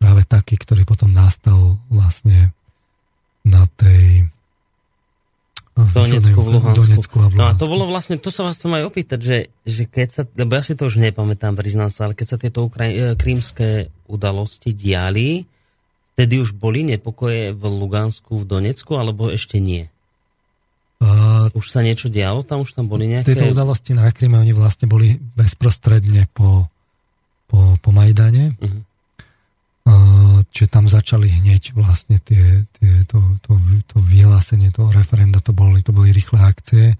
Práve 0.00 0.26
taký, 0.26 0.58
ktorý 0.58 0.82
potom 0.82 1.14
nastal 1.14 1.78
vlastne 1.92 2.50
na 3.46 3.66
tej 3.78 4.32
Donecku, 5.72 6.36
v 6.36 6.48
Luhansku. 6.52 6.80
Donecku 6.84 7.16
a 7.16 7.26
v 7.28 7.32
Luhansku. 7.32 7.40
No 7.40 7.44
a 7.48 7.56
to 7.56 7.64
bolo 7.64 7.84
vlastne, 7.88 8.20
to 8.20 8.28
sa 8.28 8.44
vás 8.44 8.60
chcem 8.60 8.76
aj 8.76 8.84
opýtať, 8.92 9.20
že, 9.24 9.38
že 9.64 9.82
keď 9.88 10.08
sa, 10.12 10.22
lebo 10.36 10.52
ja 10.52 10.62
si 10.64 10.76
to 10.76 10.84
už 10.84 11.00
nepamätám, 11.00 11.56
priznám 11.56 11.88
sa, 11.88 12.08
ale 12.08 12.14
keď 12.16 12.26
sa 12.28 12.36
tieto 12.36 12.68
ukraj, 12.68 12.90
e, 12.92 13.00
krímske 13.16 13.88
udalosti 14.04 14.76
diali, 14.76 15.48
vtedy 16.12 16.44
už 16.44 16.52
boli 16.60 16.84
nepokoje 16.84 17.56
v 17.56 17.62
Lugansku, 17.72 18.44
v 18.44 18.48
Donecku, 18.48 19.00
alebo 19.00 19.32
ešte 19.32 19.56
nie? 19.64 19.88
Uh, 21.02 21.50
už 21.58 21.66
sa 21.66 21.82
niečo 21.82 22.06
dialo 22.06 22.46
tam? 22.46 22.62
Už 22.62 22.78
tam 22.78 22.86
boli 22.86 23.10
nejaké... 23.10 23.34
Tieto 23.34 23.50
udalosti 23.50 23.90
na 23.90 24.06
Kríme, 24.14 24.38
oni 24.38 24.54
vlastne 24.54 24.86
boli 24.86 25.18
bezprostredne 25.18 26.30
po, 26.30 26.70
po, 27.50 27.74
po 27.82 27.90
Majdane. 27.90 28.54
Uh-huh. 28.54 28.86
Čiže 30.52 30.68
tam 30.68 30.84
začali 30.84 31.32
hneď 31.32 31.72
vlastne 31.72 32.20
tie, 32.20 32.68
tie, 32.76 33.08
to, 33.08 33.18
to, 33.40 33.56
to 33.88 33.96
vyhlásenie 34.04 34.68
toho 34.68 34.92
referenda, 34.92 35.40
to 35.40 35.56
boli, 35.56 35.80
to 35.80 35.96
boli 35.96 36.12
rýchle 36.12 36.38
akcie. 36.44 36.92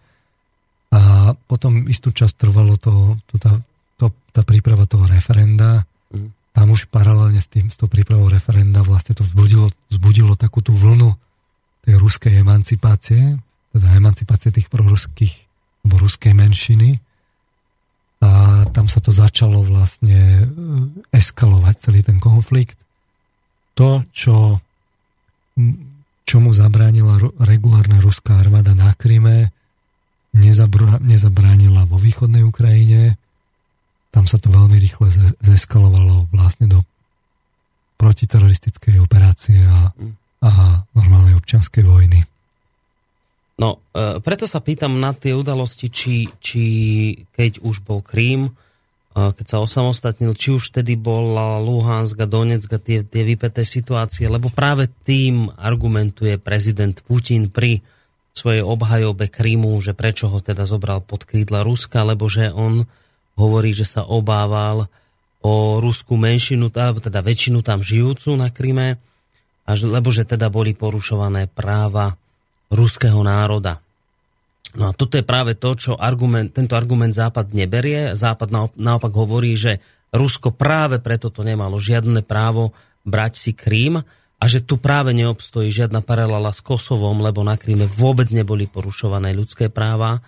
A 0.89 1.33
potom 1.37 1.85
istú 1.85 2.17
časť 2.17 2.49
trvalo 2.49 2.81
to, 2.81 3.21
to, 3.29 3.37
tá, 3.37 3.61
to, 4.01 4.09
tá 4.33 4.41
príprava 4.41 4.89
toho 4.89 5.05
referenda. 5.05 5.85
Mm. 6.09 6.33
Tam 6.57 6.67
už 6.73 6.89
paralelne 6.89 7.45
s, 7.45 7.49
tým, 7.53 7.69
s 7.69 7.77
tou 7.77 7.93
prípravou 7.93 8.33
referenda 8.33 8.81
vlastne 8.81 9.13
to 9.13 9.21
vzbudilo, 9.21 9.69
vzbudilo 9.93 10.33
takú 10.33 10.65
tú 10.65 10.73
vlnu 10.73 11.13
tej 11.85 12.01
ruskej 12.01 12.41
emancipácie, 12.41 13.37
teda 13.73 13.89
emancipácie 13.97 14.53
tých 14.53 14.69
proruských, 14.69 15.35
alebo 15.83 16.05
ruskej 16.05 16.33
menšiny. 16.37 17.01
A 18.23 18.63
tam 18.71 18.87
sa 18.87 19.03
to 19.03 19.11
začalo 19.11 19.67
vlastne 19.67 20.15
e, 20.15 20.45
eskalovať 21.11 21.75
celý 21.83 22.07
ten 22.07 22.23
konflikt. 22.23 22.79
To, 23.75 24.05
čo, 24.15 24.61
čomu 26.23 26.55
zabránila 26.55 27.19
regulárna 27.43 27.99
ruská 27.99 28.39
armáda 28.39 28.77
na 28.77 28.95
Kryme, 28.95 29.51
nezabránila 31.03 31.85
vo 31.89 31.99
východnej 31.99 32.45
Ukrajine. 32.47 33.17
Tam 34.13 34.29
sa 34.29 34.37
to 34.37 34.53
veľmi 34.53 34.77
rýchle 34.77 35.09
zeskalovalo 35.41 36.29
vlastne 36.33 36.69
do 36.69 36.85
protiteroristickej 38.01 39.01
operácie 39.01 39.61
a, 39.63 39.93
a 40.43 40.51
normálnej 40.97 41.37
občianskej 41.39 41.85
vojny. 41.85 42.32
No, 43.63 43.79
e, 43.95 44.19
preto 44.19 44.51
sa 44.51 44.59
pýtam 44.59 44.99
na 44.99 45.15
tie 45.15 45.39
udalosti, 45.39 45.87
či, 45.87 46.27
či 46.43 46.65
keď 47.31 47.63
už 47.63 47.87
bol 47.87 48.03
Krím, 48.03 48.51
e, 48.51 48.53
keď 49.15 49.47
sa 49.47 49.63
osamostatnil, 49.63 50.35
či 50.35 50.59
už 50.59 50.75
tedy 50.75 50.99
bola 50.99 51.63
Luhansk 51.63 52.19
a 52.19 52.27
Donetsk 52.27 52.75
a 52.75 52.83
tie, 52.83 53.07
tie 53.07 53.23
vypeté 53.23 53.63
situácie, 53.63 54.27
lebo 54.27 54.51
práve 54.51 54.91
tým 55.07 55.47
argumentuje 55.55 56.43
prezident 56.43 56.99
Putin 57.07 57.55
pri 57.55 57.87
svojej 58.35 58.67
obhajobe 58.67 59.31
Krímu, 59.31 59.79
že 59.79 59.95
prečo 59.95 60.27
ho 60.27 60.43
teda 60.43 60.67
zobral 60.67 60.99
pod 60.99 61.23
krídla 61.23 61.63
Ruska, 61.63 62.03
lebo 62.03 62.27
že 62.27 62.51
on 62.51 62.83
hovorí, 63.39 63.71
že 63.71 63.87
sa 63.87 64.03
obával 64.03 64.91
o 65.39 65.79
ruskú 65.79 66.19
menšinu, 66.19 66.75
alebo 66.75 66.99
teda 66.99 67.23
väčšinu 67.23 67.63
tam 67.63 67.79
žijúcu 67.87 68.35
na 68.35 68.51
Kríme, 68.51 68.99
a 69.63 69.71
že, 69.79 69.87
lebo 69.87 70.11
že 70.11 70.27
teda 70.27 70.51
boli 70.51 70.75
porušované 70.75 71.47
práva 71.47 72.19
ruského 72.73 73.21
národa. 73.21 73.85
No 74.73 74.89
a 74.89 74.93
toto 74.97 75.21
je 75.21 75.25
práve 75.25 75.53
to, 75.61 75.77
čo 75.77 75.93
argument, 76.01 76.49
tento 76.57 76.73
argument 76.73 77.13
Západ 77.13 77.53
neberie. 77.53 78.17
Západ 78.17 78.73
naopak 78.81 79.13
hovorí, 79.13 79.53
že 79.53 79.85
Rusko 80.13 80.57
práve 80.57 80.97
preto 80.97 81.29
to 81.29 81.45
nemalo 81.45 81.77
žiadne 81.77 82.25
právo 82.25 82.73
brať 83.05 83.33
si 83.37 83.53
Krím 83.53 84.01
a 84.41 84.45
že 84.49 84.65
tu 84.65 84.81
práve 84.81 85.13
neobstojí 85.13 85.69
žiadna 85.69 86.01
paralela 86.01 86.51
s 86.51 86.65
Kosovom, 86.65 87.21
lebo 87.21 87.45
na 87.45 87.61
Kríme 87.61 87.85
vôbec 87.85 88.33
neboli 88.33 88.65
porušované 88.65 89.37
ľudské 89.37 89.69
práva 89.69 90.25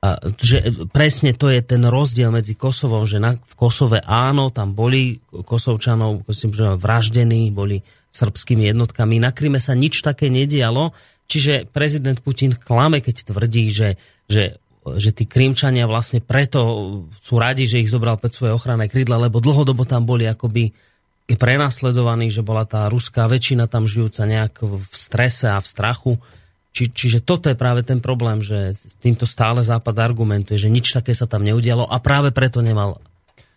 a, 0.00 0.16
že 0.40 0.88
presne 0.88 1.36
to 1.36 1.52
je 1.52 1.60
ten 1.60 1.84
rozdiel 1.84 2.32
medzi 2.32 2.56
Kosovom, 2.56 3.04
že 3.04 3.20
na, 3.20 3.36
v 3.36 3.54
Kosove 3.54 4.00
áno, 4.00 4.48
tam 4.48 4.72
boli 4.72 5.20
Kosovčanov 5.28 6.24
vraždení, 6.80 7.52
boli 7.52 7.84
srbskými 8.08 8.64
jednotkami. 8.72 9.20
Na 9.20 9.36
Kryme 9.36 9.60
sa 9.60 9.76
nič 9.76 10.00
také 10.00 10.32
nedialo, 10.32 10.96
čiže 11.30 11.70
prezident 11.70 12.18
Putin 12.18 12.50
klame, 12.58 12.98
keď 12.98 13.30
tvrdí, 13.30 13.70
že, 13.70 13.94
že, 14.26 14.58
že 14.82 15.10
tí 15.14 15.30
Krymčania 15.30 15.86
vlastne 15.86 16.18
preto 16.18 16.60
sú 17.22 17.38
radi, 17.38 17.70
že 17.70 17.78
ich 17.78 17.94
zobral 17.94 18.18
pred 18.18 18.34
svoje 18.34 18.58
ochranné 18.58 18.90
krídla, 18.90 19.30
lebo 19.30 19.38
dlhodobo 19.38 19.86
tam 19.86 20.02
boli 20.02 20.26
akoby 20.26 20.74
prenasledovaní, 21.30 22.26
že 22.34 22.42
bola 22.42 22.66
tá 22.66 22.90
ruská 22.90 23.30
väčšina 23.30 23.70
tam 23.70 23.86
žijúca 23.86 24.26
nejak 24.26 24.66
v 24.66 24.90
strese 24.90 25.46
a 25.46 25.62
v 25.62 25.66
strachu 25.70 26.12
či, 26.70 26.86
čiže 26.86 27.26
toto 27.26 27.50
je 27.50 27.58
práve 27.58 27.82
ten 27.82 27.98
problém, 27.98 28.38
že 28.46 28.74
s 28.74 28.94
týmto 29.02 29.26
stále 29.26 29.58
Západ 29.62 29.96
argumentuje, 29.98 30.54
že 30.54 30.70
nič 30.70 30.94
také 30.94 31.10
sa 31.18 31.26
tam 31.26 31.42
neudialo 31.42 31.86
a 31.86 31.98
práve 31.98 32.30
preto 32.30 32.62
nemal 32.62 33.02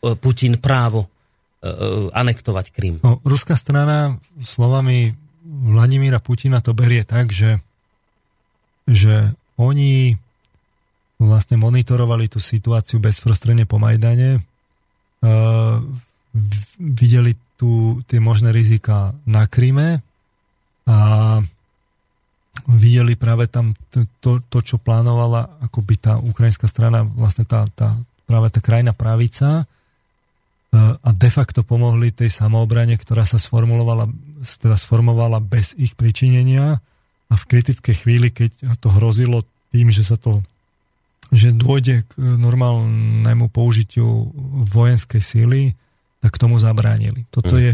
e, 0.02 0.18
Putin 0.18 0.58
právo 0.58 1.06
e, 1.06 1.08
e, 1.70 1.70
anektovať 2.10 2.66
Krym. 2.74 2.96
No, 3.06 3.22
ruská 3.22 3.54
strana 3.54 4.18
slovami 4.42 5.14
Vladimíra 5.54 6.18
Putina 6.18 6.66
to 6.66 6.74
berie 6.74 7.06
tak, 7.06 7.30
že, 7.30 7.62
že 8.90 9.30
oni 9.62 10.18
vlastne 11.22 11.62
monitorovali 11.62 12.26
tú 12.28 12.42
situáciu 12.42 12.98
bezprostredne 12.98 13.70
po 13.70 13.78
Majdane, 13.78 14.42
uh, 14.42 15.78
videli 16.82 17.38
tu 17.56 18.02
tie 18.10 18.18
možné 18.18 18.50
rizika 18.50 19.14
na 19.30 19.46
Kryme 19.46 20.02
a 20.90 20.98
videli 22.68 23.14
práve 23.16 23.48
tam 23.48 23.78
to, 23.94 24.04
to, 24.20 24.32
to 24.50 24.58
čo 24.66 24.78
plánovala 24.82 25.62
akoby 25.64 25.96
tá 26.02 26.18
ukrajinská 26.20 26.68
strana, 26.68 27.06
vlastne 27.06 27.46
tá, 27.46 27.70
tá, 27.72 27.96
práve 28.26 28.52
tá 28.52 28.60
krajná 28.60 28.92
pravica 28.92 29.70
a 30.74 31.10
de 31.14 31.30
facto 31.30 31.62
pomohli 31.62 32.10
tej 32.10 32.34
samoobrane, 32.34 32.98
ktorá 32.98 33.30
sa 33.30 33.38
sformulovala, 33.38 34.10
teda 34.42 34.74
sformovala 34.74 35.38
bez 35.38 35.78
ich 35.78 35.94
pričinenia 35.94 36.82
a 37.30 37.34
v 37.38 37.44
kritickej 37.46 37.96
chvíli, 38.02 38.34
keď 38.34 38.82
to 38.82 38.90
hrozilo 38.90 39.46
tým, 39.70 39.94
že 39.94 40.02
sa 40.02 40.18
to 40.18 40.42
že 41.34 41.50
dôjde 41.50 42.06
k 42.06 42.12
normálnemu 42.18 43.50
použitiu 43.50 44.30
vojenskej 44.70 45.22
síly, 45.22 45.74
tak 46.22 46.38
tomu 46.38 46.62
zabránili. 46.62 47.26
Toto, 47.34 47.58
mm. 47.58 47.62
je, 47.62 47.74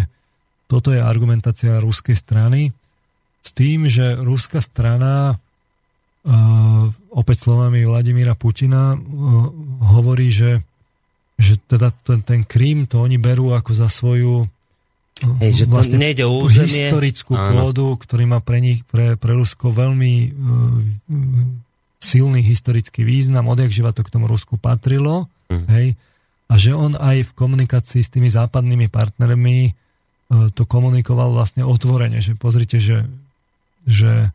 toto 0.72 0.96
je 0.96 1.04
argumentácia 1.04 1.84
ruskej 1.84 2.16
strany 2.16 2.72
s 3.44 3.50
tým, 3.52 3.92
že 3.92 4.16
ruská 4.16 4.64
strana 4.64 5.36
uh, 5.36 6.88
opäť 7.12 7.52
slovami 7.52 7.84
Vladimíra 7.84 8.34
Putina 8.40 8.96
uh, 8.96 9.00
hovorí, 9.92 10.32
že, 10.32 10.64
že 11.40 11.56
teda 11.72 11.96
ten, 12.04 12.20
ten 12.20 12.42
Krím 12.44 12.84
to 12.84 13.00
oni 13.00 13.16
berú 13.16 13.56
ako 13.56 13.72
za 13.72 13.88
svoju 13.88 14.46
Hej, 15.20 15.52
že 15.52 15.66
to 15.68 15.76
vlastne 15.76 16.00
nejde 16.00 16.24
o 16.24 16.48
územie. 16.48 16.88
historickú 16.88 17.36
pôdu, 17.36 17.92
ktorý 18.00 18.24
má 18.24 18.40
pre 18.40 18.64
nich, 18.64 18.88
pre, 18.88 19.20
pre 19.20 19.36
Rusko 19.36 19.68
veľmi 19.68 20.14
uh, 20.32 20.80
silný 22.00 22.40
historický 22.40 23.04
význam, 23.04 23.52
odjak 23.52 23.68
živa 23.68 23.92
to 23.92 24.08
k 24.08 24.16
tomu 24.16 24.32
Rusku 24.32 24.56
patrilo, 24.56 25.28
mm. 25.52 25.68
hej, 25.76 25.88
a 26.48 26.54
že 26.56 26.72
on 26.72 26.96
aj 26.96 27.28
v 27.28 27.32
komunikácii 27.36 28.00
s 28.00 28.10
tými 28.16 28.32
západnými 28.32 28.88
partnermi 28.88 29.76
to 30.30 30.64
komunikoval 30.66 31.34
vlastne 31.34 31.66
otvorene, 31.66 32.22
že 32.22 32.38
pozrite, 32.38 32.78
že 32.78 33.06
že 33.90 34.30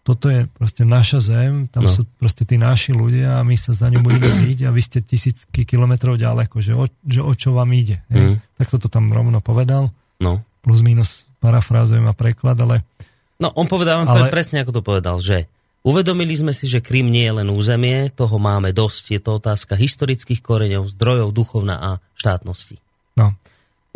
toto 0.00 0.32
je 0.32 0.48
proste 0.48 0.88
naša 0.88 1.20
zem, 1.20 1.68
tam 1.68 1.84
no. 1.84 1.92
sú 1.92 2.08
proste 2.16 2.48
tí 2.48 2.56
naši 2.56 2.96
ľudia 2.96 3.36
a 3.36 3.44
my 3.44 3.52
sa 3.54 3.76
za 3.76 3.92
ňu 3.92 4.00
budeme 4.00 4.32
byť 4.48 4.58
a 4.64 4.70
vy 4.72 4.82
ste 4.82 5.04
tisícky 5.04 5.68
kilometrov 5.68 6.16
ďaleko, 6.16 6.56
že 6.64 6.72
o, 6.72 6.88
že 7.04 7.20
o 7.20 7.32
čo 7.36 7.52
vám 7.52 7.68
ide. 7.76 8.00
Mm. 8.08 8.40
Tak 8.56 8.76
toto 8.76 8.88
tam 8.88 9.12
rovno 9.12 9.44
povedal. 9.44 9.92
No. 10.20 10.40
Plus 10.64 10.80
minus 10.80 11.28
parafrázujem 11.40 12.04
a 12.08 12.16
preklad, 12.16 12.56
ale... 12.60 12.84
No 13.40 13.52
on 13.56 13.68
povedal 13.68 14.04
ale... 14.04 14.28
presne 14.28 14.60
ako 14.60 14.80
to 14.80 14.82
povedal, 14.84 15.16
že 15.20 15.48
uvedomili 15.80 16.36
sme 16.36 16.52
si, 16.52 16.68
že 16.68 16.84
Krym 16.84 17.08
nie 17.08 17.24
je 17.24 17.40
len 17.40 17.48
územie, 17.48 18.12
toho 18.12 18.36
máme 18.36 18.72
dosť, 18.76 19.16
je 19.16 19.20
to 19.20 19.30
otázka 19.40 19.76
historických 19.76 20.44
koreňov, 20.44 20.92
zdrojov, 20.92 21.32
duchovna 21.32 21.76
a 21.80 21.90
štátnosti. 22.16 22.76
No. 23.16 23.32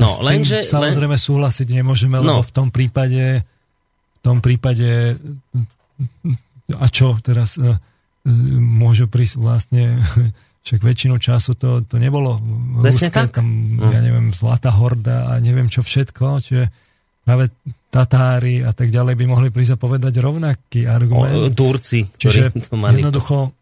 No, 0.01 0.10
lenže... 0.24 0.64
Samozrejme 0.64 1.16
len... 1.16 1.22
súhlasiť 1.22 1.68
nemôžeme, 1.81 2.20
lebo 2.20 2.40
no. 2.40 2.44
v 2.44 2.52
tom 2.52 2.68
prípade 2.72 3.44
tom 4.24 4.40
prípade 4.40 5.20
a 6.74 6.86
čo 6.88 7.14
teraz 7.20 7.56
e, 7.60 7.66
e, 7.66 7.76
môže 8.58 9.06
prísť 9.06 9.36
vlastne 9.36 9.84
však 10.64 10.80
väčšinu 10.80 11.16
času 11.20 11.54
to, 11.60 11.84
to 11.84 12.00
nebolo 12.00 12.40
ruské, 12.80 13.12
tak? 13.12 13.36
tam, 13.36 13.46
no. 13.76 13.92
ja 13.92 14.00
neviem, 14.00 14.32
Zlatá 14.32 14.72
horda 14.72 15.28
a 15.28 15.42
neviem 15.42 15.68
čo 15.68 15.84
všetko, 15.84 16.40
čiže 16.40 16.64
práve 17.24 17.52
Tatári 17.92 18.64
a 18.64 18.74
tak 18.74 18.90
ďalej 18.90 19.14
by 19.14 19.24
mohli 19.28 19.48
prísť 19.54 19.76
a 19.76 19.78
povedať 19.78 20.18
rovnaký 20.18 20.90
argument. 20.90 21.46
O, 21.46 21.52
Turci, 21.54 22.10
Čiže 22.10 22.66
to 22.66 22.74
mali. 22.74 22.98
jednoducho 22.98 23.54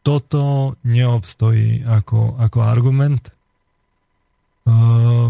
toto 0.00 0.72
neobstojí 0.88 1.84
ako, 1.84 2.40
ako 2.40 2.58
argument. 2.64 3.28
Uh, 4.64 5.28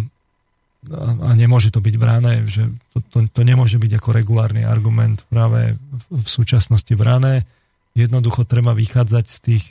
a 0.97 1.31
nemôže 1.37 1.69
to 1.69 1.81
byť 1.83 1.95
brané, 2.01 2.45
že 2.49 2.67
to, 2.95 2.99
to, 3.13 3.19
to 3.29 3.43
nemôže 3.45 3.77
byť 3.77 4.01
ako 4.01 4.09
regulárny 4.15 4.65
argument 4.65 5.25
práve 5.29 5.77
v, 6.09 6.29
súčasnosti 6.29 6.91
brané. 6.97 7.45
Jednoducho 7.93 8.49
treba 8.49 8.73
vychádzať 8.73 9.25
z 9.29 9.39
tých, 9.43 9.65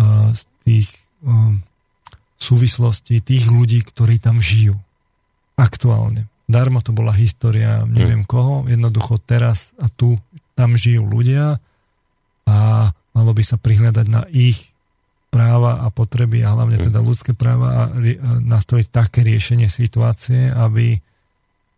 uh, 0.00 0.32
z 0.32 0.42
tých 0.64 0.88
um, 1.22 1.60
súvislostí 2.40 3.20
tých 3.20 3.46
ľudí, 3.52 3.84
ktorí 3.84 4.16
tam 4.16 4.40
žijú 4.40 4.80
aktuálne. 5.60 6.26
Darmo 6.50 6.80
to 6.82 6.90
bola 6.90 7.14
história 7.14 7.84
neviem 7.86 8.24
hm. 8.24 8.28
koho, 8.28 8.54
jednoducho 8.66 9.20
teraz 9.22 9.76
a 9.78 9.86
tu 9.92 10.18
tam 10.56 10.74
žijú 10.74 11.06
ľudia 11.06 11.60
a 12.48 12.90
malo 13.14 13.30
by 13.36 13.42
sa 13.44 13.60
prihľadať 13.60 14.06
na 14.08 14.24
ich 14.32 14.69
práva 15.30 15.86
a 15.86 15.88
potreby 15.94 16.42
a 16.42 16.52
hlavne 16.58 16.82
mhm. 16.82 16.84
teda 16.90 17.00
ľudské 17.00 17.32
práva 17.32 17.86
a, 17.86 18.04
nastaviť 18.42 18.86
také 18.90 19.22
riešenie 19.22 19.70
situácie, 19.70 20.50
aby, 20.50 20.98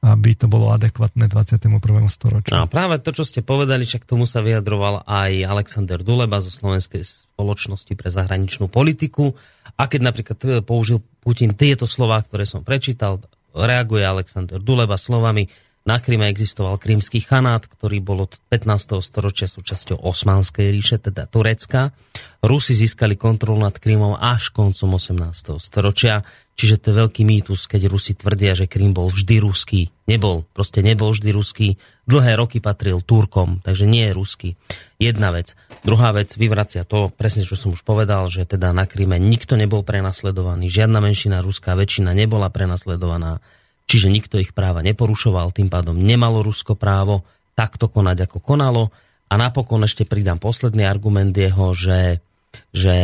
aby 0.03 0.31
to 0.35 0.49
bolo 0.49 0.73
adekvátne 0.73 1.29
21. 1.29 1.69
storočiu. 2.09 2.57
No 2.57 2.65
a 2.65 2.73
práve 2.73 2.99
to, 3.05 3.13
čo 3.13 3.29
ste 3.29 3.45
povedali, 3.45 3.85
však 3.85 4.09
tomu 4.09 4.25
sa 4.25 4.41
vyjadroval 4.41 5.05
aj 5.05 5.45
Alexander 5.45 6.01
Duleba 6.01 6.41
zo 6.41 6.49
Slovenskej 6.49 7.05
spoločnosti 7.05 7.93
pre 7.93 8.09
zahraničnú 8.09 8.73
politiku. 8.73 9.37
A 9.77 9.87
keď 9.87 10.01
napríklad 10.11 10.39
e, 10.43 10.49
použil 10.65 11.05
Putin 11.21 11.53
tieto 11.53 11.85
slova, 11.85 12.25
ktoré 12.25 12.49
som 12.49 12.65
prečítal, 12.65 13.21
reaguje 13.53 14.03
Alexander 14.03 14.59
Duleba 14.59 14.97
slovami 14.97 15.45
na 15.83 15.99
Kryme 15.99 16.31
existoval 16.31 16.79
krymský 16.79 17.19
chanát, 17.19 17.67
ktorý 17.67 17.99
bol 17.99 18.31
od 18.31 18.39
15. 18.55 19.03
storočia 19.03 19.51
súčasťou 19.51 20.07
Osmanskej 20.07 20.71
ríše, 20.71 21.03
teda 21.03 21.27
Turecka. 21.27 21.91
Rusi 22.39 22.79
získali 22.79 23.19
kontrolu 23.19 23.59
nad 23.59 23.75
Krymom 23.75 24.15
až 24.15 24.55
koncom 24.55 24.95
18. 24.95 25.59
storočia, 25.59 26.23
čiže 26.55 26.79
to 26.79 26.95
je 26.95 26.99
veľký 27.03 27.23
mýtus, 27.27 27.67
keď 27.67 27.91
Rusi 27.91 28.15
tvrdia, 28.15 28.55
že 28.55 28.71
Krym 28.71 28.95
bol 28.95 29.11
vždy 29.11 29.43
ruský. 29.43 29.91
Nebol, 30.07 30.47
proste 30.55 30.87
nebol 30.87 31.11
vždy 31.11 31.31
ruský. 31.35 31.69
Dlhé 32.07 32.39
roky 32.39 32.63
patril 32.63 33.03
Turkom, 33.03 33.59
takže 33.63 33.83
nie 33.83 34.07
je 34.07 34.15
ruský. 34.15 34.49
Jedna 35.03 35.35
vec. 35.35 35.59
Druhá 35.83 36.15
vec 36.15 36.31
vyvracia 36.39 36.87
to, 36.87 37.11
presne 37.11 37.43
čo 37.43 37.59
som 37.59 37.75
už 37.75 37.83
povedal, 37.83 38.31
že 38.31 38.47
teda 38.47 38.71
na 38.71 38.87
Kryme 38.87 39.19
nikto 39.19 39.59
nebol 39.59 39.83
prenasledovaný, 39.83 40.71
žiadna 40.71 41.03
menšina, 41.03 41.43
ruská 41.43 41.75
väčšina 41.75 42.15
nebola 42.15 42.55
prenasledovaná 42.55 43.43
Čiže 43.93 44.09
nikto 44.09 44.41
ich 44.41 44.57
práva 44.57 44.81
neporušoval, 44.81 45.53
tým 45.53 45.69
pádom 45.69 45.93
nemalo 45.93 46.41
Rusko 46.41 46.81
právo 46.81 47.29
takto 47.53 47.93
konať, 47.93 48.25
ako 48.25 48.41
konalo. 48.41 48.89
A 49.29 49.37
napokon 49.37 49.85
ešte 49.85 50.09
pridám 50.09 50.41
posledný 50.41 50.89
argument 50.89 51.37
jeho, 51.37 51.77
že, 51.77 52.25
že 52.73 52.97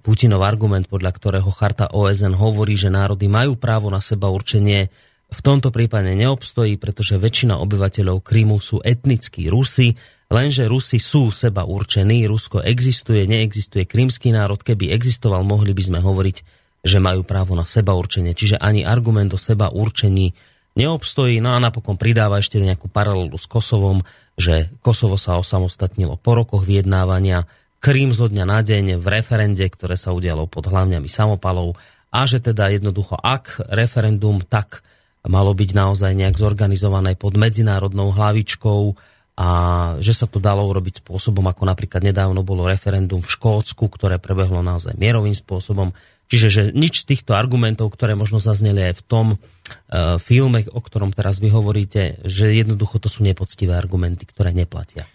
Putinov 0.00 0.40
argument, 0.40 0.88
podľa 0.88 1.12
ktorého 1.12 1.52
charta 1.52 1.92
OSN 1.92 2.32
hovorí, 2.32 2.80
že 2.80 2.88
národy 2.88 3.28
majú 3.28 3.60
právo 3.60 3.92
na 3.92 4.00
seba 4.00 4.32
určenie, 4.32 4.88
v 5.30 5.40
tomto 5.44 5.68
prípade 5.68 6.16
neobstojí, 6.16 6.80
pretože 6.80 7.20
väčšina 7.20 7.60
obyvateľov 7.60 8.24
Krymu 8.24 8.56
sú 8.56 8.80
etnickí 8.80 9.52
Rusi, 9.52 9.94
lenže 10.32 10.64
Rusi 10.64 10.96
sú 10.96 11.28
seba 11.28 11.68
určení, 11.68 12.24
Rusko 12.24 12.64
existuje, 12.64 13.28
neexistuje 13.28 13.84
krymský 13.84 14.32
národ, 14.32 14.64
keby 14.64 14.90
existoval, 14.96 15.44
mohli 15.44 15.76
by 15.76 15.82
sme 15.86 16.00
hovoriť 16.00 16.59
že 16.80 16.98
majú 16.98 17.24
právo 17.24 17.52
na 17.52 17.68
seba 17.68 17.92
určenie. 17.92 18.32
Čiže 18.32 18.56
ani 18.56 18.84
argument 18.84 19.36
o 19.36 19.40
seba 19.40 19.68
určení 19.68 20.32
neobstojí. 20.74 21.42
No 21.42 21.52
a 21.54 21.58
napokon 21.60 22.00
pridáva 22.00 22.40
ešte 22.40 22.60
nejakú 22.62 22.88
paralelu 22.88 23.36
s 23.36 23.44
Kosovom, 23.44 24.00
že 24.38 24.72
Kosovo 24.80 25.20
sa 25.20 25.36
osamostatnilo 25.36 26.16
po 26.16 26.38
rokoch 26.38 26.64
vyjednávania, 26.64 27.44
Krím 27.80 28.12
zo 28.12 28.28
dňa 28.28 28.44
na 28.44 28.60
deň 28.60 29.00
v 29.00 29.06
referende, 29.08 29.64
ktoré 29.64 29.96
sa 29.96 30.12
udialo 30.12 30.44
pod 30.44 30.68
hlavňami 30.68 31.08
samopalov 31.08 31.80
a 32.12 32.28
že 32.28 32.36
teda 32.36 32.68
jednoducho 32.76 33.16
ak 33.16 33.72
referendum, 33.72 34.44
tak 34.44 34.84
malo 35.24 35.56
byť 35.56 35.70
naozaj 35.72 36.12
nejak 36.12 36.36
zorganizované 36.36 37.16
pod 37.16 37.40
medzinárodnou 37.40 38.12
hlavičkou 38.12 39.00
a 39.40 39.48
že 39.96 40.12
sa 40.12 40.28
to 40.28 40.36
dalo 40.44 40.68
urobiť 40.68 41.00
spôsobom, 41.00 41.48
ako 41.48 41.64
napríklad 41.64 42.04
nedávno 42.04 42.44
bolo 42.44 42.68
referendum 42.68 43.24
v 43.24 43.32
Škótsku, 43.32 43.88
ktoré 43.88 44.20
prebehlo 44.20 44.60
naozaj 44.60 45.00
mierovým 45.00 45.32
spôsobom. 45.32 45.96
Čiže 46.30 46.46
že 46.46 46.62
nič 46.70 47.02
z 47.02 47.08
týchto 47.10 47.34
argumentov, 47.34 47.90
ktoré 47.90 48.14
možno 48.14 48.38
zazneli 48.38 48.94
aj 48.94 49.02
v 49.02 49.06
tom 49.10 49.26
uh, 49.34 50.16
filme, 50.22 50.62
o 50.70 50.78
ktorom 50.78 51.10
teraz 51.10 51.42
vy 51.42 51.50
hovoríte, 51.50 52.22
že 52.22 52.54
jednoducho 52.54 53.02
to 53.02 53.10
sú 53.10 53.26
nepoctivé 53.26 53.74
argumenty, 53.74 54.30
ktoré 54.30 54.54
neplatia. 54.54 55.10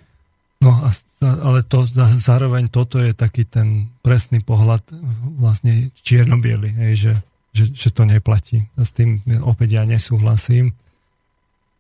No 0.59 0.75
a, 0.75 0.91
ale 1.23 1.63
to, 1.63 1.87
zároveň 2.19 2.67
toto 2.67 2.99
je 2.99 3.15
taký 3.15 3.47
ten 3.47 3.91
presný 4.03 4.43
pohľad 4.43 4.83
vlastne 5.39 5.87
čierno 6.03 6.35
že, 6.95 7.15
že, 7.55 7.63
že 7.71 7.89
to 7.95 8.03
neplatí. 8.03 8.67
A 8.75 8.83
s 8.83 8.91
tým 8.91 9.23
opäť 9.43 9.79
ja 9.79 9.83
nesúhlasím. 9.87 10.75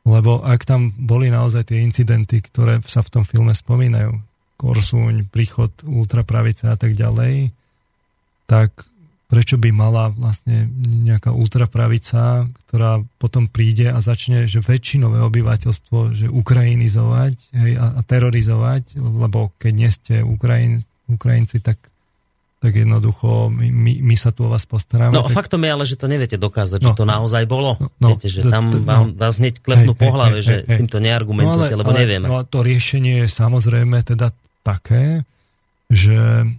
Lebo 0.05 0.45
ak 0.45 0.69
tam 0.69 0.93
boli 0.93 1.33
naozaj 1.33 1.73
tie 1.73 1.81
incidenty, 1.81 2.45
ktoré 2.45 2.77
sa 2.85 3.01
v 3.01 3.19
tom 3.19 3.23
filme 3.25 3.51
spomínajú, 3.51 4.13
Korsuň, 4.55 5.33
príchod 5.33 5.73
ultrapravice 5.83 6.69
a 6.71 6.77
tak 6.79 6.95
ďalej, 6.95 7.51
tak 8.45 8.85
prečo 9.35 9.59
by 9.59 9.67
mala 9.75 10.15
vlastne 10.15 10.71
nejaká 11.03 11.35
ultrapravica, 11.35 12.47
ktorá 12.71 13.03
potom 13.19 13.51
príde 13.51 13.91
a 13.91 13.99
začne, 13.99 14.47
že 14.47 14.63
väčšinové 14.63 15.19
obyvateľstvo, 15.27 16.15
že 16.15 16.31
ukrajinizovať 16.31 17.35
hej, 17.51 17.75
a, 17.75 17.99
a 17.99 18.01
terorizovať, 18.07 18.95
lebo 18.95 19.51
keď 19.59 19.73
nie 19.75 19.91
ste 19.91 20.23
Ukrajin, 20.23 20.87
Ukrajinci, 21.11 21.59
tak 21.59 21.83
tak 22.63 22.81
jednoducho 22.81 23.53
my, 23.53 23.69
my, 23.69 23.93
my 24.01 24.15
sa 24.17 24.33
tu 24.33 24.47
o 24.47 24.49
vás 24.49 24.65
postaráme. 24.65 25.13
No 25.13 25.29
tak... 25.29 25.37
faktom 25.37 25.61
je 25.61 25.69
ale, 25.69 25.85
že 25.85 26.01
to 26.01 26.09
neviete 26.09 26.33
dokázať, 26.33 26.81
no, 26.81 26.87
že 26.89 26.97
to 26.97 27.05
naozaj 27.05 27.45
bolo. 27.45 27.77
No, 27.77 27.93
no, 28.01 28.07
Viete, 28.15 28.25
že 28.25 28.41
tam 28.41 28.73
no, 28.73 28.81
vám 28.81 29.13
vás 29.13 29.37
hneď 29.37 29.61
klepnú 29.61 29.93
hej, 29.93 30.01
po 30.01 30.09
hlave, 30.09 30.41
hej, 30.41 30.45
že 30.49 30.55
hej, 30.65 30.81
týmto 30.81 30.97
neargumentujete, 30.97 31.77
no, 31.77 31.77
ale, 31.77 31.81
lebo 31.85 31.91
ale, 31.93 31.99
nevieme. 32.01 32.25
No 32.25 32.41
to 32.41 32.65
riešenie 32.65 33.21
je 33.21 33.27
samozrejme 33.29 34.01
teda 34.01 34.33
také, 34.65 35.21
že, 35.93 36.49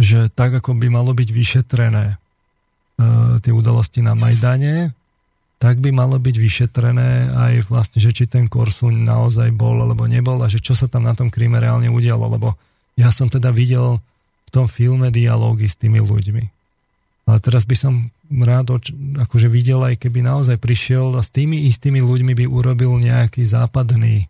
že 0.00 0.32
tak, 0.32 0.56
ako 0.56 0.80
by 0.80 0.88
malo 0.88 1.12
byť 1.12 1.28
vyšetrené 1.28 2.16
uh, 2.16 3.36
tie 3.44 3.52
udalosti 3.52 4.00
na 4.00 4.16
Majdane, 4.16 4.96
tak 5.60 5.76
by 5.76 5.92
malo 5.92 6.16
byť 6.16 6.36
vyšetrené 6.40 7.36
aj 7.36 7.68
vlastne, 7.68 8.00
že 8.00 8.16
či 8.16 8.24
ten 8.24 8.48
Korsun 8.48 9.04
naozaj 9.04 9.52
bol 9.52 9.76
alebo 9.76 10.08
nebol 10.08 10.40
a 10.40 10.48
že 10.48 10.56
čo 10.56 10.72
sa 10.72 10.88
tam 10.88 11.04
na 11.04 11.12
tom 11.12 11.28
Kríme 11.28 11.60
reálne 11.60 11.92
udialo, 11.92 12.32
lebo 12.32 12.56
ja 12.96 13.12
som 13.12 13.28
teda 13.28 13.52
videl 13.52 14.00
v 14.48 14.50
tom 14.50 14.64
filme 14.64 15.12
dialógy 15.12 15.68
s 15.68 15.76
tými 15.76 16.00
ľuďmi. 16.00 16.44
Ale 17.28 17.38
teraz 17.44 17.68
by 17.68 17.76
som 17.76 18.08
rád 18.32 18.80
akože 19.20 19.52
videl 19.52 19.84
aj 19.84 20.00
keby 20.00 20.24
naozaj 20.24 20.56
prišiel 20.56 21.12
a 21.14 21.22
s 21.22 21.28
tými 21.28 21.68
istými 21.68 22.00
ľuďmi 22.00 22.32
by 22.34 22.44
urobil 22.48 22.96
nejaký 22.96 23.44
západný 23.44 24.24
e, 24.24 24.26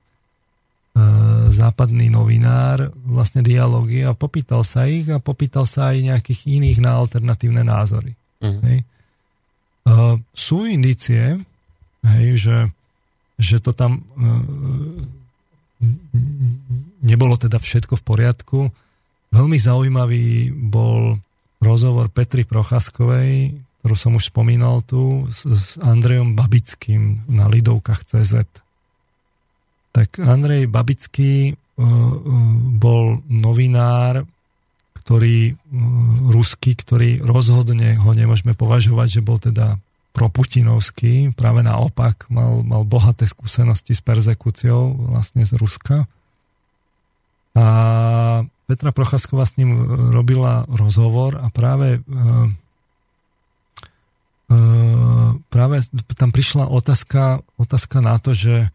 západný 1.51 2.09
novinár 2.11 2.95
vlastne 3.05 3.45
dialógy 3.45 4.03
a 4.07 4.17
popýtal 4.17 4.65
sa 4.65 4.87
ich 4.87 5.07
a 5.11 5.19
popýtal 5.21 5.69
sa 5.69 5.95
aj 5.95 6.15
nejakých 6.15 6.41
iných 6.47 6.79
na 6.83 6.97
alternatívne 6.97 7.63
názory. 7.67 8.17
Uh-huh. 8.41 8.61
Hej. 8.65 8.79
E, 8.81 8.85
sú 10.35 10.65
indície, 10.65 11.41
hej, 12.03 12.29
že, 12.41 12.59
že 13.37 13.57
to 13.61 13.77
tam 13.77 14.01
e, 14.01 14.03
nebolo 17.05 17.37
teda 17.37 17.61
všetko 17.61 18.01
v 18.01 18.05
poriadku, 18.05 18.61
Veľmi 19.31 19.59
zaujímavý 19.63 20.51
bol 20.51 21.23
rozhovor 21.63 22.11
Petry 22.11 22.43
Prochaskovej, 22.43 23.55
ktorú 23.81 23.97
som 23.97 24.13
už 24.19 24.35
spomínal 24.35 24.83
tu, 24.83 25.25
s, 25.31 25.47
s 25.47 25.67
Andrejom 25.79 26.35
Babickým 26.35 27.31
na 27.31 27.47
Lidovkách 27.47 28.11
CZ. 28.11 28.51
Tak 29.91 30.23
Andrej 30.23 30.71
Babický 30.71 31.53
uh, 31.53 31.83
uh, 31.83 31.89
bol 32.79 33.23
novinár, 33.27 34.23
ktorý, 34.95 35.53
uh, 35.53 35.57
ruský, 36.31 36.79
ktorý 36.79 37.21
rozhodne 37.23 37.99
ho 37.99 38.11
nemôžeme 38.15 38.55
považovať, 38.55 39.21
že 39.21 39.27
bol 39.27 39.43
teda 39.43 39.81
proputinovský, 40.11 41.33
práve 41.39 41.63
naopak, 41.63 42.27
mal, 42.29 42.67
mal 42.67 42.83
bohaté 42.83 43.31
skúsenosti 43.31 43.95
s 43.95 44.03
persekúciou 44.03 45.15
vlastne 45.15 45.47
z 45.47 45.55
Ruska. 45.55 46.11
A 47.55 47.67
Petra 48.71 48.95
Procházková 48.95 49.47
s 49.47 49.59
ním 49.59 49.75
e, 49.75 49.83
robila 50.15 50.67
rozhovor 50.71 51.39
a 51.43 51.51
práve 51.51 51.99
e, 51.99 52.01
e, 54.51 54.57
práve 55.51 55.77
tam 56.15 56.31
prišla 56.31 56.71
otázka, 56.71 57.43
otázka 57.59 57.99
na 57.99 58.19
to, 58.23 58.35
že, 58.35 58.71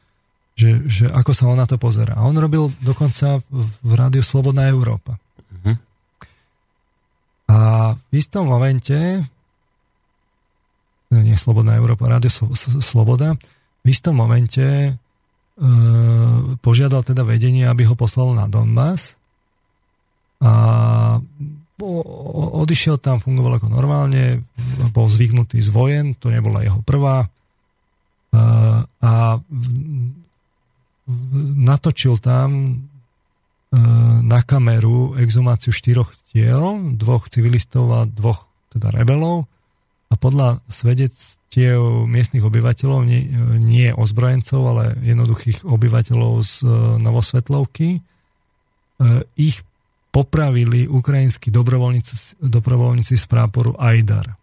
že, 0.56 0.88
že 0.88 1.06
ako 1.12 1.32
sa 1.36 1.52
on 1.52 1.60
na 1.60 1.68
to 1.68 1.76
pozera. 1.76 2.16
A 2.16 2.24
on 2.24 2.36
robil 2.40 2.72
dokonca 2.80 3.44
v 3.84 3.92
rádiu 3.92 4.24
Slobodná 4.24 4.72
Európa. 4.72 5.20
Uh-huh. 5.52 5.76
A 7.52 7.60
v 8.00 8.12
istom 8.16 8.48
momente 8.48 8.96
nie 11.12 11.38
Slobodná 11.38 11.78
Európa, 11.80 12.12
Rádio 12.12 12.32
Sloboda, 12.82 13.38
v 13.86 13.88
istom 13.88 14.18
momente 14.18 14.64
e, 14.66 14.92
požiadal 16.60 17.06
teda 17.06 17.24
vedenie, 17.24 17.70
aby 17.70 17.88
ho 17.88 17.96
poslal 17.96 18.36
na 18.36 18.50
Donbass 18.50 19.16
a 20.42 20.54
odišiel 22.56 23.00
tam, 23.00 23.20
fungoval 23.20 23.60
ako 23.60 23.68
normálne, 23.68 24.44
bol 24.96 25.12
zvyknutý 25.12 25.60
z 25.60 25.70
vojen, 25.72 26.16
to 26.16 26.32
nebola 26.32 26.64
jeho 26.64 26.80
prvá. 26.84 27.28
A 29.04 29.12
natočil 31.56 32.18
tam 32.18 32.50
e, 32.56 32.70
na 34.26 34.42
kameru 34.42 35.18
exhumáciu 35.22 35.70
štyroch 35.70 36.14
tiel, 36.34 36.96
dvoch 36.98 37.30
civilistov 37.30 37.86
a 37.94 38.10
dvoch 38.10 38.50
teda 38.74 38.90
rebelov 38.92 39.46
a 40.10 40.14
podľa 40.18 40.62
svedectiev 40.70 42.06
miestnych 42.06 42.46
obyvateľov, 42.46 43.02
nie, 43.04 43.26
nie 43.60 43.90
ozbrojencov, 43.92 44.62
ale 44.64 44.84
jednoduchých 45.02 45.66
obyvateľov 45.66 46.34
z 46.46 46.54
e, 46.62 46.68
Novosvetlovky, 47.02 47.90
e, 47.98 48.02
ich 49.36 49.60
popravili 50.16 50.88
ukrajinskí 50.88 51.52
dobrovoľníci, 51.52 52.40
dobrovoľníci 52.40 53.20
z 53.20 53.26
práporu 53.28 53.76
Aidar. 53.76 54.40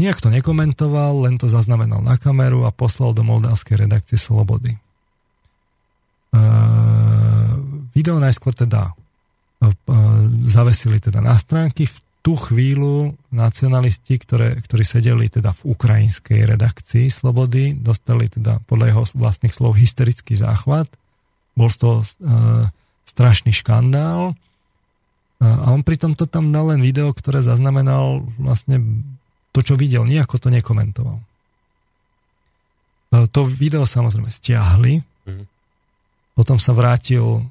Nijak 0.00 0.24
to 0.24 0.32
nekomentoval, 0.32 1.28
len 1.28 1.36
to 1.36 1.52
zaznamenal 1.52 2.00
na 2.00 2.16
kameru 2.16 2.64
a 2.64 2.72
poslal 2.72 3.12
do 3.12 3.20
moldavskej 3.20 3.84
redakcie 3.84 4.16
Slobody. 4.16 4.80
E, 6.32 6.40
video 7.92 8.16
najskôr 8.16 8.56
teda 8.56 8.92
e, 8.92 8.96
zavesili 10.48 10.98
teda 10.98 11.20
na 11.20 11.36
stránky. 11.36 11.84
V 11.84 11.96
tú 12.22 12.38
chvíľu 12.38 13.18
nacionalisti, 13.34 14.14
ktoré, 14.16 14.54
ktorí 14.62 14.86
sedeli 14.86 15.26
teda 15.26 15.50
v 15.58 15.74
ukrajinskej 15.74 16.54
redakcii 16.54 17.10
Slobody, 17.10 17.74
dostali 17.74 18.30
teda 18.30 18.62
podľa 18.64 18.86
jeho 18.94 19.02
vlastných 19.18 19.52
slov 19.52 19.74
hysterický 19.74 20.38
záchvat. 20.38 20.86
Bol 21.58 21.68
toho 21.74 22.00
e, 22.00 22.06
strašný 23.04 23.52
škandál. 23.52 24.32
A 25.42 25.74
on 25.74 25.82
pritom 25.82 26.14
to 26.14 26.30
tam 26.30 26.54
dal 26.54 26.70
len 26.70 26.78
video, 26.78 27.10
ktoré 27.10 27.42
zaznamenal 27.42 28.22
vlastne 28.38 28.78
to, 29.50 29.60
čo 29.60 29.74
videl, 29.74 30.06
nejako 30.06 30.38
to 30.38 30.48
nekomentoval. 30.48 31.18
To 33.12 33.40
video 33.44 33.84
samozrejme 33.84 34.32
stiahli, 34.32 35.04
mm-hmm. 35.04 35.44
Potom 36.32 36.56
sa 36.56 36.72
vrátil 36.72 37.44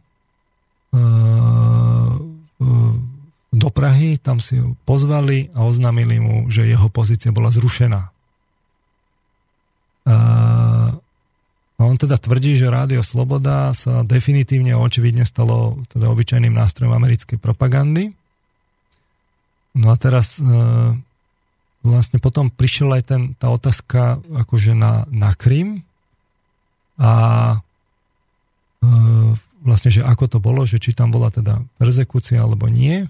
uh, 0.94 2.14
uh, 2.62 2.96
do 3.52 3.70
Prahy, 3.70 4.18
tam 4.18 4.42
si 4.42 4.58
ho 4.58 4.74
pozvali 4.88 5.54
a 5.54 5.64
oznámili 5.68 6.18
mu, 6.18 6.50
že 6.50 6.66
jeho 6.66 6.88
pozícia 6.90 7.30
bola 7.30 7.52
zrušená. 7.54 8.02
Uh, 10.02 10.90
a 11.78 11.82
on 11.82 11.98
teda 11.98 12.22
tvrdí, 12.22 12.58
že 12.58 12.70
Rádio 12.70 13.02
Sloboda 13.02 13.74
sa 13.74 14.06
definitívne 14.06 14.78
očividne 14.78 15.26
stalo 15.26 15.82
teda 15.90 16.14
obyčajným 16.14 16.54
nástrojom 16.54 16.94
americkej 16.94 17.42
propagandy. 17.42 18.14
No 19.74 19.90
a 19.90 19.98
teraz 19.98 20.38
vlastne 21.82 22.22
potom 22.22 22.54
prišiel 22.54 23.02
aj 23.02 23.04
ten, 23.10 23.22
tá 23.34 23.50
otázka 23.50 24.22
akože 24.46 24.78
na, 24.78 25.10
na 25.10 25.34
Krym 25.34 25.82
a 27.02 27.12
vlastne, 29.62 29.94
že 29.94 30.02
ako 30.02 30.26
to 30.26 30.38
bolo, 30.42 30.66
že 30.66 30.82
či 30.82 30.98
tam 30.98 31.14
bola 31.14 31.30
teda 31.30 31.62
persekúcia 31.78 32.42
alebo 32.42 32.66
nie. 32.66 33.06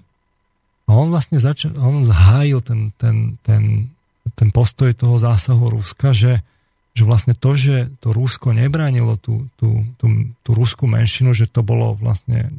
A 0.84 0.90
on 0.92 1.08
vlastne 1.08 1.40
začal, 1.40 1.72
on 1.80 2.04
zhájil 2.04 2.60
ten, 2.60 2.92
ten, 3.00 3.40
ten, 3.40 3.88
ten 4.36 4.48
postoj 4.52 4.92
toho 4.92 5.16
zásahu 5.16 5.72
Ruska, 5.72 6.12
že 6.12 6.44
že 6.92 7.08
vlastne 7.08 7.32
to, 7.32 7.56
že 7.56 7.88
to 8.04 8.12
Rusko 8.12 8.52
nebránilo 8.52 9.16
tú, 9.16 9.48
tú, 9.56 9.88
tú, 9.96 10.06
tú 10.44 10.50
ruskú 10.52 10.84
menšinu, 10.84 11.32
že 11.32 11.48
to 11.48 11.64
bolo 11.64 11.96
vlastne 11.96 12.52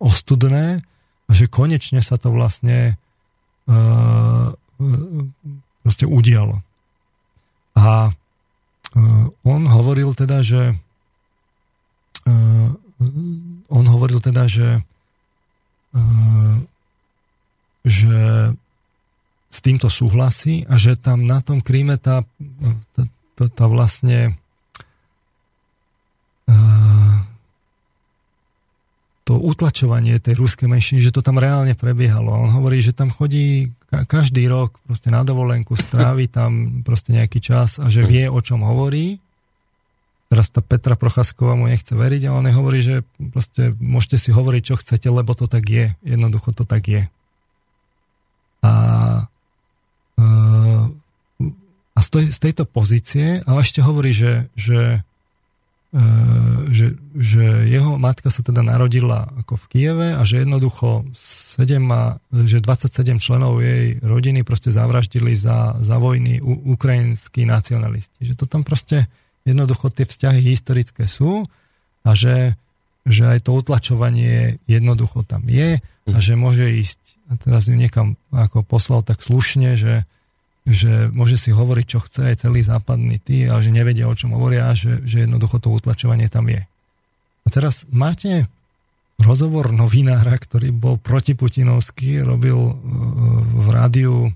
ostudné 0.00 0.80
a 1.28 1.30
že 1.30 1.44
konečne 1.44 2.00
sa 2.00 2.16
to 2.16 2.32
vlastne 2.32 2.96
uh, 3.68 4.48
vlastne 5.84 6.06
udialo. 6.08 6.56
A 7.76 8.08
uh, 8.08 9.24
on 9.44 9.62
hovoril 9.68 10.16
teda, 10.16 10.40
že 10.40 10.72
on 13.70 13.84
hovoril 13.86 14.20
teda, 14.20 14.46
že 14.46 14.82
že 17.80 18.14
s 19.50 19.58
týmto 19.64 19.90
súhlasí 19.90 20.62
a 20.70 20.78
že 20.78 20.94
tam 20.94 21.26
na 21.26 21.42
tom 21.42 21.58
Kríme 21.58 21.98
tá, 21.98 22.22
tá, 22.94 23.02
tá, 23.34 23.44
tá 23.50 23.64
vlastne 23.66 24.38
to 29.30 29.38
utlačovanie 29.38 30.18
tej 30.18 30.42
ruskej 30.42 30.66
menšiny, 30.66 31.06
že 31.06 31.14
to 31.14 31.22
tam 31.22 31.38
reálne 31.38 31.78
prebiehalo. 31.78 32.34
On 32.34 32.50
hovorí, 32.50 32.82
že 32.82 32.90
tam 32.90 33.14
chodí 33.14 33.70
každý 34.10 34.50
rok 34.50 34.82
proste 34.82 35.06
na 35.14 35.22
dovolenku, 35.22 35.78
strávi 35.78 36.26
tam 36.26 36.82
proste 36.82 37.14
nejaký 37.14 37.38
čas 37.38 37.78
a 37.78 37.86
že 37.86 38.02
vie, 38.02 38.26
o 38.26 38.42
čom 38.42 38.66
hovorí. 38.66 39.22
Teraz 40.30 40.46
tá 40.46 40.62
Petra 40.62 40.94
Prochasková 40.94 41.58
mu 41.58 41.66
nechce 41.66 41.90
veriť 41.90 42.30
a 42.30 42.38
on 42.38 42.46
hovorí, 42.46 42.86
že 42.86 43.02
proste 43.34 43.74
môžete 43.82 44.16
si 44.16 44.30
hovoriť, 44.30 44.62
čo 44.62 44.78
chcete, 44.78 45.10
lebo 45.10 45.34
to 45.34 45.50
tak 45.50 45.66
je. 45.66 45.90
Jednoducho 46.06 46.54
to 46.54 46.62
tak 46.62 46.86
je. 46.86 47.02
A, 48.62 48.72
e, 50.14 50.26
a 51.92 51.98
z, 51.98 52.08
tej, 52.08 52.24
z 52.30 52.38
tejto 52.38 52.64
pozície, 52.70 53.42
ale 53.42 53.66
ešte 53.66 53.82
hovorí, 53.82 54.14
že, 54.14 54.46
že 54.54 55.02
E, 55.90 56.02
že, 56.70 56.94
že 57.18 57.66
jeho 57.66 57.98
matka 57.98 58.30
sa 58.30 58.46
teda 58.46 58.62
narodila 58.62 59.26
ako 59.42 59.58
v 59.58 59.64
Kieve 59.74 60.08
a 60.14 60.22
že 60.22 60.46
jednoducho 60.46 61.02
7 61.58 61.82
a, 61.90 62.22
že 62.30 62.62
27 62.62 63.18
členov 63.18 63.58
jej 63.58 63.98
rodiny 63.98 64.46
proste 64.46 64.70
zavraždili 64.70 65.34
za, 65.34 65.74
za 65.82 65.98
vojny 65.98 66.38
ukrajinskí 66.46 67.42
nacionalisti. 67.42 68.22
Že 68.22 68.34
to 68.38 68.46
tam 68.46 68.62
proste 68.62 69.10
jednoducho 69.44 69.88
tie 69.90 70.04
vzťahy 70.06 70.40
historické 70.42 71.08
sú 71.08 71.44
a 72.04 72.10
že, 72.12 72.56
že 73.04 73.24
aj 73.28 73.48
to 73.48 73.56
utlačovanie 73.56 74.60
jednoducho 74.68 75.24
tam 75.24 75.44
je 75.48 75.80
a 76.10 76.18
že 76.18 76.34
môže 76.34 76.66
ísť, 76.66 77.00
a 77.30 77.38
teraz 77.38 77.70
ju 77.70 77.76
niekam 77.78 78.18
ako 78.34 78.66
poslal 78.66 79.06
tak 79.06 79.22
slušne, 79.22 79.78
že, 79.78 80.02
že 80.66 81.08
môže 81.14 81.38
si 81.38 81.54
hovoriť, 81.54 81.86
čo 81.86 82.02
chce 82.02 82.20
aj 82.34 82.36
celý 82.46 82.60
západný 82.66 83.22
ty, 83.22 83.46
ale 83.46 83.62
že 83.62 83.70
nevedia, 83.70 84.10
o 84.10 84.18
čom 84.18 84.34
hovoria 84.34 84.70
a 84.70 84.74
že, 84.74 85.00
že 85.06 85.28
jednoducho 85.28 85.62
to 85.62 85.70
utlačovanie 85.70 86.26
tam 86.26 86.50
je. 86.50 86.66
A 87.44 87.48
teraz 87.48 87.86
máte 87.88 88.50
rozhovor 89.20 89.70
novinára, 89.70 90.34
ktorý 90.34 90.72
bol 90.72 90.96
protiputinovský, 90.96 92.24
robil 92.24 92.56
e, 92.56 92.74
v 93.60 93.66
rádiu 93.68 94.32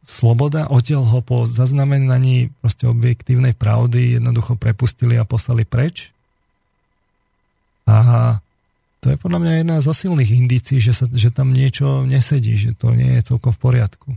Sloboda, 0.00 0.72
odtiaľ 0.72 1.04
ho 1.12 1.20
po 1.20 1.44
zaznamenaní 1.44 2.50
proste 2.64 2.88
objektívnej 2.88 3.52
pravdy 3.52 4.16
jednoducho 4.16 4.56
prepustili 4.56 5.20
a 5.20 5.28
poslali 5.28 5.68
preč. 5.68 6.08
A 7.84 8.38
to 9.00 9.12
je 9.12 9.16
podľa 9.16 9.38
mňa 9.40 9.52
jedna 9.60 9.76
zo 9.80 9.92
silných 9.96 10.30
indícií, 10.36 10.80
že, 10.80 10.92
sa, 10.92 11.08
že 11.08 11.32
tam 11.32 11.56
niečo 11.56 12.04
nesedí, 12.04 12.56
že 12.60 12.72
to 12.76 12.92
nie 12.92 13.20
je 13.20 13.32
celkom 13.32 13.52
v 13.52 13.60
poriadku. 13.60 14.08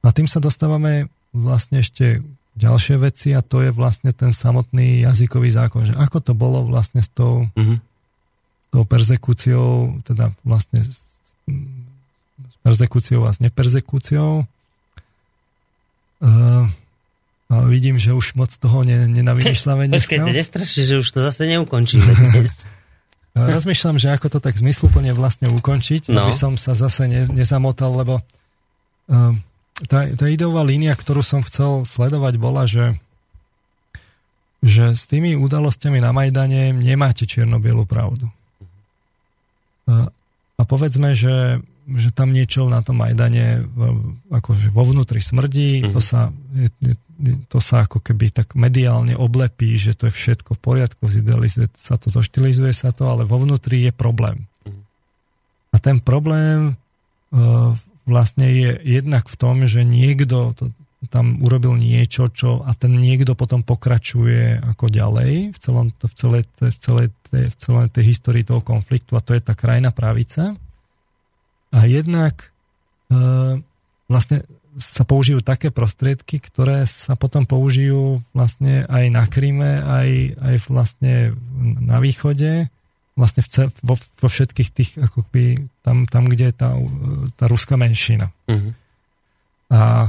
A 0.00 0.08
tým 0.12 0.24
sa 0.24 0.40
dostávame 0.40 1.12
vlastne 1.36 1.84
ešte 1.84 2.24
ďalšie 2.56 2.96
veci 3.00 3.32
a 3.36 3.44
to 3.44 3.60
je 3.64 3.70
vlastne 3.70 4.12
ten 4.12 4.32
samotný 4.32 5.04
jazykový 5.04 5.48
zákon, 5.52 5.88
že 5.88 5.94
ako 5.96 6.18
to 6.20 6.32
bolo 6.36 6.64
vlastne 6.64 7.04
s 7.04 7.08
tou, 7.12 7.48
s 7.56 8.66
tou 8.72 8.82
persekúciou, 8.84 10.00
teda 10.04 10.32
vlastne 10.44 10.80
s, 10.84 11.00
s 11.48 12.54
persekúciou 12.64 13.24
a 13.28 13.32
s 13.32 13.38
neperzekúciou. 13.40 14.48
Uh, 16.20 16.68
a 17.50 17.66
vidím, 17.66 17.98
že 17.98 18.14
už 18.14 18.36
moc 18.36 18.52
toho 18.52 18.84
nenavymýšľame 18.86 19.86
dneska. 19.90 20.20
Počkajte, 20.20 20.36
nestrašte, 20.36 20.80
že 20.84 20.94
už 21.00 21.08
to 21.08 21.20
zase 21.24 21.48
neukončíme 21.48 22.12
dnes. 22.12 22.68
Rozmýšľam, 23.34 23.96
že 23.96 24.12
ako 24.12 24.26
to 24.26 24.38
tak 24.42 24.58
zmysluplne 24.58 25.14
vlastne 25.16 25.48
ukončiť, 25.48 26.10
no. 26.12 26.28
aby 26.28 26.32
som 26.34 26.58
sa 26.60 26.76
zase 26.76 27.06
ne, 27.08 27.24
nezamotal, 27.30 27.94
lebo 27.94 28.14
uh, 28.20 29.32
tá, 29.88 30.04
tá 30.12 30.26
ideová 30.28 30.60
línia, 30.66 30.92
ktorú 30.92 31.24
som 31.24 31.40
chcel 31.46 31.88
sledovať, 31.88 32.34
bola, 32.36 32.68
že, 32.68 32.98
že 34.60 34.92
s 34.92 35.08
tými 35.08 35.38
udalosťami 35.38 36.02
na 36.02 36.12
Majdane 36.12 36.74
nemáte 36.76 37.24
čierno-bielu 37.24 37.86
pravdu. 37.88 38.28
A, 39.88 40.10
a 40.58 40.62
povedzme, 40.68 41.16
že, 41.16 41.64
že 41.96 42.14
tam 42.14 42.30
niečo 42.30 42.70
na 42.70 42.84
tom 42.84 43.02
Majdane 43.02 43.66
akože 44.30 44.70
vo 44.70 44.84
vnútri 44.86 45.18
smrdí, 45.18 45.82
mm-hmm. 45.82 45.92
to, 45.94 46.00
sa, 46.02 46.30
to 47.50 47.58
sa 47.58 47.86
ako 47.88 47.98
keby 47.98 48.30
tak 48.30 48.54
mediálne 48.54 49.18
oblepí, 49.18 49.74
že 49.80 49.98
to 49.98 50.06
je 50.06 50.14
všetko 50.14 50.54
v 50.54 50.60
poriadku, 50.60 51.02
zidealizuje 51.10 51.66
sa 51.74 51.98
to, 51.98 52.12
zoštilizuje 52.12 52.70
sa 52.70 52.94
to, 52.94 53.10
ale 53.10 53.26
vo 53.26 53.42
vnútri 53.42 53.88
je 53.88 53.92
problém. 53.94 54.46
Mm-hmm. 54.62 54.82
A 55.72 55.76
ten 55.82 55.96
problém 55.98 56.78
uh, 57.34 57.74
vlastne 58.06 58.46
je 58.46 58.70
jednak 58.86 59.26
v 59.26 59.36
tom, 59.38 59.66
že 59.66 59.82
niekto 59.82 60.54
to, 60.54 60.70
tam 61.08 61.40
urobil 61.40 61.80
niečo, 61.80 62.28
čo 62.28 62.60
a 62.60 62.76
ten 62.76 62.92
niekto 63.00 63.32
potom 63.32 63.64
pokračuje 63.64 64.60
ako 64.60 64.92
ďalej 64.92 65.56
v, 65.56 65.58
celom, 65.58 65.88
v, 65.96 66.14
celej, 66.14 66.42
v, 66.60 66.76
celej, 66.76 67.06
v 67.32 67.56
celej 67.56 67.86
tej 67.88 68.04
histórii 68.04 68.44
toho 68.44 68.60
konfliktu 68.60 69.16
a 69.16 69.24
to 69.24 69.32
je 69.32 69.40
tá 69.40 69.56
krajná 69.56 69.96
pravica. 69.96 70.52
A 71.70 71.86
jednak 71.86 72.50
e, 73.10 73.16
vlastne 74.10 74.42
sa 74.78 75.02
použijú 75.02 75.42
také 75.42 75.74
prostriedky, 75.74 76.38
ktoré 76.38 76.86
sa 76.86 77.18
potom 77.18 77.42
použijú 77.42 78.22
vlastne 78.30 78.86
aj 78.86 79.04
na 79.10 79.24
Kryme, 79.26 79.82
aj, 79.82 80.10
aj 80.38 80.54
vlastne 80.70 81.14
na 81.82 81.98
východe 81.98 82.70
vlastne 83.20 83.44
v, 83.44 83.68
vo, 83.84 83.94
vo 84.00 84.28
všetkých 84.32 84.70
tých, 84.72 84.90
ako 84.96 85.28
by, 85.28 85.60
tam, 85.84 86.08
tam, 86.08 86.24
kde 86.32 86.48
je 86.48 86.54
tá, 86.56 86.72
tá 87.36 87.44
ruská 87.50 87.76
menšina. 87.76 88.32
Uh-huh. 88.48 88.72
A 89.68 90.08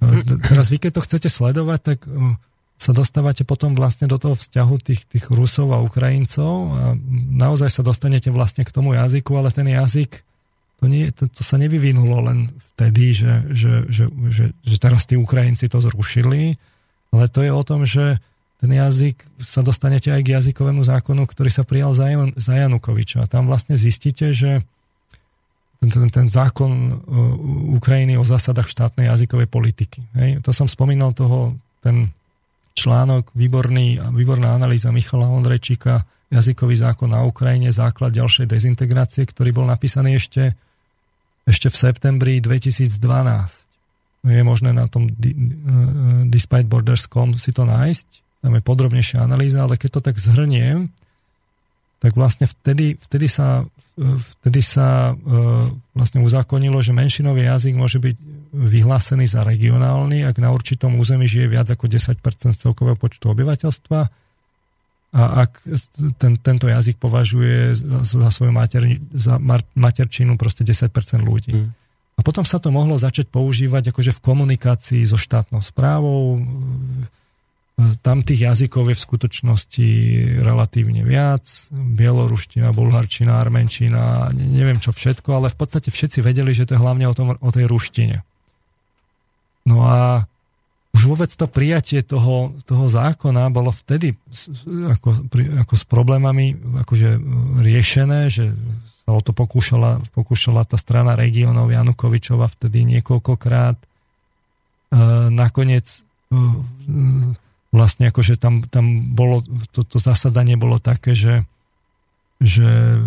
e, 0.00 0.24
teraz 0.48 0.72
vy, 0.72 0.80
keď 0.80 0.90
to 0.96 1.04
chcete 1.04 1.28
sledovať, 1.28 1.80
tak 1.84 1.98
e, 2.08 2.40
sa 2.80 2.96
dostávate 2.96 3.44
potom 3.44 3.76
vlastne 3.76 4.08
do 4.08 4.16
toho 4.16 4.34
vzťahu 4.40 4.74
tých, 4.80 5.04
tých 5.04 5.26
Rusov 5.28 5.76
a 5.76 5.84
Ukrajincov 5.84 6.54
a 6.74 6.82
naozaj 7.30 7.70
sa 7.70 7.82
dostanete 7.84 8.32
vlastne 8.32 8.64
k 8.64 8.74
tomu 8.74 8.96
jazyku, 8.96 9.30
ale 9.36 9.52
ten 9.52 9.68
jazyk, 9.68 10.24
to, 10.78 10.90
nie, 10.90 11.08
to, 11.14 11.30
to 11.30 11.42
sa 11.46 11.56
nevyvinulo 11.56 12.24
len 12.24 12.50
vtedy, 12.74 13.14
že, 13.14 13.46
že, 13.50 13.86
že, 13.86 14.04
že, 14.30 14.44
že 14.50 14.76
teraz 14.76 15.06
tí 15.06 15.14
Ukrajinci 15.14 15.70
to 15.70 15.78
zrušili, 15.78 16.58
ale 17.14 17.30
to 17.30 17.40
je 17.46 17.50
o 17.54 17.62
tom, 17.62 17.86
že 17.86 18.18
ten 18.64 18.70
jazyk 18.74 19.20
sa 19.44 19.60
dostanete 19.60 20.08
aj 20.08 20.24
k 20.24 20.32
jazykovému 20.40 20.82
zákonu, 20.82 21.28
ktorý 21.28 21.50
sa 21.52 21.68
prijal 21.68 21.92
za, 21.92 22.08
Jan, 22.08 22.32
za 22.32 22.56
Janukoviča. 22.56 23.28
Tam 23.28 23.44
vlastne 23.44 23.76
zistíte, 23.76 24.32
že 24.32 24.64
ten, 25.84 25.88
ten, 25.92 26.08
ten 26.08 26.26
zákon 26.32 26.72
uh, 26.88 26.96
Ukrajiny 27.76 28.16
o 28.16 28.24
zásadách 28.24 28.72
štátnej 28.72 29.12
jazykovej 29.12 29.52
politiky. 29.52 30.00
Hej? 30.16 30.40
To 30.40 30.56
som 30.56 30.64
spomínal 30.64 31.12
toho, 31.12 31.52
ten 31.84 32.08
článok, 32.72 33.36
výborný, 33.36 34.00
výborná 34.16 34.56
analýza 34.56 34.88
Michala 34.90 35.28
Ondrejčíka, 35.28 36.08
jazykový 36.32 36.80
zákon 36.80 37.12
na 37.12 37.22
Ukrajine, 37.22 37.70
základ 37.70 38.16
ďalšej 38.16 38.48
dezintegrácie, 38.48 39.28
ktorý 39.28 39.52
bol 39.52 39.66
napísaný 39.68 40.18
ešte, 40.18 40.56
ešte 41.44 41.68
v 41.68 41.76
septembri 41.76 42.32
2012. 42.40 42.92
Je 44.24 44.40
možné 44.40 44.72
na 44.72 44.88
tom 44.88 45.04
uh, 45.04 45.14
Despite 46.24 46.64
Borders.com 46.64 47.36
si 47.36 47.52
to 47.52 47.68
nájsť 47.68 48.24
tam 48.44 48.52
je 48.52 48.60
podrobnejšia 48.60 49.24
analýza, 49.24 49.64
ale 49.64 49.80
keď 49.80 49.90
to 49.96 50.00
tak 50.04 50.20
zhrniem, 50.20 50.92
tak 51.96 52.12
vlastne 52.12 52.44
vtedy, 52.44 53.00
vtedy 53.00 53.24
sa, 53.24 53.64
vtedy 53.96 54.60
sa 54.60 55.16
e, 55.16 55.32
vlastne 55.96 56.20
uzákonilo, 56.20 56.76
že 56.84 56.92
menšinový 56.92 57.48
jazyk 57.48 57.72
môže 57.72 57.96
byť 58.04 58.16
vyhlásený 58.52 59.24
za 59.24 59.48
regionálny, 59.48 60.28
ak 60.28 60.36
na 60.36 60.52
určitom 60.52 61.00
území 61.00 61.24
žije 61.24 61.48
viac 61.48 61.72
ako 61.72 61.88
10% 61.88 62.20
celkového 62.52 63.00
počtu 63.00 63.32
obyvateľstva 63.32 64.00
a 65.14 65.46
ak 65.46 65.62
ten, 66.18 66.34
tento 66.42 66.66
jazyk 66.66 66.98
považuje 66.98 67.78
za, 67.78 68.02
za 68.02 68.28
svoju 68.34 68.50
mater, 68.50 68.98
za 69.14 69.38
materčinu 69.78 70.34
proste 70.34 70.66
10% 70.66 70.90
ľudí. 71.22 71.54
Mm. 71.54 71.70
A 72.14 72.20
potom 72.22 72.42
sa 72.42 72.58
to 72.58 72.74
mohlo 72.74 72.98
začať 72.98 73.30
používať 73.30 73.94
akože 73.94 74.10
v 74.10 74.20
komunikácii 74.22 75.02
so 75.06 75.14
štátnou 75.14 75.62
správou, 75.62 76.42
tam 77.74 78.22
tých 78.22 78.46
jazykov 78.46 78.94
je 78.94 78.96
v 78.96 79.06
skutočnosti 79.06 79.88
relatívne 80.46 81.02
viac. 81.02 81.42
Bieloruština, 81.74 82.70
bulharčina, 82.70 83.42
armenčina, 83.42 84.30
neviem 84.30 84.78
čo 84.78 84.94
všetko, 84.94 85.34
ale 85.34 85.50
v 85.50 85.58
podstate 85.58 85.90
všetci 85.90 86.22
vedeli, 86.22 86.54
že 86.54 86.70
to 86.70 86.78
je 86.78 86.82
hlavne 86.82 87.10
o, 87.10 87.14
tom, 87.18 87.34
o 87.34 87.50
tej 87.50 87.66
ruštine. 87.66 88.22
No 89.66 89.82
a 89.82 90.30
už 90.94 91.02
vôbec 91.10 91.30
to 91.34 91.50
prijatie 91.50 92.06
toho, 92.06 92.54
toho 92.70 92.86
zákona 92.86 93.50
bolo 93.50 93.74
vtedy 93.74 94.14
ako, 94.94 95.26
ako 95.66 95.74
s 95.74 95.84
problémami 95.90 96.54
akože 96.86 97.18
riešené, 97.58 98.30
že 98.30 98.54
sa 99.02 99.10
o 99.10 99.20
to 99.20 99.34
pokúšala, 99.34 100.00
pokúšala 100.14 100.62
tá 100.62 100.78
strana 100.78 101.18
regionov 101.18 101.68
Janukovičova 101.68 102.46
vtedy 102.46 102.86
niekoľkokrát. 102.88 103.76
E, 103.76 103.86
nakoniec 105.34 105.86
e, 105.90 106.00
vlastne 107.74 108.14
akože 108.14 108.38
tam, 108.38 108.62
tam 108.64 109.12
bolo, 109.12 109.42
to, 109.74 109.82
to 109.82 109.98
zasadanie 109.98 110.54
bolo 110.54 110.78
také, 110.78 111.18
že, 111.18 111.42
že 112.38 113.02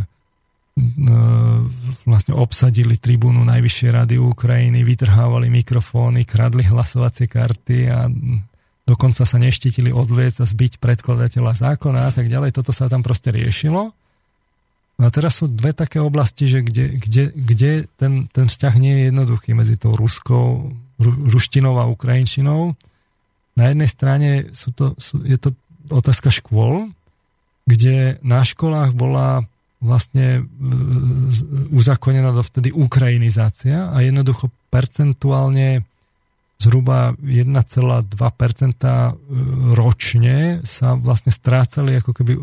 vlastne 2.06 2.38
obsadili 2.38 3.02
tribúnu 3.02 3.42
Najvyššej 3.42 3.92
rady 3.92 4.16
Ukrajiny, 4.22 4.86
vytrhávali 4.86 5.50
mikrofóny, 5.50 6.22
kradli 6.22 6.62
hlasovacie 6.62 7.26
karty 7.26 7.90
a 7.90 8.06
dokonca 8.86 9.26
sa 9.26 9.38
neštítili 9.42 9.90
odviec 9.90 10.38
a 10.38 10.46
zbyť 10.46 10.78
predkladateľa 10.78 11.54
zákona 11.58 12.08
a 12.08 12.12
tak 12.14 12.30
ďalej. 12.30 12.54
Toto 12.54 12.70
sa 12.72 12.86
tam 12.88 13.02
proste 13.02 13.34
riešilo. 13.34 13.92
No 14.98 15.04
a 15.06 15.10
teraz 15.14 15.42
sú 15.42 15.46
dve 15.50 15.78
také 15.78 16.02
oblasti, 16.02 16.50
že 16.50 16.66
kde, 16.66 16.98
kde, 16.98 17.24
kde 17.34 17.72
ten, 18.02 18.26
ten 18.34 18.50
vzťah 18.50 18.74
nie 18.82 18.94
je 18.98 19.04
jednoduchý 19.14 19.54
medzi 19.54 19.78
tou 19.78 19.94
ruskou, 19.94 20.74
ru, 20.98 21.12
ruštinou 21.30 21.78
a 21.78 21.86
ukrajinčinou. 21.86 22.74
Na 23.54 23.70
jednej 23.70 23.90
strane 23.90 24.30
sú 24.58 24.74
to, 24.74 24.98
sú, 24.98 25.22
je 25.22 25.38
to 25.38 25.54
otázka 25.90 26.34
škôl, 26.34 26.90
kde 27.70 28.18
na 28.26 28.42
školách 28.42 28.98
bola 28.98 29.46
vlastne 29.78 30.42
e, 30.42 30.42
uzakonená 31.70 32.34
dovtedy 32.34 32.74
ukrajinizácia 32.74 33.94
a 33.94 33.98
jednoducho 34.02 34.50
percentuálne 34.74 35.86
zhruba 36.58 37.14
1,2% 37.22 37.54
ročne 39.78 40.66
sa 40.66 40.98
vlastne 40.98 41.30
strácali 41.30 42.02
ako 42.02 42.12
keby 42.18 42.34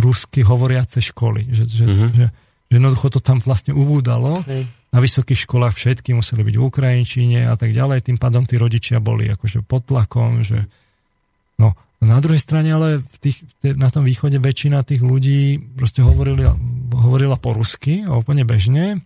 rusky 0.00 0.40
hovoriace 0.40 1.04
školy. 1.04 1.44
Že, 1.52 1.64
že, 1.68 1.84
mm-hmm. 1.84 2.08
že, 2.08 2.08
že 2.16 2.26
jednoducho 2.72 3.12
to 3.12 3.20
tam 3.20 3.44
vlastne 3.44 3.76
ubúdalo. 3.76 4.40
Hej. 4.48 4.64
Na 4.88 5.04
vysokých 5.04 5.44
školách 5.44 5.76
všetky 5.76 6.16
museli 6.16 6.48
byť 6.48 6.56
v 6.56 6.64
Ukrajinčine 6.64 7.44
a 7.44 7.60
tak 7.60 7.76
ďalej. 7.76 8.08
Tým 8.08 8.16
pádom 8.16 8.48
tí 8.48 8.56
rodičia 8.56 9.04
boli 9.04 9.28
akože 9.28 9.60
pod 9.60 9.84
tlakom. 9.84 10.40
Že... 10.40 10.64
No, 11.60 11.76
na 11.98 12.18
druhej 12.22 12.38
strane 12.38 12.70
ale 12.70 13.02
v 13.02 13.16
tých, 13.18 13.42
na 13.74 13.90
tom 13.90 14.06
východe 14.06 14.38
väčšina 14.38 14.86
tých 14.86 15.02
ľudí 15.02 15.58
proste 15.74 16.02
hovorili, 16.02 16.46
hovorila 16.94 17.34
po 17.34 17.54
rusky, 17.54 18.06
úplne 18.06 18.46
bežne. 18.46 19.02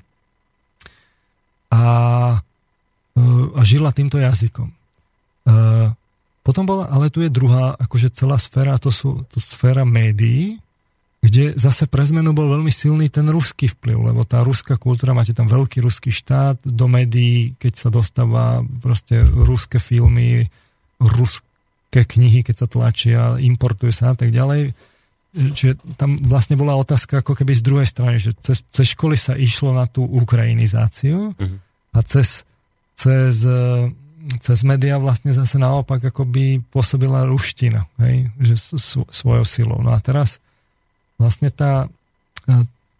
A 1.72 1.80
a 3.52 3.60
žila 3.64 3.92
týmto 3.92 4.16
jazykom. 4.16 4.72
Potom 6.42 6.64
bola, 6.66 6.90
ale 6.90 7.12
tu 7.12 7.22
je 7.22 7.30
druhá, 7.30 7.78
akože 7.78 8.10
celá 8.10 8.40
sféra, 8.40 8.80
to 8.80 8.90
sú 8.90 9.22
to 9.30 9.38
sféra 9.38 9.86
médií, 9.86 10.58
kde 11.22 11.54
zase 11.54 11.86
pre 11.86 12.02
zmenu 12.02 12.34
bol 12.34 12.50
veľmi 12.50 12.74
silný 12.74 13.06
ten 13.06 13.30
ruský 13.30 13.70
vplyv, 13.70 14.10
lebo 14.10 14.26
tá 14.26 14.42
ruská 14.42 14.74
kultúra, 14.74 15.14
máte 15.14 15.30
tam 15.30 15.46
veľký 15.46 15.78
ruský 15.78 16.10
štát, 16.10 16.58
do 16.66 16.90
médií, 16.90 17.54
keď 17.62 17.72
sa 17.78 17.88
dostáva 17.94 18.66
proste 18.82 19.22
ruské 19.22 19.78
filmy, 19.78 20.50
ruské 20.98 21.46
knihy, 21.92 22.40
keď 22.40 22.64
sa 22.64 22.66
tlačia, 22.70 23.36
importujú 23.36 23.92
sa 23.92 24.12
a 24.12 24.16
tak 24.16 24.32
ďalej. 24.32 24.72
Čiže 25.32 25.96
tam 26.00 26.16
vlastne 26.24 26.56
bola 26.56 26.76
otázka 26.76 27.20
ako 27.20 27.36
keby 27.36 27.52
z 27.56 27.62
druhej 27.64 27.88
strany, 27.88 28.16
že 28.20 28.32
cez, 28.40 28.64
cez 28.68 28.96
školy 28.96 29.16
sa 29.20 29.36
išlo 29.36 29.76
na 29.76 29.88
tú 29.88 30.04
ukrajinizáciu 30.04 31.32
uh-huh. 31.32 31.56
a 31.96 31.98
cez 32.04 32.44
cez, 33.02 33.34
cez 34.40 34.58
médiá 34.62 34.96
vlastne 35.02 35.34
zase 35.34 35.58
naopak 35.58 36.12
akoby 36.14 36.62
pôsobila 36.70 37.26
ruština, 37.26 37.90
hej, 37.98 38.30
že 38.38 38.54
svojou 39.10 39.42
silou. 39.42 39.82
No 39.82 39.90
a 39.90 39.98
teraz 39.98 40.38
vlastne 41.18 41.50
tá, 41.50 41.90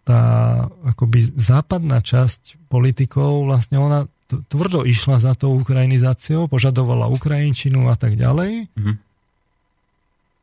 tá 0.02 0.22
akoby 0.86 1.30
západná 1.38 2.02
časť 2.02 2.66
politikov, 2.66 3.46
vlastne 3.46 3.78
ona 3.78 4.10
tvrdo 4.48 4.88
išla 4.88 5.20
za 5.20 5.32
tou 5.36 5.56
ukrajinizáciou, 5.60 6.48
požadovala 6.48 7.10
Ukrajinčinu 7.12 7.90
a 7.92 7.96
tak 7.98 8.16
ďalej. 8.16 8.70
Mm-hmm. 8.72 8.96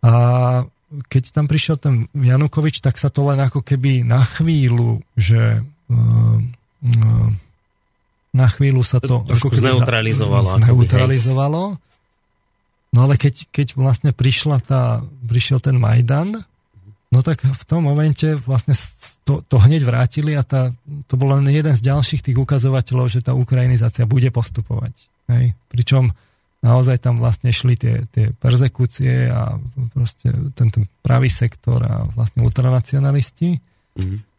A 0.05 0.13
keď 1.11 1.23
tam 1.33 1.45
prišiel 1.45 1.77
ten 1.77 2.09
Janukovič, 2.17 2.81
tak 2.81 2.97
sa 2.97 3.13
to 3.13 3.29
len 3.29 3.37
ako 3.41 3.61
keby 3.61 4.01
na 4.01 4.25
chvíľu, 4.25 5.05
že 5.13 5.61
uh, 5.61 6.37
uh, 6.41 7.29
na 8.29 8.47
chvíľu 8.49 8.81
sa 8.85 9.01
to 9.01 9.25
trošku 9.25 9.57
zneutralizovalo. 9.57 10.61
Zneutralizovalo. 10.61 11.63
No 12.89 12.99
ale 13.05 13.21
keď, 13.21 13.45
keď 13.53 13.77
vlastne 13.77 14.11
prišla 14.13 14.57
tá, 14.65 15.05
prišiel 15.21 15.61
ten 15.61 15.77
Majdan, 15.77 16.41
no 17.09 17.19
tak 17.25 17.41
v 17.41 17.63
tom 17.65 17.85
momente 17.85 18.37
vlastne 18.45 18.77
to, 19.25 19.41
to 19.45 19.57
hneď 19.57 19.85
vrátili 19.85 20.33
a 20.37 20.45
tá, 20.45 20.73
to 21.09 21.17
bol 21.17 21.33
len 21.33 21.49
jeden 21.49 21.73
z 21.73 21.85
ďalších 21.85 22.21
tých 22.25 22.37
ukazovateľov, 22.37 23.07
že 23.09 23.25
tá 23.25 23.33
ukrajinizácia 23.33 24.09
bude 24.09 24.29
postupovať. 24.29 24.93
Hej? 25.29 25.53
Pričom 25.69 26.13
naozaj 26.59 27.01
tam 27.01 27.21
vlastne 27.21 27.53
šli 27.55 27.79
tie, 27.79 28.03
tie 28.11 28.35
persekúcie 28.35 29.31
a 29.31 29.55
proste 29.95 30.29
ten, 30.53 30.67
ten 30.69 30.83
pravý 31.01 31.31
sektor 31.31 31.79
a 31.81 32.03
vlastne 32.13 32.43
ultranacionalisti. 32.43 33.57
Mm-hmm 33.95 34.29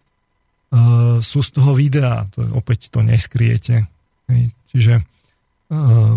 uh, 0.70 1.18
sú 1.20 1.42
z 1.42 1.51
toho 1.55 1.74
videa, 1.74 2.26
to 2.30 2.42
opäť 2.55 2.90
to 2.90 3.02
neskriete. 3.02 3.86
Hej. 4.30 4.42
Čiže 4.70 4.94
uh, 5.02 6.14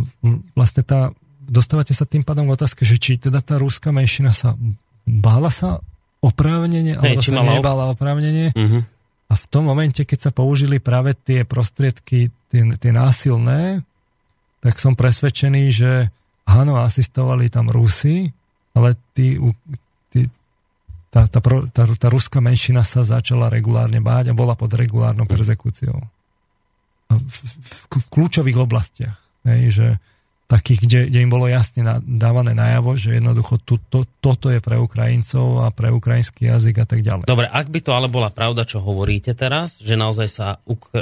vlastne 0.53 0.83
tá, 0.85 1.09
dostávate 1.41 1.91
sa 1.91 2.05
tým 2.05 2.21
pádom 2.21 2.49
k 2.49 2.55
otázke, 2.55 2.85
že 2.85 3.01
či 3.01 3.17
teda 3.17 3.41
tá 3.41 3.57
rúska 3.57 3.89
menšina 3.89 4.31
sa 4.31 4.53
bála 5.03 5.51
sa 5.51 5.81
oprávnenie, 6.23 6.95
alebo 6.95 7.19
sa 7.19 7.43
nebála 7.43 7.91
oprávnenie. 7.91 8.55
Uh-huh. 8.55 8.81
A 9.27 9.33
v 9.35 9.45
tom 9.51 9.67
momente, 9.67 10.07
keď 10.07 10.29
sa 10.29 10.31
použili 10.31 10.79
práve 10.79 11.11
tie 11.11 11.43
prostriedky, 11.43 12.31
tie, 12.47 12.61
tie 12.79 12.91
násilné, 12.95 13.83
tak 14.63 14.79
som 14.79 14.95
presvedčený, 14.95 15.63
že 15.75 15.91
áno, 16.47 16.79
asistovali 16.79 17.51
tam 17.51 17.67
Rusy, 17.67 18.31
ale 18.71 18.95
tí, 19.11 19.35
tí, 20.07 20.31
tá, 21.11 21.27
tá, 21.27 21.39
tá, 21.43 21.83
tá 21.83 22.07
ruská 22.07 22.39
menšina 22.39 22.87
sa 22.87 23.03
začala 23.03 23.51
regulárne 23.51 23.99
báť 23.99 24.31
a 24.31 24.37
bola 24.37 24.55
pod 24.55 24.71
regulárnou 24.71 25.27
persekúciou. 25.27 25.99
V, 27.11 27.19
v, 27.19 27.81
v 27.91 28.05
kľúčových 28.09 28.57
oblastiach. 28.57 29.17
Hej, 29.43 29.63
že 29.75 29.87
takých, 30.47 30.79
kde, 30.85 30.99
kde 31.09 31.19
im 31.23 31.31
bolo 31.31 31.49
jasne 31.49 31.81
dávané 32.03 32.53
najavo, 32.53 32.93
že 32.99 33.17
jednoducho 33.17 33.57
tu, 33.63 33.79
to, 33.89 34.05
toto 34.21 34.51
je 34.53 34.59
pre 34.61 34.77
Ukrajincov 34.77 35.65
a 35.65 35.73
pre 35.73 35.89
ukrajinský 35.89 36.51
jazyk 36.51 36.83
a 36.83 36.85
tak 36.85 37.01
ďalej. 37.01 37.25
Dobre, 37.25 37.47
ak 37.49 37.67
by 37.71 37.79
to 37.81 37.91
ale 37.95 38.07
bola 38.11 38.29
pravda, 38.29 38.67
čo 38.67 38.83
hovoríte 38.83 39.33
teraz, 39.33 39.79
že 39.81 39.97
naozaj 39.97 40.27
sa 40.29 40.59
uk- 40.67 40.93
e, 40.93 41.01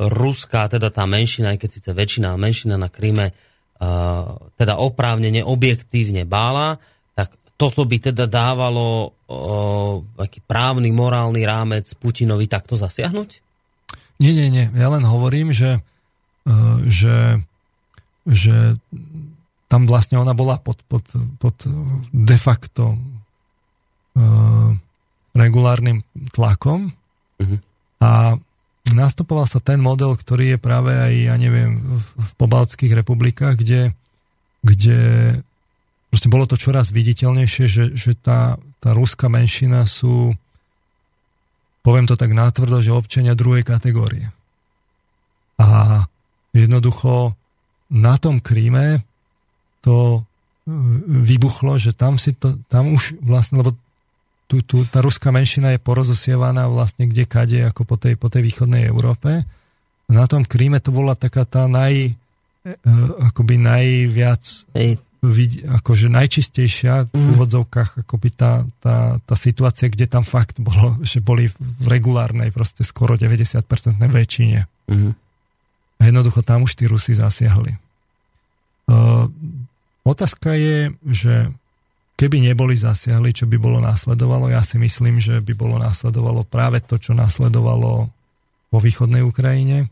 ruská, 0.00 0.66
teda 0.66 0.90
tá 0.90 1.04
menšina, 1.06 1.54
aj 1.54 1.58
keď 1.62 1.70
síce 1.70 1.90
väčšina 1.92 2.34
menšina 2.40 2.74
na 2.80 2.88
Kríme, 2.90 3.30
e, 3.30 3.34
teda 4.56 4.74
oprávnene, 4.80 5.44
objektívne 5.46 6.26
bála, 6.26 6.80
toto 7.60 7.84
by 7.84 7.96
teda 8.00 8.24
dávalo 8.24 9.12
o, 9.28 9.36
aký 10.16 10.40
právny, 10.40 10.88
morálny 10.88 11.44
rámec 11.44 11.92
Putinovi 12.00 12.48
takto 12.48 12.72
zasiahnuť? 12.72 13.44
Nie, 14.16 14.32
nie, 14.32 14.48
nie. 14.48 14.66
Ja 14.72 14.88
len 14.88 15.04
hovorím, 15.04 15.52
že, 15.52 15.84
e, 16.48 16.50
že, 16.88 17.44
že 18.30 18.78
tam 19.70 19.86
vlastne 19.86 20.18
ona 20.18 20.34
bola 20.34 20.58
pod, 20.58 20.82
pod, 20.86 21.06
pod 21.38 21.54
de 22.10 22.38
facto 22.38 22.94
uh, 24.18 24.70
regulárnym 25.34 26.02
tlakom 26.34 26.90
uh-huh. 27.38 27.58
a 28.02 28.34
nastupoval 28.90 29.46
sa 29.46 29.62
ten 29.62 29.78
model, 29.78 30.18
ktorý 30.18 30.56
je 30.56 30.58
práve 30.58 30.90
aj, 30.90 31.14
ja 31.30 31.34
neviem, 31.38 31.78
v, 31.78 32.06
v 32.18 32.30
pobaltských 32.34 32.90
republikách, 32.98 33.54
kde, 33.62 33.94
kde 34.66 34.98
proste 36.10 36.26
bolo 36.26 36.50
to 36.50 36.58
čoraz 36.58 36.90
viditeľnejšie, 36.90 37.64
že, 37.70 37.84
že 37.94 38.18
tá, 38.18 38.58
tá 38.82 38.90
ruská 38.90 39.30
menšina 39.30 39.86
sú, 39.86 40.34
poviem 41.86 42.10
to 42.10 42.18
tak 42.18 42.34
nátvrdo, 42.34 42.82
že 42.82 42.90
občania 42.90 43.38
druhej 43.38 43.62
kategórie. 43.62 44.34
A 45.62 46.02
jednoducho 46.50 47.38
na 47.90 48.14
tom 48.16 48.38
Kríme 48.38 49.02
to 49.82 50.18
e, 50.18 50.20
vybuchlo, 51.06 51.76
že 51.76 51.92
tam 51.92 52.16
si 52.16 52.32
to, 52.32 52.56
tam 52.70 52.94
už 52.94 53.18
vlastne, 53.20 53.60
lebo 53.60 53.74
tu, 54.46 54.62
tu, 54.66 54.82
tá 54.86 55.02
ruská 55.02 55.30
menšina 55.30 55.74
je 55.74 55.82
porozosievaná 55.82 56.66
vlastne 56.66 57.06
kde 57.06 57.26
kade, 57.26 57.60
ako 57.66 57.86
po 57.86 57.96
tej, 57.98 58.18
po 58.18 58.26
tej 58.30 58.46
východnej 58.46 58.86
Európe. 58.86 59.46
Na 60.10 60.26
tom 60.26 60.42
Kríme 60.42 60.82
to 60.82 60.90
bola 60.90 61.14
taká 61.14 61.46
tá 61.46 61.66
naj, 61.70 62.14
e, 62.62 62.72
akoby 63.30 63.58
najviac 63.58 64.42
Hej 64.74 64.98
akože 65.20 66.08
najčistejšia 66.08 67.12
v 67.12 67.12
mm. 67.12 67.28
úvodzovkách 67.36 67.90
akoby 68.08 68.28
tá, 68.32 68.64
tá, 68.80 69.20
tá 69.20 69.34
situácia, 69.36 69.92
kde 69.92 70.08
tam 70.08 70.24
fakt 70.24 70.56
bolo, 70.64 70.96
že 71.04 71.20
boli 71.20 71.52
v 71.52 71.84
regulárnej 71.84 72.48
proste 72.48 72.88
skoro 72.88 73.20
90% 73.20 73.60
väčšine. 74.00 74.64
Mm. 74.88 75.12
A 76.00 76.08
jednoducho 76.08 76.40
tam 76.40 76.64
už 76.64 76.74
tí 76.74 76.88
Rusi 76.88 77.12
zasiahli. 77.12 77.76
Uh, 78.88 79.28
otázka 80.02 80.56
je, 80.56 80.96
že 81.04 81.52
keby 82.16 82.40
neboli 82.40 82.76
zasiahli, 82.76 83.36
čo 83.36 83.44
by 83.44 83.56
bolo 83.60 83.78
následovalo, 83.84 84.48
ja 84.48 84.64
si 84.64 84.80
myslím, 84.80 85.20
že 85.20 85.40
by 85.44 85.52
bolo 85.56 85.76
následovalo 85.80 86.44
práve 86.48 86.80
to, 86.84 86.96
čo 87.00 87.12
následovalo 87.16 88.12
vo 88.70 88.78
východnej 88.78 89.24
Ukrajine. 89.24 89.88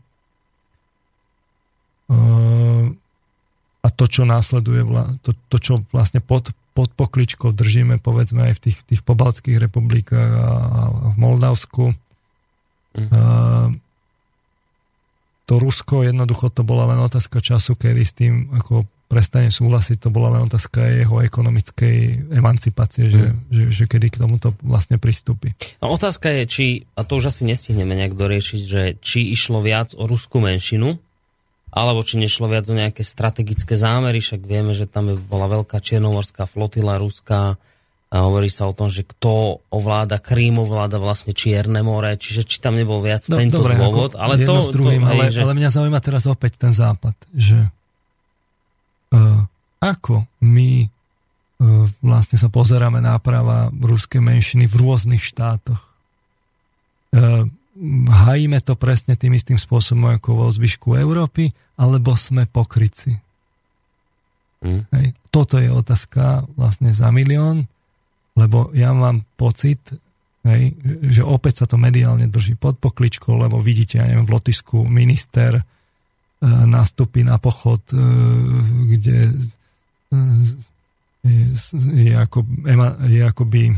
A 3.79 3.87
to, 3.89 4.05
čo 4.05 4.25
následuje, 4.29 4.85
to, 5.25 5.33
to 5.49 5.57
čo 5.57 5.73
vlastne 5.89 6.21
pod, 6.21 6.53
pod 6.77 6.89
pokličkou 6.93 7.53
držíme 7.53 7.97
povedzme 8.01 8.49
aj 8.49 8.53
v 8.57 8.63
tých, 8.69 8.77
tých 8.85 9.01
pobaltských 9.01 9.57
republikách 9.61 10.31
a, 10.37 10.49
a 10.69 10.81
v 11.13 11.15
Moldavsku. 11.17 11.93
Mm. 12.97 13.09
Uh, 13.09 13.67
to 15.49 15.57
Rusko 15.57 16.05
jednoducho 16.05 16.53
to 16.53 16.61
bola 16.61 16.93
len 16.93 17.01
otázka 17.01 17.41
času, 17.41 17.73
kedy 17.73 18.01
s 18.05 18.13
tým 18.13 18.53
ako 18.53 18.85
prestane 19.09 19.49
súhlasiť, 19.49 19.97
to 19.97 20.13
bola 20.13 20.37
len 20.37 20.45
otázka 20.45 20.85
jeho 20.85 21.25
ekonomickej 21.25 22.29
emancipácie, 22.29 23.09
že, 23.09 23.33
mm. 23.33 23.49
že, 23.49 23.63
že 23.73 23.83
kedy 23.89 24.13
k 24.13 24.21
tomuto 24.21 24.53
vlastne 24.61 25.01
pristúpi. 25.01 25.57
No 25.81 25.89
otázka 25.97 26.29
je, 26.29 26.43
či, 26.45 26.65
a 26.93 27.01
to 27.01 27.17
už 27.17 27.33
asi 27.33 27.49
nestihneme 27.49 27.97
nejak 27.97 28.13
doriešiť, 28.13 28.61
že 28.61 28.81
či 29.01 29.33
išlo 29.33 29.65
viac 29.65 29.97
o 29.97 30.05
ruskú 30.05 30.37
menšinu, 30.37 31.01
alebo 31.73 32.05
či 32.05 32.21
nešlo 32.21 32.45
viac 32.53 32.69
o 32.69 32.77
nejaké 32.77 33.01
strategické 33.01 33.73
zámery, 33.73 34.21
však 34.21 34.45
vieme, 34.45 34.77
že 34.77 34.85
tam 34.85 35.17
bola 35.25 35.49
veľká 35.49 35.81
čiernomorská 35.81 36.45
flotila 36.45 37.01
ruská, 37.01 37.57
a 38.09 38.25
hovorí 38.25 38.49
sa 38.49 38.65
o 38.65 38.73
tom, 38.73 38.89
že 38.89 39.05
kto 39.05 39.61
ovláda 39.69 40.17
Krím, 40.17 40.57
ovláda 40.57 40.97
vlastne 40.97 41.29
Čierne 41.29 41.85
more, 41.85 42.17
čiže 42.17 42.41
či 42.41 42.57
tam 42.57 42.73
nebol 42.73 43.05
viac 43.05 43.21
no, 43.29 43.37
tento 43.37 43.61
dobre, 43.61 43.77
dôvod. 43.77 44.17
Ale 44.17 44.41
to, 44.41 44.65
s 44.65 44.73
druhým, 44.73 45.05
to, 45.05 45.09
ale, 45.13 45.23
že... 45.29 45.45
ale 45.45 45.53
mňa 45.53 45.69
zaujíma 45.69 46.01
teraz 46.01 46.25
opäť 46.25 46.57
ten 46.57 46.73
západ, 46.73 47.13
že 47.37 47.69
uh, 49.13 49.45
ako 49.77 50.25
my 50.41 50.89
uh, 50.89 51.85
vlastne 52.01 52.41
sa 52.41 52.49
pozeráme 52.49 52.97
na 52.97 53.13
práva 53.21 53.69
ruskej 53.69 54.25
menšiny 54.25 54.65
v 54.65 54.75
rôznych 54.81 55.21
štátoch. 55.21 55.93
Uh, 57.13 57.45
hajíme 58.09 58.57
to 58.65 58.73
presne 58.73 59.13
tým 59.21 59.37
istým 59.37 59.61
spôsobom 59.61 60.09
ako 60.17 60.29
vo 60.33 60.47
zvyšku 60.49 60.97
Európy, 60.97 61.53
alebo 61.77 62.17
sme 62.17 62.49
pokryci. 62.49 63.21
Mm. 64.65 64.83
Hej. 64.97 65.13
Toto 65.29 65.61
je 65.61 65.69
otázka 65.69 66.49
vlastne 66.57 66.89
za 66.89 67.13
milión 67.13 67.69
lebo 68.39 68.71
ja 68.71 68.95
mám 68.95 69.27
pocit, 69.35 69.83
hej, 70.47 70.71
že 71.03 71.27
opäť 71.27 71.63
sa 71.63 71.65
to 71.67 71.75
mediálne 71.75 72.31
drží 72.31 72.55
pod 72.55 72.79
pokličkou, 72.79 73.35
lebo 73.35 73.59
vidíte, 73.59 73.99
ja 73.99 74.07
neviem, 74.07 74.23
v 74.23 74.33
Lotisku 74.39 74.87
minister 74.87 75.59
e, 75.59 75.63
nastúpi 76.47 77.27
na 77.27 77.35
pochod, 77.35 77.83
e, 77.91 77.99
kde 78.95 79.17
e, 79.27 79.31
je, 82.07 82.13
ako, 82.15 82.47
je 83.11 83.21
akoby 83.27 83.75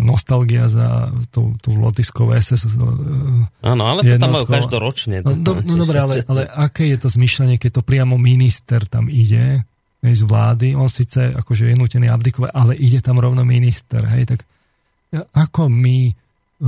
nostalgia 0.00 0.72
za 0.72 1.12
tú, 1.28 1.52
tú 1.60 1.76
lotiskové 1.76 2.40
SS. 2.40 2.64
E, 2.64 3.66
Áno, 3.66 3.82
ale 3.92 4.00
to 4.06 4.16
tam 4.16 4.32
majú 4.32 4.46
každoročne. 4.48 5.20
No, 5.20 5.36
do, 5.36 5.60
no 5.60 5.74
dobre, 5.76 6.00
ale, 6.00 6.14
ale 6.24 6.48
aké 6.48 6.88
je 6.88 6.96
to 6.96 7.12
zmyšľanie, 7.12 7.60
keď 7.60 7.80
to 7.80 7.82
priamo 7.84 8.16
minister 8.16 8.86
tam 8.88 9.10
ide 9.10 9.68
z 10.00 10.22
vlády, 10.24 10.72
on 10.72 10.88
síce 10.88 11.36
akože 11.36 11.68
je 11.68 11.76
nutený 11.76 12.08
abdikovať, 12.08 12.50
ale 12.56 12.72
ide 12.80 13.04
tam 13.04 13.20
rovno 13.20 13.44
minister, 13.44 14.00
hej, 14.16 14.32
tak 14.32 14.40
ako 15.36 15.68
my 15.68 15.98
e, 16.08 16.12
e, 16.12 16.66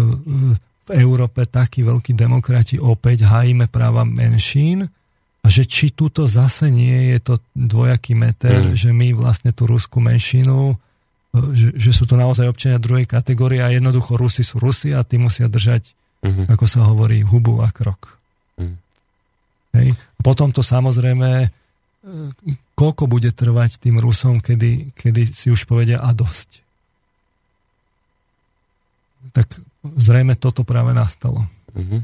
v 0.83 0.89
Európe 0.99 1.47
takí 1.47 1.87
veľkí 1.87 2.13
demokrati 2.13 2.77
opäť 2.77 3.25
hajíme 3.25 3.71
práva 3.71 4.03
menšín 4.03 4.85
a 5.43 5.47
že 5.47 5.65
či 5.65 5.95
tuto 5.95 6.27
zase 6.27 6.69
nie 6.69 7.15
je 7.15 7.19
to 7.23 7.35
dvojaký 7.55 8.19
meter, 8.19 8.69
mm. 8.69 8.77
že 8.77 8.91
my 8.91 9.15
vlastne 9.15 9.55
tú 9.55 9.65
ruskú 9.65 10.03
menšinu, 10.03 10.75
e, 10.75 10.77
že, 11.55 11.69
že 11.79 11.91
sú 11.95 12.05
to 12.05 12.19
naozaj 12.19 12.51
občania 12.51 12.83
druhej 12.83 13.09
kategórie 13.09 13.63
a 13.63 13.73
jednoducho 13.73 14.19
Rusi 14.19 14.45
sú 14.45 14.61
Rusi 14.61 14.93
a 14.93 15.07
tí 15.07 15.17
musia 15.17 15.49
držať, 15.49 15.95
mm. 16.27 16.53
ako 16.53 16.65
sa 16.69 16.85
hovorí, 16.85 17.23
hubu 17.25 17.63
a 17.65 17.73
krok. 17.73 18.19
Mm. 18.59 18.77
Hej. 19.73 19.89
A 19.97 20.21
potom 20.21 20.53
to 20.53 20.61
samozrejme 20.61 21.62
koľko 22.75 23.05
bude 23.07 23.31
trvať 23.31 23.79
tým 23.79 24.03
Rusom, 24.03 24.43
kedy, 24.43 24.95
kedy 24.99 25.23
si 25.31 25.55
už 25.55 25.71
povedia 25.71 26.03
a 26.03 26.11
dosť. 26.11 26.63
Tak 29.31 29.47
zrejme 29.87 30.35
toto 30.35 30.67
práve 30.67 30.91
nastalo. 30.91 31.47
Uh-huh. 31.73 32.03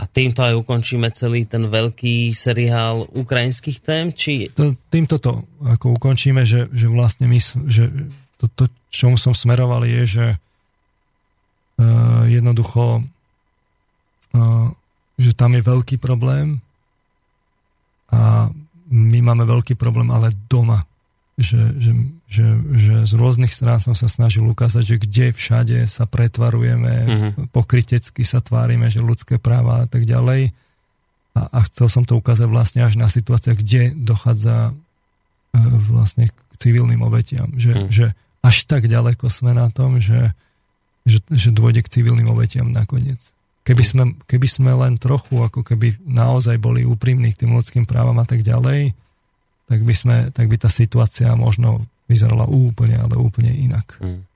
A 0.00 0.02
týmto 0.08 0.40
aj 0.44 0.56
ukončíme 0.56 1.08
celý 1.12 1.44
ten 1.44 1.68
veľký 1.68 2.32
seriál 2.32 3.08
ukrajinských 3.12 3.78
tém? 3.84 4.12
Či... 4.12 4.52
To, 4.56 4.72
týmto 4.88 5.20
to 5.20 5.44
ako 5.64 5.96
ukončíme, 5.96 6.44
že, 6.44 6.68
že 6.72 6.88
vlastne 6.88 7.28
my, 7.28 7.40
že 7.68 7.88
to, 8.40 8.48
to, 8.52 8.64
čomu 8.88 9.20
som 9.20 9.36
smeroval 9.36 9.84
je, 9.84 10.02
že 10.08 10.26
uh, 10.36 12.24
jednoducho 12.28 13.04
uh, 14.36 14.68
že 15.20 15.36
tam 15.36 15.52
je 15.52 15.60
veľký 15.60 16.00
problém 16.00 16.64
a 18.08 18.48
my 18.90 19.18
máme 19.22 19.46
veľký 19.46 19.78
problém, 19.78 20.10
ale 20.10 20.34
doma. 20.50 20.84
Že, 21.40 21.62
že, 21.80 21.92
že, 22.28 22.46
že 22.76 22.94
z 23.08 23.12
rôznych 23.16 23.54
strán 23.54 23.80
som 23.80 23.96
sa 23.96 24.12
snažil 24.12 24.44
ukázať, 24.44 24.82
že 24.84 24.96
kde 25.00 25.26
všade 25.32 25.78
sa 25.88 26.04
pretvarujeme, 26.04 26.94
mm-hmm. 27.08 27.48
pokrytecky 27.48 28.28
sa 28.28 28.44
tvárime, 28.44 28.92
že 28.92 29.00
ľudské 29.00 29.40
práva 29.40 29.82
a 29.82 29.86
tak 29.88 30.04
ďalej. 30.04 30.52
A, 31.32 31.40
a 31.48 31.58
chcel 31.70 31.88
som 31.88 32.04
to 32.04 32.20
ukázať 32.20 32.44
vlastne 32.44 32.84
až 32.84 33.00
na 33.00 33.08
situáciách, 33.08 33.56
kde 33.56 33.96
dochádza 33.96 34.68
e, 34.68 34.72
vlastne 35.88 36.28
k 36.28 36.36
civilným 36.60 37.00
obetiam. 37.00 37.48
Že, 37.56 37.72
mm. 37.72 37.88
že 37.88 38.06
až 38.44 38.56
tak 38.68 38.84
ďaleko 38.84 39.32
sme 39.32 39.56
na 39.56 39.72
tom, 39.72 39.96
že, 39.96 40.36
že, 41.08 41.24
že 41.32 41.48
dôjde 41.54 41.86
k 41.86 41.92
civilným 42.00 42.28
obetiam 42.28 42.68
nakoniec. 42.68 43.20
Keby 43.60 43.84
sme, 43.84 44.04
keby 44.24 44.48
sme 44.48 44.72
len 44.72 44.96
trochu, 44.96 45.36
ako 45.36 45.60
keby 45.60 46.00
naozaj 46.08 46.56
boli 46.56 46.82
úprimní 46.88 47.36
k 47.36 47.44
tým 47.44 47.52
ľudským 47.52 47.84
právam 47.84 48.16
a 48.16 48.26
tak 48.26 48.40
ďalej, 48.40 48.96
tak 49.70 49.80
by, 49.86 49.94
sme, 49.94 50.16
tak 50.34 50.50
by 50.50 50.56
tá 50.58 50.66
situácia 50.66 51.30
možno 51.38 51.86
vyzerala 52.10 52.48
úplne, 52.50 52.98
ale 52.98 53.14
úplne 53.14 53.54
inak. 53.54 53.94
Hmm. 54.02 54.26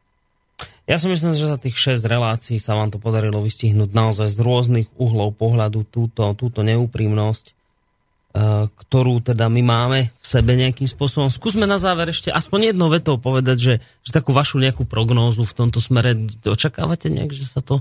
Ja 0.84 1.00
si 1.00 1.08
myslím, 1.08 1.32
že 1.32 1.48
za 1.48 1.56
tých 1.56 1.74
6 1.74 2.04
relácií 2.04 2.60
sa 2.60 2.76
vám 2.76 2.92
to 2.92 3.00
podarilo 3.00 3.40
vystihnúť 3.40 3.90
naozaj 3.90 4.28
z 4.30 4.38
rôznych 4.38 4.88
uhlov 5.00 5.32
pohľadu 5.34 5.88
túto, 5.88 6.36
túto 6.36 6.60
neúprimnosť, 6.60 7.44
eh, 7.50 8.68
ktorú 8.68 9.24
teda 9.24 9.48
my 9.48 9.62
máme 9.64 10.00
v 10.12 10.26
sebe 10.28 10.52
nejakým 10.52 10.84
spôsobom. 10.84 11.32
Skúsme 11.32 11.64
na 11.64 11.80
záver 11.80 12.12
ešte 12.12 12.28
aspoň 12.28 12.76
jednou 12.76 12.92
vetou 12.92 13.16
povedať, 13.16 13.56
že, 13.58 13.74
že 14.04 14.10
takú 14.12 14.36
vašu 14.36 14.60
nejakú 14.60 14.84
prognózu 14.84 15.48
v 15.48 15.56
tomto 15.56 15.80
smere 15.80 16.14
očakávate 16.44 17.08
nejak, 17.08 17.32
že 17.32 17.48
sa 17.48 17.64
to 17.64 17.80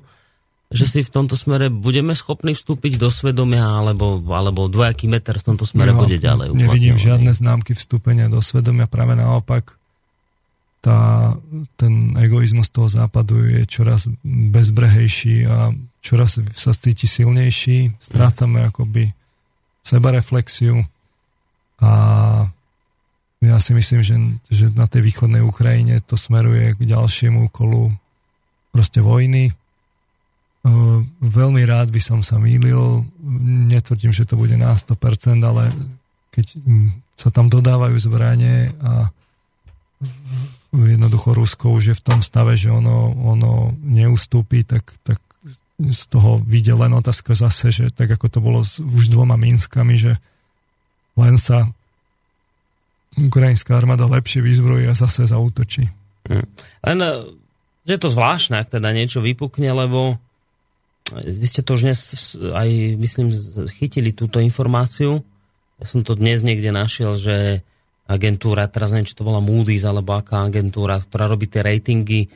že 0.74 0.86
si 0.90 1.00
v 1.06 1.12
tomto 1.12 1.38
smere 1.38 1.70
budeme 1.70 2.18
schopní 2.18 2.58
vstúpiť 2.58 2.98
do 2.98 3.14
svedomia, 3.14 3.66
alebo, 3.84 4.22
alebo 4.34 4.66
dvojaký 4.72 5.06
meter 5.12 5.38
v 5.38 5.54
tomto 5.54 5.70
smere 5.70 5.94
no, 5.94 6.06
bude 6.06 6.18
ďalej. 6.18 6.54
Nevidím 6.54 6.98
žiadne 6.98 7.30
známky 7.30 7.78
vstúpenia 7.78 8.32
do 8.32 8.42
svedomia, 8.42 8.90
práve 8.90 9.14
naopak 9.14 9.78
tá, 10.84 11.32
ten 11.80 12.12
egoizmus 12.20 12.68
toho 12.68 12.92
západu 12.92 13.40
je 13.40 13.64
čoraz 13.64 14.12
bezbrehejší 14.28 15.48
a 15.48 15.72
čoraz 16.04 16.44
sa 16.60 16.76
cíti 16.76 17.08
silnejší, 17.08 17.96
strácame 18.04 18.68
akoby 18.68 19.16
sebareflexiu 19.80 20.84
a 21.80 21.92
ja 23.44 23.58
si 23.60 23.72
myslím, 23.76 24.02
že, 24.04 24.16
že 24.48 24.66
na 24.72 24.88
tej 24.88 25.08
východnej 25.08 25.44
Ukrajine 25.44 26.00
to 26.04 26.16
smeruje 26.16 26.76
k 26.80 26.82
ďalšiemu 26.84 27.52
kolu 27.52 27.92
proste 28.72 29.04
vojny 29.04 29.52
Veľmi 31.20 31.64
rád 31.68 31.92
by 31.92 32.00
som 32.00 32.20
sa 32.24 32.40
mýlil, 32.40 33.04
netvrdím, 33.68 34.16
že 34.16 34.24
to 34.24 34.40
bude 34.40 34.56
na 34.56 34.72
100%, 34.72 35.44
ale 35.44 35.68
keď 36.32 36.46
sa 37.20 37.30
tam 37.36 37.52
dodávajú 37.52 38.00
zbranie 38.00 38.72
a 38.80 39.12
jednoducho 40.74 41.36
Rusko 41.36 41.76
už 41.78 41.84
je 41.94 41.96
v 42.00 42.06
tom 42.06 42.20
stave, 42.26 42.56
že 42.58 42.72
ono, 42.72 43.14
ono 43.14 43.76
neustúpi, 43.84 44.66
tak, 44.66 44.88
tak 45.06 45.20
z 45.78 46.04
toho 46.10 46.40
vyjde 46.42 46.80
len 46.80 46.96
otázka 46.96 47.36
zase, 47.36 47.70
že 47.70 47.86
tak 47.92 48.16
ako 48.16 48.28
to 48.32 48.40
bolo 48.40 48.60
s 48.64 48.80
už 48.80 49.12
dvoma 49.12 49.36
Minskami, 49.36 50.00
že 50.00 50.16
len 51.20 51.38
sa 51.38 51.70
ukrajinská 53.20 53.78
armáda 53.78 54.10
lepšie 54.10 54.42
vyzbrojí 54.42 54.90
a 54.90 54.98
zase 54.98 55.30
zautočí. 55.30 55.92
Hm. 56.26 56.46
Len, 56.88 57.00
že 57.86 57.92
je 57.94 58.02
to 58.02 58.10
zvláštne, 58.10 58.64
ak 58.64 58.74
teda 58.74 58.90
niečo 58.96 59.22
vypukne, 59.22 59.70
lebo 59.70 60.18
vy 61.12 61.46
ste 61.46 61.62
to 61.66 61.76
už 61.76 61.84
dnes 61.84 62.00
aj, 62.40 62.70
myslím, 62.96 63.36
chytili 63.76 64.16
túto 64.16 64.40
informáciu. 64.40 65.20
Ja 65.82 65.86
som 65.86 66.06
to 66.06 66.16
dnes 66.16 66.46
niekde 66.48 66.72
našiel, 66.72 67.20
že 67.20 67.66
agentúra, 68.08 68.68
teraz 68.72 68.92
neviem, 68.92 69.08
či 69.08 69.18
to 69.18 69.28
bola 69.28 69.44
Moody's 69.44 69.84
alebo 69.84 70.16
aká 70.16 70.48
agentúra, 70.48 71.00
ktorá 71.00 71.28
robí 71.28 71.48
tie 71.48 71.64
ratingy, 71.64 72.28
e, 72.28 72.30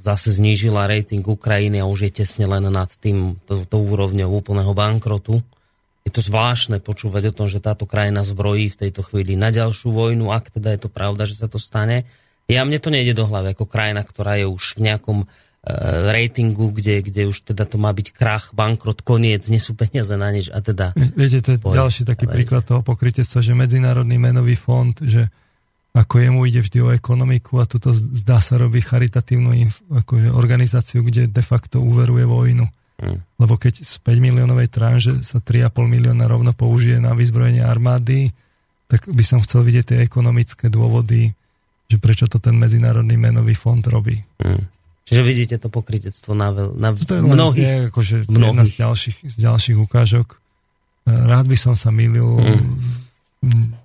zase 0.00 0.36
znížila 0.36 0.88
rating 0.88 1.24
Ukrajiny 1.24 1.80
a 1.80 1.88
už 1.88 2.08
je 2.08 2.24
tesne 2.24 2.48
len 2.48 2.64
nad 2.68 2.88
tým, 3.00 3.36
to, 3.44 3.64
to 3.68 3.76
úrovňou 3.76 4.32
úplného 4.32 4.72
bankrotu. 4.72 5.40
Je 6.02 6.10
to 6.10 6.24
zvláštne 6.24 6.82
počúvať 6.82 7.30
o 7.30 7.36
tom, 7.36 7.46
že 7.46 7.62
táto 7.62 7.86
krajina 7.86 8.26
zbrojí 8.26 8.74
v 8.74 8.80
tejto 8.88 9.06
chvíli 9.06 9.38
na 9.38 9.54
ďalšiu 9.54 9.94
vojnu, 9.94 10.34
ak 10.34 10.58
teda 10.58 10.74
je 10.74 10.80
to 10.82 10.90
pravda, 10.90 11.28
že 11.28 11.38
sa 11.38 11.46
to 11.46 11.62
stane. 11.62 12.08
Ja 12.50 12.66
mne 12.66 12.82
to 12.82 12.90
nejde 12.90 13.14
do 13.14 13.28
hlavy 13.28 13.54
ako 13.54 13.70
krajina, 13.70 14.02
ktorá 14.02 14.34
je 14.40 14.50
už 14.50 14.82
v 14.82 14.90
nejakom 14.90 15.18
ratingu, 16.10 16.74
kde, 16.74 17.06
kde 17.06 17.30
už 17.30 17.46
teda 17.54 17.62
to 17.62 17.78
má 17.78 17.94
byť 17.94 18.10
krach, 18.10 18.50
bankrot, 18.50 19.06
koniec, 19.06 19.46
nie 19.46 19.62
sú 19.62 19.78
peniaze 19.78 20.10
na 20.18 20.34
nič 20.34 20.50
a 20.50 20.58
teda... 20.58 20.90
Viete, 21.14 21.38
to 21.38 21.54
je 21.54 21.58
poj, 21.62 21.78
ďalší 21.78 22.02
taký 22.02 22.26
ale... 22.26 22.34
príklad 22.34 22.66
toho 22.66 22.82
pokrytectva, 22.82 23.38
že 23.38 23.54
Medzinárodný 23.54 24.18
menový 24.18 24.58
fond, 24.58 24.90
že 24.98 25.30
ako 25.94 26.18
jemu 26.18 26.40
ide 26.50 26.60
vždy 26.64 26.78
o 26.82 26.90
ekonomiku 26.90 27.62
a 27.62 27.68
tuto 27.68 27.94
zdá 27.94 28.42
sa 28.42 28.58
robí 28.58 28.82
charitatívnu 28.82 29.54
akože 30.02 30.34
organizáciu, 30.34 31.06
kde 31.06 31.30
de 31.30 31.44
facto 31.44 31.78
uveruje 31.78 32.26
vojnu. 32.26 32.66
Mm. 32.98 33.20
Lebo 33.38 33.54
keď 33.60 33.86
z 33.86 33.94
5 34.02 34.18
miliónovej 34.18 34.72
tranže 34.72 35.20
sa 35.22 35.38
3,5 35.38 35.78
milióna 35.84 36.26
rovno 36.26 36.56
použije 36.56 36.98
na 36.98 37.12
vyzbrojenie 37.14 37.62
armády, 37.62 38.32
tak 38.88 39.04
by 39.04 39.24
som 39.24 39.44
chcel 39.44 39.62
vidieť 39.62 39.94
tie 39.94 39.98
ekonomické 40.02 40.72
dôvody, 40.72 41.30
že 41.86 41.96
prečo 42.00 42.24
to 42.24 42.40
ten 42.40 42.56
Medzinárodný 42.56 43.14
menový 43.20 43.52
fond 43.54 43.84
robí. 43.84 44.16
Mm. 44.42 44.81
Čiže 45.02 45.22
vidíte 45.26 45.56
to 45.58 45.68
pokrytectvo 45.68 46.32
na, 46.32 46.54
veľ, 46.54 46.78
na 46.78 46.94
to 46.94 47.18
je 47.18 47.22
mnohých, 47.26 47.66
je 47.66 47.76
akože 47.90 48.16
mnohých. 48.30 48.46
jedna 48.46 48.64
z 48.64 48.72
ďalších, 48.78 49.18
z 49.34 49.36
ďalších 49.42 49.78
ukážok. 49.82 50.38
Rád 51.06 51.46
by 51.50 51.56
som 51.58 51.74
sa 51.74 51.90
milil 51.90 52.28
mm 53.42 53.82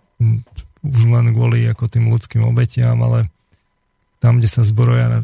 už 0.87 1.03
len 1.09 1.35
kvôli 1.35 1.67
ako 1.67 1.89
tým 1.91 2.07
ľudským 2.07 2.45
obetiam, 2.47 2.95
ale 3.03 3.27
tam, 4.17 4.39
kde 4.39 4.49
sa 4.49 4.65
zbroja 4.65 5.05
na 5.09 5.19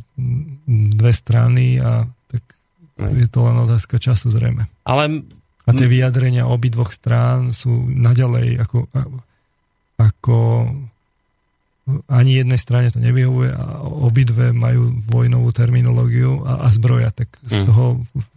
dve 0.67 1.13
strany 1.15 1.79
a 1.79 2.05
tak 2.29 2.43
je 2.97 3.27
to 3.29 3.39
len 3.47 3.57
otázka 3.63 3.97
času 3.97 4.29
zrejme. 4.29 4.69
Ale... 4.85 5.23
A 5.63 5.71
tie 5.71 5.87
vyjadrenia 5.87 6.43
obidvoch 6.43 6.91
strán 6.91 7.55
sú 7.55 7.87
naďalej 7.87 8.67
ako, 8.67 8.83
ako 9.95 10.37
ani 12.07 12.39
jednej 12.39 12.55
strane 12.55 12.87
to 12.91 12.99
nevyhovuje 13.03 13.51
a 13.51 13.83
obidve 13.83 14.55
majú 14.55 15.03
vojnovú 15.03 15.51
terminológiu 15.51 16.39
a, 16.47 16.63
a 16.63 16.67
zbroja, 16.71 17.11
tak 17.11 17.35
z 17.43 17.59
hm. 17.59 17.65
toho 17.67 17.85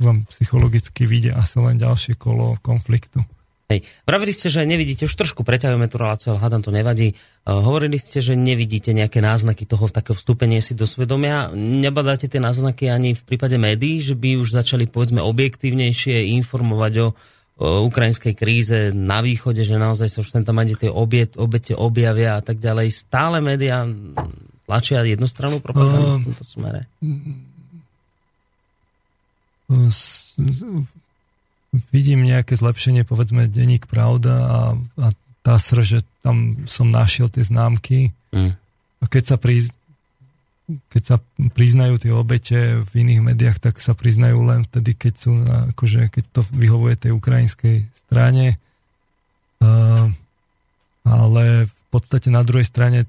vám 0.03 0.27
psychologicky 0.35 1.07
vyjde 1.07 1.31
asi 1.35 1.63
len 1.63 1.79
ďalšie 1.79 2.19
kolo 2.19 2.59
konfliktu. 2.59 3.23
Hej. 3.67 3.83
Vravili 4.07 4.31
ste, 4.31 4.47
že 4.47 4.63
nevidíte, 4.63 5.11
už 5.11 5.19
trošku 5.19 5.43
preťahujeme 5.43 5.91
tú 5.91 5.99
reláciu, 5.99 6.31
ale 6.31 6.39
hádam 6.39 6.63
to 6.63 6.71
nevadí. 6.71 7.19
Uh, 7.43 7.59
hovorili 7.59 7.99
ste, 7.99 8.23
že 8.23 8.39
nevidíte 8.39 8.95
nejaké 8.95 9.19
náznaky 9.19 9.67
toho 9.67 9.91
takého 9.91 10.15
vstúpenia 10.15 10.63
si 10.63 10.79
do 10.79 10.87
svedomia. 10.87 11.51
Nebadáte 11.51 12.31
tie 12.31 12.39
náznaky 12.39 12.87
ani 12.87 13.19
v 13.19 13.23
prípade 13.27 13.59
médií, 13.59 13.99
že 13.99 14.15
by 14.15 14.39
už 14.39 14.55
začali 14.55 14.87
povedzme 14.87 15.19
objektívnejšie 15.19 16.31
informovať 16.39 16.95
o, 17.03 17.09
o 17.11 17.11
ukrajinskej 17.57 18.37
kríze 18.37 18.93
na 18.93 19.25
východe, 19.25 19.65
že 19.65 19.81
naozaj 19.81 20.13
sa 20.13 20.21
už 20.21 20.45
tam 20.45 20.61
ani 20.61 20.77
tie 20.77 20.93
obiet, 20.93 21.41
obete 21.41 21.73
objavia 21.73 22.37
a 22.37 22.43
tak 22.45 22.61
ďalej. 22.61 22.93
Stále 22.93 23.41
médiá 23.41 23.89
tlačia 24.69 25.01
jednostrannú 25.09 25.65
propagandu 25.65 26.05
uh, 26.05 26.17
v 26.21 26.25
tomto 26.29 26.45
smere? 26.45 26.81
Uh, 29.73 29.89
vidím 31.89 32.29
nejaké 32.29 32.61
zlepšenie, 32.61 33.09
povedzme 33.09 33.49
denník 33.49 33.89
Pravda 33.89 34.35
a, 34.37 34.61
a 35.01 35.07
TASR, 35.41 35.81
že 35.81 35.99
tam 36.21 36.67
som 36.69 36.93
našiel 36.93 37.33
tie 37.33 37.47
známky. 37.47 38.13
Mm. 38.37 38.53
A 39.01 39.05
keď 39.09 39.23
sa, 39.33 39.37
priz, 39.41 39.73
keď 40.67 41.03
sa 41.03 41.17
priznajú 41.55 42.03
tie 42.03 42.13
obete 42.13 42.83
v 42.83 43.07
iných 43.07 43.23
médiách, 43.23 43.59
tak 43.63 43.79
sa 43.79 43.95
priznajú 43.95 44.43
len 44.43 44.67
vtedy, 44.67 44.99
keď, 44.99 45.15
sú, 45.15 45.33
akože, 45.75 46.11
keď 46.11 46.25
to 46.35 46.41
vyhovuje 46.51 46.95
tej 46.99 47.13
ukrajinskej 47.15 47.87
strane. 47.95 48.59
Uh, 49.63 50.11
ale 51.07 51.71
v 51.71 51.83
podstate 51.95 52.35
na 52.35 52.43
druhej 52.43 52.67
strane 52.67 53.07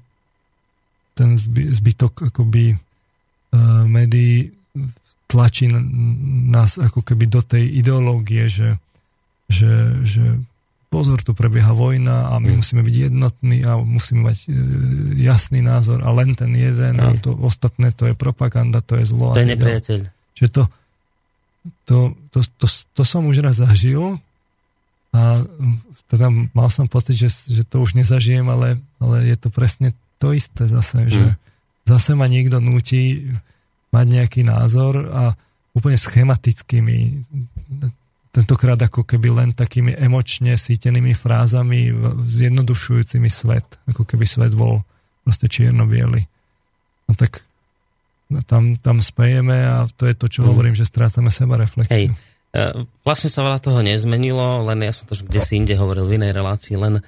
ten 1.18 1.34
zbytok 1.50 2.30
akoby 2.30 2.78
uh, 2.78 3.84
médií 3.90 4.54
tlačí 5.28 5.68
nás 6.48 6.78
ako 6.78 7.02
keby 7.04 7.26
do 7.26 7.42
tej 7.42 7.68
ideológie, 7.74 8.48
že, 8.48 8.78
že, 9.50 9.98
že 10.06 10.24
pozor, 10.88 11.20
tu 11.20 11.36
prebieha 11.36 11.70
vojna 11.76 12.32
a 12.32 12.40
my 12.40 12.52
mm. 12.52 12.56
musíme 12.64 12.80
byť 12.80 12.96
jednotní 13.12 13.60
a 13.64 13.76
musíme 13.76 14.24
mať 14.32 14.38
e, 14.44 14.50
jasný 15.20 15.60
názor 15.60 16.00
a 16.00 16.08
len 16.16 16.32
ten 16.32 16.48
jeden 16.56 16.96
mm. 16.96 17.04
a 17.04 17.08
to 17.20 17.36
ostatné 17.36 17.92
to 17.92 18.08
je 18.08 18.16
propaganda, 18.16 18.80
to 18.80 18.96
je 18.96 19.04
zlo. 19.04 19.36
To 19.36 19.44
je 19.44 19.52
nepriateľ. 19.52 19.98
Čiže 20.32 20.50
to, 20.50 20.62
to, 21.84 21.98
to, 22.32 22.40
to, 22.56 22.66
to 22.68 23.02
som 23.04 23.28
už 23.28 23.44
raz 23.44 23.60
zažil 23.60 24.16
a 25.12 25.44
teda 26.08 26.32
mal 26.56 26.72
som 26.72 26.88
pocit, 26.88 27.20
že, 27.20 27.28
že 27.28 27.68
to 27.68 27.84
už 27.84 27.92
nezažijem, 27.92 28.48
ale, 28.48 28.80
ale 28.96 29.28
je 29.28 29.36
to 29.36 29.52
presne 29.52 29.92
to 30.16 30.32
isté 30.32 30.64
zase, 30.64 31.04
mm. 31.04 31.10
že 31.12 31.22
zase 31.84 32.16
ma 32.16 32.24
niekto 32.24 32.64
núti 32.64 33.28
mať 33.92 34.06
nejaký 34.08 34.40
názor 34.44 35.08
a 35.12 35.36
úplne 35.76 36.00
schematickými, 36.00 37.24
tentokrát 38.38 38.78
ako 38.78 39.02
keby 39.02 39.34
len 39.34 39.50
takými 39.50 39.98
emočne 39.98 40.54
sítenými 40.54 41.10
frázami, 41.10 41.90
zjednodušujúcimi 42.30 43.26
svet, 43.26 43.66
ako 43.90 44.06
keby 44.06 44.22
svet 44.30 44.54
bol 44.54 44.86
proste 45.26 45.50
čierno-biely. 45.50 46.22
No 47.10 47.18
tak 47.18 47.42
no 48.30 48.46
tam, 48.46 48.78
tam 48.78 49.02
spejeme 49.02 49.58
a 49.66 49.90
to 49.90 50.06
je 50.06 50.14
to, 50.14 50.30
čo 50.30 50.46
mm. 50.46 50.48
hovorím, 50.54 50.74
že 50.78 50.86
strácame 50.86 51.34
seba 51.34 51.58
reflexiu. 51.58 51.90
Hej. 51.90 52.06
E, 52.54 52.62
vlastne 53.02 53.26
sa 53.26 53.42
veľa 53.42 53.58
toho 53.58 53.82
nezmenilo, 53.82 54.62
len 54.62 54.86
ja 54.86 54.94
som 54.94 55.10
to 55.10 55.18
kde 55.18 55.42
si 55.42 55.58
inde 55.58 55.74
hovoril 55.74 56.06
v 56.06 56.22
inej 56.22 56.32
relácii, 56.38 56.78
len 56.78 57.00
e, 57.00 57.02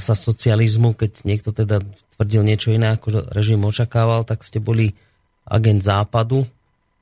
zasa 0.00 0.16
socializmu, 0.16 0.96
keď 0.96 1.28
niekto 1.28 1.52
teda 1.52 1.84
tvrdil 2.16 2.42
niečo 2.42 2.72
iné, 2.72 2.96
ako 2.96 3.28
režim 3.36 3.60
očakával, 3.62 4.24
tak 4.24 4.42
ste 4.42 4.64
boli 4.64 4.96
agent 5.44 5.84
západu, 5.84 6.48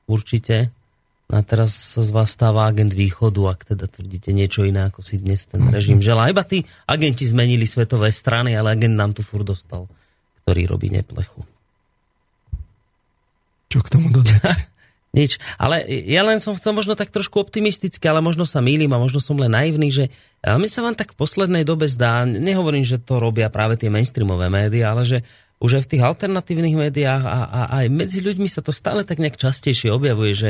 určite. 0.05 0.71
A 1.27 1.43
teraz 1.43 1.75
sa 1.75 1.99
z 1.99 2.15
vás 2.15 2.31
stáva 2.31 2.63
agent 2.71 2.95
východu, 2.95 3.51
ak 3.51 3.75
teda 3.75 3.91
tvrdíte 3.91 4.31
niečo 4.31 4.63
iné, 4.63 4.87
ako 4.87 5.03
si 5.03 5.19
dnes 5.19 5.43
ten 5.43 5.59
režim 5.67 5.99
želá. 5.99 6.31
Iba 6.31 6.47
tí 6.47 6.63
agenti 6.87 7.27
zmenili 7.27 7.67
svetové 7.67 8.15
strany, 8.15 8.55
ale 8.55 8.71
agent 8.71 8.95
nám 8.95 9.11
tu 9.11 9.27
furt 9.27 9.43
dostal, 9.43 9.91
ktorý 10.43 10.71
robí 10.71 10.87
neplechu. 10.87 11.43
Čo 13.67 13.83
k 13.83 13.91
tomu 13.91 14.07
dodať? 14.07 14.39
Nič. 15.19 15.35
Ale 15.59 15.83
ja 15.87 16.23
len 16.23 16.39
som 16.39 16.55
chcel 16.55 16.71
možno 16.71 16.95
tak 16.95 17.11
trošku 17.11 17.43
optimisticky, 17.43 18.07
ale 18.07 18.23
možno 18.23 18.47
sa 18.47 18.63
mýlim 18.63 18.91
a 18.95 19.01
možno 19.01 19.19
som 19.19 19.35
len 19.35 19.51
naivný, 19.51 19.91
že 19.91 20.05
my 20.47 20.67
sa 20.71 20.79
vám 20.79 20.95
tak 20.95 21.11
v 21.11 21.19
poslednej 21.19 21.67
dobe 21.67 21.91
zdá, 21.91 22.23
nehovorím, 22.23 22.87
že 22.87 23.03
to 23.03 23.19
robia 23.19 23.51
práve 23.51 23.75
tie 23.75 23.91
mainstreamové 23.91 24.47
médiá, 24.47 24.95
ale 24.95 25.03
že 25.03 25.19
už 25.57 25.81
aj 25.81 25.83
v 25.89 25.91
tých 25.91 26.05
alternatívnych 26.05 26.75
médiách 26.77 27.23
a, 27.25 27.39
a 27.49 27.61
aj 27.81 27.85
medzi 27.89 28.21
ľuďmi 28.21 28.45
sa 28.45 28.61
to 28.61 28.69
stále 28.69 29.01
tak 29.01 29.17
nejak 29.17 29.41
častejšie 29.41 29.89
objavuje, 29.89 30.37
že 30.37 30.49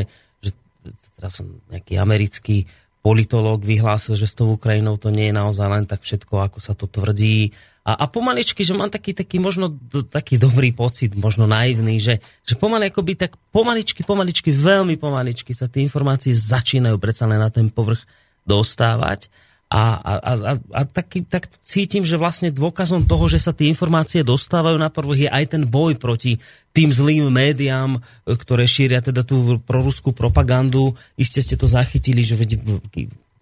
teraz 1.18 1.42
nejaký 1.74 1.98
americký 1.98 2.70
politológ 3.02 3.64
vyhlásil, 3.64 4.20
že 4.20 4.28
s 4.28 4.36
tou 4.36 4.54
Ukrajinou 4.54 5.00
to 5.00 5.10
nie 5.10 5.32
je 5.32 5.38
naozaj 5.40 5.68
len 5.72 5.86
tak 5.88 6.04
všetko, 6.04 6.44
ako 6.44 6.60
sa 6.60 6.76
to 6.76 6.92
tvrdí. 6.92 7.56
A, 7.88 8.04
a 8.04 8.06
pomaličky, 8.12 8.68
že 8.68 8.76
mám 8.76 8.92
taký, 8.92 9.16
taký 9.16 9.40
možno 9.40 9.72
taký 10.12 10.36
dobrý 10.36 10.76
pocit, 10.76 11.16
možno 11.16 11.48
naivný, 11.48 12.04
že, 12.04 12.20
že 12.44 12.60
pomaly 12.60 12.92
akoby 12.92 13.16
tak 13.16 13.40
pomaličky, 13.56 14.04
pomaličky, 14.04 14.52
veľmi 14.52 15.00
pomaličky 15.00 15.56
sa 15.56 15.72
tie 15.72 15.88
informácie 15.88 16.36
začínajú 16.36 17.00
predsa 17.00 17.32
len 17.32 17.40
na 17.40 17.48
ten 17.48 17.72
povrch 17.72 18.04
dostávať. 18.44 19.32
A, 19.68 20.00
a, 20.00 20.14
a, 20.24 20.54
a 20.56 20.82
taký, 20.88 21.28
tak 21.28 21.52
cítim, 21.60 22.08
že 22.08 22.16
vlastne 22.16 22.56
dôkazom 22.56 23.04
toho, 23.04 23.28
že 23.28 23.36
sa 23.36 23.52
tie 23.52 23.68
informácie 23.68 24.24
dostávajú 24.24 24.80
na 24.80 24.88
prvých, 24.88 25.28
je 25.28 25.30
aj 25.30 25.46
ten 25.52 25.64
boj 25.68 26.00
proti 26.00 26.40
tým 26.72 26.88
zlým 26.88 27.28
médiám, 27.28 28.00
ktoré 28.24 28.64
šíria 28.64 29.04
teda 29.04 29.28
tú 29.28 29.60
proruskú 29.60 30.16
propagandu. 30.16 30.96
Iste 31.20 31.44
ste 31.44 31.60
to 31.60 31.68
zachytili, 31.68 32.24
že 32.24 32.40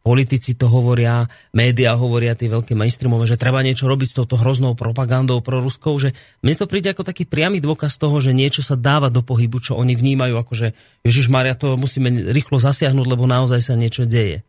politici 0.06 0.53
to 0.53 0.69
hovoria, 0.69 1.26
médiá 1.49 1.97
hovoria, 1.97 2.38
tie 2.38 2.45
veľké 2.45 2.77
mainstreamové, 2.77 3.26
že 3.26 3.41
treba 3.41 3.65
niečo 3.65 3.89
robiť 3.89 4.14
s 4.14 4.18
touto 4.22 4.38
hroznou 4.38 4.77
propagandou 4.77 5.41
proruskou, 5.41 5.97
že 5.97 6.14
mne 6.45 6.53
to 6.53 6.69
príde 6.69 6.93
ako 6.93 7.02
taký 7.02 7.26
priamy 7.26 7.57
dôkaz 7.57 7.97
toho, 7.97 8.22
že 8.22 8.30
niečo 8.34 8.61
sa 8.61 8.77
dáva 8.77 9.10
do 9.10 9.26
pohybu, 9.26 9.57
čo 9.57 9.73
oni 9.73 9.97
vnímajú, 9.97 10.38
ako 10.38 10.53
že 10.53 10.68
Ježiš 11.02 11.34
Maria, 11.34 11.57
to 11.57 11.73
musíme 11.73 12.10
rýchlo 12.30 12.61
zasiahnuť, 12.61 13.06
lebo 13.10 13.26
naozaj 13.26 13.61
sa 13.65 13.73
niečo 13.73 14.06
deje. 14.06 14.45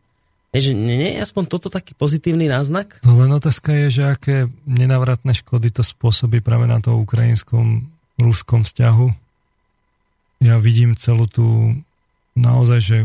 Je, 0.57 0.73
že 0.73 0.73
nie, 0.73 1.13
je 1.13 1.21
aspoň 1.21 1.43
toto 1.45 1.69
taký 1.69 1.93
pozitívny 1.93 2.49
náznak? 2.49 2.97
No 3.05 3.21
len 3.21 3.29
otázka 3.29 3.77
je, 3.85 4.01
že 4.01 4.03
aké 4.09 4.49
nenavratné 4.65 5.37
škody 5.37 5.69
to 5.69 5.85
spôsobí 5.85 6.41
práve 6.41 6.65
na 6.65 6.81
to 6.81 6.97
ukrajinskom 6.97 7.85
ruskom 8.17 8.65
vzťahu. 8.65 9.13
Ja 10.41 10.57
vidím 10.57 10.97
celú 10.97 11.29
tú 11.29 11.77
naozaj, 12.33 12.79
že 12.81 12.97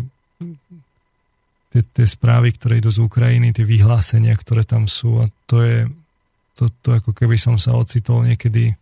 tie, 1.76 1.82
tie 1.84 2.06
správy, 2.08 2.56
ktoré 2.56 2.80
idú 2.80 2.88
z 2.88 3.04
Ukrajiny, 3.04 3.52
tie 3.52 3.68
vyhlásenia, 3.68 4.32
ktoré 4.32 4.64
tam 4.64 4.88
sú 4.88 5.20
a 5.20 5.28
to 5.44 5.60
je 5.60 5.84
to, 6.56 6.72
to 6.80 6.88
ako 6.96 7.12
keby 7.12 7.36
som 7.36 7.60
sa 7.60 7.76
ocitol 7.76 8.24
niekedy 8.24 8.76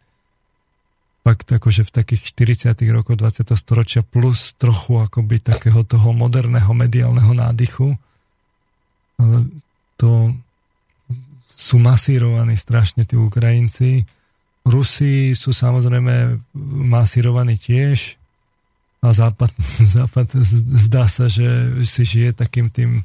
fakt 1.26 1.50
akože 1.50 1.86
v 1.86 1.90
takých 1.90 2.22
40 2.70 2.74
rokoch 2.94 3.18
20. 3.18 3.50
storočia 3.54 4.06
plus 4.06 4.54
trochu 4.58 5.02
akoby 5.02 5.42
takého 5.42 5.82
toho 5.82 6.14
moderného 6.14 6.70
mediálneho 6.70 7.34
nádychu 7.34 7.98
ale 9.20 9.44
to 10.00 10.32
sú 11.52 11.76
masírovaní 11.76 12.56
strašne 12.56 13.04
tí 13.04 13.20
Ukrajinci. 13.20 14.08
Rusi 14.64 15.36
sú 15.36 15.52
samozrejme 15.52 16.40
masírovaní 16.88 17.60
tiež 17.60 18.16
a 19.04 19.12
Západ, 19.12 19.52
Západ 19.96 20.32
zdá 20.88 21.04
sa, 21.12 21.28
že 21.28 21.84
si 21.84 22.08
žije 22.08 22.32
takým 22.32 22.72
tým 22.72 23.04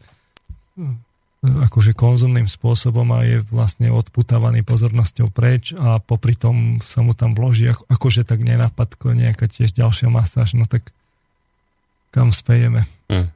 akože 1.46 1.94
konzumným 1.94 2.50
spôsobom 2.50 3.06
a 3.14 3.22
je 3.22 3.38
vlastne 3.54 3.94
odputávaný 3.94 4.66
pozornosťou 4.66 5.30
preč 5.30 5.78
a 5.78 6.02
popri 6.02 6.34
tom 6.34 6.82
sa 6.82 7.06
mu 7.06 7.14
tam 7.14 7.38
vloží 7.38 7.70
akože 7.70 8.26
tak 8.26 8.42
nenapadko 8.42 9.14
nejaká 9.14 9.46
tiež 9.46 9.72
ďalšia 9.78 10.10
masáž, 10.10 10.58
no 10.58 10.66
tak 10.66 10.90
kam 12.10 12.34
spejeme. 12.34 12.90
Hmm. 13.12 13.30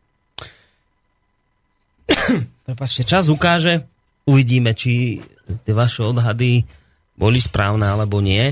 Prepačte, 2.69 3.01
čas 3.01 3.33
ukáže, 3.33 3.89
uvidíme, 4.29 4.77
či 4.77 5.17
tie 5.65 5.73
vaše 5.73 6.05
odhady 6.05 6.61
boli 7.17 7.41
správne 7.41 7.89
alebo 7.89 8.21
nie. 8.21 8.45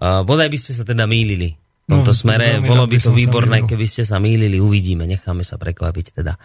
Uh, 0.00 0.24
bodaj 0.24 0.48
by 0.48 0.56
ste 0.56 0.72
sa 0.72 0.88
teda 0.88 1.04
mýlili 1.04 1.52
v 1.84 1.86
tomto 1.92 2.16
no, 2.16 2.16
smere. 2.16 2.64
Bolo 2.64 2.88
by 2.88 2.96
to 2.96 3.12
výborné, 3.12 3.68
keby 3.68 3.84
ste 3.84 4.08
sa 4.08 4.16
mýlili, 4.16 4.56
uvidíme, 4.56 5.04
necháme 5.04 5.44
sa 5.44 5.60
prekvapiť 5.60 6.16
teda. 6.16 6.40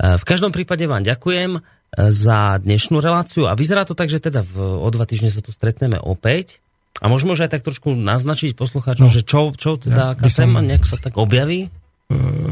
Uh, 0.00 0.16
v 0.16 0.24
každom 0.24 0.48
prípade 0.48 0.88
vám 0.88 1.04
ďakujem 1.04 1.60
uh, 1.60 1.62
za 2.08 2.56
dnešnú 2.56 3.04
reláciu 3.04 3.44
a 3.44 3.52
vyzerá 3.52 3.84
to 3.84 3.92
tak, 3.92 4.08
že 4.08 4.24
teda 4.24 4.40
v, 4.40 4.80
o 4.80 4.88
dva 4.88 5.04
týždne 5.04 5.28
sa 5.28 5.44
tu 5.44 5.52
stretneme 5.52 6.00
opäť. 6.00 6.64
A 7.04 7.12
môžeme 7.12 7.36
už 7.36 7.44
aj 7.44 7.52
tak 7.52 7.68
trošku 7.68 7.92
naznačiť 7.92 8.56
poslucháčom, 8.56 9.10
no, 9.10 9.12
že 9.12 9.28
čo, 9.28 9.52
čo 9.52 9.76
teda, 9.76 10.16
ja, 10.16 10.24
téma 10.24 10.64
som... 10.64 10.68
nejak 10.72 10.88
sa 10.88 10.96
tak 10.96 11.20
objaví? 11.20 11.68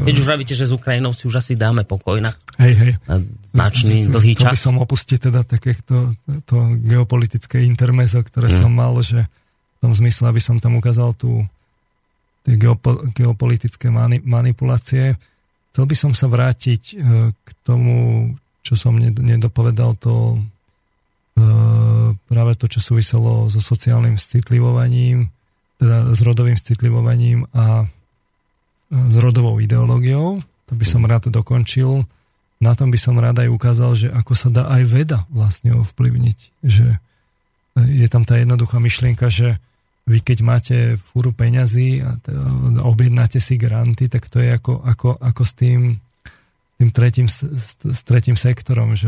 Keď 0.01 0.15
už 0.17 0.25
vravíte, 0.25 0.53
že 0.57 0.65
s 0.65 0.73
Ukrajinou 0.73 1.13
si 1.13 1.29
už 1.29 1.37
asi 1.37 1.53
dáme 1.53 1.85
pokoj 1.85 2.17
na 2.17 2.33
hej, 2.57 2.73
hej. 2.73 2.93
značný 3.53 4.09
dlhý 4.09 4.33
čas. 4.33 4.57
Chcel 4.57 4.57
by 4.57 4.65
som 4.73 4.75
opustiť 4.81 5.19
teda 5.29 5.41
takéto 5.45 6.17
to 6.49 6.57
geopolitické 6.81 7.61
intermezo, 7.61 8.25
ktoré 8.25 8.49
mm. 8.49 8.57
som 8.57 8.71
mal, 8.73 8.97
že 9.05 9.21
v 9.21 9.77
tom 9.77 9.93
zmysle, 9.93 10.33
aby 10.33 10.41
som 10.41 10.57
tam 10.57 10.81
ukázal 10.81 11.13
tú 11.13 11.45
tie 12.41 12.57
geopo, 12.57 12.97
geopolitické 13.13 13.93
mani, 13.93 14.17
manipulácie. 14.25 15.13
Chcel 15.71 15.85
by 15.85 15.95
som 15.95 16.11
sa 16.17 16.25
vrátiť 16.25 16.81
e, 16.81 16.95
k 17.31 17.49
tomu, 17.61 18.27
čo 18.65 18.73
som 18.73 18.97
nedopovedal, 18.97 19.93
to 20.01 20.35
e, 20.35 20.39
práve 22.17 22.57
to, 22.57 22.65
čo 22.65 22.81
súviselo 22.81 23.45
so 23.47 23.61
sociálnym 23.61 24.17
citlivovaním, 24.17 25.29
teda 25.77 26.13
s 26.13 26.19
rodovým 26.25 26.57
citlivovaním 26.57 27.45
a 27.53 27.85
s 28.91 29.15
rodovou 29.15 29.57
ideológiou. 29.63 30.43
To 30.67 30.73
by 30.75 30.85
som 30.85 31.07
rád 31.07 31.31
dokončil. 31.31 32.03
Na 32.61 32.75
tom 32.77 32.91
by 32.93 32.99
som 32.99 33.17
rád 33.17 33.41
aj 33.41 33.49
ukázal, 33.49 33.91
že 33.97 34.07
ako 34.11 34.33
sa 34.35 34.51
dá 34.51 34.67
aj 34.69 34.83
veda 34.85 35.19
vlastne 35.31 35.73
ovplyvniť. 35.73 36.37
Že 36.61 36.87
je 37.87 38.07
tam 38.11 38.27
tá 38.27 38.37
jednoduchá 38.37 38.77
myšlienka, 38.77 39.31
že 39.31 39.57
vy 40.05 40.19
keď 40.19 40.39
máte 40.43 40.77
fúru 40.99 41.31
peňazí 41.31 42.03
a 42.03 42.19
objednáte 42.83 43.39
si 43.39 43.55
granty, 43.55 44.11
tak 44.11 44.27
to 44.27 44.43
je 44.43 44.51
ako, 44.51 44.83
ako, 44.83 45.15
ako 45.15 45.43
s 45.45 45.53
tým, 45.55 45.79
s 45.95 46.73
tým 46.81 46.89
tretím, 46.91 47.27
s, 47.31 47.45
s 47.79 48.01
tretím 48.03 48.35
sektorom, 48.35 48.97
že 48.97 49.07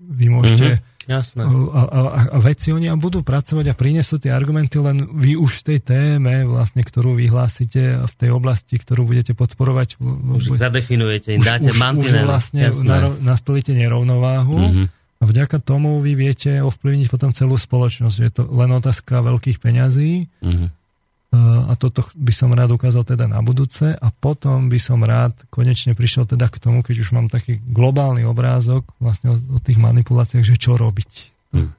vy 0.00 0.26
môžete 0.32 0.68
mm-hmm. 0.80 0.93
Jasné. 1.04 1.44
A, 1.44 1.80
a, 1.84 2.00
a 2.32 2.38
veci 2.40 2.72
oni 2.72 2.88
budú 2.96 3.20
pracovať 3.20 3.70
a 3.70 3.74
prinesú 3.76 4.16
tie 4.16 4.32
argumenty, 4.32 4.80
len 4.80 5.04
vy 5.12 5.36
už 5.36 5.60
v 5.60 5.74
tej 5.74 5.78
téme, 5.84 6.48
vlastne, 6.48 6.80
ktorú 6.80 7.16
vyhlásite 7.16 8.04
v 8.04 8.14
tej 8.16 8.30
oblasti, 8.32 8.80
ktorú 8.80 9.04
budete 9.04 9.36
podporovať. 9.36 10.00
Už 10.00 10.50
buď, 10.52 10.58
zadefinujete, 10.70 11.36
im 11.36 11.44
dáte 11.44 11.70
už, 11.70 11.78
už 11.78 12.12
vlastne 12.24 12.68
nastolíte 13.20 13.76
nerovnováhu. 13.76 14.58
Mm-hmm 14.58 14.88
a 15.24 15.24
vďaka 15.24 15.56
tomu 15.64 16.04
vy 16.04 16.12
viete 16.20 16.60
ovplyvniť 16.60 17.08
potom 17.08 17.32
celú 17.32 17.56
spoločnosť. 17.56 18.16
Je 18.20 18.28
to 18.28 18.42
len 18.44 18.68
otázka 18.76 19.24
veľkých 19.24 19.56
peňazí. 19.56 20.28
Uh-huh. 20.44 20.68
A 21.68 21.72
toto 21.74 22.06
by 22.14 22.32
som 22.32 22.54
rád 22.54 22.70
ukázal 22.74 23.02
teda 23.02 23.26
na 23.26 23.42
budúce 23.42 23.92
a 23.92 24.08
potom 24.14 24.70
by 24.70 24.78
som 24.78 25.02
rád 25.02 25.34
konečne 25.50 25.92
prišiel 25.98 26.24
teda 26.30 26.46
k 26.46 26.62
tomu, 26.62 26.86
keď 26.86 27.02
už 27.02 27.10
mám 27.10 27.26
taký 27.26 27.58
globálny 27.66 28.22
obrázok 28.22 28.86
vlastne 29.02 29.34
o, 29.34 29.36
o 29.36 29.58
tých 29.58 29.78
manipuláciách, 29.80 30.46
že 30.46 30.56
čo 30.56 30.78
robiť. 30.78 31.10
Uh-huh. 31.54 31.70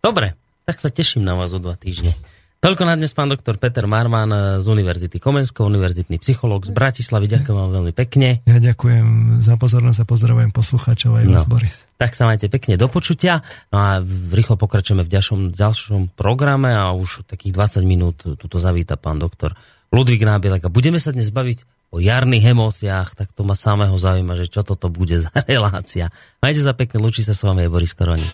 Dobre, 0.00 0.36
tak 0.64 0.80
sa 0.80 0.88
teším 0.88 1.24
na 1.24 1.36
vás 1.36 1.52
o 1.52 1.60
dva 1.60 1.76
týždne. 1.76 2.16
Toľko 2.64 2.88
na 2.88 2.96
dnes 2.96 3.12
pán 3.12 3.28
doktor 3.28 3.60
Peter 3.60 3.84
Marman 3.84 4.56
z 4.56 4.64
Univerzity 4.64 5.20
Komensko, 5.20 5.68
univerzitný 5.68 6.16
psychológ 6.16 6.64
z 6.64 6.72
Bratislavy. 6.72 7.28
Ďakujem 7.28 7.52
vám 7.60 7.72
veľmi 7.76 7.92
pekne. 7.92 8.40
Ja 8.48 8.56
ďakujem 8.56 9.36
za 9.44 9.60
pozornosť 9.60 10.00
a 10.00 10.06
pozdravujem 10.08 10.48
poslucháčov 10.48 11.12
aj 11.12 11.24
vás, 11.28 11.44
no, 11.44 11.52
Boris. 11.52 11.84
Tak 12.00 12.16
sa 12.16 12.24
majte 12.24 12.48
pekne 12.48 12.80
do 12.80 12.88
počutia. 12.88 13.44
No 13.68 13.76
a 13.76 13.88
rýchlo 14.32 14.56
pokračujeme 14.56 15.04
v 15.04 15.12
ďalšom, 15.12 15.52
ďalšom 15.52 16.16
programe 16.16 16.72
a 16.72 16.88
už 16.96 17.28
takých 17.28 17.52
20 17.52 17.84
minút 17.84 18.24
tuto 18.24 18.56
zavíta 18.56 18.96
pán 18.96 19.20
doktor 19.20 19.52
Ludvík 19.92 20.24
Nábielek 20.24 20.64
a 20.64 20.72
budeme 20.72 20.96
sa 20.96 21.12
dnes 21.12 21.28
baviť 21.36 21.92
o 21.92 22.00
jarných 22.00 22.48
emóciách, 22.48 23.12
tak 23.12 23.28
to 23.36 23.44
ma 23.44 23.60
samého 23.60 23.92
zaujíma, 23.92 24.40
že 24.40 24.48
čo 24.48 24.64
toto 24.64 24.88
bude 24.88 25.20
za 25.28 25.28
relácia. 25.44 26.08
Majte 26.40 26.64
sa 26.64 26.72
pekne, 26.72 26.96
lučí 27.04 27.20
sa 27.20 27.36
s 27.36 27.44
vami 27.44 27.68
Boris 27.68 27.92
Koroni. 27.92 28.32